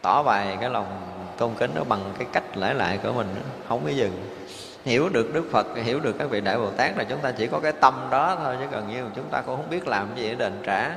Tỏ 0.02 0.24
bài 0.24 0.58
cái 0.62 0.70
lòng 0.70 1.02
tôn 1.38 1.52
kính 1.58 1.72
đó 1.76 1.84
bằng 1.90 2.14
cái 2.18 2.28
cách 2.34 2.58
lễ 2.58 2.74
lại 2.74 3.00
của 3.04 3.12
mình 3.12 3.28
không 3.68 3.84
có 3.84 3.90
dừng. 3.90 4.38
Hiểu 4.86 5.10
được 5.10 5.34
đức 5.34 5.44
phật, 5.52 5.68
hiểu 5.84 6.00
được 6.00 6.16
các 6.20 6.30
vị 6.30 6.42
đại 6.42 6.58
bồ 6.58 6.70
tát 6.70 6.98
là 6.98 7.04
chúng 7.04 7.20
ta 7.20 7.32
chỉ 7.32 7.48
có 7.48 7.60
cái 7.60 7.72
tâm 7.72 8.08
đó 8.12 8.38
thôi, 8.44 8.56
chứ 8.60 8.66
gần 8.72 8.88
như 8.90 9.04
chúng 9.16 9.30
ta 9.32 9.42
cũng 9.42 9.56
không 9.56 9.70
biết 9.70 9.88
làm 9.88 10.08
gì 10.16 10.30
để 10.30 10.36
đền 10.36 10.54
trả. 10.64 10.92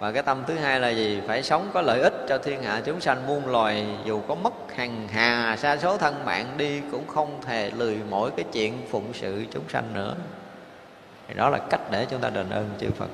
Và 0.00 0.12
cái 0.12 0.22
tâm 0.22 0.42
thứ 0.46 0.54
hai 0.54 0.80
là 0.80 0.88
gì? 0.88 1.22
Phải 1.26 1.42
sống 1.42 1.70
có 1.74 1.82
lợi 1.82 2.00
ích 2.00 2.14
cho 2.28 2.38
thiên 2.38 2.62
hạ 2.62 2.82
chúng 2.84 3.00
sanh, 3.00 3.26
muôn 3.26 3.46
loài, 3.46 3.86
dù 4.04 4.20
có 4.28 4.34
mất 4.34 4.52
hàng 4.76 5.08
hà, 5.12 5.56
sa 5.56 5.76
số 5.76 5.96
thân 5.96 6.24
mạng 6.24 6.46
đi, 6.56 6.80
cũng 6.92 7.06
không 7.06 7.40
thể 7.46 7.70
lười 7.76 7.98
mỗi 8.10 8.30
cái 8.30 8.44
chuyện 8.52 8.86
phụng 8.90 9.12
sự 9.12 9.44
chúng 9.52 9.68
sanh 9.68 9.94
nữa. 9.94 10.14
Thì 11.28 11.34
đó 11.34 11.48
là 11.48 11.58
cách 11.58 11.80
để 11.90 12.06
chúng 12.10 12.20
ta 12.20 12.30
đền 12.30 12.50
ơn 12.50 12.70
chư 12.80 12.90
phật 12.90 13.08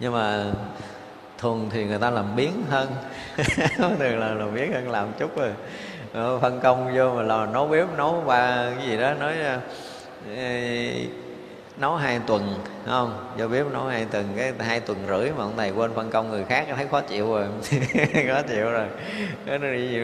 nhưng 0.00 0.12
mà 0.12 0.44
thường 1.38 1.68
thì 1.72 1.84
người 1.84 1.98
ta 1.98 2.10
làm 2.10 2.36
biến 2.36 2.52
hơn. 2.70 2.88
Thường 3.76 4.18
là 4.18 4.34
làm 4.34 4.54
biến 4.54 4.72
hơn, 4.72 4.90
làm 4.90 5.12
chút 5.18 5.36
rồi. 5.36 5.50
Ờ, 6.12 6.38
phân 6.38 6.60
công 6.60 6.92
vô 6.96 7.14
mà 7.14 7.22
là 7.22 7.46
nấu 7.46 7.66
bếp 7.66 7.86
nấu 7.96 8.22
ba 8.26 8.70
cái 8.78 8.86
gì 8.86 8.96
đó, 8.96 9.14
nói 9.14 9.34
ờ, 9.44 9.58
nấu 11.76 11.96
hai 11.96 12.20
tuần 12.26 12.54
không? 12.86 13.32
Vô 13.38 13.48
bếp 13.48 13.66
nấu 13.72 13.84
hai 13.84 14.04
tuần, 14.04 14.24
cái 14.36 14.52
hai 14.58 14.80
tuần 14.80 14.98
rưỡi 15.08 15.30
mà 15.30 15.44
ông 15.44 15.52
thầy 15.56 15.70
quên 15.70 15.94
phân 15.94 16.10
công 16.10 16.30
người 16.30 16.44
khác, 16.44 16.66
thấy 16.76 16.86
khó 16.90 17.00
chịu 17.00 17.34
rồi. 17.34 17.46
Khó 18.28 18.42
chịu 18.48 18.70
rồi. 18.70 18.86
Cái 19.46 19.58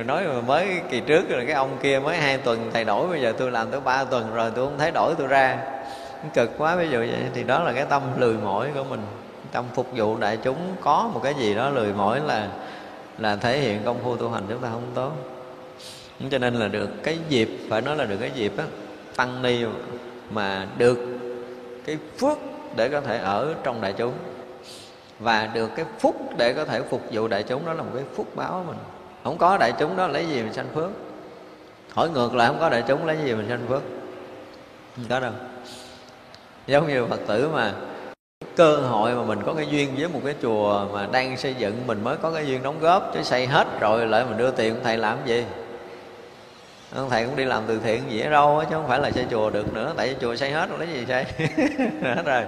nói 0.05 0.25
mà 0.27 0.41
mới 0.41 0.81
kỳ 0.91 1.01
trước 1.01 1.29
rồi, 1.29 1.45
cái 1.47 1.55
ông 1.55 1.79
kia 1.83 1.99
mới 1.99 2.17
hai 2.17 2.39
tuần, 2.39 2.71
thầy 2.73 2.85
đổi, 2.85 3.09
bây 3.09 3.21
giờ 3.21 3.33
tôi 3.39 3.51
làm 3.51 3.71
tới 3.71 3.81
ba 3.81 4.05
tuần 4.05 4.35
rồi, 4.35 4.51
tôi 4.57 4.67
không 4.67 4.79
thấy 4.79 4.91
đổi 4.95 5.15
tôi 5.19 5.27
ra. 5.27 5.59
Cực 6.35 6.59
quá, 6.59 6.77
ví 6.77 6.89
dụ 6.89 6.99
vậy. 6.99 7.23
Thì 7.35 7.45
đó 7.45 7.63
là 7.63 7.73
cái 7.73 7.85
tâm 7.89 8.03
lười 8.17 8.35
mỏi 8.35 8.71
của 8.75 8.85
mình 8.85 9.01
trong 9.57 9.69
phục 9.75 9.87
vụ 9.95 10.17
đại 10.19 10.37
chúng, 10.37 10.57
có 10.81 11.11
một 11.15 11.21
cái 11.23 11.35
gì 11.35 11.55
đó 11.55 11.71
lười 11.71 11.93
mỏi 11.93 12.21
là 12.21 12.49
là 13.19 13.37
thể 13.37 13.59
hiện 13.59 13.83
công 13.85 13.99
phu 14.03 14.17
tu 14.17 14.31
hành 14.31 14.45
chúng 14.49 14.59
ta 14.59 14.69
không 14.73 14.91
tốt. 14.95 15.13
Cho 16.31 16.39
nên 16.39 16.55
là 16.55 16.69
được 16.69 16.89
cái 17.03 17.19
dịp, 17.29 17.49
phải 17.71 17.81
nói 17.81 17.97
là 17.97 18.05
được 18.05 18.17
cái 18.21 18.31
dịp 18.35 18.53
á, 18.59 18.65
tăng 19.17 19.43
ni 19.43 19.65
mà 20.31 20.67
được 20.79 20.99
cái 21.87 21.99
phước 22.19 22.39
để 22.77 22.89
có 22.89 23.01
thể 23.01 23.19
ở 23.19 23.55
trong 23.63 23.81
đại 23.81 23.93
chúng. 23.93 24.13
Và 25.19 25.51
được 25.55 25.71
cái 25.77 25.85
phúc 25.99 26.17
để 26.37 26.53
có 26.53 26.65
thể 26.65 26.83
phục 26.83 27.03
vụ 27.13 27.29
đại 27.29 27.43
chúng, 27.43 27.67
đó 27.67 27.73
là 27.73 27.83
một 27.83 27.91
cái 27.95 28.05
phúc 28.15 28.37
báo 28.37 28.65
mình. 28.67 28.79
Không 29.25 29.39
có 29.39 29.59
đại 29.59 29.73
chúng 29.79 29.97
đó, 29.97 30.07
lấy 30.07 30.27
gì 30.27 30.43
mình 30.43 30.53
sanh 30.53 30.69
phước? 30.75 30.91
Hỏi 31.93 32.11
ngược 32.11 32.35
lại, 32.35 32.49
không 32.49 32.61
có 32.61 32.69
đại 32.69 32.83
chúng, 32.89 33.07
lấy 33.07 33.17
gì 33.25 33.35
mình 33.35 33.49
sanh 33.49 33.67
phước? 33.69 33.83
Không 34.97 35.05
có 35.09 35.21
đâu. 35.21 35.33
Giống 36.67 36.89
như 36.89 37.07
phật 37.07 37.21
tử 37.27 37.49
mà 37.49 37.73
cơ 38.57 38.77
hội 38.77 39.15
mà 39.15 39.23
mình 39.23 39.39
có 39.47 39.55
cái 39.55 39.67
duyên 39.71 39.95
với 39.99 40.09
một 40.09 40.21
cái 40.25 40.35
chùa 40.43 40.87
mà 40.93 41.09
đang 41.13 41.37
xây 41.37 41.55
dựng, 41.55 41.87
mình 41.87 42.05
mới 42.05 42.17
có 42.17 42.31
cái 42.31 42.47
duyên 42.47 42.63
đóng 42.63 42.81
góp, 42.81 43.11
chứ 43.15 43.23
xây 43.23 43.47
hết 43.47 43.81
rồi 43.81 44.07
lại 44.07 44.25
mình 44.25 44.37
đưa 44.37 44.51
tiền 44.51 44.75
ông 44.75 44.85
thầy 44.85 44.97
làm 44.97 45.19
gì? 45.27 45.45
Ông 46.95 47.11
thầy 47.11 47.25
cũng 47.25 47.37
đi 47.37 47.45
làm 47.45 47.63
từ 47.67 47.81
thiện 47.85 48.03
gì 48.11 48.21
ở 48.21 48.31
đâu 48.31 48.63
chứ 48.71 48.75
không 48.75 48.89
phải 48.89 49.01
là 49.01 49.11
xây 49.11 49.27
chùa 49.31 49.51
được 49.51 49.75
nữa, 49.75 49.93
tại 49.97 50.09
vì 50.09 50.15
chùa 50.21 50.37
xây 50.37 50.51
hết 50.51 50.71
rồi, 50.71 50.79
lấy 50.79 50.89
gì 50.89 51.05
xây? 51.09 51.25
Hết 52.03 52.23
rồi. 52.27 52.43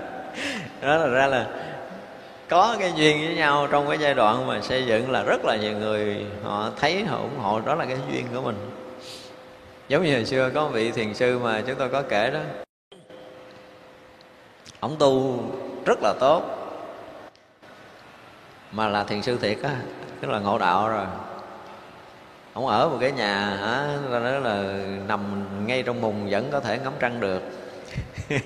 Đó 0.82 0.96
là 0.96 1.06
ra 1.06 1.26
là 1.26 1.46
có 2.48 2.76
cái 2.80 2.92
duyên 2.96 3.26
với 3.26 3.34
nhau 3.34 3.68
trong 3.70 3.88
cái 3.88 3.98
giai 3.98 4.14
đoạn 4.14 4.46
mà 4.46 4.60
xây 4.60 4.86
dựng 4.86 5.10
là 5.10 5.22
rất 5.22 5.44
là 5.44 5.56
nhiều 5.56 5.72
người 5.72 6.26
họ 6.44 6.70
thấy, 6.76 7.04
họ 7.04 7.18
ủng 7.18 7.38
hộ, 7.38 7.60
đó 7.60 7.74
là 7.74 7.84
cái 7.84 7.96
duyên 8.12 8.26
của 8.34 8.40
mình. 8.40 8.56
Giống 9.88 10.04
như 10.04 10.14
hồi 10.14 10.24
xưa 10.24 10.50
có 10.54 10.64
một 10.64 10.70
vị 10.72 10.90
thiền 10.90 11.14
sư 11.14 11.38
mà 11.38 11.62
chúng 11.66 11.76
tôi 11.76 11.88
có 11.88 12.02
kể 12.02 12.30
đó. 12.30 12.40
Ông 14.80 14.96
tu 14.98 15.44
rất 15.86 15.98
là 16.02 16.14
tốt. 16.20 16.42
Mà 18.72 18.88
là 18.88 19.04
thiền 19.04 19.22
sư 19.22 19.38
thiệt 19.40 19.58
á 19.62 19.76
tức 20.20 20.30
là 20.30 20.38
ngộ 20.38 20.58
đạo 20.58 20.88
rồi. 20.88 21.06
Ông 22.52 22.66
ở 22.66 22.88
một 22.88 22.98
cái 23.00 23.12
nhà, 23.12 23.56
hả? 23.60 23.86
Đó 24.10 24.18
là 24.18 24.62
nằm 25.08 25.46
ngay 25.66 25.82
trong 25.82 26.00
mùng 26.00 26.30
vẫn 26.30 26.48
có 26.52 26.60
thể 26.60 26.78
ngắm 26.78 26.92
trăng 27.00 27.20
được. 27.20 27.42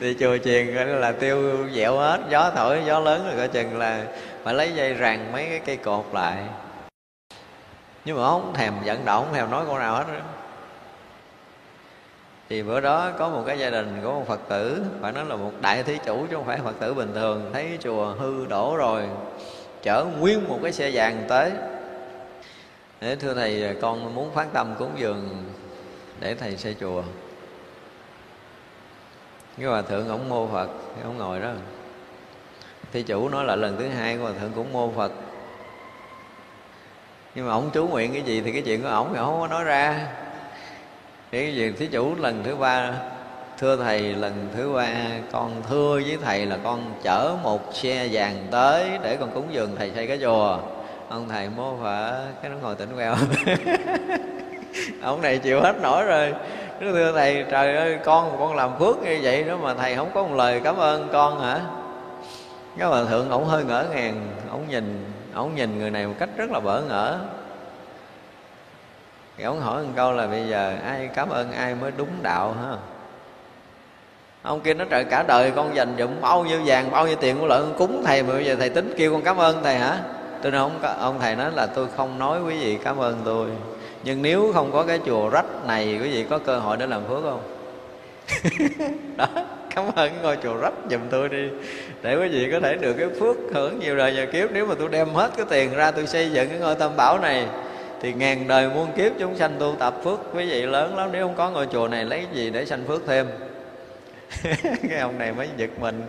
Thì 0.00 0.16
chùa 0.20 0.38
chiền 0.44 0.66
là 0.66 1.12
tiêu 1.12 1.68
dẻo 1.74 1.96
hết, 1.96 2.20
gió 2.30 2.50
thổi, 2.50 2.82
gió 2.86 2.98
lớn 2.98 3.24
rồi 3.26 3.36
coi 3.36 3.48
chừng 3.48 3.78
là 3.78 4.04
phải 4.44 4.54
lấy 4.54 4.72
dây 4.74 4.94
ràng 4.94 5.32
mấy 5.32 5.46
cái 5.48 5.58
cây 5.58 5.76
cột 5.76 6.04
lại. 6.12 6.36
Nhưng 8.04 8.16
mà 8.16 8.22
ông 8.22 8.54
thèm 8.54 8.74
vận 8.84 9.04
động, 9.04 9.24
không 9.24 9.34
thèm 9.34 9.50
nói 9.50 9.64
câu 9.66 9.78
nào 9.78 9.94
hết 9.94 10.04
đó 10.08 10.14
thì 12.48 12.62
bữa 12.62 12.80
đó 12.80 13.10
có 13.18 13.28
một 13.28 13.42
cái 13.46 13.58
gia 13.58 13.70
đình 13.70 14.00
của 14.04 14.12
một 14.12 14.24
phật 14.28 14.40
tử, 14.48 14.82
phải 15.00 15.12
nói 15.12 15.24
là 15.24 15.36
một 15.36 15.52
đại 15.60 15.82
thí 15.82 15.98
chủ 16.06 16.26
chứ 16.30 16.36
không 16.36 16.46
phải 16.46 16.58
phật 16.64 16.74
tử 16.80 16.94
bình 16.94 17.12
thường, 17.14 17.50
thấy 17.52 17.78
chùa 17.80 18.14
hư 18.18 18.46
đổ 18.46 18.76
rồi, 18.76 19.02
chở 19.82 20.06
nguyên 20.18 20.48
một 20.48 20.58
cái 20.62 20.72
xe 20.72 20.90
vàng 20.92 21.24
tới. 21.28 21.52
Để 23.00 23.16
thưa 23.16 23.34
thầy, 23.34 23.76
con 23.82 24.14
muốn 24.14 24.34
phát 24.34 24.46
tâm 24.52 24.74
cúng 24.78 24.90
dường 24.96 25.44
để 26.20 26.34
thầy 26.34 26.56
xây 26.56 26.76
chùa. 26.80 27.02
Cái 29.56 29.66
hòa 29.66 29.82
thượng 29.82 30.08
ổng 30.08 30.28
mô 30.28 30.46
phật 30.46 30.68
ổng 31.04 31.18
ngồi 31.18 31.40
đó. 31.40 31.50
Thí 32.92 33.02
chủ 33.02 33.28
nói 33.28 33.44
là 33.44 33.56
lần 33.56 33.76
thứ 33.78 33.88
hai 33.88 34.16
hòa 34.16 34.32
thượng 34.40 34.52
cũng 34.54 34.72
mô 34.72 34.92
phật. 34.96 35.12
Nhưng 37.34 37.46
mà 37.46 37.52
ổng 37.52 37.70
chú 37.72 37.86
nguyện 37.86 38.12
cái 38.12 38.22
gì 38.22 38.40
thì 38.40 38.52
cái 38.52 38.62
chuyện 38.62 38.82
của 38.82 38.88
ổng 38.88 39.08
thì 39.12 39.18
không 39.18 39.40
có 39.40 39.46
nói 39.46 39.64
ra 39.64 40.08
cái 41.32 41.54
gì? 41.54 41.72
Thí 41.78 41.86
chủ 41.86 42.14
lần 42.14 42.42
thứ 42.44 42.56
ba, 42.56 42.92
thưa 43.58 43.76
thầy, 43.76 44.00
lần 44.00 44.48
thứ 44.56 44.72
ba 44.72 44.88
con 45.32 45.62
thưa 45.68 46.00
với 46.06 46.18
thầy 46.24 46.46
là 46.46 46.58
con 46.64 46.94
chở 47.02 47.36
một 47.42 47.74
xe 47.74 48.08
vàng 48.12 48.46
tới 48.50 48.90
để 49.02 49.16
con 49.16 49.30
cúng 49.30 49.46
dường 49.50 49.76
thầy 49.78 49.90
xây 49.94 50.06
cái 50.06 50.18
chùa. 50.22 50.58
Ông 51.08 51.28
thầy 51.28 51.48
mô 51.56 51.76
phở 51.82 52.24
cái 52.42 52.50
nó 52.50 52.56
ngồi 52.62 52.74
tỉnh 52.74 52.88
queo. 52.96 53.14
Ông 55.02 55.22
này 55.22 55.38
chịu 55.38 55.60
hết 55.60 55.76
nổi 55.82 56.04
rồi. 56.04 56.34
Nó 56.80 56.92
thưa 56.92 57.12
thầy, 57.12 57.44
trời 57.50 57.76
ơi, 57.76 57.98
con 58.04 58.36
con 58.38 58.56
làm 58.56 58.78
phước 58.78 59.02
như 59.02 59.18
vậy 59.22 59.44
đó 59.44 59.56
mà 59.56 59.74
thầy 59.74 59.96
không 59.96 60.10
có 60.14 60.22
một 60.22 60.34
lời 60.36 60.60
cảm 60.64 60.76
ơn 60.76 61.08
con 61.12 61.40
hả? 61.40 61.60
Cái 62.78 62.88
hòa 62.88 63.04
thượng 63.04 63.30
ổng 63.30 63.44
hơi 63.44 63.64
ngỡ 63.64 63.84
ngàng, 63.94 64.28
ổng 64.50 64.68
nhìn 64.68 65.04
ổng 65.34 65.54
nhìn 65.54 65.78
người 65.78 65.90
này 65.90 66.06
một 66.06 66.14
cách 66.18 66.28
rất 66.36 66.50
là 66.50 66.60
bỡ 66.60 66.80
ngỡ 66.80 67.18
thì 69.36 69.44
ông 69.44 69.60
hỏi 69.60 69.82
một 69.82 69.92
câu 69.96 70.12
là 70.12 70.26
bây 70.26 70.48
giờ 70.48 70.76
ai 70.84 71.08
cảm 71.14 71.28
ơn 71.28 71.52
ai 71.52 71.74
mới 71.74 71.92
đúng 71.96 72.22
đạo 72.22 72.52
hả 72.52 72.76
ông 74.42 74.60
kia 74.60 74.74
nói 74.74 74.86
trời 74.90 75.04
cả 75.04 75.22
đời 75.22 75.50
con 75.50 75.74
dành 75.74 75.94
dụm 75.98 76.10
bao 76.20 76.44
nhiêu 76.44 76.60
vàng 76.66 76.90
bao 76.90 77.06
nhiêu 77.06 77.16
tiền 77.20 77.36
của 77.40 77.46
lợi 77.46 77.62
cúng 77.78 78.02
thầy 78.06 78.22
mà 78.22 78.32
bây 78.32 78.44
giờ 78.44 78.56
thầy 78.58 78.70
tính 78.70 78.94
kêu 78.96 79.12
con 79.12 79.22
cảm 79.22 79.36
ơn 79.36 79.62
thầy 79.62 79.74
hả? 79.74 79.98
Tôi 80.42 80.52
nói 80.52 80.60
ông, 80.60 80.98
ông 80.98 81.18
thầy 81.20 81.36
nói 81.36 81.50
là 81.54 81.66
tôi 81.66 81.86
không 81.96 82.18
nói 82.18 82.42
quý 82.42 82.58
vị 82.58 82.78
cảm 82.84 82.98
ơn 82.98 83.20
tôi. 83.24 83.48
Nhưng 84.04 84.22
nếu 84.22 84.52
không 84.54 84.72
có 84.72 84.82
cái 84.82 85.00
chùa 85.06 85.28
rách 85.28 85.66
này 85.66 85.98
quý 86.02 86.10
vị 86.10 86.24
có 86.30 86.38
cơ 86.38 86.58
hội 86.58 86.76
để 86.76 86.86
làm 86.86 87.02
phước 87.08 87.22
không? 87.22 87.42
Đó 89.16 89.26
cảm 89.74 89.84
ơn 89.84 89.94
cái 89.94 90.18
ngôi 90.22 90.36
chùa 90.42 90.56
rách 90.56 90.74
giùm 90.90 91.00
tôi 91.10 91.28
đi 91.28 91.48
để 92.02 92.16
quý 92.16 92.28
vị 92.28 92.48
có 92.52 92.60
thể 92.60 92.74
được 92.74 92.92
cái 92.92 93.08
phước 93.20 93.36
hưởng 93.54 93.78
nhiều 93.78 93.96
đời 93.96 94.12
nhiều 94.12 94.26
kiếp. 94.32 94.52
Nếu 94.52 94.66
mà 94.66 94.74
tôi 94.78 94.88
đem 94.88 95.14
hết 95.14 95.30
cái 95.36 95.46
tiền 95.48 95.74
ra 95.74 95.90
tôi 95.90 96.06
xây 96.06 96.30
dựng 96.30 96.48
cái 96.48 96.58
ngôi 96.58 96.74
tam 96.74 96.96
bảo 96.96 97.18
này 97.18 97.46
thì 98.02 98.12
ngàn 98.12 98.48
đời 98.48 98.68
muôn 98.68 98.92
kiếp 98.96 99.12
chúng 99.18 99.36
sanh 99.36 99.56
tu 99.58 99.74
tập 99.78 99.94
phước. 100.04 100.18
Quý 100.34 100.50
vị 100.50 100.62
lớn 100.62 100.96
lắm 100.96 101.08
nếu 101.12 101.26
không 101.26 101.36
có 101.36 101.50
ngôi 101.50 101.66
chùa 101.66 101.88
này 101.88 102.04
lấy 102.04 102.26
gì 102.32 102.50
để 102.50 102.64
sanh 102.64 102.84
phước 102.84 103.02
thêm? 103.06 103.26
Cái 104.88 104.98
ông 105.00 105.18
này 105.18 105.32
mới 105.32 105.48
giật 105.56 105.70
mình. 105.80 106.02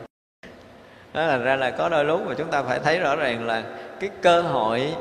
Đó 1.13 1.25
là 1.25 1.37
ra 1.37 1.55
là 1.55 1.71
có 1.71 1.89
đôi 1.89 2.05
lúc 2.05 2.21
mà 2.27 2.33
chúng 2.37 2.51
ta 2.51 2.63
phải 2.63 2.79
thấy 2.79 2.99
rõ 2.99 3.15
ràng 3.15 3.47
là 3.47 3.63
cái 3.99 4.09
cơ 4.21 4.41
hội 4.41 4.95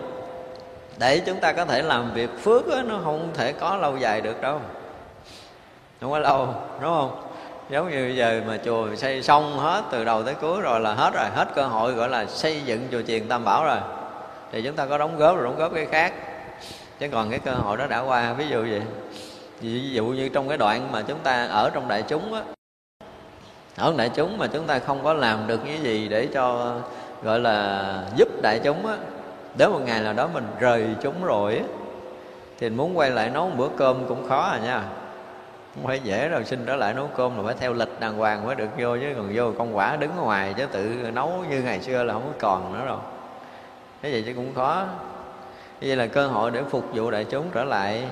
để 0.99 1.21
chúng 1.27 1.41
ta 1.41 1.53
có 1.53 1.65
thể 1.65 1.83
làm 1.83 2.15
việc 2.15 2.31
phước 2.43 2.69
đó, 2.69 2.83
nó 2.83 3.01
không 3.05 3.31
thể 3.35 3.53
có 3.53 3.77
lâu 3.77 3.97
dài 3.97 4.21
được 4.21 4.41
đâu. 4.41 4.61
Không 6.01 6.11
có 6.11 6.19
lâu 6.19 6.55
đúng 6.81 6.95
không? 6.95 7.29
Giống 7.71 7.91
như 7.91 8.05
bây 8.05 8.17
giờ 8.17 8.43
mà 8.47 8.59
chùa 8.65 8.95
xây 8.95 9.23
xong 9.23 9.59
hết 9.59 9.83
từ 9.91 10.05
đầu 10.05 10.23
tới 10.23 10.35
cuối 10.35 10.61
rồi 10.61 10.81
là 10.81 10.95
hết 10.95 11.11
rồi. 11.15 11.25
Hết 11.35 11.49
cơ 11.55 11.63
hội 11.63 11.93
gọi 11.93 12.09
là 12.09 12.27
xây 12.27 12.61
dựng 12.65 12.89
chùa 12.91 13.03
chiền 13.03 13.29
tam 13.29 13.45
bảo 13.45 13.65
rồi. 13.65 13.79
Thì 14.53 14.63
chúng 14.63 14.77
ta 14.77 14.87
có 14.87 14.99
đóng 14.99 15.19
góp 15.19 15.37
rồi 15.37 15.45
đóng 15.45 15.57
góp 15.57 15.75
cái 15.75 15.87
khác 15.87 16.13
chứ 17.03 17.09
còn 17.13 17.31
cái 17.31 17.39
cơ 17.39 17.53
hội 17.53 17.77
đó 17.77 17.87
đã 17.87 18.01
qua, 18.01 18.33
ví 18.33 18.49
dụ 18.49 18.61
vậy. 18.61 18.83
Ví 19.61 19.91
dụ 19.91 20.05
như 20.05 20.29
trong 20.29 20.49
cái 20.49 20.59
đoạn 20.59 20.93
mà 20.93 21.03
chúng 21.03 21.19
ta 21.19 21.47
ở 21.47 21.71
trong 21.75 21.89
đại 21.89 22.03
chúng 22.09 22.35
á. 22.35 22.43
Ở 23.77 23.95
đại 23.97 24.11
chúng 24.15 24.39
mà 24.39 24.47
chúng 24.47 24.67
ta 24.67 24.79
không 24.79 25.05
có 25.05 25.13
làm 25.13 25.47
được 25.47 25.61
cái 25.67 25.79
gì 25.79 26.09
để 26.09 26.29
cho, 26.35 26.75
gọi 27.23 27.41
là, 27.41 28.05
giúp 28.17 28.29
đại 28.43 28.61
chúng 28.65 28.87
á. 28.87 28.97
Đến 29.57 29.71
một 29.71 29.81
ngày 29.87 30.01
nào 30.01 30.13
đó 30.13 30.29
mình 30.35 30.47
rời 30.61 30.87
chúng 31.03 31.25
rồi 31.25 31.57
á, 31.57 31.65
thì 32.59 32.71
muốn 32.71 32.99
quay 32.99 33.11
lại 33.11 33.31
nấu 33.31 33.49
một 33.49 33.55
bữa 33.57 33.69
cơm 33.77 34.07
cũng 34.09 34.29
khó 34.29 34.41
à 34.41 34.59
nha. 34.59 34.83
Không 35.75 35.87
phải 35.87 36.01
dễ 36.05 36.29
đâu, 36.29 36.43
xin 36.45 36.67
trở 36.67 36.77
lại 36.77 36.95
nấu 36.95 37.07
cơm 37.17 37.37
là 37.37 37.43
phải 37.43 37.55
theo 37.61 37.73
lịch 37.73 38.01
đàng 38.01 38.17
hoàng 38.17 38.47
mới 38.47 38.55
được 38.55 38.69
vô, 38.79 38.97
chứ 38.97 39.07
còn 39.17 39.31
vô 39.35 39.53
con 39.59 39.77
quả 39.77 39.97
đứng 39.97 40.17
ngoài 40.17 40.55
chứ 40.57 40.67
tự 40.73 41.11
nấu 41.13 41.45
như 41.51 41.63
ngày 41.63 41.81
xưa 41.81 42.03
là 42.03 42.15
không 42.15 42.33
có 42.33 42.39
còn 42.49 42.73
nữa 42.73 42.87
đâu. 42.87 42.99
Thế 44.03 44.13
vậy 44.13 44.23
chứ 44.27 44.33
cũng 44.37 44.55
khó 44.55 44.87
vậy 45.83 45.97
là 45.97 46.07
cơ 46.07 46.27
hội 46.27 46.51
để 46.51 46.63
phục 46.71 46.85
vụ 46.95 47.11
đại 47.11 47.25
chúng 47.25 47.51
trở 47.53 47.65
lại 47.65 48.05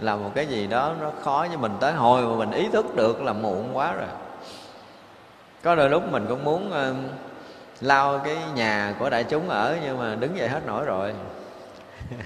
là 0.00 0.16
một 0.16 0.30
cái 0.34 0.46
gì 0.46 0.66
đó 0.66 0.94
nó 1.00 1.12
khó 1.22 1.46
với 1.48 1.56
mình. 1.56 1.72
Tới 1.80 1.92
hồi 1.92 2.22
mà 2.22 2.36
mình 2.36 2.50
ý 2.50 2.68
thức 2.72 2.96
được 2.96 3.22
là 3.22 3.32
muộn 3.32 3.70
quá 3.72 3.92
rồi. 3.92 4.08
Có 5.62 5.74
đôi 5.74 5.90
lúc 5.90 6.12
mình 6.12 6.26
cũng 6.28 6.44
muốn 6.44 6.70
uh, 6.70 6.96
lao 7.80 8.18
cái 8.18 8.36
nhà 8.54 8.94
của 8.98 9.10
đại 9.10 9.24
chúng 9.24 9.48
ở 9.48 9.76
nhưng 9.84 9.98
mà 9.98 10.14
đứng 10.14 10.36
dậy 10.36 10.48
hết 10.48 10.66
nổi 10.66 10.84
rồi. 10.84 11.14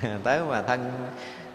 Tới 0.25 0.41
mà 0.49 0.63
thân 0.63 0.91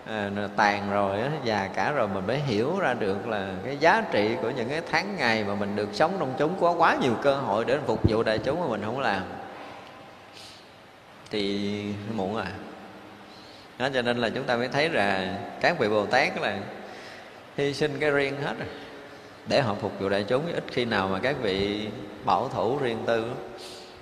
à, 0.06 0.32
tàn 0.56 0.92
rồi 0.92 1.20
già 1.44 1.70
cả 1.76 1.92
rồi 1.92 2.08
mình 2.08 2.28
mới 2.28 2.40
hiểu 2.40 2.80
ra 2.80 2.94
được 2.94 3.28
là 3.28 3.48
cái 3.66 3.78
giá 3.78 4.04
trị 4.12 4.36
của 4.42 4.50
những 4.50 4.70
cái 4.70 4.82
tháng 4.92 5.16
ngày 5.18 5.44
mà 5.44 5.56
mình 5.56 5.76
được 5.76 5.90
sống 5.94 6.16
trong 6.20 6.34
chúng 6.38 6.60
có 6.60 6.72
quá 6.72 6.98
nhiều 7.02 7.14
cơ 7.22 7.36
hội 7.36 7.66
để 7.66 7.78
phục 7.86 8.00
vụ 8.10 8.24
đại 8.24 8.38
chúng 8.38 8.62
mà 8.62 8.68
mình 8.68 8.82
không 8.86 9.00
làm. 9.00 9.22
Thì 11.30 11.84
muộn 12.16 12.36
à 12.36 12.48
đó, 13.80 13.90
cho 13.94 14.02
nên 14.02 14.18
là 14.18 14.30
chúng 14.30 14.44
ta 14.44 14.56
mới 14.56 14.68
thấy 14.68 14.90
là 14.90 15.38
các 15.62 15.80
vị 15.80 15.90
bồ 15.90 16.06
tát 16.06 16.42
là 16.42 16.60
hy 17.58 17.74
sinh 17.74 17.92
cái 18.00 18.12
riêng 18.12 18.34
hết 18.42 18.54
rồi. 18.60 18.68
Để 19.48 19.62
họ 19.62 19.76
phục 19.82 20.00
vụ 20.00 20.10
đại 20.10 20.26
chúng, 20.28 20.54
ít 20.54 20.64
khi 20.72 20.86
nào 20.86 21.08
mà 21.08 21.20
các 21.20 21.36
vị 21.42 21.88
bảo 22.26 22.50
thủ 22.54 22.78
riêng 22.78 23.04
tư. 23.06 23.26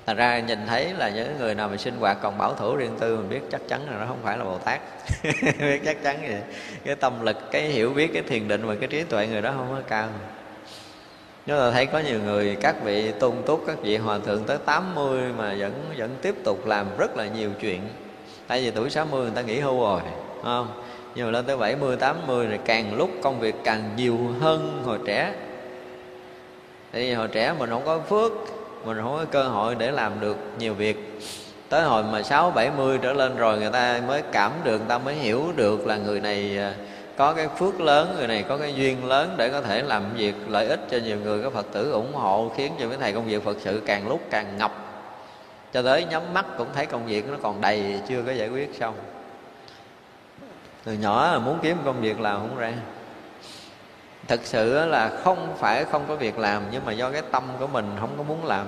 Thành 0.06 0.18
ra 0.18 0.40
nhìn 0.40 0.60
thấy 0.68 0.94
là 0.98 1.10
những 1.10 1.38
người 1.40 1.56
nào 1.56 1.70
mà 1.70 1.78
sinh 1.78 1.96
hoạt 2.00 2.18
còn 2.22 2.38
bảo 2.38 2.54
thủ 2.54 2.76
riêng 2.76 2.98
tư, 3.00 3.18
mình 3.18 3.30
biết 3.30 3.42
chắc 3.52 3.62
chắn 3.68 3.90
là 3.90 3.98
nó 4.00 4.06
không 4.06 4.20
phải 4.24 4.38
là 4.38 4.44
bồ 4.44 4.58
tát. 4.58 4.82
Biết 5.60 5.82
chắc 5.86 6.04
chắn 6.04 6.18
vậy. 6.22 6.42
Cái 6.86 6.96
tâm 6.96 7.26
lực, 7.26 7.38
cái 7.52 7.62
hiểu 7.62 7.90
biết, 7.90 8.10
cái 8.14 8.24
thiền 8.24 8.48
định 8.48 8.66
và 8.66 8.76
cái 8.76 8.88
trí 8.88 9.04
tuệ 9.04 9.28
người 9.28 9.42
đó 9.42 9.54
không 9.58 9.68
có 9.70 9.82
cao. 9.88 10.08
Chúng 11.46 11.58
ta 11.58 11.72
thấy 11.72 11.86
có 11.86 12.00
nhiều 12.00 12.20
người, 12.20 12.58
các 12.62 12.76
vị 12.84 13.12
tôn 13.20 13.36
túc, 13.46 13.64
các 13.68 13.78
vị 13.82 13.98
hòa 13.98 14.20
thượng 14.26 14.44
tới 14.44 14.58
80 14.66 15.22
mà 15.38 15.56
vẫn 15.60 15.74
vẫn 15.98 16.16
tiếp 16.22 16.36
tục 16.44 16.66
làm 16.66 16.98
rất 16.98 17.18
là 17.18 17.28
nhiều 17.28 17.52
chuyện 17.60 17.82
tại 18.48 18.62
vì 18.62 18.72
tuổi 18.72 18.90
60 18.90 19.22
người 19.22 19.32
ta 19.36 19.42
nghỉ 19.42 19.60
hưu 19.60 19.80
rồi 19.82 20.02
không? 20.44 20.68
Nhưng 21.16 21.26
mà 21.26 21.32
lên 21.32 21.46
tới 21.46 21.58
70, 21.58 21.98
80 21.98 22.48
rồi 22.48 22.60
càng 22.66 22.96
lúc 22.98 23.10
công 23.22 23.40
việc 23.40 23.56
càng 23.64 23.90
nhiều 23.96 24.20
hơn 24.42 24.82
hồi 24.86 25.00
trẻ. 25.06 25.34
Thì 26.94 27.14
hồi 27.14 27.28
trẻ 27.28 27.54
mình 27.60 27.70
không 27.70 27.86
có 27.86 28.00
phước 28.00 28.32
mình 28.86 28.98
không 28.98 29.18
có 29.18 29.26
cơ 29.32 29.44
hội 29.44 29.76
để 29.76 29.92
làm 29.92 30.20
được 30.20 30.38
nhiều 30.60 30.74
việc. 30.74 31.22
Tới 31.70 31.84
hồi 31.84 32.04
mà 32.04 32.24
sáu 32.24 32.52
bảy 32.52 32.72
mươi 32.78 33.00
trở 33.02 33.14
lên 33.14 33.36
rồi 33.36 33.58
người 33.58 33.70
ta 33.72 34.02
mới 34.08 34.22
cảm 34.32 34.52
được 34.64 34.78
người 34.78 34.88
ta 34.90 34.98
mới 34.98 35.16
hiểu 35.16 35.44
được 35.56 35.88
là 35.88 35.98
người 35.98 36.20
này 36.20 36.58
à, 36.58 36.74
có 37.18 37.34
cái 37.34 37.48
phước 37.58 37.82
lớn 37.82 38.16
người 38.18 38.28
này 38.28 38.44
có 38.50 38.58
cái 38.58 38.74
duyên 38.74 39.06
lớn 39.06 39.36
để 39.38 39.50
có 39.50 39.62
thể 39.62 39.82
làm 39.82 40.04
việc 40.16 40.36
lợi 40.48 40.68
ích 40.68 40.80
cho 40.92 40.98
nhiều 40.98 41.18
người. 41.24 41.44
Có 41.44 41.50
phật 41.50 41.66
tử 41.72 41.92
ủng 41.92 42.14
hộ 42.14 42.52
khiến 42.58 42.72
cho 42.80 42.88
mấy 42.88 42.98
thầy 42.98 43.14
công 43.14 43.26
việc 43.26 43.44
phật 43.44 43.58
sự 43.60 43.82
càng 43.86 44.08
lúc 44.08 44.20
càng 44.30 44.58
ngập 44.58 44.85
cho 45.76 45.82
tới 45.82 46.06
nhắm 46.06 46.34
mắt 46.34 46.46
cũng 46.58 46.68
thấy 46.74 46.86
công 46.86 47.06
việc 47.06 47.30
nó 47.30 47.38
còn 47.42 47.62
đầy, 47.62 48.02
chưa 48.08 48.22
có 48.26 48.32
giải 48.32 48.50
quyết 48.50 48.76
xong. 48.80 48.96
Từ 50.84 50.94
nhỏ 50.94 51.32
là 51.32 51.40
muốn 51.40 51.60
kiếm 51.62 51.78
công 51.86 52.02
việc 52.02 52.20
làm 52.20 52.40
không 52.40 52.58
ra. 52.58 52.74
Thực 54.28 54.40
sự 54.44 54.86
là 54.86 55.12
không 55.24 55.56
phải 55.58 55.86
không 55.86 56.06
có 56.08 56.16
việc 56.16 56.40
làm, 56.40 56.64
nhưng 56.72 56.86
mà 56.86 56.92
do 56.92 57.12
cái 57.12 57.22
tâm 57.32 57.44
của 57.60 57.68
mình 57.68 57.92
không 58.00 58.14
có 58.18 58.24
muốn 58.24 58.46
làm. 58.46 58.68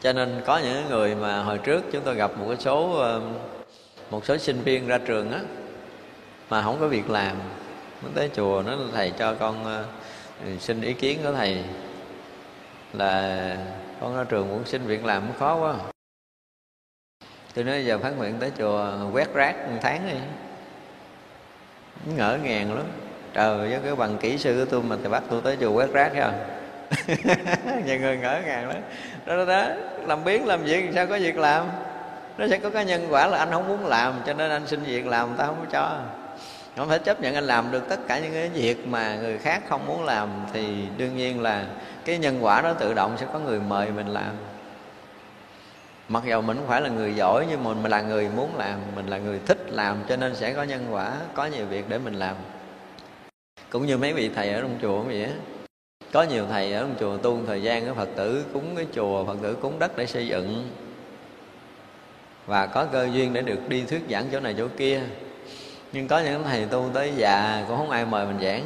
Cho 0.00 0.12
nên 0.12 0.42
có 0.46 0.58
những 0.58 0.88
người 0.88 1.14
mà 1.14 1.42
hồi 1.42 1.58
trước 1.58 1.82
chúng 1.92 2.02
tôi 2.04 2.14
gặp 2.14 2.30
một 2.38 2.44
cái 2.48 2.56
số 2.60 3.04
một 4.10 4.24
số 4.24 4.38
sinh 4.38 4.60
viên 4.60 4.86
ra 4.86 4.98
trường 4.98 5.32
á, 5.32 5.40
mà 6.50 6.62
không 6.62 6.76
có 6.80 6.88
việc 6.88 7.10
làm 7.10 7.36
nó 8.02 8.08
tới 8.14 8.30
chùa 8.34 8.62
nó 8.66 8.72
thầy 8.94 9.10
cho 9.18 9.34
con 9.34 9.84
xin 10.60 10.80
ý 10.80 10.92
kiến 10.92 11.18
của 11.24 11.32
thầy 11.32 11.64
là 12.92 13.56
con 14.00 14.16
ra 14.16 14.24
trường 14.24 14.48
muốn 14.48 14.64
xin 14.64 14.86
việc 14.86 15.04
làm 15.04 15.22
cũng 15.26 15.36
khó 15.38 15.56
quá. 15.56 15.74
Tôi 17.54 17.64
nói 17.64 17.84
giờ 17.84 17.98
phát 17.98 18.10
nguyện 18.10 18.36
tới 18.40 18.52
chùa 18.58 19.10
quét 19.12 19.34
rác 19.34 19.70
một 19.70 19.78
tháng 19.82 20.08
đi. 20.08 20.16
Ngỡ 22.16 22.38
ngàng 22.42 22.74
lắm. 22.74 22.84
Trời 23.32 23.70
với 23.70 23.80
cái 23.84 23.96
bằng 23.96 24.18
kỹ 24.18 24.38
sư 24.38 24.56
của 24.58 24.70
tôi 24.70 24.82
mà 24.82 24.96
thì 25.02 25.08
bắt 25.08 25.22
tôi 25.30 25.40
tới 25.44 25.56
chùa 25.60 25.72
quét 25.72 25.92
rác 25.92 26.14
ha 26.14 26.32
nhiều 27.86 28.00
người 28.00 28.16
ngỡ 28.16 28.40
ngàng 28.44 28.68
lắm. 28.68 28.82
Đó, 29.26 29.36
đó 29.36 29.44
đó. 29.44 29.68
Làm 30.06 30.24
biến 30.24 30.46
làm 30.46 30.62
việc 30.62 30.90
sao 30.94 31.06
có 31.06 31.18
việc 31.18 31.36
làm? 31.36 31.66
Nó 32.38 32.48
sẽ 32.48 32.58
có 32.58 32.70
cái 32.70 32.84
nhân 32.84 33.06
quả 33.10 33.26
là 33.26 33.38
anh 33.38 33.50
không 33.50 33.68
muốn 33.68 33.86
làm 33.86 34.14
cho 34.26 34.34
nên 34.34 34.50
anh 34.50 34.66
xin 34.66 34.82
việc 34.82 35.06
làm 35.06 35.34
ta 35.36 35.46
không 35.46 35.56
có 35.60 35.66
cho 35.70 36.00
không 36.76 36.88
phải 36.88 36.98
chấp 36.98 37.20
nhận 37.20 37.34
anh 37.34 37.44
làm 37.44 37.70
được 37.70 37.88
tất 37.88 38.00
cả 38.08 38.18
những 38.18 38.32
cái 38.32 38.48
việc 38.48 38.88
mà 38.88 39.16
người 39.16 39.38
khác 39.38 39.62
không 39.68 39.86
muốn 39.86 40.04
làm 40.04 40.28
thì 40.52 40.66
đương 40.96 41.16
nhiên 41.16 41.42
là 41.42 41.66
cái 42.04 42.18
nhân 42.18 42.38
quả 42.40 42.62
đó 42.62 42.72
tự 42.72 42.94
động 42.94 43.16
sẽ 43.20 43.26
có 43.32 43.38
người 43.38 43.60
mời 43.60 43.90
mình 43.90 44.08
làm. 44.08 44.30
Mặc 46.08 46.22
dù 46.26 46.40
mình 46.40 46.56
không 46.56 46.66
phải 46.66 46.80
là 46.80 46.88
người 46.88 47.14
giỏi 47.14 47.46
nhưng 47.50 47.64
mà 47.64 47.74
mình 47.74 47.90
là 47.90 48.00
người 48.02 48.28
muốn 48.36 48.56
làm, 48.56 48.80
mình 48.96 49.06
là 49.06 49.18
người 49.18 49.40
thích 49.46 49.58
làm 49.70 49.96
cho 50.08 50.16
nên 50.16 50.34
sẽ 50.34 50.52
có 50.52 50.62
nhân 50.62 50.86
quả, 50.90 51.12
có 51.34 51.46
nhiều 51.46 51.66
việc 51.66 51.84
để 51.88 51.98
mình 51.98 52.14
làm. 52.14 52.36
Cũng 53.70 53.86
như 53.86 53.96
mấy 53.96 54.12
vị 54.12 54.30
thầy 54.34 54.52
ở 54.52 54.60
trong 54.60 54.78
chùa 54.82 55.02
vậy 55.02 55.24
á. 55.24 55.30
Có 56.12 56.22
nhiều 56.22 56.44
thầy 56.50 56.72
ở 56.72 56.80
trong 56.80 56.94
chùa 57.00 57.16
tu 57.16 57.40
thời 57.46 57.62
gian 57.62 57.84
cái 57.84 57.94
phật 57.94 58.08
tử, 58.16 58.44
cúng 58.52 58.76
cái 58.76 58.86
chùa, 58.92 59.24
phật 59.24 59.36
tử 59.42 59.56
cúng 59.60 59.78
đất 59.78 59.96
để 59.96 60.06
xây 60.06 60.26
dựng. 60.26 60.70
Và 62.46 62.66
có 62.66 62.84
cơ 62.84 63.08
duyên 63.12 63.32
để 63.32 63.42
được 63.42 63.68
đi 63.68 63.82
thuyết 63.82 64.02
giảng 64.10 64.26
chỗ 64.32 64.40
này 64.40 64.54
chỗ 64.58 64.68
kia 64.76 65.00
nhưng 65.96 66.08
có 66.08 66.18
những 66.18 66.44
thầy 66.44 66.66
tu 66.66 66.90
tới 66.94 67.12
già 67.16 67.64
cũng 67.68 67.76
không 67.76 67.90
ai 67.90 68.04
mời 68.04 68.26
mình 68.26 68.38
giảng. 68.42 68.64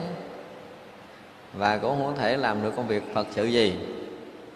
Và 1.54 1.78
cũng 1.78 2.04
không 2.04 2.16
thể 2.16 2.36
làm 2.36 2.62
được 2.62 2.76
công 2.76 2.88
việc 2.88 3.02
phật 3.14 3.26
sự 3.30 3.44
gì. 3.44 3.76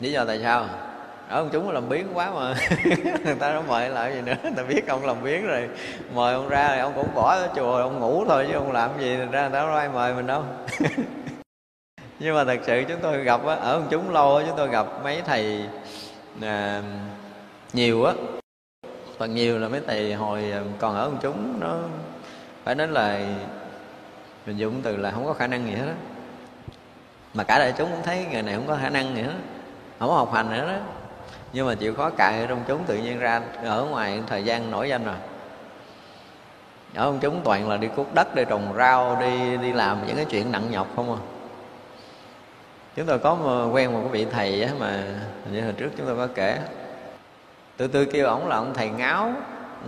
Lý 0.01 0.13
do 0.13 0.25
tại 0.25 0.41
sao? 0.43 0.67
Ở 1.29 1.41
ông 1.41 1.49
chúng 1.53 1.71
làm 1.71 1.89
biến 1.89 2.07
quá 2.15 2.31
mà. 2.35 2.55
Người 3.25 3.35
ta 3.35 3.53
đâu 3.53 3.63
mời 3.69 3.89
lại 3.89 4.15
gì 4.15 4.21
nữa? 4.21 4.35
Người 4.43 4.53
ta 4.57 4.63
biết 4.63 4.89
ông 4.89 5.07
làm 5.07 5.25
biến 5.25 5.47
rồi. 5.47 5.69
Mời 6.15 6.35
ông 6.35 6.49
ra 6.49 6.69
rồi 6.69 6.79
ông 6.79 6.93
cũng 6.95 7.15
bỏ 7.15 7.35
ở 7.35 7.49
chùa 7.57 7.77
ông 7.77 8.01
ngủ 8.01 8.25
thôi 8.29 8.47
chứ 8.49 8.55
ông 8.55 8.73
làm 8.73 8.91
gì. 9.01 9.17
Ra 9.17 9.25
người 9.25 9.29
ta 9.33 9.49
đâu 9.51 9.77
ai 9.77 9.89
mời 9.89 10.15
mình 10.15 10.27
đâu. 10.27 10.43
Nhưng 12.19 12.35
mà 12.35 12.45
thật 12.45 12.59
sự 12.67 12.83
chúng 12.89 13.01
tôi 13.03 13.25
gặp 13.25 13.47
á, 13.47 13.55
ở 13.55 13.73
ông 13.73 13.87
chúng 13.91 14.11
lâu 14.11 14.43
chúng 14.47 14.57
tôi 14.57 14.69
gặp 14.69 14.87
mấy 15.05 15.23
thầy 15.27 15.67
à, 16.43 16.83
nhiều 17.73 18.05
á. 18.05 18.13
Phần 19.19 19.35
nhiều 19.35 19.59
là 19.59 19.69
mấy 19.69 19.81
thầy 19.87 20.15
hồi 20.15 20.51
à, 20.53 20.61
còn 20.79 20.95
ở 20.95 21.05
ông 21.05 21.19
chúng 21.23 21.61
nó 21.61 21.79
phải 22.65 22.75
nói 22.75 22.89
là 22.89 23.21
mình 24.47 24.57
dùng 24.57 24.81
từ 24.83 24.97
là 24.97 25.11
không 25.11 25.27
có 25.27 25.33
khả 25.33 25.47
năng 25.47 25.67
gì 25.67 25.73
hết 25.73 25.87
đó. 25.87 25.93
mà 27.35 27.45
cả 27.45 27.59
đại 27.59 27.73
chúng 27.79 27.91
cũng 27.91 28.03
thấy 28.03 28.27
người 28.33 28.43
này 28.43 28.55
không 28.55 28.67
có 28.67 28.79
khả 28.83 28.91
năng 28.91 29.17
gì 29.17 29.23
hết, 29.23 29.33
không 29.99 30.09
có 30.09 30.15
học 30.15 30.33
hành 30.33 30.51
nữa 30.51 30.73
đó 30.73 30.79
nhưng 31.55 31.67
mà 31.67 31.75
chịu 31.75 31.95
khó 31.95 32.11
cài 32.11 32.41
ở 32.41 32.47
trong 32.47 32.65
chúng 32.69 32.85
tự 32.85 32.97
nhiên 32.97 33.19
ra, 33.19 33.43
ở 33.63 33.85
ngoài 33.91 34.23
thời 34.27 34.45
gian 34.45 34.71
nổi 34.71 34.89
danh 34.89 35.05
rồi. 35.05 35.15
Ở 36.95 37.05
trong 37.05 37.19
chúng 37.21 37.41
toàn 37.45 37.69
là 37.69 37.77
đi 37.77 37.89
cuốc 37.97 38.15
đất, 38.15 38.35
đi 38.35 38.45
trồng 38.49 38.75
rau, 38.77 39.17
đi 39.21 39.57
đi 39.57 39.73
làm 39.73 40.07
những 40.07 40.17
cái 40.17 40.25
chuyện 40.25 40.53
nặng 40.53 40.71
nhọc 40.71 40.87
không 40.97 41.13
à. 41.13 41.21
Chúng 42.97 43.07
tôi 43.07 43.19
có 43.19 43.37
quen 43.73 43.93
một 43.93 44.01
cái 44.03 44.11
vị 44.13 44.31
thầy 44.33 44.63
á 44.63 44.71
mà 44.79 45.03
như 45.53 45.63
hồi 45.63 45.73
trước 45.73 45.91
chúng 45.97 46.07
tôi 46.07 46.17
có 46.17 46.29
kể. 46.35 46.59
Từ 47.77 47.87
từ 47.87 48.05
kêu 48.05 48.27
ổng 48.27 48.49
là 48.49 48.57
ông 48.57 48.75
thầy 48.75 48.89
ngáo 48.89 49.33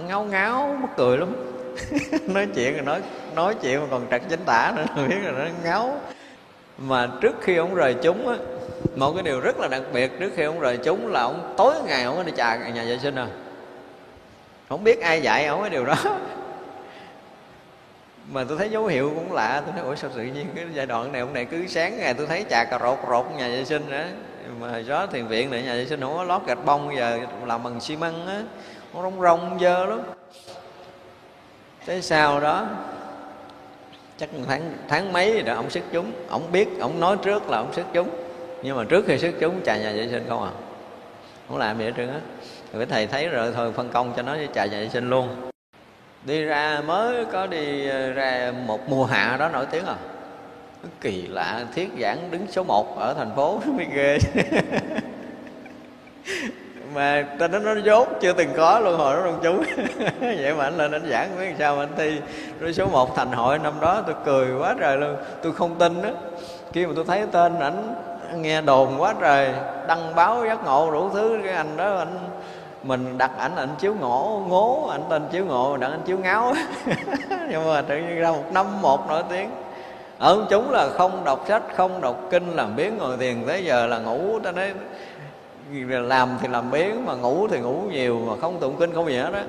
ngáo 0.06 0.24
ngáo, 0.24 0.76
mắc 0.80 0.90
cười 0.96 1.18
lắm. 1.18 1.34
nói 2.26 2.48
chuyện 2.54 2.74
rồi 2.74 2.82
nói 2.82 3.00
nói 3.34 3.54
chuyện 3.62 3.80
mà 3.80 3.86
còn 3.90 4.06
trật 4.10 4.22
chính 4.28 4.44
tả 4.44 4.72
nữa 4.76 4.84
biết 5.08 5.16
là 5.22 5.30
nó 5.30 5.44
ngáo. 5.64 6.00
Mà 6.78 7.08
trước 7.20 7.36
khi 7.40 7.56
ông 7.56 7.74
rời 7.74 7.94
chúng 8.02 8.28
á 8.28 8.36
một 8.96 9.12
cái 9.12 9.22
điều 9.22 9.40
rất 9.40 9.60
là 9.60 9.68
đặc 9.68 9.82
biệt 9.92 10.10
trước 10.20 10.32
khi 10.36 10.42
ông 10.42 10.60
rời 10.60 10.76
chúng 10.76 11.12
là 11.12 11.20
ông 11.20 11.54
tối 11.56 11.74
ngày 11.86 12.02
ông 12.02 12.16
có 12.16 12.22
đi 12.22 12.32
trà 12.36 12.56
nhà 12.56 12.84
vệ 12.84 12.98
sinh 12.98 13.14
à 13.14 13.26
không 14.68 14.84
biết 14.84 15.00
ai 15.00 15.22
dạy 15.22 15.46
ông 15.46 15.60
cái 15.60 15.70
điều 15.70 15.84
đó. 15.84 15.94
Mà 18.32 18.44
tôi 18.48 18.58
thấy 18.58 18.70
dấu 18.70 18.86
hiệu 18.86 19.12
cũng 19.14 19.32
lạ 19.32 19.62
tôi 19.66 19.74
nói 19.74 19.84
ủa 19.84 19.94
sao 19.94 20.10
tự 20.14 20.22
nhiên 20.22 20.46
cái 20.54 20.64
giai 20.74 20.86
đoạn 20.86 21.12
này 21.12 21.20
ông 21.20 21.32
này 21.32 21.44
cứ 21.44 21.66
sáng 21.66 21.98
ngày 21.98 22.14
tôi 22.14 22.26
thấy 22.26 22.44
trà 22.50 22.64
cà 22.64 22.78
rột 22.78 22.98
rột 23.08 23.26
nhà 23.36 23.48
vệ 23.48 23.64
sinh 23.64 23.90
á, 23.90 24.08
mà 24.60 24.78
gió 24.78 25.06
thiền 25.06 25.26
viện 25.26 25.50
này 25.50 25.62
nhà 25.62 25.74
vệ 25.74 25.86
sinh 25.86 26.00
không 26.00 26.16
có 26.16 26.24
lót 26.24 26.46
gạch 26.46 26.64
bông 26.64 26.96
giờ 26.96 27.18
làm 27.46 27.62
bằng 27.62 27.80
xi 27.80 27.96
măng 27.96 28.26
á 28.26 28.42
nó 28.94 29.02
rong 29.02 29.20
rong 29.20 29.58
dơ 29.60 29.86
lắm 29.86 30.00
tới 31.86 32.02
sau 32.02 32.40
đó, 32.40 32.66
chắc 34.18 34.28
tháng 34.48 34.72
tháng 34.88 35.12
mấy 35.12 35.42
rồi 35.42 35.56
ông 35.56 35.70
xuất 35.70 35.84
chúng. 35.92 36.12
Ông 36.28 36.52
biết, 36.52 36.68
ông 36.80 37.00
nói 37.00 37.16
trước 37.22 37.50
là 37.50 37.58
ông 37.58 37.72
xuất 37.72 37.86
chúng. 37.92 38.08
Nhưng 38.62 38.76
mà 38.76 38.84
trước 38.84 39.04
khi 39.06 39.18
xuất 39.18 39.34
chúng, 39.40 39.60
trà 39.64 39.76
nhà 39.76 39.92
vệ 39.92 40.08
sinh 40.10 40.24
không 40.28 40.44
à? 40.44 40.50
Không 41.48 41.58
làm 41.58 41.78
gì 41.78 41.84
hết 41.84 41.92
trơn 41.96 42.08
á. 42.08 42.20
Rồi 42.72 42.86
thầy 42.86 43.06
thấy 43.06 43.28
rồi, 43.28 43.52
thôi 43.54 43.72
phân 43.72 43.88
công 43.88 44.12
cho 44.16 44.22
nó 44.22 44.32
với 44.32 44.48
trà 44.54 44.64
nhà 44.64 44.78
vệ 44.78 44.88
sinh 44.88 45.10
luôn. 45.10 45.28
Đi 46.24 46.44
ra 46.44 46.80
mới 46.86 47.24
có 47.24 47.46
đi 47.46 47.88
ờ, 47.88 48.12
ra 48.12 48.52
một 48.66 48.88
mùa 48.88 49.04
hạ 49.04 49.36
đó 49.38 49.48
nổi 49.48 49.66
tiếng 49.70 49.86
à? 49.86 49.96
Kỳ 51.00 51.26
lạ 51.26 51.64
thiết 51.74 51.88
giảng 52.00 52.30
đứng 52.30 52.46
số 52.50 52.64
1 52.64 52.98
ở 52.98 53.14
thành 53.14 53.30
phố, 53.36 53.60
mới 53.76 53.86
ghê. 53.94 54.18
mà 56.96 57.24
ta 57.38 57.48
nói 57.48 57.60
nó 57.60 57.74
dốt, 57.84 58.08
chưa 58.20 58.32
từng 58.32 58.48
có 58.56 58.80
luôn, 58.80 58.96
hồi 58.98 59.16
đó 59.16 59.22
trong 59.24 59.38
chú 59.42 59.82
vậy 60.20 60.54
mà 60.54 60.64
anh 60.64 60.76
lên 60.76 60.92
anh 60.92 61.08
giảng 61.10 61.28
biết 61.38 61.54
sao 61.58 61.76
mà 61.76 61.82
anh 61.82 61.92
thi. 61.96 62.20
Rồi 62.60 62.72
số 62.72 62.86
1 62.86 63.16
thành 63.16 63.32
hội, 63.32 63.58
năm 63.58 63.72
đó 63.80 64.02
tôi 64.06 64.14
cười 64.24 64.46
quá 64.60 64.74
trời 64.80 64.96
luôn. 64.96 65.16
Tôi 65.42 65.52
không 65.52 65.74
tin 65.74 66.02
đó 66.02 66.08
khi 66.72 66.86
mà 66.86 66.92
tôi 66.96 67.04
thấy 67.04 67.22
tên 67.32 67.60
ảnh 67.60 67.94
nghe 68.34 68.60
đồn 68.60 69.00
quá 69.02 69.14
trời, 69.20 69.50
đăng 69.86 70.14
báo 70.14 70.46
giác 70.46 70.64
ngộ 70.64 70.90
đủ 70.90 71.10
thứ, 71.14 71.38
cái 71.44 71.52
anh 71.52 71.76
đó 71.76 71.96
anh 71.96 72.18
mình 72.82 73.18
đặt 73.18 73.30
ảnh 73.38 73.56
ảnh 73.56 73.68
chiếu 73.78 73.94
ngộ, 74.00 74.42
ngố, 74.48 74.88
ảnh 74.88 75.02
tên 75.10 75.22
chiếu 75.32 75.44
ngộ 75.44 75.76
đặt 75.76 75.90
ảnh 75.90 76.02
chiếu 76.06 76.18
ngáo. 76.18 76.54
Nhưng 77.50 77.68
mà 77.68 77.82
tự 77.82 77.96
nhiên 77.96 78.20
ra 78.20 78.30
một 78.30 78.52
năm 78.52 78.82
một 78.82 79.08
nổi 79.08 79.22
tiếng. 79.30 79.50
Ở 80.18 80.46
chúng 80.50 80.70
là 80.70 80.88
không 80.88 81.24
đọc 81.24 81.44
sách, 81.48 81.62
không 81.76 82.00
đọc 82.00 82.20
kinh, 82.30 82.56
làm 82.56 82.76
biến 82.76 82.98
ngồi 82.98 83.16
thiền, 83.16 83.44
tới 83.46 83.64
giờ 83.64 83.86
là 83.86 83.98
ngủ 83.98 84.38
ta 84.38 84.52
nói 84.52 84.72
làm 85.88 86.38
thì 86.40 86.48
làm 86.48 86.70
biến 86.70 87.06
mà 87.06 87.14
ngủ 87.14 87.48
thì 87.48 87.58
ngủ 87.58 87.82
nhiều, 87.92 88.20
mà 88.26 88.32
không 88.40 88.60
tụng 88.60 88.76
kinh 88.78 88.94
không 88.94 89.06
gì 89.06 89.16
hết 89.16 89.32
đó 89.32 89.40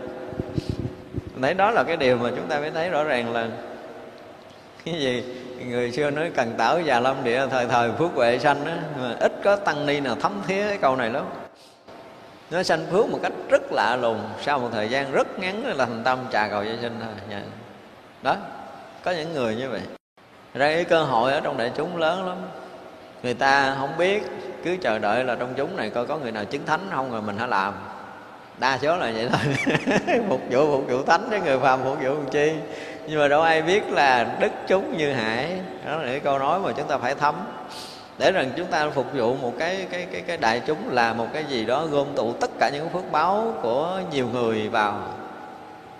nãy 1.35 1.53
đó 1.53 1.71
là 1.71 1.83
cái 1.83 1.97
điều 1.97 2.17
mà 2.17 2.29
chúng 2.35 2.47
ta 2.47 2.59
mới 2.59 2.71
thấy 2.71 2.89
rõ 2.89 3.03
ràng 3.03 3.33
là 3.33 3.47
cái 4.85 4.95
gì? 4.95 5.23
Người 5.69 5.91
xưa 5.91 6.09
nói 6.11 6.31
cần 6.35 6.53
tảo 6.57 6.81
già 6.81 6.99
lâm 6.99 7.23
địa, 7.23 7.47
thời 7.51 7.65
thời 7.65 7.91
phước 7.91 8.11
huệ 8.15 8.39
sanh 8.39 8.65
á, 8.65 8.77
mà 9.01 9.15
ít 9.19 9.31
có 9.43 9.55
tăng 9.55 9.85
ni 9.85 9.99
nào 9.99 10.15
thấm 10.21 10.41
thía 10.47 10.67
cái 10.67 10.77
câu 10.77 10.95
này 10.95 11.09
lắm. 11.09 11.25
Nó 12.51 12.63
sanh 12.63 12.85
phước 12.91 13.09
một 13.09 13.19
cách 13.23 13.31
rất 13.49 13.61
lạ 13.71 13.97
lùng, 14.01 14.19
sau 14.41 14.59
một 14.59 14.69
thời 14.71 14.89
gian 14.89 15.11
rất 15.11 15.39
ngắn 15.39 15.65
là 15.65 15.85
thành 15.85 16.03
tâm 16.03 16.19
trà 16.31 16.47
cầu 16.47 16.63
gia 16.63 16.73
sinh 16.81 16.95
thôi. 16.99 17.13
Dạ. 17.29 17.41
Đó, 18.21 18.35
có 19.03 19.11
những 19.11 19.33
người 19.33 19.55
như 19.55 19.69
vậy. 19.69 19.81
Ra 20.53 20.73
cái 20.73 20.83
cơ 20.83 21.03
hội 21.03 21.33
ở 21.33 21.39
trong 21.39 21.57
đại 21.57 21.71
chúng 21.77 21.97
lớn 21.97 22.27
lắm 22.27 22.37
người 23.23 23.33
ta 23.33 23.75
không 23.79 23.97
biết, 23.97 24.23
cứ 24.63 24.77
chờ 24.81 24.99
đợi 24.99 25.23
là 25.23 25.35
trong 25.35 25.53
chúng 25.57 25.75
này 25.75 25.89
coi 25.89 26.05
có 26.05 26.17
người 26.17 26.31
nào 26.31 26.45
chứng 26.45 26.65
thánh 26.65 26.87
không 26.91 27.11
rồi 27.11 27.21
mình 27.21 27.37
hãy 27.37 27.47
làm. 27.47 27.73
Đa 28.57 28.77
số 28.81 28.97
là 28.97 29.11
vậy 29.11 29.29
thôi. 29.31 29.55
Phục 30.29 30.41
vụ 30.51 30.71
phục 30.71 30.89
vụ 30.89 31.03
thánh 31.03 31.29
với 31.29 31.41
người 31.41 31.59
phàm 31.59 31.83
phục 31.83 31.97
vụ 32.03 32.09
làm 32.09 32.29
chi? 32.31 32.51
Nhưng 33.07 33.19
mà 33.19 33.27
đâu 33.27 33.41
ai 33.41 33.61
biết 33.61 33.83
là 33.87 34.37
đức 34.39 34.51
chúng 34.67 34.97
như 34.97 35.13
hải 35.13 35.59
đó 35.85 35.95
là 35.95 36.05
cái 36.05 36.19
câu 36.19 36.39
nói 36.39 36.59
mà 36.59 36.71
chúng 36.77 36.87
ta 36.87 36.97
phải 36.97 37.15
thấm. 37.15 37.35
Để 38.17 38.31
rằng 38.31 38.51
chúng 38.57 38.67
ta 38.67 38.89
phục 38.89 39.13
vụ 39.13 39.35
một 39.35 39.53
cái 39.59 39.87
cái 39.91 40.07
cái 40.11 40.21
cái 40.21 40.37
đại 40.37 40.61
chúng 40.67 40.89
là 40.89 41.13
một 41.13 41.27
cái 41.33 41.45
gì 41.45 41.65
đó 41.65 41.85
gom 41.85 42.07
tụ 42.15 42.33
tất 42.33 42.49
cả 42.59 42.69
những 42.73 42.89
phước 42.89 43.11
báo 43.11 43.53
của 43.61 44.01
nhiều 44.11 44.27
người 44.33 44.69
vào 44.69 45.01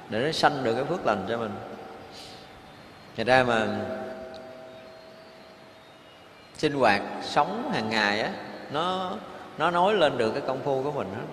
để 0.09 0.19
nó 0.19 0.31
sanh 0.31 0.63
được 0.63 0.75
cái 0.75 0.83
phước 0.83 1.05
lành 1.05 1.25
cho 1.29 1.37
mình. 1.37 1.51
Thật 3.17 3.27
ra 3.27 3.43
mà 3.43 3.67
sinh 6.57 6.73
hoạt 6.73 7.01
sống 7.21 7.71
hàng 7.73 7.89
ngày 7.89 8.21
á, 8.21 8.29
nó 8.71 9.11
nó 9.57 9.71
nói 9.71 9.93
lên 9.93 10.17
được 10.17 10.31
cái 10.31 10.41
công 10.47 10.63
phu 10.63 10.83
của 10.83 10.91
mình 10.91 11.07
đó 11.13 11.23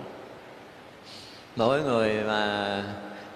mỗi 1.55 1.83
người 1.83 2.23
mà, 2.27 2.83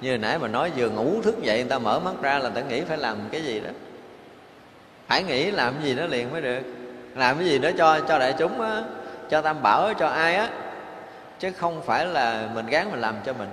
như 0.01 0.09
hồi 0.09 0.17
nãy 0.17 0.39
mà 0.39 0.47
nói 0.47 0.71
vừa 0.75 0.89
ngủ 0.89 1.21
thức 1.21 1.41
dậy 1.41 1.61
người 1.61 1.69
ta 1.69 1.79
mở 1.79 1.99
mắt 1.99 2.13
ra 2.21 2.39
là 2.39 2.49
ta 2.49 2.61
nghĩ 2.61 2.81
phải 2.81 2.97
làm 2.97 3.17
cái 3.31 3.41
gì 3.41 3.59
đó. 3.59 3.69
Phải 5.07 5.23
nghĩ 5.23 5.51
làm 5.51 5.73
cái 5.73 5.83
gì 5.83 5.95
đó 5.95 6.05
liền 6.05 6.31
mới 6.31 6.41
được. 6.41 6.59
Làm 7.15 7.37
cái 7.37 7.45
gì 7.45 7.59
đó 7.59 7.69
cho 7.77 7.99
cho 7.99 8.19
đại 8.19 8.35
chúng 8.37 8.61
á, 8.61 8.83
cho 9.29 9.41
tam 9.41 9.61
bảo, 9.61 9.93
cho 9.93 10.07
ai 10.07 10.35
á. 10.35 10.49
Chứ 11.39 11.51
không 11.51 11.81
phải 11.81 12.05
là 12.05 12.49
mình 12.53 12.65
gán 12.65 12.91
mình 12.91 13.01
làm 13.01 13.15
cho 13.25 13.33
mình 13.33 13.49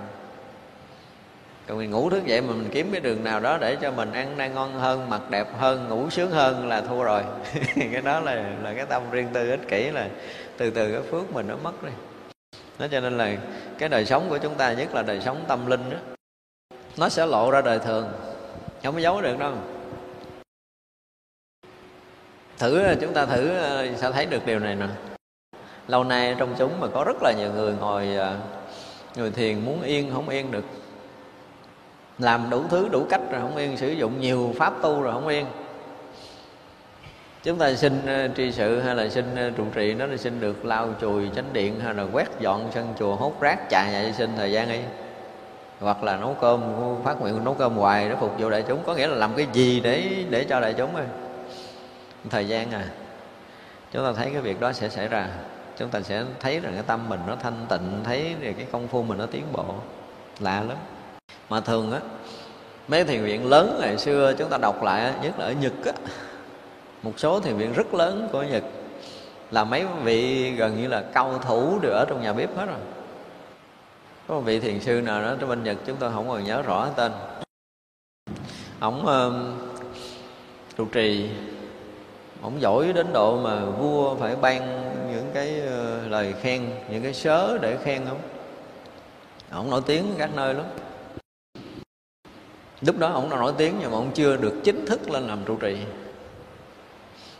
còn 1.67 1.77
mình 1.77 1.91
ngủ 1.91 2.09
thức 2.09 2.25
dậy 2.25 2.41
mà 2.41 2.53
mình 2.53 2.69
kiếm 2.71 2.89
cái 2.91 3.01
đường 3.01 3.23
nào 3.23 3.39
đó 3.39 3.57
để 3.57 3.77
cho 3.81 3.91
mình 3.91 4.11
ăn 4.11 4.37
đang 4.37 4.53
ngon 4.55 4.73
hơn, 4.73 5.09
mặc 5.09 5.21
đẹp 5.29 5.47
hơn, 5.57 5.89
ngủ 5.89 6.09
sướng 6.09 6.31
hơn 6.31 6.67
là 6.67 6.81
thua 6.81 7.03
rồi. 7.03 7.23
Cái 7.75 8.01
đó 8.01 8.19
là 8.19 8.55
là 8.63 8.73
cái 8.73 8.85
tâm 8.85 9.03
riêng 9.11 9.27
tư 9.33 9.49
ích 9.49 9.67
kỷ 9.67 9.91
là 9.91 10.09
từ 10.57 10.69
từ 10.69 10.91
cái 10.91 11.01
phước 11.01 11.33
mình 11.33 11.47
nó 11.47 11.55
mất 11.63 11.83
đi. 11.83 11.89
Nó 12.79 12.87
cho 12.87 12.99
nên 12.99 13.17
là 13.17 13.35
cái 13.77 13.89
đời 13.89 14.05
sống 14.05 14.25
của 14.29 14.37
chúng 14.37 14.55
ta, 14.55 14.73
nhất 14.73 14.93
là 14.93 15.01
đời 15.01 15.21
sống 15.21 15.45
tâm 15.47 15.65
linh 15.65 15.89
đó 15.89 15.97
nó 16.97 17.09
sẽ 17.09 17.25
lộ 17.25 17.51
ra 17.51 17.61
đời 17.61 17.79
thường. 17.79 18.09
Không 18.83 18.93
có 18.93 18.99
giấu 18.99 19.21
được 19.21 19.39
đâu. 19.39 19.53
Thử, 22.57 22.95
chúng 23.01 23.13
ta 23.13 23.25
thử 23.25 23.49
ờ, 23.49 23.87
sẽ 23.95 24.11
thấy 24.11 24.25
được 24.25 24.45
điều 24.45 24.59
này 24.59 24.75
nè. 24.75 24.87
Lâu 25.87 26.03
nay 26.03 26.35
trong 26.39 26.55
chúng 26.57 26.79
mà 26.79 26.87
có 26.93 27.03
rất 27.03 27.17
là 27.21 27.33
nhiều 27.37 27.53
người 27.53 27.73
ngồi 27.79 28.15
ờ, 28.15 28.37
người 29.15 29.31
thiền 29.31 29.65
muốn 29.65 29.81
yên, 29.81 30.11
không 30.13 30.29
yên 30.29 30.51
được 30.51 30.63
làm 32.19 32.49
đủ 32.49 32.63
thứ, 32.69 32.89
đủ 32.91 33.05
cách 33.09 33.21
rồi 33.31 33.41
không 33.41 33.55
yên, 33.55 33.77
sử 33.77 33.91
dụng 33.91 34.21
nhiều 34.21 34.53
pháp 34.57 34.73
tu 34.81 35.01
rồi 35.01 35.13
không 35.13 35.27
yên. 35.27 35.45
Chúng 37.43 37.57
ta 37.57 37.73
xin 37.73 38.05
ờ, 38.05 38.27
tri 38.37 38.51
sự 38.51 38.79
hay 38.79 38.95
là 38.95 39.09
xin 39.09 39.35
ờ, 39.35 39.51
trụ 39.57 39.63
trì 39.75 39.93
nó 39.93 40.05
là 40.05 40.17
xin 40.17 40.39
được 40.39 40.65
lau 40.65 40.89
chùi 41.01 41.29
chánh 41.35 41.53
điện 41.53 41.79
hay 41.79 41.93
là 41.93 42.05
quét 42.13 42.27
dọn 42.39 42.69
sân 42.73 42.93
chùa, 42.99 43.15
hốt 43.15 43.41
rác 43.41 43.69
chạy 43.69 43.91
nhà 43.91 44.11
xin 44.17 44.29
thời 44.37 44.51
gian 44.51 44.69
ấy 44.69 44.83
hoặc 45.79 46.03
là 46.03 46.17
nấu 46.17 46.35
cơm, 46.41 46.61
phát 47.03 47.21
nguyện 47.21 47.43
nấu 47.43 47.53
cơm 47.53 47.75
hoài 47.75 48.09
để 48.09 48.15
phục 48.19 48.39
vụ 48.39 48.49
đại 48.49 48.63
chúng, 48.67 48.83
có 48.85 48.95
nghĩa 48.95 49.07
là 49.07 49.15
làm 49.15 49.33
cái 49.35 49.47
gì 49.53 49.79
để 49.79 50.25
để 50.29 50.43
cho 50.43 50.59
đại 50.59 50.73
chúng 50.73 50.89
thôi 50.93 51.03
thời 52.29 52.47
gian 52.47 52.71
à 52.71 52.89
chúng 53.91 54.03
ta 54.03 54.13
thấy 54.13 54.29
cái 54.33 54.41
việc 54.41 54.59
đó 54.59 54.73
sẽ 54.73 54.89
xảy 54.89 55.07
ra. 55.07 55.27
Chúng 55.77 55.89
ta 55.89 56.01
sẽ 56.01 56.23
thấy 56.39 56.59
rằng 56.59 56.73
cái 56.73 56.83
tâm 56.87 57.09
mình 57.09 57.19
nó 57.27 57.35
thanh 57.35 57.65
tịnh, 57.69 58.01
thấy 58.03 58.35
cái 58.41 58.67
công 58.71 58.87
phu 58.87 59.03
mình 59.03 59.17
nó 59.17 59.25
tiến 59.25 59.43
bộ, 59.51 59.65
lạ 60.39 60.63
lắm 60.67 60.77
mà 61.49 61.59
thường 61.59 61.91
á 61.91 61.99
mấy 62.87 63.03
thiền 63.03 63.23
viện 63.23 63.49
lớn 63.49 63.77
ngày 63.81 63.97
xưa 63.97 64.33
chúng 64.37 64.49
ta 64.49 64.57
đọc 64.57 64.83
lại 64.83 65.13
nhất 65.21 65.39
là 65.39 65.45
ở 65.45 65.51
nhật 65.51 65.73
á 65.85 65.91
một 67.03 67.19
số 67.19 67.39
thiền 67.39 67.57
viện 67.57 67.73
rất 67.73 67.93
lớn 67.93 68.29
của 68.31 68.43
nhật 68.43 68.63
là 69.51 69.63
mấy 69.63 69.85
vị 70.03 70.51
gần 70.51 70.81
như 70.81 70.87
là 70.87 71.03
cao 71.13 71.39
thủ 71.45 71.79
đều 71.81 71.91
ở 71.91 72.05
trong 72.09 72.21
nhà 72.21 72.33
bếp 72.33 72.57
hết 72.57 72.65
rồi. 72.65 72.79
Có 74.27 74.35
một 74.35 74.41
vị 74.41 74.59
thiền 74.59 74.79
sư 74.79 75.01
nào 75.01 75.21
đó 75.21 75.35
trong 75.39 75.49
bên 75.49 75.63
nhật 75.63 75.77
chúng 75.85 75.97
tôi 75.97 76.11
không 76.13 76.29
còn 76.29 76.43
nhớ 76.43 76.61
rõ 76.61 76.87
tên. 76.95 77.11
Ông 78.79 79.05
uh, 79.05 79.33
trụ 80.77 80.85
trì 80.85 81.29
ông 82.41 82.61
giỏi 82.61 82.93
đến 82.93 83.07
độ 83.13 83.37
mà 83.37 83.65
vua 83.65 84.15
phải 84.15 84.35
ban 84.35 84.61
những 85.11 85.31
cái 85.33 85.61
uh, 85.65 86.11
lời 86.11 86.33
khen 86.41 86.69
những 86.91 87.03
cái 87.03 87.13
sớ 87.13 87.57
để 87.61 87.77
khen 87.83 88.05
không 88.07 88.19
ông 89.51 89.69
nổi 89.69 89.81
tiếng 89.85 90.05
các 90.17 90.35
nơi 90.35 90.53
lắm 90.53 90.65
lúc 92.81 92.99
đó 92.99 93.07
ông 93.07 93.29
đã 93.29 93.37
nổi 93.37 93.53
tiếng 93.57 93.75
nhưng 93.79 93.91
mà 93.91 93.97
ông 93.97 94.11
chưa 94.13 94.37
được 94.37 94.53
chính 94.63 94.85
thức 94.85 95.09
lên 95.09 95.27
làm 95.27 95.39
trụ 95.45 95.55
trì. 95.55 95.77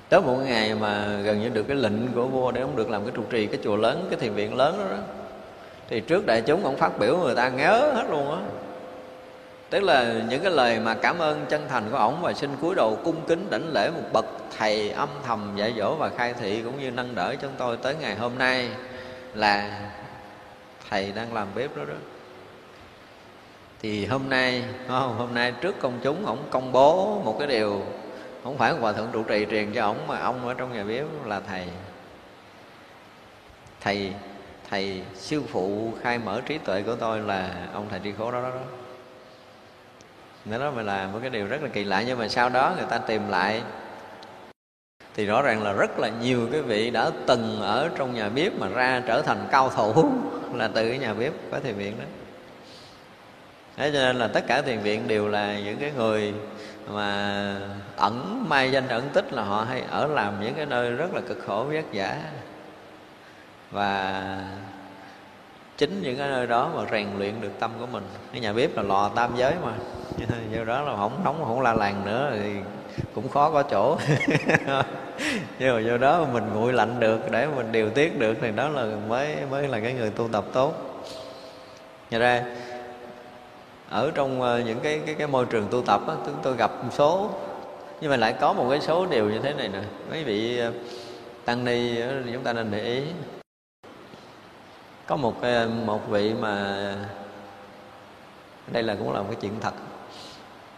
Tới 0.10 0.22
một 0.22 0.36
ngày 0.36 0.76
mà 0.76 1.08
gần 1.24 1.42
như 1.42 1.50
được 1.50 1.64
cái 1.64 1.78
lệnh 1.78 2.14
của 2.16 2.28
vua 2.28 2.52
để 2.52 2.62
ông 2.62 2.76
được 2.76 2.90
làm 2.90 3.04
cái 3.04 3.12
trụ 3.16 3.22
trì 3.30 3.48
cái 3.48 3.60
chùa 3.64 3.76
lớn 3.76 4.08
cái 4.10 4.20
thiền 4.20 4.34
viện 4.34 4.56
lớn 4.56 4.78
đó, 4.78 4.86
đó 4.96 5.04
thì 5.90 6.00
trước 6.00 6.26
đại 6.26 6.42
chúng 6.42 6.64
ông 6.64 6.78
phát 6.78 7.00
biểu 7.00 7.18
người 7.18 7.36
ta 7.36 7.50
nhớ 7.50 7.92
hết 7.96 8.06
luôn 8.10 8.32
á. 8.32 8.40
Tức 9.70 9.84
là 9.84 10.14
những 10.30 10.42
cái 10.42 10.52
lời 10.52 10.80
mà 10.80 10.94
cảm 10.94 11.20
ơn 11.20 11.46
chân 11.50 11.66
thành 11.70 11.84
của 11.92 11.98
ổng 11.98 12.22
và 12.22 12.34
xin 12.34 12.50
cúi 12.62 12.76
đầu 12.76 12.98
cung 13.04 13.26
kính 13.28 13.48
đảnh 13.50 13.74
lễ 13.74 13.90
một 13.90 14.10
bậc 14.14 14.26
thầy 14.58 14.90
âm 14.90 15.10
thầm 15.26 15.54
dạy 15.56 15.74
dỗ 15.78 15.96
và 15.96 16.10
khai 16.18 16.34
thị 16.34 16.62
cũng 16.62 16.80
như 16.80 16.92
nâng 16.92 17.16
đỡ 17.16 17.36
chúng 17.42 17.52
tôi 17.58 17.78
tới 17.78 17.96
ngày 18.02 18.16
hôm 18.16 18.38
nay 18.38 18.70
là 19.34 19.80
thầy 20.90 21.12
đang 21.12 21.34
làm 21.34 21.48
bếp 21.56 21.78
đó 21.78 21.84
đó 21.88 21.96
thì 23.82 24.06
hôm 24.06 24.30
nay 24.30 24.64
không, 24.88 25.18
hôm 25.18 25.34
nay 25.34 25.54
trước 25.62 25.80
công 25.80 26.00
chúng 26.04 26.26
ổng 26.26 26.44
công 26.52 26.72
bố 26.72 27.22
một 27.26 27.36
cái 27.40 27.48
điều 27.48 27.82
không 28.44 28.58
phải 28.58 28.72
hòa 28.72 28.94
thượng 28.94 29.10
trụ 29.12 29.24
trì 29.24 29.46
truyền 29.50 29.74
cho 29.74 29.86
ổng 29.86 30.08
mà 30.08 30.20
ông 30.20 30.48
ở 30.48 30.54
trong 30.54 30.74
nhà 30.74 30.84
bếp 30.84 31.06
là 31.26 31.40
thầy 31.40 31.68
thầy 33.82 34.14
thầy 34.70 35.02
sư 35.16 35.44
phụ 35.52 35.94
khai 36.02 36.20
mở 36.20 36.42
trí 36.46 36.58
tuệ 36.58 36.82
của 36.82 36.96
tôi 36.96 37.20
là 37.20 37.68
ông 37.74 37.88
thầy 37.90 38.00
tri 38.04 38.12
khố 38.12 38.32
đó 38.32 38.42
đó, 38.42 38.50
đó. 38.50 38.62
Nên 40.46 40.60
đó 40.60 40.72
mới 40.72 40.84
là 40.84 41.08
một 41.14 41.20
cái 41.22 41.30
điều 41.30 41.48
rất 41.48 41.64
là 41.64 41.70
kỳ 41.74 41.84
lạ 41.84 42.04
nhưng 42.08 42.20
mà 42.20 42.28
sau 42.28 42.50
đó 42.50 42.74
người 42.78 42.86
ta 42.90 42.98
tìm 42.98 43.30
lại. 43.30 43.62
Thì 45.16 45.26
rõ 45.26 45.42
ràng 45.42 45.64
là 45.64 45.74
rất 45.74 46.00
là 46.00 46.10
nhiều 46.22 46.48
cái 46.52 46.62
vị 46.62 46.90
đã 46.90 47.12
từng 47.26 47.62
ở 47.62 47.90
trong 47.98 48.14
nhà 48.14 48.30
bếp 48.30 48.60
mà 48.60 48.68
ra 48.70 49.02
trở 49.08 49.22
thành 49.22 49.48
cao 49.52 49.70
thủ 49.70 50.12
là 50.54 50.68
từ 50.68 50.90
cái 50.90 50.98
nhà 50.98 51.14
bếp 51.14 51.34
có 51.52 51.60
thiền 51.60 51.76
viện 51.76 51.98
đó 52.00 52.06
thế 53.78 53.92
cho 53.94 54.00
nên 54.00 54.16
là 54.16 54.28
tất 54.28 54.48
cả 54.48 54.62
thiền 54.62 54.80
viện 54.80 55.08
đều 55.08 55.28
là 55.28 55.60
những 55.60 55.78
cái 55.78 55.92
người 55.98 56.34
mà 56.92 57.56
ẩn, 57.96 58.46
mai 58.50 58.72
danh 58.72 58.88
ẩn 58.88 59.10
tích 59.14 59.34
là 59.34 59.44
họ 59.44 59.66
hay 59.70 59.84
ở 59.90 60.08
làm 60.08 60.34
những 60.42 60.54
cái 60.54 60.66
nơi 60.66 60.92
rất 60.92 61.14
là 61.14 61.22
cực 61.22 61.38
khổ, 61.48 61.64
vất 61.64 61.86
vả. 61.94 62.18
Và 63.72 64.24
chính 65.78 66.02
những 66.02 66.18
cái 66.18 66.30
nơi 66.30 66.48
đó 66.48 66.72
mà 66.76 66.82
rèn 66.92 67.08
luyện 67.18 67.42
được 67.42 67.52
tâm 67.60 67.72
của 67.80 67.86
mình. 67.86 68.04
Cái 68.32 68.42
nhà 68.42 68.54
bếp 68.54 68.76
là 68.76 68.84
lò 68.84 69.10
tam 69.16 69.32
giới 69.38 69.54
mà. 69.64 69.72
Do 70.56 70.64
đó 70.64 70.82
là 70.82 70.96
không, 70.98 71.22
nóng, 71.24 71.44
không 71.46 71.62
la 71.62 71.74
làng 71.74 72.06
nữa 72.06 72.32
thì 72.34 72.52
cũng 73.16 73.30
khó 73.30 73.52
có 73.52 73.64
chỗ. 73.64 73.98
Nhưng 75.60 75.76
mà 75.76 75.80
do 75.80 75.98
đó 75.98 76.26
mình 76.34 76.44
nguội 76.54 76.74
lạnh 76.74 77.00
được, 77.00 77.32
để 77.32 77.48
mình 77.56 77.72
điều 77.72 77.90
tiết 77.90 78.20
được 78.20 78.38
thì 78.42 78.52
đó 78.52 78.70
là 78.70 78.86
mới 79.08 79.36
mới 79.52 79.68
là 79.68 79.80
cái 79.80 79.94
người 79.94 80.10
tu 80.10 80.28
tập 80.28 80.46
tốt. 80.54 80.74
Nhờ 82.10 82.20
ra 82.20 82.44
ở 83.90 84.12
trong 84.16 84.42
ờ, 84.42 84.60
những 84.60 84.80
cái 84.80 85.02
cái, 85.06 85.16
cái 85.16 85.28
môi 85.28 85.46
trường 85.46 85.68
tu 85.72 85.82
tập 85.82 86.02
á, 86.08 86.16
tôi, 86.26 86.36
tôi 86.44 86.56
gặp 86.56 86.72
một 86.84 86.90
số. 86.92 87.30
Nhưng 88.02 88.12
mà 88.12 88.18
lại 88.18 88.36
có 88.40 88.54
một 88.54 88.68
cái 88.70 88.82
số 88.82 89.06
điều 89.06 89.30
như 89.30 89.40
thế 89.40 89.54
này 89.54 89.70
nè. 89.70 89.82
Mấy 90.10 90.24
vị 90.24 90.60
ờ, 90.60 90.74
tăng 91.46 91.66
ni 91.66 92.02
chúng 92.34 92.44
ta 92.44 92.54
nên 92.54 92.72
để 92.72 92.84
ý. 92.84 93.04
Có 95.06 95.16
một 95.16 95.42
ờ, 95.42 95.70
một 95.86 96.10
vị 96.10 96.34
mà 96.40 96.76
đây 98.72 98.84
là 98.84 98.96
cũng 98.96 99.14
là 99.14 99.22
một 99.22 99.28
cái 99.32 99.38
chuyện 99.42 99.54
thật. 99.62 99.74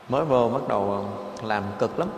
Mới 0.10 0.26
vô 0.26 0.50
bắt 0.50 0.68
đầu 0.68 1.06
làm 1.44 1.64
cực 1.80 2.00
lắm. 2.00 2.10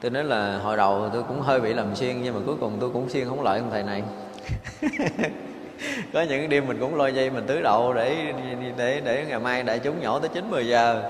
Tôi 0.00 0.10
nói 0.10 0.24
là 0.24 0.58
hồi 0.58 0.76
đầu 0.76 1.08
tôi 1.12 1.22
cũng 1.22 1.40
hơi 1.40 1.60
bị 1.60 1.72
làm 1.72 1.96
xuyên 1.96 2.22
nhưng 2.22 2.34
mà 2.34 2.40
cuối 2.46 2.56
cùng 2.60 2.76
tôi 2.80 2.90
cũng 2.90 3.08
xuyên 3.08 3.28
không 3.28 3.42
lợi 3.42 3.58
ông 3.58 3.70
thầy 3.70 3.82
này. 3.82 4.02
có 6.12 6.22
những 6.22 6.48
đêm 6.48 6.66
mình 6.66 6.76
cũng 6.80 6.94
lôi 6.94 7.12
dây 7.12 7.30
mình 7.30 7.44
tứ 7.46 7.62
đậu 7.62 7.92
để 7.92 8.16
để 8.76 9.00
để 9.04 9.24
ngày 9.28 9.38
mai 9.38 9.62
đại 9.62 9.78
chúng 9.78 10.00
nhổ 10.00 10.18
tới 10.18 10.28
chín, 10.34 10.50
mười 10.50 10.68
giờ. 10.68 11.02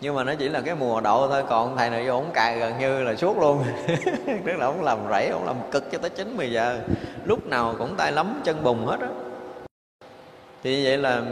Nhưng 0.00 0.14
mà 0.14 0.24
nó 0.24 0.34
chỉ 0.34 0.48
là 0.48 0.60
cái 0.60 0.74
mùa 0.74 1.00
đậu 1.00 1.28
thôi, 1.28 1.42
còn 1.48 1.76
thầy 1.76 1.90
này 1.90 2.06
vô 2.06 2.12
ổng 2.12 2.30
cài 2.34 2.58
gần 2.58 2.78
như 2.78 3.02
là 3.02 3.14
suốt 3.14 3.38
luôn. 3.38 3.64
Tức 4.26 4.56
là 4.56 4.66
ổng 4.66 4.84
làm 4.84 4.98
rẫy, 5.10 5.28
ổng 5.28 5.46
làm 5.46 5.56
cực 5.70 5.90
cho 5.92 5.98
tới 5.98 6.10
chín, 6.10 6.36
mười 6.36 6.52
giờ. 6.52 6.78
Lúc 7.24 7.46
nào 7.46 7.74
cũng 7.78 7.96
tay 7.96 8.12
lắm 8.12 8.40
chân 8.44 8.62
bùng 8.62 8.86
hết 8.86 9.00
á. 9.00 9.08
Thì 10.62 10.84
vậy 10.84 10.98
là 10.98 11.22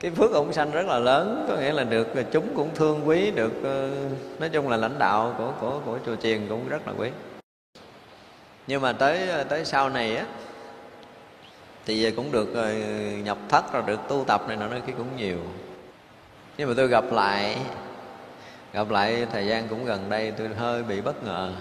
cái 0.00 0.10
phước 0.10 0.32
ổng 0.32 0.52
sanh 0.52 0.70
rất 0.70 0.86
là 0.86 0.98
lớn. 0.98 1.46
Có 1.48 1.56
nghĩa 1.56 1.72
là 1.72 1.84
được 1.84 2.08
chúng 2.32 2.54
cũng 2.56 2.68
thương 2.74 3.08
quý, 3.08 3.30
được 3.30 3.52
ờ, 3.64 3.90
nói 4.38 4.48
chung 4.48 4.68
là 4.68 4.76
lãnh 4.76 4.98
đạo 4.98 5.34
của 5.38 5.52
của 5.60 5.80
của 5.86 5.98
chùa 6.06 6.16
chiền 6.16 6.48
cũng 6.48 6.68
rất 6.68 6.88
là 6.88 6.92
quý. 6.98 7.10
Nhưng 8.66 8.82
mà 8.82 8.92
tới 8.92 9.28
ờ, 9.28 9.44
tới 9.44 9.64
sau 9.64 9.88
này 9.88 10.16
á 10.16 10.24
thì 11.86 12.10
cũng 12.10 12.32
được 12.32 12.54
ờ, 12.54 12.74
nhập 13.24 13.38
thất 13.48 13.72
rồi 13.72 13.82
được 13.86 14.00
tu 14.08 14.24
tập 14.26 14.48
này 14.48 14.56
nọ 14.56 14.68
kia 14.86 14.92
cũng 14.96 15.16
nhiều. 15.16 15.38
Nhưng 16.58 16.68
mà 16.68 16.74
tôi 16.76 16.88
gặp 16.88 17.04
lại 17.12 17.56
gặp 18.72 18.90
lại 18.90 19.26
thời 19.32 19.46
gian 19.46 19.68
cũng 19.68 19.84
gần 19.84 20.08
đây 20.08 20.30
tôi 20.30 20.48
hơi 20.48 20.82
bị 20.82 21.00
bất 21.00 21.24
ngờ. 21.24 21.52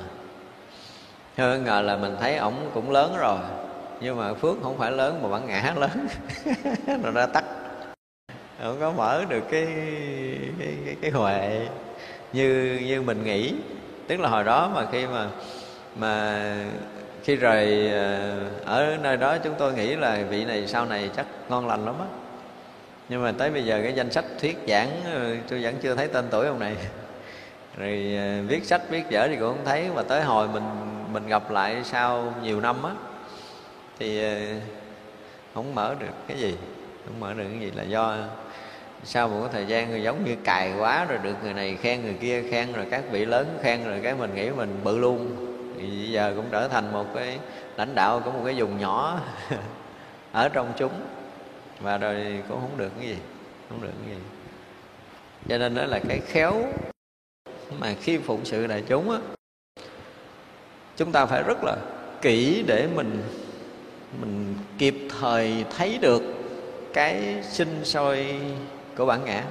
Hơi 1.37 1.57
bất 1.57 1.65
ngờ 1.65 1.81
là 1.81 1.97
mình 1.97 2.15
thấy 2.19 2.35
ổng 2.35 2.69
cũng 2.73 2.91
lớn 2.91 3.15
rồi 3.19 3.39
nhưng 4.03 4.17
mà 4.17 4.33
phước 4.33 4.57
không 4.63 4.77
phải 4.77 4.91
lớn 4.91 5.19
mà 5.23 5.29
bản 5.29 5.47
ngã 5.47 5.73
lớn 5.77 6.07
rồi 7.03 7.11
ra 7.13 7.25
tắt. 7.25 7.43
Không 8.61 8.77
có 8.79 8.91
mở 8.91 9.25
được 9.29 9.43
cái 9.51 9.67
cái 10.59 10.73
cái, 10.85 10.95
cái 11.01 11.11
huệ 11.11 11.67
như 12.33 12.79
như 12.85 13.01
mình 13.01 13.23
nghĩ. 13.23 13.53
Tức 14.07 14.19
là 14.19 14.29
hồi 14.29 14.43
đó 14.43 14.71
mà 14.75 14.85
khi 14.91 15.05
mà 15.07 15.27
mà 15.95 16.43
khi 17.23 17.35
rời 17.35 17.91
ờ, 17.91 18.39
ở 18.65 18.97
nơi 19.01 19.17
đó 19.17 19.37
chúng 19.37 19.53
tôi 19.57 19.73
nghĩ 19.73 19.95
là 19.95 20.23
vị 20.29 20.45
này 20.45 20.67
sau 20.67 20.85
này 20.85 21.09
chắc 21.15 21.25
ngon 21.49 21.67
lành 21.67 21.85
lắm 21.85 21.95
á. 21.99 22.05
Nhưng 23.09 23.23
mà 23.23 23.31
tới 23.37 23.51
bây 23.51 23.65
giờ 23.65 23.79
cái 23.83 23.93
danh 23.93 24.11
sách 24.11 24.25
thuyết 24.39 24.57
giảng 24.67 24.89
ờ, 25.13 25.35
tôi 25.49 25.63
vẫn 25.63 25.75
chưa 25.81 25.95
thấy 25.95 26.07
tên 26.07 26.25
tuổi 26.31 26.47
ông 26.47 26.59
này. 26.59 26.75
Rồi 27.77 28.15
ờ, 28.17 28.43
viết 28.47 28.65
sách, 28.65 28.81
viết 28.89 29.03
vở 29.11 29.27
thì 29.27 29.35
cũng 29.35 29.47
không 29.55 29.65
thấy. 29.65 29.89
Mà 29.95 30.01
tới 30.03 30.21
hồi 30.21 30.47
mình 30.47 30.63
mình 31.13 31.27
gặp 31.27 31.51
lại 31.51 31.75
sau 31.83 32.33
nhiều 32.43 32.61
năm 32.61 32.83
á, 32.83 32.91
thì 33.99 34.23
không 35.53 35.75
mở 35.75 35.95
được 35.99 36.13
cái 36.27 36.37
gì. 36.37 36.55
Không 37.05 37.19
mở 37.19 37.33
được 37.33 37.45
cái 37.51 37.59
gì 37.59 37.71
là 37.75 37.83
do 37.83 38.17
sau 39.03 39.27
một 39.27 39.39
cái 39.41 39.49
thời 39.53 39.65
gian 39.65 39.89
người 39.89 40.03
giống 40.03 40.25
như 40.25 40.35
cài 40.43 40.73
quá, 40.79 41.05
rồi 41.05 41.19
được 41.23 41.35
người 41.43 41.53
này 41.53 41.77
khen 41.81 42.01
người 42.01 42.15
kia 42.21 42.43
khen, 42.51 42.73
rồi 42.73 42.85
các 42.91 43.03
vị 43.11 43.25
lớn 43.25 43.59
khen, 43.63 43.83
rồi 43.83 43.99
cái 44.03 44.15
mình 44.15 44.35
nghĩ 44.35 44.49
mình 44.49 44.79
bự 44.83 44.97
luôn 44.97 45.52
thì 45.83 46.11
giờ 46.11 46.33
cũng 46.35 46.45
trở 46.51 46.67
thành 46.67 46.93
một 46.93 47.05
cái 47.15 47.39
lãnh 47.77 47.95
đạo 47.95 48.19
của 48.25 48.31
một 48.31 48.41
cái 48.45 48.53
vùng 48.57 48.77
nhỏ 48.77 49.19
ở 50.31 50.49
trong 50.49 50.73
chúng. 50.77 50.91
Và 51.79 51.97
rồi 51.97 52.43
cũng 52.49 52.59
không 52.61 52.77
được 52.77 52.91
cái 52.99 53.07
gì, 53.07 53.17
không 53.69 53.81
được 53.81 53.91
cái 54.05 54.15
gì. 54.15 54.21
Cho 55.49 55.57
nên 55.57 55.75
đó 55.75 55.85
là 55.85 55.99
cái 55.99 56.19
khéo 56.19 56.65
mà 57.79 57.93
khi 58.01 58.17
phụng 58.17 58.45
sự 58.45 58.67
đại 58.67 58.83
chúng 58.87 59.11
á, 59.11 59.17
chúng 60.97 61.11
ta 61.11 61.25
phải 61.25 61.43
rất 61.43 61.57
là 61.63 61.75
kỹ 62.21 62.63
để 62.67 62.87
mình 62.95 63.21
mình 64.21 64.55
kịp 64.77 64.95
thời 65.19 65.65
thấy 65.77 65.97
được 66.01 66.21
cái 66.93 67.43
sinh 67.43 67.85
sôi 67.85 68.41
của 68.97 69.05
bản 69.05 69.25
ngã. 69.25 69.43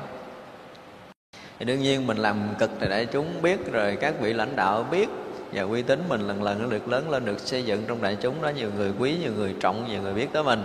Thì 1.59 1.65
đương 1.65 1.81
nhiên 1.81 2.07
mình 2.07 2.17
làm 2.17 2.55
cực 2.59 2.71
thì 2.81 2.89
đại 2.89 3.07
chúng 3.07 3.43
biết 3.43 3.73
rồi, 3.73 3.97
các 4.01 4.15
vị 4.21 4.33
lãnh 4.33 4.57
đạo 4.57 4.87
biết 4.91 5.09
và 5.53 5.63
uy 5.63 5.83
tín 5.83 6.03
mình 6.09 6.21
lần 6.21 6.43
lần 6.43 6.63
nó 6.63 6.69
được 6.69 6.89
lớn 6.89 7.11
lên, 7.11 7.25
được 7.25 7.41
xây 7.41 7.65
dựng 7.65 7.85
trong 7.89 8.03
đại 8.03 8.17
chúng 8.21 8.43
đó, 8.43 8.49
nhiều 8.49 8.71
người 8.77 8.93
quý, 8.99 9.17
nhiều 9.23 9.33
người 9.33 9.55
trọng, 9.61 9.89
nhiều 9.89 10.03
người 10.03 10.15
biết 10.15 10.29
tới 10.33 10.43
mình. 10.43 10.63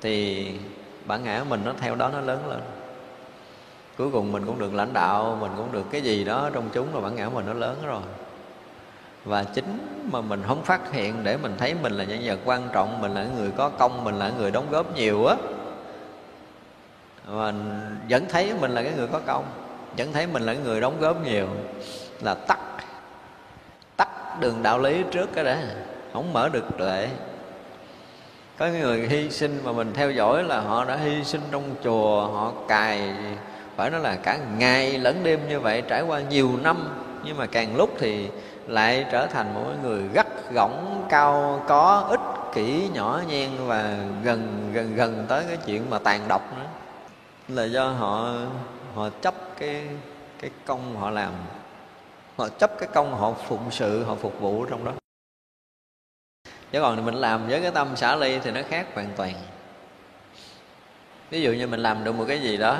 Thì 0.00 0.46
bản 1.04 1.24
ngã 1.24 1.44
mình 1.48 1.60
nó 1.64 1.72
theo 1.80 1.94
đó 1.94 2.10
nó 2.12 2.20
lớn 2.20 2.48
lên. 2.50 2.60
Cuối 3.98 4.10
cùng 4.10 4.32
mình 4.32 4.46
cũng 4.46 4.58
được 4.58 4.74
lãnh 4.74 4.92
đạo, 4.92 5.38
mình 5.40 5.50
cũng 5.56 5.72
được 5.72 5.84
cái 5.90 6.00
gì 6.00 6.24
đó 6.24 6.50
trong 6.52 6.68
chúng 6.72 6.92
rồi 6.92 7.02
bản 7.02 7.16
ngã 7.16 7.28
mình 7.28 7.46
nó 7.46 7.52
lớn 7.52 7.76
rồi. 7.86 8.02
Và 9.24 9.44
chính 9.44 9.78
mà 10.12 10.20
mình 10.20 10.42
không 10.46 10.64
phát 10.64 10.92
hiện 10.92 11.14
để 11.24 11.36
mình 11.36 11.54
thấy 11.58 11.74
mình 11.82 11.92
là 11.92 12.04
nhân 12.04 12.20
vật 12.24 12.38
quan 12.44 12.68
trọng, 12.72 13.00
mình 13.00 13.14
là 13.14 13.26
người 13.38 13.50
có 13.56 13.68
công, 13.68 14.04
mình 14.04 14.14
là 14.14 14.32
người 14.38 14.50
đóng 14.50 14.66
góp 14.70 14.96
nhiều 14.96 15.26
á 15.26 15.36
mà 17.28 17.52
vẫn 18.08 18.24
thấy 18.28 18.52
mình 18.60 18.70
là 18.70 18.82
cái 18.82 18.92
người 18.96 19.06
có 19.06 19.20
công, 19.26 19.44
vẫn 19.96 20.12
thấy 20.12 20.26
mình 20.26 20.42
là 20.42 20.54
cái 20.54 20.62
người 20.62 20.80
đóng 20.80 21.00
góp 21.00 21.24
nhiều 21.24 21.46
là 22.20 22.34
tắt 22.34 22.58
tắt 24.38 24.46
đường 24.46 24.62
đạo 24.62 24.78
lý 24.78 25.02
trước 25.10 25.28
cái 25.34 25.44
đã. 25.44 25.58
Không 26.12 26.32
mở 26.32 26.48
được 26.48 26.64
tuệ. 26.78 27.08
Có 28.58 28.66
những 28.66 28.80
người 28.80 29.08
hy 29.08 29.30
sinh 29.30 29.60
mà 29.64 29.72
mình 29.72 29.92
theo 29.94 30.10
dõi 30.10 30.44
là 30.44 30.60
họ 30.60 30.84
đã 30.84 30.96
hy 30.96 31.24
sinh 31.24 31.40
trong 31.50 31.74
chùa, 31.84 32.26
họ 32.26 32.52
cài, 32.68 33.12
phải 33.76 33.90
nói 33.90 34.00
là 34.00 34.16
cả 34.16 34.38
ngày 34.58 34.98
lẫn 34.98 35.20
đêm 35.24 35.48
như 35.48 35.60
vậy, 35.60 35.82
trải 35.88 36.02
qua 36.02 36.20
nhiều 36.20 36.50
năm. 36.62 36.88
Nhưng 37.24 37.36
mà 37.36 37.46
càng 37.46 37.76
lúc 37.76 37.90
thì 37.98 38.28
lại 38.66 39.06
trở 39.12 39.26
thành 39.26 39.54
một 39.54 39.60
người 39.82 40.02
gắt 40.12 40.26
gỏng, 40.54 41.06
cao, 41.08 41.62
có 41.68 42.06
ích 42.10 42.54
kỷ 42.54 42.88
nhỏ 42.94 43.20
nhen 43.28 43.50
và 43.66 43.96
gần 44.22 44.70
gần 44.72 44.94
gần 44.94 45.24
tới 45.28 45.44
cái 45.48 45.58
chuyện 45.66 45.90
mà 45.90 45.98
tàn 45.98 46.20
độc 46.28 46.42
nữa. 46.56 46.66
Là 47.48 47.64
do 47.64 47.88
họ 47.88 48.34
họ 48.94 49.08
chấp 49.22 49.34
cái 49.58 49.84
cái 50.40 50.50
công 50.66 50.96
họ 50.96 51.10
làm 51.10 51.32
họ 52.38 52.48
chấp 52.48 52.78
cái 52.78 52.88
công 52.94 53.14
họ 53.14 53.32
phụng 53.32 53.70
sự, 53.70 54.04
họ 54.04 54.14
phục 54.14 54.40
vụ 54.40 54.64
trong 54.64 54.84
đó. 54.84 54.92
Chứ 56.72 56.80
còn 56.80 57.04
mình 57.04 57.14
làm 57.14 57.48
với 57.48 57.60
cái 57.62 57.70
tâm 57.70 57.96
xả 57.96 58.16
ly 58.16 58.38
thì 58.38 58.50
nó 58.50 58.60
khác 58.68 58.86
hoàn 58.94 59.08
toàn. 59.16 59.34
Ví 61.30 61.42
dụ 61.42 61.52
như 61.52 61.66
mình 61.66 61.80
làm 61.80 62.04
được 62.04 62.12
một 62.12 62.24
cái 62.28 62.40
gì 62.40 62.56
đó, 62.56 62.78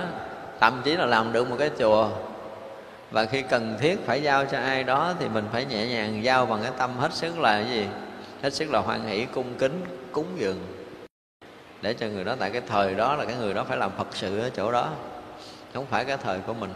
thậm 0.61 0.81
chí 0.85 0.97
là 0.97 1.07
làm 1.07 1.33
được 1.33 1.51
một 1.51 1.57
cái 1.59 1.71
chùa, 1.79 2.11
và 3.11 3.25
khi 3.25 3.43
cần 3.43 3.77
thiết 3.81 3.99
phải 4.07 4.23
giao 4.23 4.47
cho 4.47 4.59
ai 4.59 4.85
đó 4.85 5.15
thì 5.19 5.29
mình 5.29 5.45
phải 5.53 5.65
nhẹ 5.65 5.87
nhàng 5.87 6.25
giao 6.25 6.47
bằng 6.47 6.61
cái 6.63 6.73
tâm 6.79 6.97
hết 6.97 7.13
sức 7.13 7.39
là 7.39 7.63
cái 7.63 7.71
gì? 7.71 7.87
Hết 8.43 8.51
sức 8.51 8.71
là 8.71 8.79
hoan 8.79 9.07
hỷ, 9.07 9.25
cung 9.25 9.55
kính, 9.59 9.85
cúng 10.13 10.27
dường. 10.37 10.59
Để 11.83 11.95
cho 11.95 12.07
người 12.07 12.25
đó 12.25 12.37
tại 12.39 12.51
cái 12.51 12.63
thời 12.69 12.95
đó 12.95 13.17
là 13.17 13.25
cái 13.25 13.35
người 13.35 13.55
đó 13.55 13.65
phải 13.65 13.77
làm 13.77 13.91
phật 13.99 14.07
sự 14.13 14.41
ở 14.41 14.51
chỗ 14.51 14.73
đó, 14.73 14.91
không 15.75 15.87
phải 15.87 16.05
cái 16.05 16.17
thời 16.17 16.39
của 16.39 16.55
mình 16.55 16.71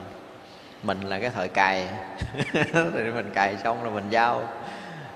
mình 0.82 1.00
là 1.00 1.18
cái 1.18 1.30
thời 1.30 1.48
cài 1.48 1.88
thì 2.72 3.10
mình 3.14 3.30
cài 3.34 3.56
xong 3.64 3.82
rồi 3.82 3.92
mình 3.92 4.10
giao. 4.10 4.42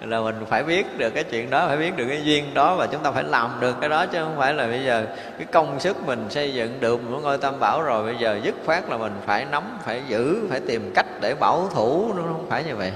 Là 0.01 0.21
mình 0.21 0.45
phải 0.49 0.63
biết 0.63 0.99
được 0.99 1.11
cái 1.11 1.25
chuyện 1.25 1.51
đó, 1.51 1.67
phải 1.67 1.77
biết 1.77 1.97
được 1.97 2.07
cái 2.09 2.25
duyên 2.25 2.55
đó 2.55 2.77
và 2.77 2.87
chúng 2.87 3.03
ta 3.03 3.11
phải 3.11 3.25
làm 3.25 3.51
được 3.61 3.77
cái 3.81 3.89
đó 3.89 4.07
chứ 4.07 4.19
không 4.19 4.37
phải 4.37 4.55
là 4.55 4.67
bây 4.67 4.85
giờ 4.85 5.07
cái 5.39 5.47
công 5.53 5.81
sức 5.81 6.07
mình 6.07 6.27
xây 6.31 6.55
dựng 6.55 6.81
được 6.81 7.11
một 7.11 7.19
ngôi 7.23 7.39
tam 7.39 7.61
bảo 7.61 7.83
rồi 7.83 8.05
bây 8.05 8.17
giờ 8.21 8.41
dứt 8.43 8.55
khoát 8.67 8.89
là 8.89 8.97
mình 8.97 9.13
phải 9.27 9.45
nắm, 9.45 9.79
phải 9.85 10.03
giữ, 10.09 10.47
phải 10.51 10.61
tìm 10.61 10.93
cách 10.95 11.07
để 11.21 11.35
bảo 11.35 11.69
thủ. 11.75 12.13
Nó 12.17 12.23
không 12.23 12.47
phải 12.51 12.65
như 12.65 12.77
vậy. 12.77 12.93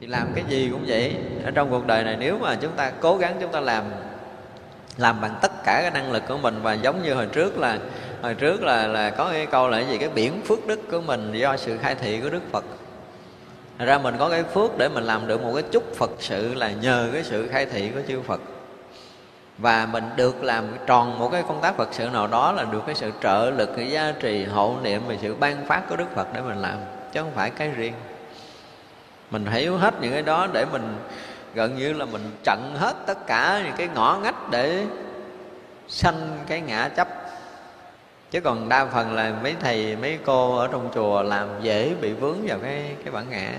Thì 0.00 0.06
làm 0.06 0.28
cái 0.34 0.44
gì 0.48 0.68
cũng 0.72 0.84
vậy. 0.86 1.16
Ở 1.44 1.50
trong 1.50 1.70
cuộc 1.70 1.86
đời 1.86 2.04
này 2.04 2.16
nếu 2.20 2.38
mà 2.38 2.54
chúng 2.54 2.72
ta 2.76 2.92
cố 3.00 3.16
gắng 3.16 3.36
chúng 3.40 3.52
ta 3.52 3.60
làm 3.60 3.84
làm 4.96 5.20
bằng 5.20 5.34
tất 5.42 5.52
cả 5.64 5.78
cái 5.82 5.90
năng 5.90 6.12
lực 6.12 6.22
của 6.28 6.38
mình 6.38 6.58
và 6.62 6.72
giống 6.72 7.02
như 7.02 7.14
hồi 7.14 7.26
trước 7.26 7.58
là 7.58 7.78
hồi 8.26 8.34
trước 8.34 8.62
là 8.62 8.86
là 8.86 9.10
có 9.10 9.28
cái 9.32 9.46
câu 9.46 9.68
là 9.68 9.78
cái 9.80 9.86
gì? 9.86 9.98
Cái 9.98 10.08
biển 10.08 10.40
phước 10.44 10.66
đức 10.66 10.80
của 10.90 11.00
mình 11.00 11.32
do 11.32 11.56
sự 11.56 11.78
khai 11.82 11.94
thị 11.94 12.20
của 12.20 12.28
đức 12.28 12.42
phật. 12.52 12.64
Thật 13.78 13.84
ra 13.84 13.98
mình 13.98 14.14
có 14.18 14.28
cái 14.28 14.42
phước 14.42 14.78
để 14.78 14.88
mình 14.88 15.04
làm 15.04 15.26
được 15.26 15.42
một 15.42 15.52
cái 15.54 15.62
chút 15.72 15.94
Phật 15.96 16.10
sự 16.18 16.54
là 16.54 16.70
nhờ 16.70 17.08
cái 17.12 17.24
sự 17.24 17.48
khai 17.48 17.66
thị 17.66 17.90
của 17.94 18.00
chư 18.08 18.22
Phật. 18.22 18.40
Và 19.58 19.88
mình 19.92 20.04
được 20.16 20.44
làm 20.44 20.64
tròn 20.86 21.18
một 21.18 21.28
cái 21.32 21.42
công 21.48 21.60
tác 21.60 21.76
Phật 21.76 21.88
sự 21.92 22.08
nào 22.08 22.26
đó 22.26 22.52
là 22.52 22.64
được 22.64 22.82
cái 22.86 22.94
sự 22.94 23.10
trợ 23.22 23.50
lực, 23.56 23.70
cái 23.76 23.90
giá 23.90 24.12
trị, 24.20 24.44
hộ 24.44 24.74
niệm 24.82 25.02
và 25.06 25.14
sự 25.22 25.34
ban 25.34 25.66
phát 25.66 25.82
của 25.88 25.96
Đức 25.96 26.14
Phật 26.14 26.26
để 26.34 26.40
mình 26.40 26.62
làm, 26.62 26.76
chứ 27.12 27.20
không 27.20 27.32
phải 27.34 27.50
cái 27.50 27.68
riêng. 27.68 27.94
Mình 29.30 29.46
hiểu 29.46 29.76
hết 29.76 29.94
những 30.00 30.12
cái 30.12 30.22
đó 30.22 30.48
để 30.52 30.64
mình 30.72 30.96
gần 31.54 31.76
như 31.76 31.92
là 31.92 32.04
mình 32.04 32.22
chặn 32.44 32.74
hết 32.76 32.94
tất 33.06 33.26
cả 33.26 33.60
những 33.64 33.74
cái 33.76 33.88
ngõ 33.94 34.18
ngách 34.22 34.50
để 34.50 34.84
sanh 35.88 36.38
cái 36.48 36.60
ngã 36.60 36.88
chấp 36.88 37.25
chứ 38.30 38.40
còn 38.40 38.68
đa 38.68 38.86
phần 38.86 39.12
là 39.12 39.34
mấy 39.42 39.54
thầy, 39.60 39.96
mấy 39.96 40.18
cô 40.26 40.56
ở 40.56 40.68
trong 40.72 40.90
chùa 40.94 41.22
làm 41.22 41.48
dễ 41.60 41.94
bị 42.00 42.12
vướng 42.12 42.36
vào 42.46 42.58
cái 42.58 42.96
cái 43.04 43.12
bản 43.12 43.26
ngã. 43.30 43.52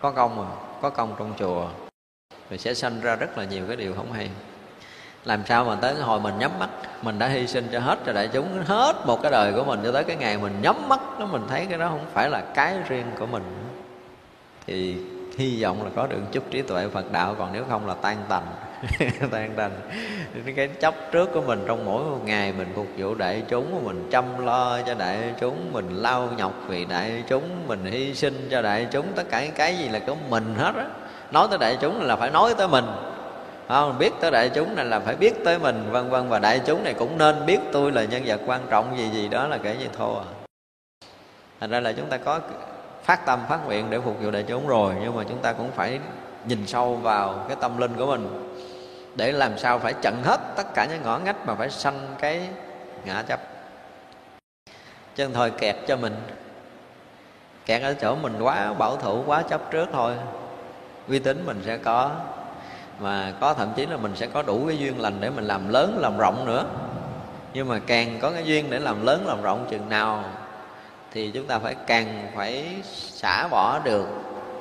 Có 0.00 0.10
công 0.10 0.36
mà, 0.36 0.44
có 0.82 0.90
công 0.90 1.14
trong 1.18 1.32
chùa 1.38 1.68
thì 2.50 2.58
sẽ 2.58 2.74
sanh 2.74 3.00
ra 3.00 3.16
rất 3.16 3.38
là 3.38 3.44
nhiều 3.44 3.64
cái 3.66 3.76
điều 3.76 3.94
không 3.94 4.12
hay. 4.12 4.30
Làm 5.24 5.42
sao 5.46 5.64
mà 5.64 5.76
tới 5.76 5.94
hồi 5.94 6.20
mình 6.20 6.38
nhắm 6.38 6.50
mắt, 6.58 6.68
mình 7.02 7.18
đã 7.18 7.28
hy 7.28 7.46
sinh 7.46 7.68
cho 7.72 7.80
hết 7.80 7.98
cho 8.06 8.12
đại 8.12 8.28
chúng 8.32 8.62
hết 8.66 8.96
một 9.06 9.22
cái 9.22 9.32
đời 9.32 9.52
của 9.52 9.64
mình 9.64 9.80
cho 9.84 9.92
tới 9.92 10.04
cái 10.04 10.16
ngày 10.16 10.38
mình 10.38 10.62
nhắm 10.62 10.88
mắt 10.88 11.00
đó 11.18 11.26
mình 11.26 11.42
thấy 11.48 11.66
cái 11.66 11.78
đó 11.78 11.88
không 11.88 12.06
phải 12.12 12.30
là 12.30 12.42
cái 12.54 12.78
riêng 12.88 13.06
của 13.18 13.26
mình. 13.26 13.42
Thì 14.66 14.96
hy 15.38 15.62
vọng 15.62 15.84
là 15.84 15.90
có 15.96 16.06
được 16.06 16.20
chút 16.32 16.44
trí 16.50 16.62
tuệ 16.62 16.88
Phật 16.88 17.12
đạo, 17.12 17.34
còn 17.38 17.52
nếu 17.52 17.64
không 17.68 17.86
là 17.86 17.94
tan 17.94 18.16
tành. 18.28 18.46
tan 19.30 19.54
tành 19.56 19.70
cái 20.56 20.68
chấp 20.68 20.94
trước 21.12 21.30
của 21.32 21.40
mình, 21.40 21.64
trong 21.66 21.84
mỗi 21.84 22.04
một 22.04 22.18
ngày 22.24 22.52
mình 22.52 22.68
phục 22.74 22.86
vụ 22.96 23.14
đại 23.14 23.42
chúng, 23.48 23.84
mình 23.84 24.08
chăm 24.10 24.46
lo 24.46 24.82
cho 24.82 24.94
đại 24.94 25.18
chúng, 25.40 25.72
mình 25.72 25.94
lao 25.94 26.28
nhọc 26.36 26.52
vì 26.66 26.84
đại 26.84 27.22
chúng, 27.28 27.68
mình 27.68 27.84
hy 27.84 28.14
sinh 28.14 28.48
cho 28.50 28.62
đại 28.62 28.86
chúng, 28.90 29.06
tất 29.16 29.22
cả 29.30 29.44
những 29.44 29.54
cái 29.54 29.76
gì 29.76 29.88
là 29.88 29.98
của 29.98 30.16
mình 30.28 30.54
hết 30.58 30.72
á. 30.76 30.86
Nói 31.30 31.46
tới 31.50 31.58
đại 31.58 31.78
chúng 31.80 32.02
là 32.02 32.16
phải 32.16 32.30
nói 32.30 32.54
tới 32.58 32.68
mình. 32.68 32.84
Không? 33.68 33.98
Biết 33.98 34.10
tới 34.20 34.30
đại 34.30 34.48
chúng 34.48 34.76
này 34.76 34.84
là 34.84 35.00
phải 35.00 35.16
biết 35.16 35.34
tới 35.44 35.58
mình, 35.58 35.84
vân 35.90 36.10
vân, 36.10 36.28
và 36.28 36.38
đại 36.38 36.60
chúng 36.66 36.84
này 36.84 36.94
cũng 36.94 37.18
nên 37.18 37.46
biết 37.46 37.58
tôi 37.72 37.92
là 37.92 38.04
nhân 38.04 38.22
vật 38.26 38.40
quan 38.46 38.60
trọng 38.70 38.98
gì 38.98 39.10
gì 39.10 39.28
đó 39.28 39.46
là 39.46 39.58
kể 39.58 39.76
như 39.80 39.86
thô 39.98 40.14
à. 40.14 40.24
Thành 41.60 41.70
ra 41.70 41.80
là 41.80 41.92
chúng 41.92 42.06
ta 42.06 42.16
có 42.16 42.40
phát 43.04 43.26
tâm, 43.26 43.40
phát 43.48 43.66
nguyện 43.66 43.86
để 43.90 43.98
phục 44.04 44.22
vụ 44.22 44.30
đại 44.30 44.44
chúng 44.48 44.68
rồi, 44.68 44.94
nhưng 45.02 45.16
mà 45.16 45.24
chúng 45.28 45.38
ta 45.38 45.52
cũng 45.52 45.70
phải 45.76 46.00
nhìn 46.46 46.66
sâu 46.66 46.96
vào 46.96 47.44
cái 47.48 47.56
tâm 47.60 47.78
linh 47.78 47.94
của 47.96 48.06
mình 48.06 48.49
để 49.16 49.32
làm 49.32 49.58
sao 49.58 49.78
phải 49.78 49.92
chặn 49.92 50.22
hết 50.24 50.40
tất 50.56 50.74
cả 50.74 50.86
những 50.90 51.02
ngõ 51.02 51.18
ngách 51.18 51.46
mà 51.46 51.54
phải 51.54 51.70
sanh 51.70 52.14
cái 52.18 52.48
ngã 53.04 53.22
chấp. 53.22 53.40
Chân 55.16 55.32
thôi 55.34 55.52
kẹt 55.58 55.76
cho 55.86 55.96
mình. 55.96 56.16
Kẹt 57.66 57.82
ở 57.82 57.94
chỗ 57.94 58.16
mình 58.16 58.42
quá 58.42 58.72
bảo 58.72 58.96
thủ, 58.96 59.22
quá 59.26 59.42
chấp 59.42 59.70
trước 59.70 59.88
thôi. 59.92 60.14
Uy 61.08 61.18
tín 61.18 61.46
mình 61.46 61.62
sẽ 61.66 61.76
có. 61.76 62.10
Mà 63.00 63.32
có 63.40 63.54
thậm 63.54 63.72
chí 63.76 63.86
là 63.86 63.96
mình 63.96 64.12
sẽ 64.16 64.26
có 64.26 64.42
đủ 64.42 64.64
cái 64.66 64.78
duyên 64.78 65.00
lành 65.00 65.20
để 65.20 65.30
mình 65.30 65.44
làm 65.44 65.68
lớn, 65.68 65.98
làm 65.98 66.18
rộng 66.18 66.44
nữa. 66.46 66.64
Nhưng 67.52 67.68
mà 67.68 67.80
càng 67.86 68.18
có 68.22 68.30
cái 68.30 68.44
duyên 68.44 68.70
để 68.70 68.78
làm 68.78 69.06
lớn, 69.06 69.24
làm 69.26 69.42
rộng 69.42 69.66
chừng 69.70 69.88
nào, 69.88 70.24
thì 71.12 71.30
chúng 71.30 71.46
ta 71.46 71.58
phải 71.58 71.74
càng 71.86 72.30
phải 72.36 72.66
xả 72.92 73.48
bỏ 73.48 73.78
được 73.84 74.06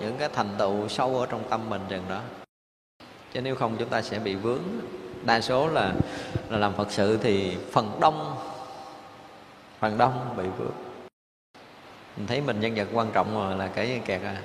những 0.01 0.17
cái 0.19 0.29
thành 0.35 0.49
tựu 0.57 0.87
sâu 0.87 1.19
ở 1.19 1.25
trong 1.29 1.43
tâm 1.49 1.69
mình 1.69 1.81
chừng 1.89 2.03
đó 2.09 2.19
chứ 3.33 3.41
nếu 3.41 3.55
không 3.55 3.75
chúng 3.79 3.89
ta 3.89 4.01
sẽ 4.01 4.19
bị 4.19 4.35
vướng. 4.35 4.61
Đa 5.25 5.41
số 5.41 5.67
là 5.67 5.93
là 6.49 6.57
làm 6.57 6.73
phật 6.73 6.91
sự 6.91 7.17
thì 7.21 7.57
phần 7.71 7.97
đông 8.01 8.35
phần 9.79 9.97
đông 9.97 10.33
bị 10.37 10.43
vướng. 10.57 10.71
Mình 12.17 12.27
thấy 12.27 12.41
mình 12.41 12.59
nhân 12.59 12.75
vật 12.75 12.87
quan 12.93 13.11
trọng 13.13 13.33
rồi 13.33 13.57
là 13.57 13.67
cái 13.67 14.01
kẹt 14.05 14.21
à. 14.21 14.37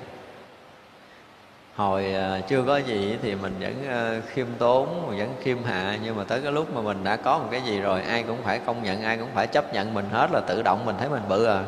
Hồi 1.75 2.13
à, 2.13 2.41
chưa 2.49 2.63
có 2.67 2.77
gì 2.77 3.17
thì 3.21 3.35
mình 3.35 3.53
vẫn 3.59 3.87
à, 3.87 4.21
khiêm 4.33 4.47
tốn, 4.59 5.07
mình 5.07 5.19
vẫn 5.19 5.35
khiêm 5.43 5.63
hạ. 5.63 5.97
Nhưng 6.03 6.15
mà 6.15 6.23
tới 6.23 6.41
cái 6.41 6.51
lúc 6.51 6.75
mà 6.75 6.81
mình 6.81 7.03
đã 7.03 7.15
có 7.15 7.37
một 7.37 7.47
cái 7.51 7.61
gì 7.61 7.79
rồi, 7.79 8.01
ai 8.01 8.23
cũng 8.23 8.37
phải 8.43 8.59
công 8.65 8.83
nhận, 8.83 9.03
ai 9.03 9.17
cũng 9.17 9.29
phải 9.35 9.47
chấp 9.47 9.73
nhận 9.73 9.93
mình 9.93 10.05
hết 10.11 10.29
là 10.31 10.39
tự 10.39 10.61
động 10.61 10.85
mình 10.85 10.95
thấy 10.99 11.09
mình 11.09 11.21
bự 11.29 11.45
à. 11.45 11.63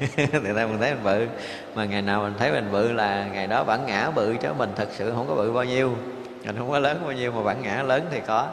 Tự 0.16 0.54
ta 0.56 0.66
mình 0.66 0.78
thấy 0.80 0.94
mình 0.94 1.04
bự. 1.04 1.26
Mà 1.74 1.84
ngày 1.84 2.02
nào 2.02 2.22
mình 2.22 2.34
thấy 2.38 2.52
mình 2.52 2.72
bự 2.72 2.92
là 2.92 3.26
ngày 3.32 3.46
đó 3.46 3.64
bản 3.64 3.86
ngã 3.86 4.10
bự 4.10 4.36
chứ 4.42 4.48
mình 4.58 4.70
thật 4.76 4.88
sự 4.92 5.12
không 5.16 5.28
có 5.28 5.34
bự 5.34 5.52
bao 5.52 5.64
nhiêu 5.64 5.96
mình 6.44 6.56
không 6.58 6.70
có 6.70 6.78
lớn 6.78 7.00
bao 7.02 7.12
nhiêu 7.12 7.32
mà 7.32 7.42
bản 7.42 7.62
ngã 7.62 7.82
lớn 7.82 8.06
thì 8.10 8.20
có. 8.26 8.48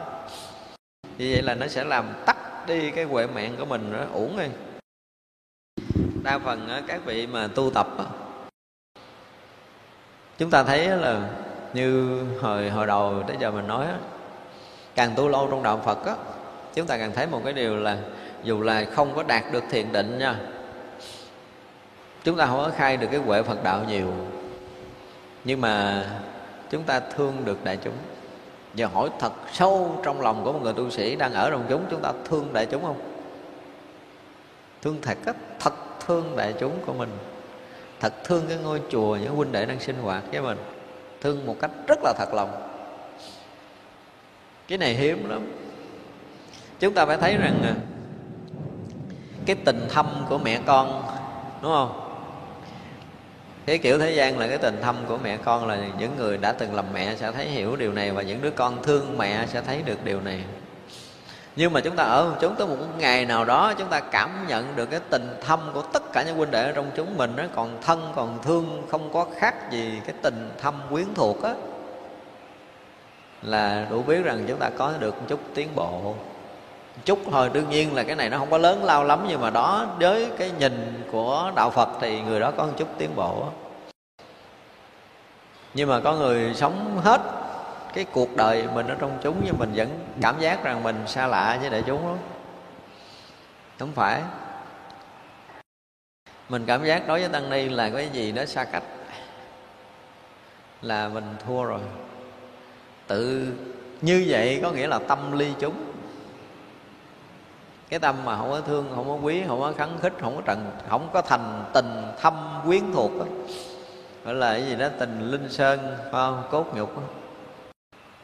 Như 1.18 1.30
vậy 1.32 1.42
là 1.42 1.54
nó 1.54 1.66
sẽ 1.66 1.84
làm 1.84 2.04
tắt 2.26 2.66
đi 2.66 2.90
cái 2.90 3.04
huệ 3.04 3.26
mạng 3.26 3.54
của 3.58 3.64
mình, 3.64 3.92
nó 3.92 4.04
uổng 4.12 4.36
đi 4.36 4.46
đa 6.22 6.38
phần 6.38 6.84
các 6.86 7.00
vị 7.04 7.26
mà 7.26 7.48
tu 7.54 7.70
tập 7.70 7.88
chúng 10.38 10.50
ta 10.50 10.62
thấy 10.62 10.88
là 10.88 11.28
như 11.74 12.20
hồi 12.40 12.70
hồi 12.70 12.86
đầu 12.86 13.22
tới 13.26 13.36
giờ 13.40 13.50
mình 13.50 13.66
nói 13.66 13.86
càng 14.94 15.12
tu 15.16 15.28
lâu 15.28 15.48
trong 15.50 15.62
đạo 15.62 15.80
Phật 15.84 16.06
á, 16.06 16.14
chúng 16.74 16.86
ta 16.86 16.98
càng 16.98 17.12
thấy 17.14 17.26
một 17.26 17.40
cái 17.44 17.52
điều 17.52 17.76
là 17.76 17.98
dù 18.42 18.62
là 18.62 18.84
không 18.84 19.14
có 19.14 19.22
đạt 19.22 19.42
được 19.52 19.64
thiền 19.70 19.92
định 19.92 20.18
nha, 20.18 20.36
chúng 22.24 22.36
ta 22.36 22.46
không 22.46 22.58
có 22.58 22.70
khai 22.76 22.96
được 22.96 23.06
cái 23.10 23.20
huệ 23.20 23.42
phật 23.42 23.64
đạo 23.64 23.84
nhiều. 23.88 24.12
Nhưng 25.44 25.60
mà 25.60 26.04
chúng 26.70 26.82
ta 26.82 27.00
thương 27.00 27.44
được 27.44 27.64
đại 27.64 27.78
chúng. 27.84 27.94
Giờ 28.74 28.86
hỏi 28.86 29.10
thật 29.18 29.32
sâu 29.52 30.00
trong 30.02 30.20
lòng 30.20 30.44
của 30.44 30.52
một 30.52 30.60
người 30.62 30.72
tu 30.72 30.90
sĩ 30.90 31.16
đang 31.16 31.32
ở 31.32 31.50
trong 31.50 31.66
chúng 31.68 31.84
chúng 31.90 32.00
ta 32.00 32.12
thương 32.24 32.52
đại 32.52 32.66
chúng 32.66 32.82
không? 32.82 33.00
Thương 34.82 34.98
thật 35.02 35.18
cách 35.24 35.36
thật 35.60 35.74
thương 36.06 36.36
đại 36.36 36.54
chúng 36.60 36.72
của 36.86 36.92
mình. 36.92 37.10
Thật 38.00 38.12
thương 38.24 38.44
cái 38.48 38.56
ngôi 38.56 38.80
chùa 38.90 39.16
những 39.16 39.36
huynh 39.36 39.52
đệ 39.52 39.66
đang 39.66 39.80
sinh 39.80 39.96
hoạt 40.02 40.24
với 40.32 40.40
mình. 40.40 40.58
Thương 41.20 41.46
một 41.46 41.56
cách 41.60 41.70
rất 41.88 41.98
là 42.02 42.12
thật 42.18 42.34
lòng. 42.34 42.50
Cái 44.68 44.78
này 44.78 44.94
hiếm 44.94 45.28
lắm. 45.30 45.52
Chúng 46.80 46.94
ta 46.94 47.06
phải 47.06 47.16
thấy 47.16 47.36
rằng 47.36 47.62
à, 47.62 47.74
cái 49.46 49.56
tình 49.64 49.88
thâm 49.88 50.06
của 50.28 50.38
mẹ 50.38 50.60
con, 50.66 51.02
đúng 51.62 51.72
không? 51.72 52.09
Cái 53.66 53.78
kiểu 53.78 53.98
thế 53.98 54.12
gian 54.12 54.38
là 54.38 54.46
cái 54.46 54.58
tình 54.58 54.80
thâm 54.82 54.96
của 55.08 55.18
mẹ 55.18 55.36
con 55.36 55.68
là 55.68 55.78
những 55.98 56.16
người 56.16 56.38
đã 56.38 56.52
từng 56.52 56.74
làm 56.74 56.84
mẹ 56.94 57.16
sẽ 57.16 57.32
thấy 57.32 57.46
hiểu 57.46 57.76
điều 57.76 57.92
này 57.92 58.10
và 58.10 58.22
những 58.22 58.42
đứa 58.42 58.50
con 58.50 58.82
thương 58.82 59.18
mẹ 59.18 59.46
sẽ 59.46 59.62
thấy 59.62 59.82
được 59.82 60.04
điều 60.04 60.20
này. 60.20 60.44
Nhưng 61.56 61.72
mà 61.72 61.80
chúng 61.80 61.96
ta 61.96 62.04
ở, 62.04 62.36
chúng 62.40 62.54
tới 62.56 62.66
một 62.66 62.76
ngày 62.98 63.26
nào 63.26 63.44
đó 63.44 63.74
chúng 63.78 63.88
ta 63.88 64.00
cảm 64.00 64.46
nhận 64.48 64.76
được 64.76 64.90
cái 64.90 65.00
tình 65.10 65.36
thâm 65.46 65.60
của 65.74 65.82
tất 65.82 66.12
cả 66.12 66.22
những 66.22 66.36
huynh 66.36 66.50
đệ 66.50 66.62
ở 66.62 66.72
trong 66.72 66.90
chúng 66.94 67.16
mình 67.16 67.32
nó 67.36 67.42
còn 67.54 67.78
thân, 67.82 68.12
còn 68.16 68.38
thương, 68.42 68.86
không 68.90 69.12
có 69.12 69.26
khác 69.38 69.70
gì 69.70 70.00
cái 70.06 70.14
tình 70.22 70.50
thâm 70.62 70.74
quyến 70.90 71.14
thuộc 71.14 71.42
á, 71.42 71.54
là 73.42 73.86
đủ 73.90 74.02
biết 74.02 74.24
rằng 74.24 74.44
chúng 74.48 74.58
ta 74.58 74.70
có 74.78 74.92
được 74.98 75.14
một 75.18 75.24
chút 75.28 75.40
tiến 75.54 75.68
bộ 75.74 76.14
chút 77.04 77.18
thôi. 77.30 77.50
Đương 77.52 77.70
nhiên 77.70 77.94
là 77.94 78.02
cái 78.02 78.16
này 78.16 78.30
nó 78.30 78.38
không 78.38 78.50
có 78.50 78.58
lớn 78.58 78.84
lao 78.84 79.04
lắm, 79.04 79.24
nhưng 79.28 79.40
mà 79.40 79.50
đó, 79.50 79.86
với 80.00 80.30
cái 80.38 80.50
nhìn 80.58 81.02
của 81.12 81.52
đạo 81.56 81.70
phật 81.70 81.88
thì 82.00 82.20
người 82.20 82.40
đó 82.40 82.52
có 82.56 82.66
một 82.66 82.72
chút 82.76 82.88
tiến 82.98 83.10
bộ. 83.16 83.48
Nhưng 85.74 85.88
mà 85.88 86.00
có 86.00 86.12
người 86.12 86.54
sống 86.54 87.00
hết 87.04 87.20
cái 87.94 88.04
cuộc 88.12 88.36
đời 88.36 88.64
mình 88.74 88.86
ở 88.86 88.96
trong 88.98 89.18
chúng, 89.22 89.42
nhưng 89.44 89.58
mình 89.58 89.72
vẫn 89.74 89.88
cảm 90.22 90.40
giác 90.40 90.64
rằng 90.64 90.82
mình 90.82 91.02
xa 91.06 91.26
lạ 91.26 91.58
với 91.60 91.70
đại 91.70 91.82
chúng 91.86 92.08
lắm. 92.08 92.18
Không 93.78 93.92
phải. 93.92 94.22
Mình 96.48 96.64
cảm 96.66 96.84
giác 96.84 97.08
đối 97.08 97.20
với 97.20 97.28
tăng 97.28 97.50
ni 97.50 97.68
là 97.68 97.90
cái 97.90 98.08
gì 98.12 98.32
nó 98.32 98.44
xa 98.44 98.64
cách. 98.64 98.82
Là 100.82 101.08
mình 101.08 101.24
thua 101.46 101.64
rồi. 101.64 101.80
Tự, 103.06 103.52
như 104.00 104.24
vậy 104.28 104.60
có 104.62 104.70
nghĩa 104.70 104.86
là 104.86 104.98
tâm 104.98 105.38
ly 105.38 105.52
chúng 105.60 105.89
cái 107.90 107.98
tâm 107.98 108.24
mà 108.24 108.36
không 108.36 108.50
có 108.50 108.60
thương, 108.60 108.92
không 108.94 109.08
có 109.08 109.14
quý, 109.14 109.42
không 109.48 109.60
có 109.60 109.72
khấn 109.78 109.98
khích, 110.02 110.12
không 110.20 110.36
có 110.36 110.42
trần, 110.46 110.70
không 110.88 111.10
có 111.12 111.22
thành 111.22 111.64
tình 111.74 112.02
thâm 112.20 112.34
quyến 112.66 112.92
thuộc 112.92 113.10
đó. 113.18 113.24
gọi 114.24 114.34
là 114.34 114.52
cái 114.52 114.66
gì 114.66 114.76
đó, 114.76 114.88
tình 114.98 115.30
linh 115.30 115.48
sơn 115.48 115.96
không 116.12 116.42
cốt 116.50 116.66
nhục 116.74 116.96
đó. 116.96 117.02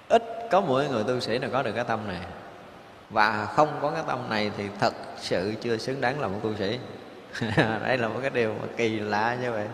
ít 0.08 0.22
có 0.50 0.60
mỗi 0.60 0.88
người 0.88 1.04
tu 1.04 1.20
sĩ 1.20 1.38
nào 1.38 1.50
có 1.52 1.62
được 1.62 1.72
cái 1.72 1.84
tâm 1.84 2.00
này 2.08 2.20
và 3.10 3.48
không 3.54 3.68
có 3.82 3.90
cái 3.90 4.02
tâm 4.06 4.18
này 4.30 4.50
thì 4.56 4.64
thật 4.80 4.94
sự 5.16 5.54
chưa 5.60 5.76
xứng 5.76 6.00
đáng 6.00 6.20
là 6.20 6.28
một 6.28 6.38
tu 6.42 6.54
sĩ 6.58 6.78
đây 7.86 7.98
là 7.98 8.08
một 8.08 8.18
cái 8.20 8.30
điều 8.30 8.48
mà 8.48 8.68
kỳ 8.76 8.88
lạ 8.88 9.36
như 9.42 9.52
vậy 9.52 9.66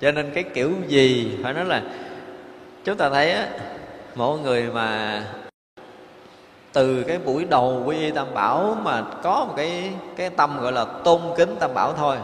cho 0.00 0.12
nên 0.12 0.30
cái 0.34 0.44
kiểu 0.44 0.72
gì 0.86 1.38
phải 1.42 1.54
nói 1.54 1.64
là, 1.64 1.82
chúng 2.84 2.96
ta 2.96 3.10
thấy 3.10 3.32
á, 3.32 3.48
mỗi 4.14 4.38
người 4.38 4.62
mà 4.62 5.22
từ 6.72 7.02
cái 7.02 7.18
buổi 7.18 7.44
đầu 7.44 7.82
quy 7.86 7.96
y 7.96 8.10
tam 8.10 8.34
bảo 8.34 8.76
mà 8.82 9.02
có 9.22 9.44
một 9.44 9.54
cái 9.56 9.90
cái 10.16 10.30
tâm 10.30 10.60
gọi 10.60 10.72
là 10.72 10.84
tôn 10.84 11.20
kính 11.36 11.56
tam 11.60 11.74
bảo 11.74 11.92
thôi. 11.92 12.16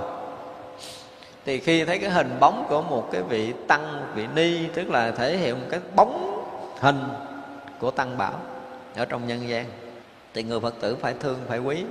Thì 1.45 1.61
khi 1.61 1.85
thấy 1.85 1.99
cái 1.99 2.11
hình 2.11 2.37
bóng 2.41 2.67
của 2.69 2.83
một 2.83 3.09
cái 3.13 3.23
vị 3.23 3.53
tăng, 3.69 4.07
vị 4.15 4.27
ni, 4.35 4.67
tức 4.75 4.91
là 4.91 5.11
thể 5.11 5.37
hiện 5.37 5.55
một 5.55 5.67
cái 5.71 5.81
bóng 5.97 6.45
hình 6.81 7.01
của 7.81 7.91
tăng 7.91 8.19
bảo 8.19 8.33
ở 8.97 9.05
trong 9.05 9.29
nhân 9.29 9.49
gian, 9.49 9.65
thì 10.35 10.43
người 10.43 10.61
phật 10.61 10.75
tử 10.81 10.97
phải 11.01 11.15
thương, 11.21 11.39
phải 11.49 11.59
quý, 11.59 11.85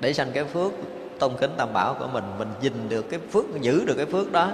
để 0.00 0.12
sanh 0.12 0.32
cái 0.32 0.44
phước 0.44 0.72
tôn 1.18 1.32
kính 1.40 1.50
tam 1.56 1.72
bảo 1.72 1.94
của 1.98 2.06
mình 2.12 2.24
mình 2.38 2.48
gìn 2.60 2.88
được 2.88 3.02
cái 3.10 3.20
phước, 3.32 3.44
giữ 3.60 3.84
được 3.86 3.94
cái 3.96 4.06
phước 4.06 4.32
đó. 4.32 4.48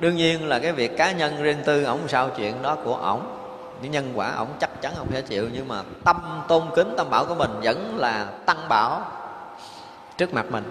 Đương 0.00 0.16
nhiên 0.16 0.48
là 0.48 0.58
cái 0.58 0.72
việc 0.72 0.96
cá 0.96 1.12
nhân 1.12 1.42
riêng 1.42 1.58
tư, 1.64 1.84
ổng 1.84 2.08
sao 2.08 2.30
chuyện 2.36 2.62
đó 2.62 2.76
của 2.84 2.94
ổng 2.96 3.35
những 3.82 3.92
nhân 3.92 4.12
quả 4.14 4.32
ổng 4.32 4.48
chắc 4.60 4.82
chắn 4.82 4.92
không 4.96 5.10
thể 5.12 5.22
chịu, 5.22 5.48
nhưng 5.52 5.68
mà 5.68 5.82
tâm 6.04 6.42
tôn 6.48 6.62
kính 6.76 6.94
tâm 6.96 7.10
bảo 7.10 7.24
của 7.24 7.34
mình 7.34 7.50
vẫn 7.62 7.96
là 7.96 8.24
tăng 8.46 8.68
bảo 8.68 9.02
trước 10.16 10.34
mặt 10.34 10.46
mình. 10.50 10.64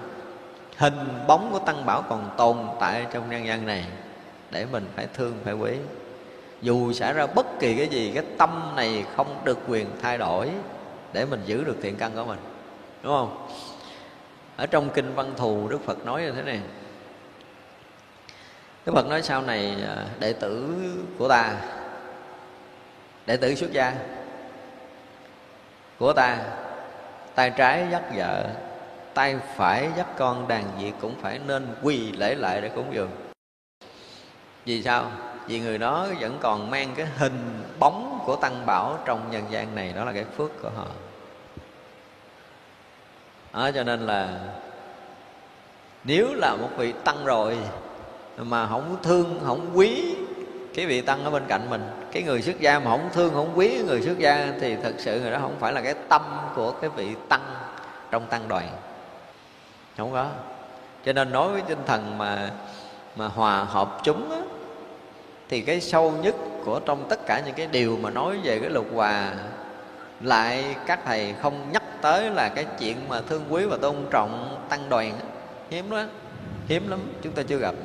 Hình 0.77 0.93
bóng 1.27 1.51
của 1.51 1.59
tăng 1.59 1.85
bảo 1.85 2.01
còn 2.01 2.29
tồn 2.37 2.57
tại 2.79 3.05
trong 3.11 3.29
nhân 3.29 3.45
gian 3.45 3.65
này 3.65 3.85
để 4.51 4.65
mình 4.71 4.87
phải 4.95 5.07
thương, 5.13 5.33
phải 5.43 5.53
quý. 5.53 5.71
Dù 6.61 6.93
xảy 6.93 7.13
ra 7.13 7.27
bất 7.27 7.45
kỳ 7.59 7.75
cái 7.75 7.87
gì, 7.87 8.11
cái 8.15 8.23
tâm 8.37 8.71
này 8.75 9.05
không 9.15 9.41
được 9.43 9.59
quyền 9.67 9.87
thay 10.01 10.17
đổi 10.17 10.49
để 11.13 11.25
mình 11.25 11.41
giữ 11.45 11.63
được 11.63 11.77
thiện 11.81 11.95
căn 11.95 12.11
của 12.15 12.25
mình. 12.25 12.39
Đúng 13.03 13.13
không? 13.13 13.47
Ở 14.57 14.65
trong 14.65 14.89
kinh 14.89 15.15
văn 15.15 15.33
thù, 15.37 15.67
đức 15.67 15.85
phật 15.85 16.05
nói 16.05 16.21
như 16.21 16.31
thế 16.31 16.41
này. 16.41 16.59
Đức 18.85 18.93
phật 18.95 19.07
nói 19.07 19.21
sau 19.21 19.41
này 19.41 19.75
à, 19.87 20.05
đệ 20.19 20.33
tử 20.33 20.73
của 21.17 21.29
ta 21.29 21.53
đệ 23.25 23.37
tử 23.37 23.55
xuất 23.55 23.71
gia 23.71 23.93
của 25.99 26.13
ta 26.13 26.37
tay 27.35 27.49
trái 27.49 27.87
dắt 27.91 28.03
vợ 28.15 28.45
tay 29.13 29.35
phải 29.55 29.89
dắt 29.97 30.07
con 30.17 30.47
đàn 30.47 30.63
gì 30.79 30.93
cũng 31.01 31.15
phải 31.21 31.39
nên 31.47 31.75
quỳ 31.81 32.11
lễ 32.11 32.35
lại 32.35 32.61
để 32.61 32.69
cúng 32.69 32.93
dường. 32.93 33.09
Vì 34.65 34.83
sao? 34.83 35.11
Vì 35.47 35.59
người 35.59 35.77
đó 35.77 36.07
vẫn 36.19 36.37
còn 36.41 36.71
mang 36.71 36.93
cái 36.95 37.05
hình 37.17 37.63
bóng 37.79 38.19
của 38.25 38.35
tăng 38.35 38.65
bảo 38.65 38.99
trong 39.05 39.31
nhân 39.31 39.43
gian 39.49 39.75
này 39.75 39.93
đó 39.95 40.05
là 40.05 40.11
cái 40.13 40.25
phước 40.37 40.61
của 40.61 40.69
họ. 40.75 40.85
Đó, 43.53 43.71
cho 43.71 43.83
nên 43.83 43.99
là 43.99 44.39
nếu 46.03 46.33
là 46.33 46.55
một 46.55 46.69
vị 46.77 46.93
tăng 47.03 47.25
rồi 47.25 47.57
mà 48.37 48.67
không 48.67 48.97
thương 49.03 49.39
không 49.45 49.71
quý 49.73 50.15
cái 50.75 50.85
vị 50.85 51.01
tăng 51.01 51.23
ở 51.23 51.31
bên 51.31 51.43
cạnh 51.47 51.69
mình 51.69 51.83
cái 52.11 52.23
người 52.23 52.41
xuất 52.41 52.59
gia 52.59 52.79
mà 52.79 52.91
không 52.91 53.09
thương 53.13 53.33
không 53.33 53.51
quý 53.55 53.81
người 53.87 54.01
xuất 54.01 54.19
gia 54.19 54.53
thì 54.61 54.75
thật 54.83 54.93
sự 54.97 55.21
người 55.21 55.31
đó 55.31 55.39
không 55.41 55.55
phải 55.59 55.73
là 55.73 55.81
cái 55.81 55.95
tâm 56.09 56.21
của 56.55 56.71
cái 56.71 56.89
vị 56.95 57.09
tăng 57.29 57.41
trong 58.11 58.27
tăng 58.27 58.47
đoàn. 58.47 58.69
Không 59.97 60.11
có. 60.11 60.27
Cho 61.05 61.13
nên 61.13 61.31
nói 61.31 61.51
với 61.51 61.61
tinh 61.61 61.79
thần 61.85 62.17
mà 62.17 62.51
mà 63.15 63.27
hòa 63.27 63.63
hợp 63.63 63.99
chúng 64.03 64.31
á, 64.31 64.37
thì 65.49 65.61
cái 65.61 65.81
sâu 65.81 66.11
nhất 66.11 66.35
của 66.65 66.79
trong 66.85 67.09
tất 67.09 67.19
cả 67.25 67.41
những 67.45 67.55
cái 67.55 67.67
điều 67.67 67.97
mà 68.01 68.09
nói 68.09 68.39
về 68.43 68.59
cái 68.59 68.69
lục 68.69 68.85
hòa 68.93 69.31
lại 70.21 70.75
các 70.85 70.99
thầy 71.05 71.33
không 71.41 71.71
nhắc 71.71 71.83
tới 72.01 72.29
là 72.29 72.49
cái 72.49 72.65
chuyện 72.79 72.97
mà 73.09 73.21
thương 73.21 73.43
quý 73.49 73.65
và 73.65 73.77
tôn 73.77 73.95
trọng 74.11 74.65
tăng 74.69 74.89
đoàn 74.89 75.13
hiếm 75.69 75.89
đó 75.89 76.03
hiếm 76.67 76.89
lắm 76.89 76.99
chúng 77.21 77.33
ta 77.33 77.43
chưa 77.47 77.57
gặp 77.57 77.75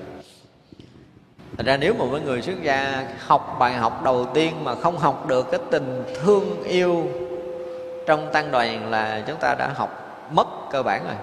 thật 1.56 1.66
ra 1.66 1.76
nếu 1.76 1.94
mà 1.94 2.04
với 2.04 2.20
người 2.20 2.42
xuất 2.42 2.62
gia 2.62 3.06
học 3.26 3.56
bài 3.58 3.72
học 3.72 4.02
đầu 4.04 4.26
tiên 4.34 4.64
mà 4.64 4.74
không 4.74 4.98
học 4.98 5.26
được 5.26 5.50
cái 5.50 5.60
tình 5.70 6.04
thương 6.22 6.62
yêu 6.64 7.06
trong 8.06 8.32
tăng 8.32 8.50
đoàn 8.50 8.90
là 8.90 9.22
chúng 9.26 9.36
ta 9.40 9.54
đã 9.58 9.68
học 9.74 10.16
mất 10.30 10.46
cơ 10.70 10.82
bản 10.82 11.04
rồi. 11.04 11.16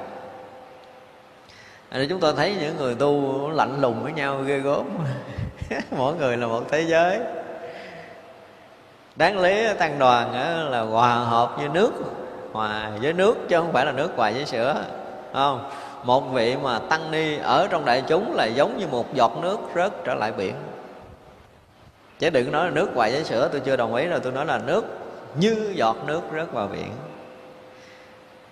Nên 1.92 2.10
chúng 2.10 2.20
tôi 2.20 2.34
thấy 2.38 2.56
những 2.60 2.78
người 2.78 2.96
tu 2.96 3.50
lạnh 3.50 3.82
lùng 3.82 4.04
với 4.04 4.12
nhau 4.12 4.42
ghê 4.46 4.60
gớm. 4.60 4.86
Mỗi 5.98 6.16
người 6.16 6.38
là 6.38 6.48
một 6.48 6.64
thế 6.70 6.82
giới. 6.82 7.20
Đáng 9.16 9.40
lý 9.40 9.68
tăng 9.80 10.00
đoàn 10.00 10.34
là 10.72 10.82
hòa 10.82 11.16
hợp 11.16 11.54
với 11.58 11.70
nước, 11.70 11.92
Hòa 12.54 12.92
với 13.02 13.14
nước 13.14 13.38
chứ 13.50 13.58
không 13.58 13.74
phải 13.74 13.86
là 13.86 13.92
nước 13.92 14.10
hòa 14.16 14.32
với 14.32 14.46
sữa 14.46 14.84
không? 15.34 15.70
Một 16.04 16.22
vị 16.22 16.56
mà 16.62 16.80
tăng 16.80 17.12
ni 17.12 17.38
ở 17.38 17.68
trong 17.68 17.86
đại 17.86 18.04
chúng 18.08 18.36
là 18.36 18.46
giống 18.46 18.78
như 18.78 18.88
một 18.88 19.14
giọt 19.14 19.38
nước 19.42 19.58
rớt 19.76 20.04
trở 20.04 20.14
lại 20.14 20.32
biển. 20.32 20.56
Chứ 22.20 22.30
đừng 22.30 22.52
nói 22.52 22.66
là 22.66 22.72
nước 22.72 22.90
hoài 22.96 23.12
với 23.12 23.24
sữa, 23.24 23.50
tôi 23.52 23.62
chưa 23.66 23.76
đồng 23.76 23.96
ý 23.96 24.08
rồi 24.08 24.20
tôi 24.20 24.32
nói 24.32 24.46
là 24.46 24.58
nước 24.58 24.86
như 25.40 25.74
giọt 25.76 25.98
nước 26.06 26.22
rớt 26.36 26.52
vào 26.52 26.68
biển. 26.68 26.92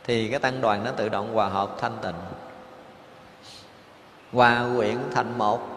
Thì 0.03 0.27
cái 0.27 0.39
tăng 0.39 0.61
đoàn 0.61 0.83
nó 0.83 0.91
tự 0.91 1.09
động 1.09 1.33
hòa 1.33 1.47
hợp 1.47 1.69
thanh 1.81 1.97
tịnh, 2.01 2.15
hòa 4.33 4.65
quyện 4.77 4.97
thành 5.13 5.37
một 5.37 5.74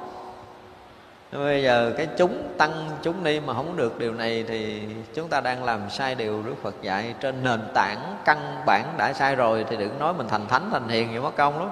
bây 1.33 1.63
giờ 1.63 1.93
cái 1.97 2.09
chúng 2.19 2.43
tăng, 2.59 2.91
chúng 3.03 3.25
ni 3.25 3.41
mà 3.41 3.55
không 3.55 3.77
được 3.77 3.99
điều 3.99 4.15
này 4.15 4.45
thì 4.49 4.83
chúng 5.15 5.29
ta 5.29 5.41
đang 5.41 5.65
làm 5.65 5.91
sai 5.91 6.15
điều 6.15 6.43
Đức 6.43 6.55
Phật 6.63 6.75
dạy. 6.83 7.15
Trên 7.21 7.45
nền 7.45 7.61
tảng 7.75 8.17
căn 8.25 8.63
bản 8.67 8.85
đã 8.97 9.13
sai 9.13 9.37
rồi 9.37 9.65
thì 9.71 9.77
đừng 9.77 9.99
nói 9.99 10.15
mình 10.15 10.29
thành 10.29 10.47
thánh, 10.49 10.69
thành 10.73 10.89
hiền 10.89 11.09
vậy 11.13 11.21
mất 11.21 11.37
công 11.37 11.59
lắm. 11.59 11.71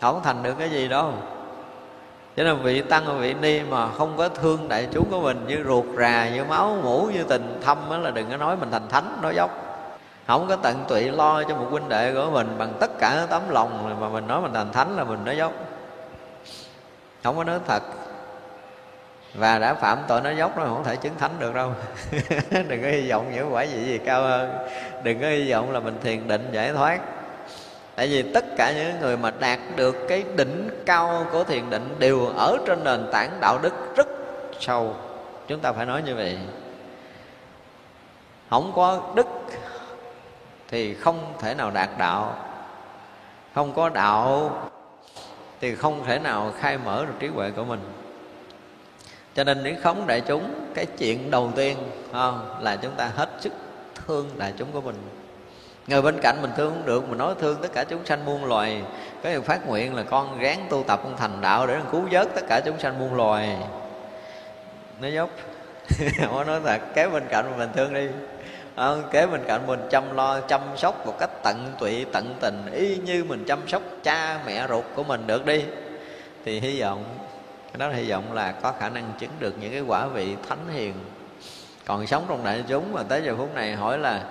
Không 0.00 0.20
thành 0.24 0.42
được 0.42 0.54
cái 0.58 0.70
gì 0.70 0.88
đâu. 0.88 1.12
Cho 2.36 2.44
nên 2.44 2.56
vị 2.62 2.82
tăng 2.82 3.06
và 3.06 3.14
vị 3.14 3.34
ni 3.34 3.60
mà 3.60 3.88
không 3.88 4.16
có 4.16 4.28
thương 4.28 4.68
đại 4.68 4.88
chúng 4.92 5.10
của 5.10 5.20
mình 5.20 5.44
như 5.48 5.64
ruột 5.66 5.84
rà, 5.98 6.28
như 6.28 6.44
máu 6.44 6.76
mũ 6.82 7.08
như 7.14 7.24
tình 7.24 7.60
thâm 7.64 7.78
đó 7.90 7.98
là 7.98 8.10
đừng 8.10 8.30
có 8.30 8.36
nói 8.36 8.56
mình 8.56 8.70
thành 8.70 8.88
thánh, 8.88 9.18
nói 9.22 9.34
dốc. 9.34 9.50
Không 10.26 10.48
có 10.48 10.56
tận 10.56 10.84
tụy 10.88 11.10
lo 11.10 11.42
cho 11.42 11.56
một 11.56 11.66
huynh 11.70 11.88
đệ 11.88 12.14
của 12.14 12.30
mình 12.32 12.48
bằng 12.58 12.72
tất 12.80 12.98
cả 12.98 13.26
tấm 13.30 13.42
lòng 13.50 13.98
mà 14.00 14.08
mình 14.08 14.26
nói 14.26 14.40
mình 14.40 14.52
thành 14.54 14.72
thánh 14.72 14.96
là 14.96 15.04
mình 15.04 15.24
nói 15.24 15.36
dốc. 15.36 15.52
Không 17.24 17.36
có 17.36 17.44
nói 17.44 17.58
thật 17.66 17.82
và 19.34 19.58
đã 19.58 19.74
phạm 19.74 19.98
tội 20.08 20.20
nó 20.20 20.30
dốc 20.30 20.58
nó 20.58 20.64
không 20.64 20.84
thể 20.84 20.96
chứng 20.96 21.18
thánh 21.18 21.30
được 21.38 21.54
đâu. 21.54 21.72
Đừng 22.50 22.82
có 22.82 22.88
hy 22.88 23.10
vọng 23.10 23.32
những 23.34 23.54
quả 23.54 23.62
gì 23.62 23.84
gì 23.84 23.98
cao 23.98 24.22
hơn. 24.22 24.58
Đừng 25.02 25.20
có 25.20 25.26
hy 25.28 25.52
vọng 25.52 25.70
là 25.70 25.80
mình 25.80 25.98
thiền 26.02 26.28
định 26.28 26.48
giải 26.52 26.72
thoát. 26.72 27.00
Tại 27.94 28.06
vì 28.06 28.32
tất 28.32 28.44
cả 28.56 28.72
những 28.72 29.00
người 29.00 29.16
mà 29.16 29.32
đạt 29.40 29.58
được 29.76 29.96
cái 30.08 30.24
đỉnh 30.36 30.68
cao 30.86 31.26
của 31.32 31.44
thiền 31.44 31.70
định 31.70 31.96
đều 31.98 32.26
ở 32.26 32.56
trên 32.66 32.84
nền 32.84 33.08
tảng 33.12 33.30
đạo 33.40 33.58
đức 33.62 33.74
rất 33.96 34.08
sâu. 34.60 34.96
Chúng 35.48 35.60
ta 35.60 35.72
phải 35.72 35.86
nói 35.86 36.02
như 36.02 36.14
vậy. 36.14 36.38
Không 38.50 38.72
có 38.76 39.12
đức 39.14 39.26
thì 40.68 40.94
không 40.94 41.34
thể 41.40 41.54
nào 41.54 41.70
đạt 41.70 41.88
đạo. 41.98 42.34
Không 43.54 43.72
có 43.72 43.88
đạo 43.88 44.50
thì 45.60 45.74
không 45.74 46.04
thể 46.04 46.18
nào 46.18 46.52
khai 46.60 46.78
mở 46.78 47.04
được 47.04 47.14
trí 47.18 47.26
huệ 47.28 47.50
của 47.50 47.64
mình 47.64 47.80
cho 49.38 49.44
nên 49.44 49.62
nếu 49.62 49.74
khống 49.82 50.06
đại 50.06 50.20
chúng 50.20 50.70
cái 50.74 50.86
chuyện 50.86 51.30
đầu 51.30 51.52
tiên 51.56 51.76
không, 52.12 52.58
là 52.60 52.76
chúng 52.76 52.92
ta 52.96 53.10
hết 53.16 53.28
sức 53.40 53.52
thương 53.94 54.30
đại 54.36 54.52
chúng 54.58 54.72
của 54.72 54.80
mình. 54.80 54.94
Người 55.86 56.02
bên 56.02 56.18
cạnh 56.22 56.38
mình 56.42 56.50
thương 56.56 56.70
không 56.70 56.86
được 56.86 57.08
mình 57.08 57.18
nói 57.18 57.34
thương 57.40 57.56
tất 57.62 57.68
cả 57.72 57.84
chúng 57.84 58.06
sanh 58.06 58.24
muôn 58.24 58.44
loài. 58.44 58.82
Có 59.22 59.30
điều 59.30 59.42
phát 59.42 59.66
nguyện 59.66 59.94
là 59.94 60.02
con 60.02 60.38
ráng 60.38 60.66
tu 60.70 60.84
tập 60.86 61.00
con 61.04 61.16
thành 61.16 61.40
đạo 61.40 61.66
để 61.66 61.78
cứu 61.92 62.02
vớt 62.10 62.28
tất 62.34 62.40
cả 62.48 62.60
chúng 62.64 62.78
sanh 62.78 62.98
muôn 62.98 63.14
loài. 63.14 63.56
Nó 65.00 65.08
dốc. 65.08 65.30
Không 66.18 66.34
có 66.34 66.44
nói 66.44 66.60
thật 66.64 66.80
kế 66.94 67.08
bên 67.08 67.22
cạnh 67.28 67.58
mình 67.58 67.70
thương 67.76 67.94
đi. 67.94 68.06
À, 68.74 68.94
kế 69.10 69.26
bên 69.26 69.40
cạnh 69.46 69.66
mình 69.66 69.80
chăm 69.90 70.16
lo 70.16 70.40
chăm 70.40 70.60
sóc 70.76 71.06
một 71.06 71.14
cách 71.18 71.30
tận 71.42 71.72
tụy 71.80 72.04
tận 72.12 72.34
tình 72.40 72.62
y 72.72 72.96
như 72.96 73.24
mình 73.24 73.44
chăm 73.44 73.68
sóc 73.68 73.82
cha 74.02 74.40
mẹ 74.46 74.66
ruột 74.68 74.84
của 74.94 75.02
mình 75.02 75.26
được 75.26 75.46
đi. 75.46 75.64
Thì 76.44 76.60
hy 76.60 76.80
vọng 76.80 77.04
đó 77.76 77.90
hy 77.90 78.10
vọng 78.10 78.32
là 78.32 78.52
có 78.52 78.72
khả 78.72 78.88
năng 78.88 79.12
chứng 79.18 79.30
được 79.38 79.54
những 79.60 79.72
cái 79.72 79.80
quả 79.80 80.06
vị 80.06 80.36
thánh 80.48 80.68
hiền. 80.72 80.94
Còn 81.86 82.06
sống 82.06 82.24
trong 82.28 82.44
đại 82.44 82.64
chúng 82.68 82.92
mà 82.92 83.02
tới 83.02 83.22
giờ 83.24 83.34
phút 83.36 83.54
này 83.54 83.74
hỏi 83.74 83.98
là 83.98 84.24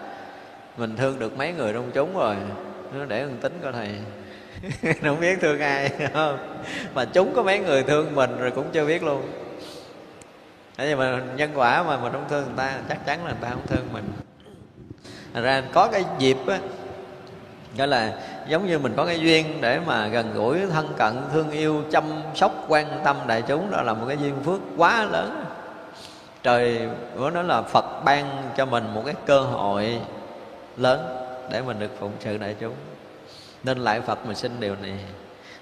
mình 0.78 0.98
thương 0.98 1.20
được 1.20 1.38
mấy 1.38 1.54
người 1.54 1.74
trong 1.74 1.92
chúng 1.94 2.18
rồi? 2.18 2.36
Nó 2.94 3.06
để 3.06 3.22
con 3.22 3.38
tính 3.38 3.60
coi 3.64 3.74
thầy. 3.74 3.96
Không 5.02 5.20
biết 5.20 5.38
thương 5.42 5.60
ai, 5.60 5.90
không? 6.14 6.38
Mà 6.94 7.06
chúng 7.06 7.34
có 7.36 7.44
mấy 7.44 7.60
người 7.60 7.84
thương 7.84 8.16
mình 8.16 8.38
rồi 8.38 8.52
cũng 8.52 8.66
chưa 8.74 8.86
biết 8.86 9.04
luôn. 9.04 9.22
Thế 10.78 10.86
nhưng 10.90 11.00
mà 11.00 11.22
nhân 11.36 11.52
quả 11.56 11.84
mà 11.84 11.98
mình 11.98 12.12
không 12.12 12.26
thương 12.30 12.46
người 12.46 12.54
ta, 12.58 12.80
chắc 12.90 13.06
chắn 13.06 13.26
là 13.26 13.32
người 13.32 13.42
ta 13.42 13.50
không 13.50 13.68
thương 13.68 13.94
mình. 13.94 14.04
Thành 15.34 15.44
ra 15.44 15.64
có 15.74 15.88
cái 15.88 16.06
dịp 16.20 16.38
á 16.48 16.60
Gọi 17.78 17.88
là 17.88 18.14
giống 18.48 18.68
như 18.68 18.80
mình 18.80 18.94
có 18.98 19.06
cái 19.06 19.20
duyên 19.20 19.62
để 19.62 19.80
mà 19.86 20.08
gần 20.08 20.34
gũi, 20.34 20.60
thân 20.74 20.94
cận, 20.98 21.14
thương 21.34 21.52
yêu, 21.52 21.84
chăm 21.92 22.04
sóc, 22.36 22.66
quan 22.68 23.02
tâm 23.04 23.18
đại 23.28 23.42
chúng, 23.42 23.72
đó 23.72 23.82
là 23.82 23.94
một 23.94 24.06
cái 24.08 24.18
duyên 24.18 24.36
phước 24.44 24.60
quá 24.78 25.06
lớn. 25.06 25.46
Trời 26.44 26.90
của 27.18 27.30
nó 27.30 27.42
là 27.42 27.62
phật 27.62 28.04
ban 28.06 28.52
cho 28.58 28.66
mình 28.66 28.94
một 28.94 29.02
cái 29.06 29.16
cơ 29.26 29.42
hội 29.42 30.00
lớn 30.78 31.28
để 31.52 31.62
mình 31.62 31.80
được 31.80 31.92
phụng 32.00 32.12
sự 32.20 32.38
đại 32.38 32.56
chúng. 32.60 32.74
Nên 33.64 33.78
lại 33.78 34.02
phật 34.02 34.26
mình 34.26 34.36
xin 34.36 34.52
điều 34.60 34.76
này. 34.82 35.00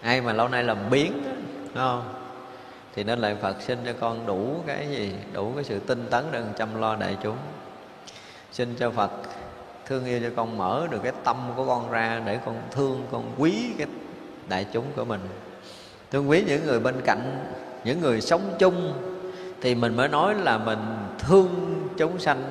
Ai 0.02 0.22
mà 0.22 0.34
lâu 0.34 0.48
nay 0.48 0.64
làm 0.64 0.78
biến 0.90 1.24
đúng 1.58 1.74
không? 1.74 2.14
Thì 2.96 3.04
nên 3.04 3.20
lại 3.20 3.36
phật 3.42 3.56
xin 3.62 3.78
cho 3.86 3.94
con 4.00 4.26
đủ 4.26 4.56
cái 4.68 4.88
gì, 4.90 5.14
đủ 5.34 5.52
cái 5.56 5.64
sự 5.64 5.80
tinh 5.80 6.08
tấn 6.10 6.26
để 6.32 6.42
chăm 6.58 6.82
lo 6.82 6.96
đại 6.96 7.18
chúng. 7.24 7.38
Xin 8.52 8.76
cho 8.80 8.92
phật 8.92 9.12
thương 9.88 10.06
yêu 10.06 10.20
cho 10.24 10.30
con, 10.36 10.58
mở 10.58 10.88
được 10.92 11.00
cái 11.04 11.12
tâm 11.24 11.38
của 11.56 11.66
con 11.66 11.92
ra 11.92 12.22
để 12.26 12.40
con 12.46 12.56
thương, 12.72 13.04
con 13.12 13.24
quý 13.38 13.72
cái 13.78 13.88
đại 14.50 14.66
chúng 14.72 14.86
của 14.96 15.06
mình. 15.06 15.20
Thương 16.12 16.30
quý 16.30 16.44
những 16.48 16.66
người 16.66 16.80
bên 16.80 17.02
cạnh, 17.06 17.54
những 17.84 18.02
người 18.02 18.22
sống 18.22 18.42
chung, 18.60 18.94
thì 19.62 19.76
mình 19.76 19.96
mới 19.96 20.08
nói 20.08 20.36
là 20.36 20.58
mình 20.58 20.80
thương 21.20 21.76
chúng 21.98 22.20
sanh 22.20 22.44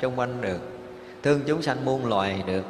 chung 0.00 0.18
quanh 0.18 0.40
được, 0.40 0.60
thương 1.22 1.40
chúng 1.46 1.62
sanh 1.62 1.84
muôn 1.84 2.06
loài 2.06 2.42
được. 2.46 2.64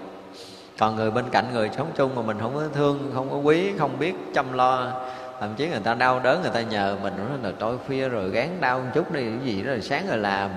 Còn 0.79 0.97
người 0.97 1.11
bên 1.11 1.25
cạnh 1.33 1.45
người 1.53 1.71
sống 1.77 1.91
chung 1.97 2.15
mà 2.15 2.23
mình 2.23 2.37
không 2.41 2.55
có 2.55 2.63
thương, 2.75 3.11
không 3.15 3.31
có 3.31 3.37
quý, 3.37 3.73
không 3.79 3.99
biết 3.99 4.15
chăm 4.35 4.53
lo, 4.53 4.93
thậm 5.41 5.55
chí 5.57 5.69
người 5.69 5.81
ta 5.81 5.95
đau 5.95 6.21
đớn, 6.21 6.43
người 6.43 6.51
ta 6.51 6.61
nhờ 6.61 6.97
mình 7.03 7.15
nói 7.17 7.39
là 7.43 7.53
tối 7.59 7.77
khuya 7.87 8.09
rồi, 8.09 8.31
gán 8.31 8.49
đau 8.61 8.79
một 8.79 8.91
chút 8.95 9.13
đi, 9.13 9.25
cái 9.25 9.55
gì 9.55 9.63
đó 9.63 9.71
rồi 9.71 9.81
sáng 9.81 10.07
rồi 10.09 10.19
làm. 10.19 10.51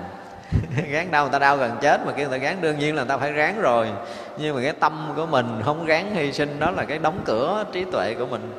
gán 0.90 1.10
đau 1.10 1.24
người 1.24 1.32
ta 1.32 1.38
đau 1.38 1.56
gần 1.56 1.76
chết 1.80 2.06
mà 2.06 2.12
kêu 2.12 2.28
người 2.28 2.38
ta 2.38 2.44
gán, 2.44 2.60
đương 2.60 2.78
nhiên 2.78 2.94
là 2.94 3.02
người 3.02 3.08
ta 3.08 3.16
phải 3.16 3.32
gán 3.32 3.60
rồi. 3.60 3.88
Nhưng 4.38 4.56
mà 4.56 4.62
cái 4.62 4.72
tâm 4.72 5.12
của 5.16 5.26
mình 5.26 5.46
không 5.64 5.86
gán 5.86 6.14
hy 6.14 6.32
sinh, 6.32 6.58
đó 6.58 6.70
là 6.70 6.84
cái 6.84 6.98
đóng 6.98 7.20
cửa 7.24 7.64
trí 7.72 7.84
tuệ 7.84 8.14
của 8.14 8.26
mình. 8.26 8.52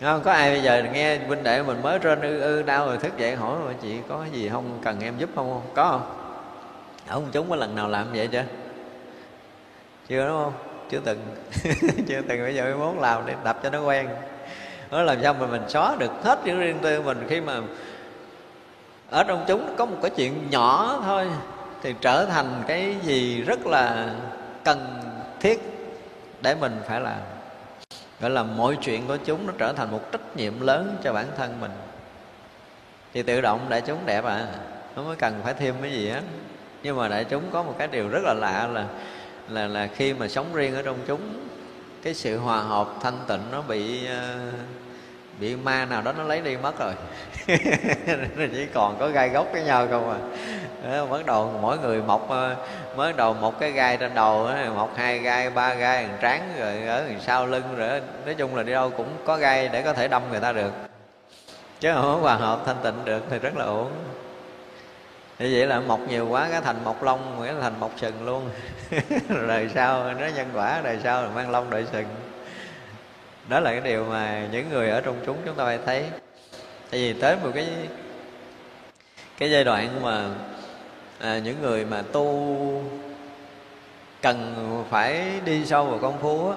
Không? 0.00 0.20
Có 0.24 0.32
ai 0.32 0.50
bây 0.50 0.62
giờ 0.62 0.82
nghe 0.92 1.18
huynh 1.18 1.42
đệ 1.42 1.62
mình 1.62 1.82
mới 1.82 1.98
trên 1.98 2.20
ư 2.20 2.40
ư 2.40 2.62
đau 2.62 2.86
rồi, 2.86 2.98
thức 2.98 3.18
dậy 3.18 3.36
hỏi 3.36 3.56
chị 3.82 3.98
có 4.08 4.18
cái 4.20 4.30
gì 4.30 4.48
không, 4.48 4.78
cần 4.84 5.00
em 5.00 5.14
giúp 5.18 5.30
không? 5.34 5.62
Có 5.74 5.90
không? 5.90 6.02
Ông 7.08 7.26
chúng 7.32 7.50
có 7.50 7.56
lần 7.56 7.74
nào 7.74 7.88
làm 7.88 8.06
vậy 8.12 8.28
chưa? 8.32 8.44
Chưa 10.08 10.28
đúng 10.28 10.42
không? 10.42 10.52
Chưa 10.90 11.00
từng. 11.04 11.18
Chưa 12.08 12.20
từng, 12.28 12.42
bây 12.42 12.54
giờ 12.54 12.64
mới 12.64 12.74
muốn 12.74 13.00
làm 13.00 13.26
để 13.26 13.34
tập 13.44 13.58
cho 13.62 13.70
nó 13.70 13.80
quen. 13.80 14.08
Nó 14.90 15.02
làm 15.02 15.22
sao 15.22 15.34
mà 15.34 15.46
mình 15.46 15.62
xóa 15.68 15.96
được 15.98 16.10
hết 16.22 16.38
những 16.44 16.60
riêng 16.60 16.78
tư 16.82 17.02
mình 17.02 17.26
khi 17.28 17.40
mà 17.40 17.60
ở 19.10 19.24
trong 19.24 19.44
chúng 19.48 19.74
có 19.76 19.86
một 19.86 19.96
cái 20.02 20.10
chuyện 20.16 20.50
nhỏ 20.50 21.00
thôi 21.04 21.26
thì 21.82 21.94
trở 22.00 22.24
thành 22.24 22.62
cái 22.66 22.96
gì 23.02 23.42
rất 23.42 23.66
là 23.66 24.10
cần 24.64 25.02
thiết 25.40 25.60
để 26.42 26.54
mình 26.54 26.80
phải 26.88 27.00
làm. 27.00 27.20
Gọi 28.20 28.30
là 28.30 28.42
mọi 28.42 28.76
chuyện 28.82 29.06
của 29.06 29.16
chúng 29.16 29.46
nó 29.46 29.52
trở 29.58 29.72
thành 29.72 29.90
một 29.90 30.12
trách 30.12 30.36
nhiệm 30.36 30.60
lớn 30.60 30.96
cho 31.02 31.12
bản 31.12 31.26
thân 31.36 31.60
mình. 31.60 31.70
Thì 33.14 33.22
tự 33.22 33.40
động 33.40 33.60
đại 33.68 33.80
chúng 33.80 33.98
đẹp 34.06 34.24
à 34.24 34.46
nó 34.96 35.02
mới 35.02 35.16
cần 35.16 35.40
phải 35.44 35.54
thêm 35.54 35.74
cái 35.82 35.92
gì 35.92 36.08
á 36.08 36.22
nhưng 36.82 36.96
mà 36.96 37.08
đại 37.08 37.24
chúng 37.24 37.42
có 37.52 37.62
một 37.62 37.74
cái 37.78 37.88
điều 37.88 38.08
rất 38.08 38.20
là 38.24 38.34
lạ 38.34 38.68
là 38.72 38.86
là 39.48 39.66
là 39.66 39.86
khi 39.86 40.14
mà 40.14 40.28
sống 40.28 40.46
riêng 40.54 40.74
ở 40.74 40.82
trong 40.82 40.96
chúng 41.06 41.20
cái 42.02 42.14
sự 42.14 42.38
hòa 42.38 42.58
hợp 42.58 42.88
thanh 43.02 43.18
tịnh 43.26 43.40
nó 43.52 43.62
bị 43.62 44.08
uh, 44.08 44.54
bị 45.40 45.56
ma 45.56 45.84
nào 45.84 46.02
đó 46.02 46.12
nó 46.12 46.22
lấy 46.22 46.40
đi 46.40 46.56
mất 46.56 46.74
rồi. 46.78 46.92
Chỉ 48.52 48.66
còn 48.74 48.96
có 48.98 49.08
gai 49.08 49.28
gốc 49.28 49.46
với 49.52 49.62
nhau 49.62 49.86
không 49.90 50.10
à. 50.10 50.18
Đó, 50.90 51.06
bắt 51.06 51.26
đầu 51.26 51.52
mỗi 51.60 51.78
người 51.78 52.02
mọc 52.02 52.28
ờ, 52.28 52.56
mới 52.96 53.12
đầu 53.12 53.34
một 53.34 53.60
cái 53.60 53.70
gai 53.70 53.96
trên 53.96 54.14
đầu 54.14 54.46
ờ, 54.46 54.72
mọc 54.74 54.96
hai 54.96 55.18
gai 55.18 55.50
ba 55.50 55.74
gai 55.74 56.06
đằng 56.06 56.18
trán 56.20 56.52
rồi 56.58 56.82
ờ, 56.86 56.96
ở 56.96 57.08
đằng 57.08 57.20
sau 57.20 57.46
lưng 57.46 57.76
rồi 57.76 58.02
nói 58.24 58.34
chung 58.34 58.56
là 58.56 58.62
đi 58.62 58.72
đâu 58.72 58.90
cũng 58.90 59.08
có 59.24 59.36
gai 59.36 59.68
để 59.68 59.82
có 59.82 59.92
thể 59.92 60.08
đâm 60.08 60.22
người 60.30 60.40
ta 60.40 60.52
được. 60.52 60.72
Chứ 61.80 61.92
không 61.94 62.02
có 62.02 62.18
hòa 62.20 62.34
hợp 62.34 62.62
thanh 62.66 62.76
tịnh 62.82 63.04
được 63.04 63.22
thì 63.30 63.38
rất 63.38 63.56
là 63.56 63.64
ổn 63.64 63.92
như 65.38 65.50
vậy 65.52 65.66
là 65.66 65.80
mọc 65.80 66.00
nhiều 66.08 66.28
quá 66.28 66.48
cái 66.50 66.60
thành 66.60 66.84
mọc 66.84 67.02
lông 67.02 67.42
nghĩa 67.42 67.52
là 67.52 67.60
thành 67.60 67.80
mọc 67.80 67.90
sừng 67.96 68.26
luôn. 68.26 68.50
Rồi 69.28 69.70
sau 69.74 70.14
nó 70.14 70.26
nhân 70.26 70.46
quả 70.54 70.80
đời 70.84 70.98
sau 71.02 71.22
là 71.22 71.28
mang 71.28 71.50
lông 71.50 71.70
đợi 71.70 71.84
sừng 71.92 72.06
đó 73.48 73.60
là 73.60 73.70
cái 73.70 73.80
điều 73.80 74.04
mà 74.04 74.48
những 74.52 74.68
người 74.70 74.90
ở 74.90 75.00
trong 75.00 75.16
chúng 75.26 75.36
chúng 75.44 75.56
ta 75.56 75.64
phải 75.64 75.78
thấy. 75.86 76.04
Tại 76.90 77.00
vì 77.00 77.12
tới 77.20 77.36
một 77.36 77.50
cái 77.54 77.66
cái 79.38 79.50
giai 79.50 79.64
đoạn 79.64 80.02
mà 80.02 80.28
à, 81.18 81.38
những 81.38 81.62
người 81.62 81.84
mà 81.84 82.02
tu 82.02 82.84
cần 84.22 84.84
phải 84.90 85.40
đi 85.44 85.66
sâu 85.66 85.86
vào 85.86 85.98
công 85.98 86.20
phu 86.20 86.50
á 86.50 86.56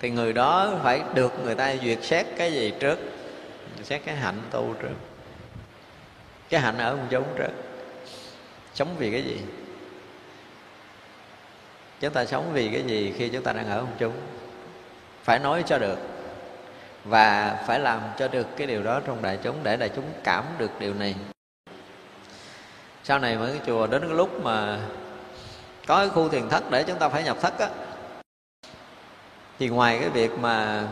thì 0.00 0.10
người 0.10 0.32
đó 0.32 0.72
phải 0.82 1.02
được 1.14 1.32
người 1.44 1.54
ta 1.54 1.76
duyệt 1.82 1.98
xét 2.02 2.26
cái 2.36 2.52
gì 2.52 2.72
trước 2.80 2.98
xét 3.82 4.02
cái 4.04 4.16
hạnh 4.16 4.40
tu 4.50 4.74
trước 4.82 4.94
cái 6.48 6.60
hạnh 6.60 6.78
ở 6.78 6.96
trong 6.96 7.06
chúng 7.10 7.38
trước 7.38 7.52
sống 8.74 8.94
vì 8.98 9.10
cái 9.10 9.22
gì? 9.22 9.40
Chúng 12.00 12.12
ta 12.12 12.24
sống 12.24 12.50
vì 12.52 12.68
cái 12.68 12.82
gì 12.82 13.14
khi 13.18 13.28
chúng 13.28 13.42
ta 13.42 13.52
đang 13.52 13.66
ở 13.66 13.76
trong 13.76 13.88
chúng 13.98 14.12
phải 15.22 15.38
nói 15.38 15.62
cho 15.66 15.78
được 15.78 15.98
và 17.04 17.56
phải 17.66 17.80
làm 17.80 18.00
cho 18.18 18.28
được 18.28 18.46
cái 18.56 18.66
điều 18.66 18.82
đó 18.82 19.00
trong 19.06 19.22
đại 19.22 19.38
chúng 19.42 19.56
để 19.62 19.76
đại 19.76 19.90
chúng 19.96 20.04
cảm 20.24 20.44
được 20.58 20.70
điều 20.78 20.94
này. 20.94 21.14
Sau 23.04 23.18
này 23.18 23.36
mới 23.36 23.50
cái 23.50 23.60
chùa 23.66 23.86
đến 23.86 24.02
cái 24.02 24.10
lúc 24.10 24.44
mà 24.44 24.78
có 25.86 25.96
cái 25.96 26.08
khu 26.08 26.28
thiền 26.28 26.48
thất 26.48 26.70
để 26.70 26.84
chúng 26.84 26.98
ta 26.98 27.08
phải 27.08 27.22
nhập 27.22 27.36
thất 27.40 27.58
á, 27.58 27.68
thì 29.58 29.68
ngoài 29.68 29.98
cái 30.00 30.08
việc 30.08 30.30
mà 30.38 30.82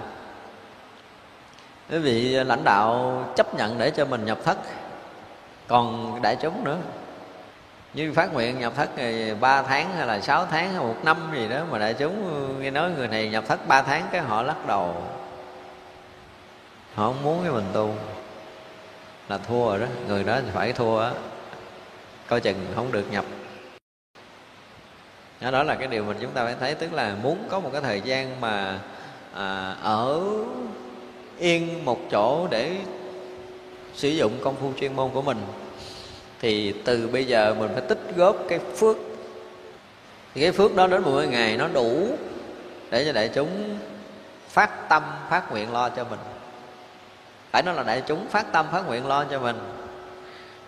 quý 1.90 1.98
vị 1.98 2.30
lãnh 2.30 2.64
đạo 2.64 3.24
chấp 3.36 3.54
nhận 3.54 3.78
để 3.78 3.90
cho 3.90 4.04
mình 4.04 4.24
nhập 4.24 4.38
thất, 4.44 4.58
còn 5.68 6.18
đại 6.22 6.36
chúng 6.40 6.64
nữa 6.64 6.78
như 7.94 8.12
phát 8.12 8.32
nguyện 8.32 8.58
nhập 8.58 8.72
thất 8.76 8.90
thì 8.96 9.34
ba 9.40 9.62
tháng 9.62 9.96
hay 9.96 10.06
là 10.06 10.20
sáu 10.20 10.46
tháng 10.46 10.72
hay 10.72 10.82
một 10.82 10.96
năm 11.04 11.30
gì 11.34 11.48
đó 11.48 11.64
mà 11.70 11.78
đại 11.78 11.94
chúng 11.94 12.60
nghe 12.62 12.70
nói 12.70 12.90
người 12.90 13.08
này 13.08 13.28
nhập 13.28 13.44
thất 13.48 13.68
ba 13.68 13.82
tháng 13.82 14.06
cái 14.12 14.20
họ 14.20 14.42
lắc 14.42 14.66
đầu. 14.66 14.94
Họ 16.94 17.06
không 17.06 17.22
muốn 17.22 17.42
cái 17.42 17.52
mình 17.52 17.66
tu. 17.72 17.94
Là 19.28 19.38
thua 19.38 19.68
rồi 19.68 19.78
đó 19.78 19.86
người 20.08 20.24
đó 20.24 20.38
phải 20.52 20.72
thua 20.72 20.98
á. 20.98 21.12
Coi 22.26 22.40
chừng 22.40 22.66
không 22.74 22.92
được 22.92 23.04
nhập. 23.10 23.24
Đó 25.40 25.62
là 25.62 25.74
cái 25.74 25.88
điều 25.88 26.04
mình 26.04 26.16
chúng 26.20 26.30
ta 26.30 26.44
phải 26.44 26.54
thấy 26.60 26.74
tức 26.74 26.92
là 26.92 27.16
muốn 27.22 27.38
có 27.48 27.60
một 27.60 27.70
cái 27.72 27.80
thời 27.80 28.00
gian 28.00 28.40
mà 28.40 28.78
à, 29.34 29.76
ở 29.82 30.20
yên 31.38 31.84
một 31.84 31.98
chỗ 32.10 32.46
để 32.50 32.76
sử 33.94 34.08
dụng 34.08 34.32
công 34.44 34.56
phu 34.60 34.72
chuyên 34.80 34.96
môn 34.96 35.10
của 35.10 35.22
mình 35.22 35.38
thì 36.40 36.74
từ 36.84 37.08
bây 37.08 37.24
giờ 37.24 37.54
mình 37.58 37.70
phải 37.72 37.82
tích 37.88 37.98
góp 38.16 38.36
cái 38.48 38.58
phước. 38.76 38.96
Thì 40.34 40.40
cái 40.40 40.52
phước 40.52 40.74
đó 40.74 40.86
đến 40.86 41.02
một 41.02 41.22
ngày 41.30 41.56
nó 41.56 41.68
đủ 41.68 42.08
để 42.90 43.04
cho 43.04 43.12
đại 43.12 43.30
chúng 43.34 43.78
phát 44.48 44.88
tâm, 44.88 45.02
phát 45.30 45.52
nguyện 45.52 45.72
lo 45.72 45.88
cho 45.88 46.04
mình. 46.04 46.18
Phải 47.50 47.62
nói 47.62 47.74
là 47.74 47.82
đại 47.82 48.02
chúng 48.06 48.26
phát 48.28 48.52
tâm, 48.52 48.66
phát 48.72 48.86
nguyện 48.86 49.06
lo 49.06 49.24
cho 49.24 49.40
mình. 49.40 49.56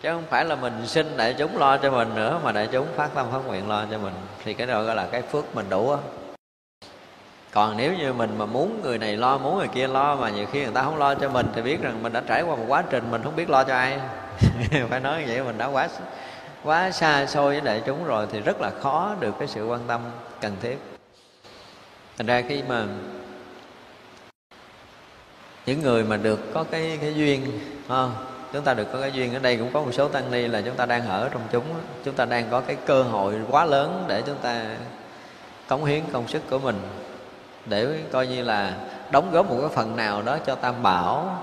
Chứ 0.02 0.08
không 0.12 0.24
phải 0.30 0.44
là 0.44 0.54
mình 0.54 0.72
xin 0.86 1.16
đại 1.16 1.34
chúng 1.38 1.58
lo 1.58 1.76
cho 1.76 1.90
mình 1.90 2.14
nữa, 2.14 2.40
mà 2.44 2.52
đại 2.52 2.68
chúng 2.72 2.86
phát 2.96 3.08
tâm, 3.14 3.26
phát 3.32 3.46
nguyện 3.46 3.68
lo 3.68 3.84
cho 3.90 3.98
mình. 3.98 4.12
Thì 4.44 4.54
cái 4.54 4.66
đó 4.66 4.82
gọi 4.82 4.96
là 4.96 5.06
cái 5.12 5.22
phước 5.22 5.54
mình 5.54 5.66
đủ 5.70 5.90
á. 5.90 5.98
Còn 7.50 7.76
nếu 7.76 7.94
như 7.94 8.12
mình 8.12 8.38
mà 8.38 8.46
muốn 8.46 8.80
người 8.82 8.98
này 8.98 9.16
lo, 9.16 9.38
muốn 9.38 9.58
người 9.58 9.68
kia 9.68 9.86
lo, 9.88 10.16
mà 10.16 10.30
nhiều 10.30 10.46
khi 10.52 10.62
người 10.62 10.74
ta 10.74 10.82
không 10.82 10.98
lo 10.98 11.14
cho 11.14 11.28
mình, 11.28 11.46
thì 11.54 11.62
biết 11.62 11.82
rằng 11.82 12.02
mình 12.02 12.12
đã 12.12 12.22
trải 12.26 12.42
qua 12.42 12.56
một 12.56 12.64
quá 12.68 12.84
trình 12.90 13.10
mình 13.10 13.22
không 13.22 13.36
biết 13.36 13.50
lo 13.50 13.64
cho 13.64 13.74
ai. 13.74 13.98
phải 14.90 15.00
nói 15.00 15.24
vậy, 15.26 15.42
mình 15.42 15.58
đã 15.58 15.66
quá 15.66 15.88
quá 16.64 16.90
xa 16.90 17.26
xôi 17.26 17.52
với 17.52 17.60
đại 17.60 17.82
chúng 17.86 18.04
rồi 18.04 18.26
thì 18.32 18.40
rất 18.40 18.60
là 18.60 18.70
khó 18.80 19.14
được 19.20 19.34
cái 19.38 19.48
sự 19.48 19.66
quan 19.66 19.80
tâm 19.86 20.00
cần 20.40 20.56
thiết 20.60 20.78
thành 22.18 22.26
ra 22.26 22.42
khi 22.48 22.62
mà 22.68 22.86
những 25.66 25.82
người 25.82 26.04
mà 26.04 26.16
được 26.16 26.40
có 26.54 26.64
cái 26.70 26.98
cái 27.00 27.14
duyên 27.14 27.60
không? 27.88 28.14
chúng 28.52 28.64
ta 28.64 28.74
được 28.74 28.86
có 28.92 29.00
cái 29.00 29.12
duyên, 29.12 29.34
ở 29.34 29.38
đây 29.38 29.56
cũng 29.56 29.70
có 29.72 29.82
một 29.82 29.92
số 29.92 30.08
tăng 30.08 30.30
ni 30.30 30.48
là 30.48 30.60
chúng 30.60 30.76
ta 30.76 30.86
đang 30.86 31.08
ở 31.08 31.28
trong 31.32 31.42
chúng 31.52 31.64
chúng 32.04 32.14
ta 32.14 32.24
đang 32.24 32.50
có 32.50 32.60
cái 32.60 32.76
cơ 32.86 33.02
hội 33.02 33.34
quá 33.50 33.64
lớn 33.64 34.04
để 34.08 34.22
chúng 34.26 34.38
ta 34.42 34.64
cống 35.68 35.84
hiến 35.84 36.02
công 36.12 36.28
sức 36.28 36.42
của 36.50 36.58
mình 36.58 36.80
để 37.66 37.98
coi 38.12 38.26
như 38.26 38.42
là 38.42 38.74
đóng 39.10 39.30
góp 39.32 39.50
một 39.50 39.56
cái 39.60 39.68
phần 39.68 39.96
nào 39.96 40.22
đó 40.22 40.38
cho 40.46 40.54
tam 40.54 40.82
bảo 40.82 41.38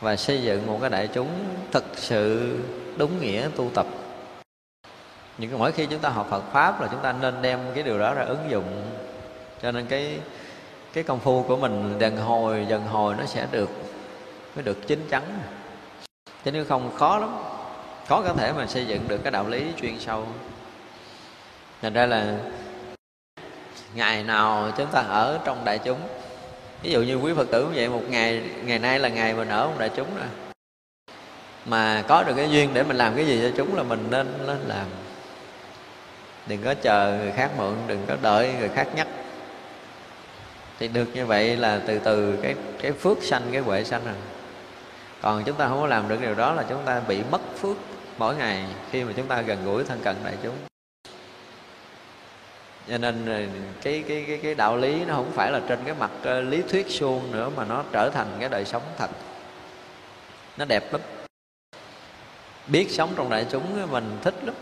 và 0.00 0.16
xây 0.16 0.42
dựng 0.42 0.66
một 0.66 0.78
cái 0.80 0.90
đại 0.90 1.08
chúng 1.14 1.28
thực 1.70 1.84
sự 1.94 2.56
đúng 2.96 3.20
nghĩa 3.20 3.48
tu 3.56 3.70
tập. 3.74 3.86
Những 5.38 5.58
mỗi 5.58 5.72
khi 5.72 5.86
chúng 5.86 6.00
ta 6.00 6.08
học 6.08 6.26
Phật 6.30 6.42
pháp 6.52 6.80
là 6.80 6.88
chúng 6.90 7.00
ta 7.02 7.12
nên 7.12 7.42
đem 7.42 7.60
cái 7.74 7.82
điều 7.82 7.98
đó 7.98 8.14
ra 8.14 8.22
ứng 8.22 8.50
dụng. 8.50 8.82
Cho 9.62 9.72
nên 9.72 9.86
cái 9.86 10.18
cái 10.92 11.04
công 11.04 11.20
phu 11.20 11.42
của 11.42 11.56
mình 11.56 11.96
dần 12.00 12.16
hồi 12.16 12.66
dần 12.68 12.86
hồi 12.86 13.14
nó 13.18 13.24
sẽ 13.24 13.46
được 13.50 13.70
mới 14.54 14.64
được 14.64 14.86
chín 14.86 15.06
chắn. 15.10 15.22
Chứ 16.44 16.52
nếu 16.52 16.64
không, 16.64 16.90
khó 16.96 17.18
lắm. 17.18 17.36
Khó 18.06 18.22
có 18.22 18.32
thể 18.32 18.52
mà 18.52 18.66
xây 18.66 18.86
dựng 18.86 19.08
được 19.08 19.18
cái 19.22 19.30
đạo 19.30 19.48
lý 19.48 19.66
chuyên 19.80 20.00
sâu. 20.00 20.26
Thành 21.82 21.92
ra 21.92 22.06
là 22.06 22.38
ngày 23.94 24.22
nào 24.22 24.70
chúng 24.76 24.86
ta 24.86 25.00
ở 25.00 25.38
trong 25.44 25.64
đại 25.64 25.78
chúng 25.78 25.98
ví 26.82 26.90
dụ 26.90 27.02
như 27.02 27.14
quý 27.14 27.32
phật 27.36 27.50
tử 27.50 27.66
vậy, 27.74 27.88
một 27.88 28.02
ngày 28.08 28.42
ngày 28.64 28.78
nay 28.78 28.98
là 28.98 29.08
ngày 29.08 29.34
mình 29.34 29.48
ở 29.48 29.62
ông 29.62 29.78
đại 29.78 29.90
chúng 29.96 30.08
rồi. 30.16 30.26
Mà 31.66 32.04
có 32.08 32.22
được 32.22 32.32
cái 32.36 32.50
duyên 32.50 32.70
để 32.74 32.82
mình 32.82 32.96
làm 32.96 33.16
cái 33.16 33.26
gì 33.26 33.40
cho 33.42 33.50
chúng 33.56 33.76
là 33.76 33.82
mình 33.82 34.06
nên 34.10 34.46
nên 34.46 34.58
làm. 34.66 34.86
Đừng 36.46 36.62
có 36.62 36.74
chờ 36.74 37.18
người 37.22 37.32
khác 37.32 37.50
mượn, 37.58 37.74
đừng 37.86 38.04
có 38.06 38.16
đợi 38.22 38.54
người 38.60 38.68
khác 38.68 38.88
nhắc. 38.94 39.06
Thì 40.78 40.88
được 40.88 41.08
như 41.14 41.26
vậy 41.26 41.56
là 41.56 41.80
từ 41.86 41.98
từ 41.98 42.36
cái 42.42 42.54
cái 42.82 42.92
phước 42.92 43.22
sanh, 43.22 43.42
cái 43.52 43.60
huệ 43.60 43.84
sanh 43.84 44.04
rồi. 44.04 44.14
Còn 45.20 45.44
chúng 45.44 45.56
ta 45.56 45.68
không 45.68 45.80
có 45.80 45.86
làm 45.86 46.08
được 46.08 46.20
điều 46.20 46.34
đó 46.34 46.52
là 46.52 46.64
chúng 46.68 46.82
ta 46.84 47.00
bị 47.08 47.18
mất 47.30 47.40
phước 47.58 47.76
mỗi 48.18 48.36
ngày 48.36 48.64
khi 48.90 49.04
mà 49.04 49.12
chúng 49.16 49.26
ta 49.26 49.40
gần 49.40 49.64
gũi 49.64 49.84
thân 49.84 50.00
cận 50.04 50.16
đại 50.24 50.34
chúng 50.42 50.54
cho 52.90 52.98
nên 52.98 53.26
cái 53.82 54.04
cái 54.08 54.24
cái 54.26 54.38
cái 54.42 54.54
đạo 54.54 54.76
lý 54.76 55.04
nó 55.04 55.14
không 55.14 55.32
phải 55.32 55.52
là 55.52 55.60
trên 55.68 55.78
cái 55.84 55.94
mặt 55.94 56.10
ờ, 56.22 56.40
lý 56.40 56.62
thuyết 56.62 56.86
suông 56.88 57.32
nữa 57.32 57.50
mà 57.56 57.64
nó 57.64 57.84
trở 57.92 58.10
thành 58.10 58.26
cái 58.40 58.48
đời 58.48 58.64
sống 58.64 58.82
thật. 58.98 59.10
Nó 60.56 60.64
đẹp 60.64 60.92
lắm. 60.92 61.00
Biết 62.66 62.90
sống 62.90 63.12
trong 63.16 63.30
đại 63.30 63.46
chúng 63.50 63.90
mình 63.90 64.18
thích 64.22 64.34
lắm. 64.44 64.54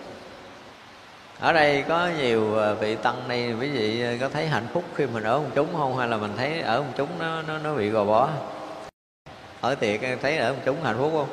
Ở 1.40 1.52
đây 1.52 1.84
có 1.88 2.08
nhiều 2.18 2.54
ờ, 2.54 2.74
vị 2.74 2.96
tăng 2.96 3.28
này 3.28 3.54
quý 3.60 3.70
vị 3.70 4.02
ờ, 4.02 4.16
có 4.20 4.28
thấy 4.28 4.48
hạnh 4.48 4.66
phúc 4.72 4.84
khi 4.94 5.06
mình 5.06 5.22
ở 5.22 5.38
một 5.38 5.48
chúng 5.54 5.68
không? 5.72 5.96
Hay 5.96 6.08
là 6.08 6.16
mình 6.16 6.32
thấy 6.36 6.60
ở 6.60 6.82
một 6.82 6.92
chúng 6.96 7.18
nó 7.18 7.42
nó 7.42 7.58
nó 7.58 7.74
bị 7.74 7.88
gò 7.88 8.04
bó? 8.04 8.30
Ở 9.60 9.74
tiệc 9.74 10.00
thấy 10.22 10.36
ở 10.36 10.52
một 10.52 10.60
chúng 10.64 10.82
hạnh 10.82 10.96
phúc 10.98 11.12
không? 11.12 11.28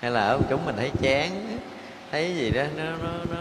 Hay 0.00 0.10
là 0.10 0.26
ở 0.26 0.38
một 0.38 0.44
chúng 0.50 0.64
mình 0.66 0.76
thấy 0.76 0.90
chán 1.02 1.58
thấy 2.10 2.34
gì 2.36 2.50
đó 2.50 2.62
nó 2.76 2.84
nó, 2.84 3.10
nó 3.30 3.38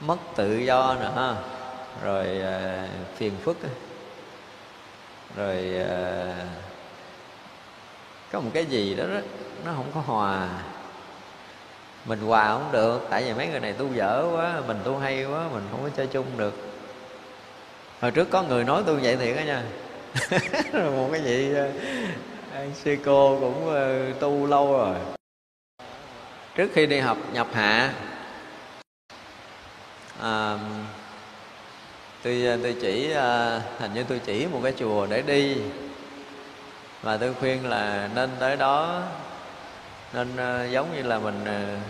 mất 0.00 0.16
tự 0.36 0.56
do 0.56 0.96
nữa, 1.00 1.12
ha. 1.16 1.34
Rồi 2.04 2.40
à, 2.40 2.88
phiền 3.16 3.32
phức 3.44 3.56
rồi 5.36 5.84
à, 5.88 6.34
có 8.32 8.40
một 8.40 8.50
cái 8.54 8.66
gì 8.66 8.94
đó, 8.94 9.04
đó 9.06 9.20
nó 9.64 9.72
không 9.76 9.90
có 9.94 10.00
hòa. 10.00 10.48
Mình 12.04 12.20
hòa 12.20 12.48
không 12.48 12.72
được 12.72 13.06
tại 13.10 13.24
vì 13.24 13.34
mấy 13.34 13.46
người 13.46 13.60
này 13.60 13.72
tu 13.72 13.94
dở 13.94 14.26
quá 14.32 14.60
mình 14.66 14.76
tu 14.84 14.98
hay 14.98 15.24
quá 15.24 15.48
mình 15.52 15.62
không 15.70 15.82
có 15.82 15.90
chơi 15.96 16.06
chung 16.06 16.26
được. 16.36 16.54
Hồi 18.00 18.10
trước 18.10 18.30
có 18.30 18.42
người 18.42 18.64
nói 18.64 18.82
tu 18.86 18.94
vậy 19.02 19.16
thiệt 19.16 19.36
á 19.36 19.44
nha. 19.44 19.62
Rồi 20.72 20.90
một 20.90 21.08
cái 21.12 21.22
gì 21.22 21.54
ờ, 21.54 22.66
sư 22.74 22.96
cô 23.04 23.38
cũng 23.40 23.74
tu 24.20 24.46
lâu 24.46 24.72
rồi. 24.72 24.96
Trước 26.54 26.70
khi 26.74 26.86
đi 26.86 26.98
học 26.98 27.16
nhập 27.32 27.46
hạ 27.52 27.92
à, 30.22 30.58
tôi 32.22 32.44
ờ, 32.46 32.58
tôi 32.62 32.76
chỉ 32.80 33.12
à, 33.12 33.60
hình 33.78 33.94
như 33.94 34.04
tôi 34.08 34.20
chỉ 34.26 34.46
một 34.46 34.60
cái 34.62 34.72
chùa 34.78 35.06
để 35.06 35.22
đi. 35.22 35.56
Và 37.02 37.16
tôi 37.16 37.34
khuyên 37.40 37.68
là 37.68 38.08
nên 38.14 38.30
tới 38.38 38.56
đó 38.56 39.02
nên 40.12 40.36
à, 40.36 40.64
giống 40.64 40.96
như 40.96 41.02
là 41.02 41.18
mình 41.18 41.44
à, 41.44 41.80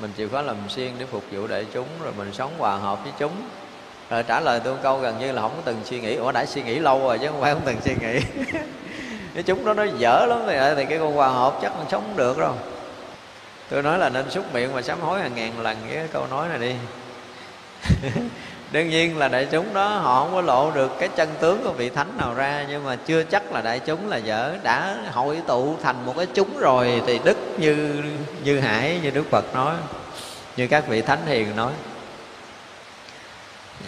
mình 0.00 0.12
chịu 0.16 0.28
khó 0.28 0.42
làm 0.42 0.56
xuyên 0.68 0.92
để 0.98 1.06
phục 1.06 1.24
vụ 1.30 1.46
đại 1.46 1.66
chúng 1.72 1.86
rồi 2.02 2.12
mình 2.16 2.32
sống 2.32 2.52
hòa 2.58 2.76
hợp 2.76 3.04
với 3.04 3.12
chúng. 3.18 3.32
Rồi 4.10 4.22
trả 4.22 4.40
lời 4.40 4.60
tôi 4.64 4.76
câu 4.82 4.98
gần 4.98 5.18
như 5.18 5.32
là 5.32 5.42
không 5.42 5.52
có 5.56 5.62
từng 5.64 5.80
suy 5.84 6.00
nghĩ. 6.00 6.14
Ủa 6.14 6.32
đã 6.32 6.46
suy 6.46 6.62
nghĩ 6.62 6.78
lâu 6.78 6.98
rồi 6.98 7.18
chứ 7.18 7.26
không 7.28 7.40
phải 7.40 7.54
không 7.54 7.62
từng 7.64 7.80
suy 7.84 7.94
nghĩ. 7.94 8.20
Cái 9.34 9.42
chúng 9.42 9.76
nó 9.76 9.84
dở 9.98 10.26
lắm. 10.26 10.42
Thì, 10.46 10.56
thì 10.76 10.84
cái 10.84 10.98
con 10.98 11.14
hòa 11.14 11.28
hợp 11.28 11.58
chắc 11.62 11.76
mình 11.78 11.86
sống 11.90 12.16
được 12.16 12.38
rồi 12.38 12.54
tôi 13.70 13.82
nói 13.82 13.98
là 13.98 14.08
nên 14.08 14.30
xúc 14.30 14.54
miệng 14.54 14.72
và 14.72 14.82
sám 14.82 15.00
hối 15.00 15.20
hàng 15.20 15.34
ngàn 15.34 15.60
lần 15.60 15.76
cái 15.92 16.08
câu 16.12 16.26
nói 16.30 16.48
này 16.48 16.58
đi. 16.58 16.74
Đương 18.72 18.90
nhiên 18.90 19.18
là 19.18 19.28
đại 19.28 19.46
chúng 19.50 19.74
đó, 19.74 19.88
họ 19.88 20.24
không 20.24 20.34
có 20.34 20.40
lộ 20.40 20.70
được 20.70 20.90
cái 20.98 21.08
chân 21.08 21.28
tướng 21.40 21.64
của 21.64 21.72
vị 21.72 21.90
thánh 21.90 22.16
nào 22.18 22.34
ra, 22.34 22.66
nhưng 22.68 22.84
mà 22.84 22.96
chưa 22.96 23.22
chắc 23.22 23.52
là 23.52 23.60
đại 23.60 23.78
chúng 23.78 24.08
là 24.08 24.16
dở. 24.16 24.54
Đã 24.62 24.96
hội 25.12 25.40
tụ 25.46 25.76
thành 25.82 26.06
một 26.06 26.14
cái 26.16 26.26
chúng 26.34 26.58
rồi 26.58 27.02
thì 27.06 27.20
đức 27.24 27.36
như 27.58 28.02
như 28.44 28.60
hải, 28.60 29.00
như 29.02 29.10
đức 29.10 29.24
phật 29.30 29.54
nói, 29.54 29.74
như 30.56 30.66
các 30.66 30.88
vị 30.88 31.02
thánh 31.02 31.26
hiền 31.26 31.56
nói. 31.56 31.72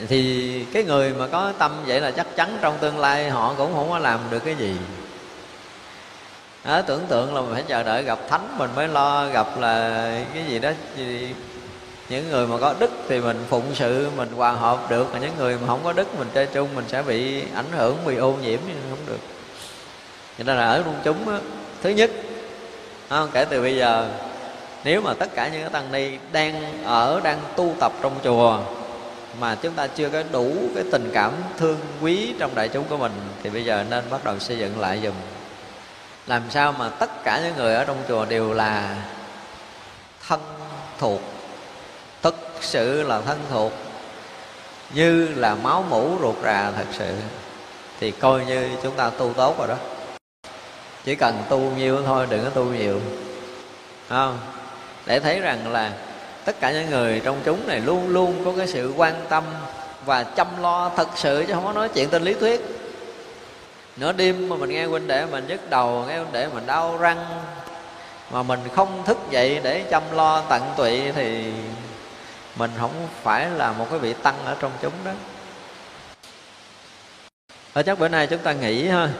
Thì 0.09 0.64
cái 0.72 0.84
người 0.84 1.14
mà 1.18 1.26
có 1.26 1.52
tâm 1.59 1.72
vậy 1.86 2.01
là 2.01 2.10
chắc 2.10 2.26
chắn 2.36 2.59
trong 2.60 2.78
tương 2.80 2.98
lai 2.98 3.30
họ 3.30 3.55
cũng 3.59 3.74
không 3.74 3.90
có 3.90 3.98
làm 3.98 4.20
được 4.30 4.44
cái 4.44 4.55
gì 4.55 4.76
đó, 6.64 6.82
tưởng 6.82 7.06
tượng 7.08 7.34
là 7.34 7.40
mình 7.40 7.54
phải 7.54 7.62
chờ 7.68 7.82
đợi 7.82 8.02
gặp 8.02 8.18
thánh 8.28 8.58
mình 8.58 8.70
mới 8.76 8.88
lo 8.88 9.26
gặp 9.26 9.46
là 9.60 10.04
cái 10.34 10.44
gì 10.48 10.58
đó. 10.58 10.70
Gì, 10.96 11.34
những 12.08 12.30
người 12.30 12.46
mà 12.46 12.58
có 12.58 12.74
đức 12.78 12.90
thì 13.08 13.20
mình 13.20 13.44
phụng 13.48 13.74
sự 13.74 14.10
mình 14.16 14.28
hòa 14.36 14.52
hợp 14.52 14.90
được. 14.90 15.12
Mà 15.12 15.18
những 15.18 15.32
người 15.38 15.58
mà 15.58 15.66
không 15.66 15.80
có 15.84 15.92
đức 15.92 16.18
mình 16.18 16.28
chơi 16.34 16.46
chung 16.46 16.68
mình 16.74 16.84
sẽ 16.88 17.02
bị 17.02 17.42
ảnh 17.54 17.72
hưởng 17.72 17.96
bị 18.06 18.16
ô 18.16 18.32
nhiễm 18.42 18.60
không 18.90 18.98
được. 19.06 19.18
Cho 20.38 20.44
nên 20.44 20.56
là 20.56 20.66
ở 20.66 20.82
trong 20.84 21.00
chúng 21.04 21.30
đó, 21.30 21.38
thứ 21.82 21.90
nhất 21.90 22.10
không, 23.08 23.28
kể 23.32 23.44
từ 23.44 23.62
bây 23.62 23.76
giờ 23.76 24.08
nếu 24.84 25.00
mà 25.00 25.14
tất 25.14 25.34
cả 25.34 25.48
những 25.48 25.60
cái 25.60 25.70
tăng 25.70 25.92
ni 25.92 26.10
đang 26.32 26.84
ở 26.84 27.20
đang 27.24 27.38
tu 27.56 27.74
tập 27.80 27.92
trong 28.02 28.12
chùa 28.24 28.58
mà 29.40 29.54
chúng 29.62 29.72
ta 29.72 29.86
chưa 29.86 30.08
có 30.08 30.22
đủ 30.32 30.54
cái 30.74 30.84
tình 30.92 31.10
cảm 31.14 31.32
thương 31.58 31.78
quý 32.02 32.34
trong 32.38 32.54
đại 32.54 32.68
chúng 32.68 32.84
của 32.84 32.96
mình 32.96 33.12
thì 33.42 33.50
bây 33.50 33.64
giờ 33.64 33.84
nên 33.90 34.04
bắt 34.10 34.24
đầu 34.24 34.38
xây 34.38 34.58
dựng 34.58 34.80
lại 34.80 35.00
dùm 35.04 35.14
làm 36.26 36.42
sao 36.51 36.72
mà 36.72 36.88
tất 36.88 37.24
cả 37.24 37.40
những 37.44 37.56
người 37.56 37.74
ở 37.74 37.84
trong 37.84 37.96
chùa 38.09 38.24
đều 38.24 38.52
là 38.52 38.96
thân 40.28 40.40
thuộc? 40.98 41.20
Thực 42.22 42.36
sự 42.60 43.02
là 43.02 43.20
thân 43.20 43.38
thuộc. 43.51 43.72
Như 44.94 45.28
là 45.36 45.55
máu 45.55 45.84
mũ 45.90 46.16
ruột 46.20 46.36
rà 46.44 46.70
thật 46.76 46.86
sự, 46.92 47.14
thì 48.01 48.10
coi 48.10 48.44
như 48.44 48.68
chúng 48.82 48.96
ta 48.96 49.10
tu 49.10 49.32
tốt 49.32 49.59
rồi 49.59 49.68
đó. 49.68 49.76
Chỉ 51.05 51.14
cần 51.14 51.42
tu 51.48 51.59
nhiêu 51.59 52.02
thôi, 52.06 52.26
đừng 52.30 52.44
có 52.44 52.51
tu 52.51 52.64
nhiều. 52.64 53.01
Không? 54.09 54.38
Để 55.06 55.20
thấy 55.20 55.40
rằng 55.40 55.72
là 55.72 55.92
tất 56.44 56.60
cả 56.60 56.72
những 56.72 56.90
người 56.90 57.20
trong 57.24 57.40
chúng 57.44 57.66
này 57.66 57.80
luôn 57.80 58.09
luôn 58.09 58.44
có 58.44 58.52
cái 58.56 58.66
sự 58.66 58.92
quan 58.96 59.14
tâm 59.28 59.44
và 60.05 60.22
chăm 60.22 60.62
lo 60.62 60.90
thật 60.96 61.09
sự, 61.16 61.44
chứ 61.48 61.55
không 61.55 61.64
có 61.64 61.72
nói 61.72 61.88
chuyện 61.88 62.10
trên 62.10 62.22
lý 62.22 62.34
thuyết 62.34 62.60
nửa 63.96 64.12
đêm 64.12 64.48
mà 64.48 64.56
mình 64.56 64.70
nghe 64.70 64.84
huynh 64.84 65.06
đệ 65.06 65.26
mình 65.26 65.46
nhức 65.46 65.70
đầu, 65.70 66.04
nghe 66.08 66.18
huynh 66.18 66.32
đệ 66.32 66.48
mình 66.48 66.66
đau 66.66 66.98
răng. 66.98 67.44
Mà 68.30 68.42
mình 68.42 68.60
không 68.74 69.04
thức 69.06 69.18
dậy 69.30 69.60
để 69.64 69.84
chăm 69.90 70.02
lo 70.12 70.44
tận 70.48 70.62
tụy 70.76 71.12
thì 71.12 71.52
mình 72.56 72.70
không 72.78 73.08
phải 73.22 73.50
là 73.50 73.72
một 73.72 73.86
cái 73.90 73.98
vị 73.98 74.14
tăng 74.22 74.44
ở 74.44 74.56
trong 74.60 74.72
chúng 74.82 74.92
đó. 75.04 75.12
Ở 77.72 77.82
chắc 77.82 77.98
bữa 77.98 78.08
nay 78.08 78.26
chúng 78.26 78.42
ta 78.42 78.52
nghỉ 78.52 78.88
ha. 78.88 79.10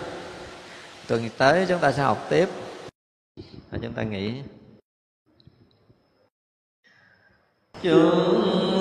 Tuần 1.06 1.28
tới 1.38 1.66
chúng 1.68 1.78
ta 1.78 1.92
sẽ 1.92 2.02
học 2.02 2.26
tiếp. 2.30 2.48
Và 3.70 3.78
chúng 3.82 3.92
ta 3.92 4.02
nghỉ. 4.02 4.42
Chúng 7.82 8.80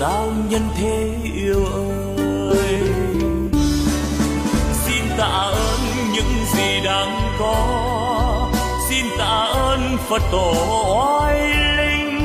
sao 0.00 0.32
nhân 0.48 0.62
thế 0.76 1.16
yêu 1.34 1.64
ơi. 2.50 2.80
Xin 4.72 5.04
tạ 5.18 5.52
ơn 5.52 5.80
những 6.12 6.44
gì 6.54 6.80
đang 6.84 7.36
có. 7.38 8.50
Xin 8.88 9.06
tạ 9.18 9.46
ơn 9.52 9.96
phật 10.08 10.22
tổ 10.32 10.54
oai 10.96 11.40
linh. 11.76 12.20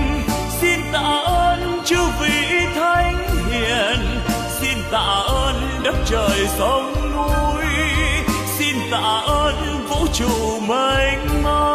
Xin 0.62 0.80
tạ 0.94 1.24
ơn 1.26 1.82
chư 1.86 1.98
vị 2.22 2.66
thánh 2.76 3.28
hiền. 3.52 4.00
Xin 4.60 4.78
tạ 4.92 5.24
ơn 5.28 5.56
đất 5.84 5.96
trời 6.06 6.48
sông 6.58 6.94
núi. 7.16 7.66
Xin 8.58 8.76
tạ 8.92 9.22
ơn 9.28 9.86
vũ 9.90 10.08
trụ 10.14 10.60
mênh 10.68 11.44
mông. 11.44 11.75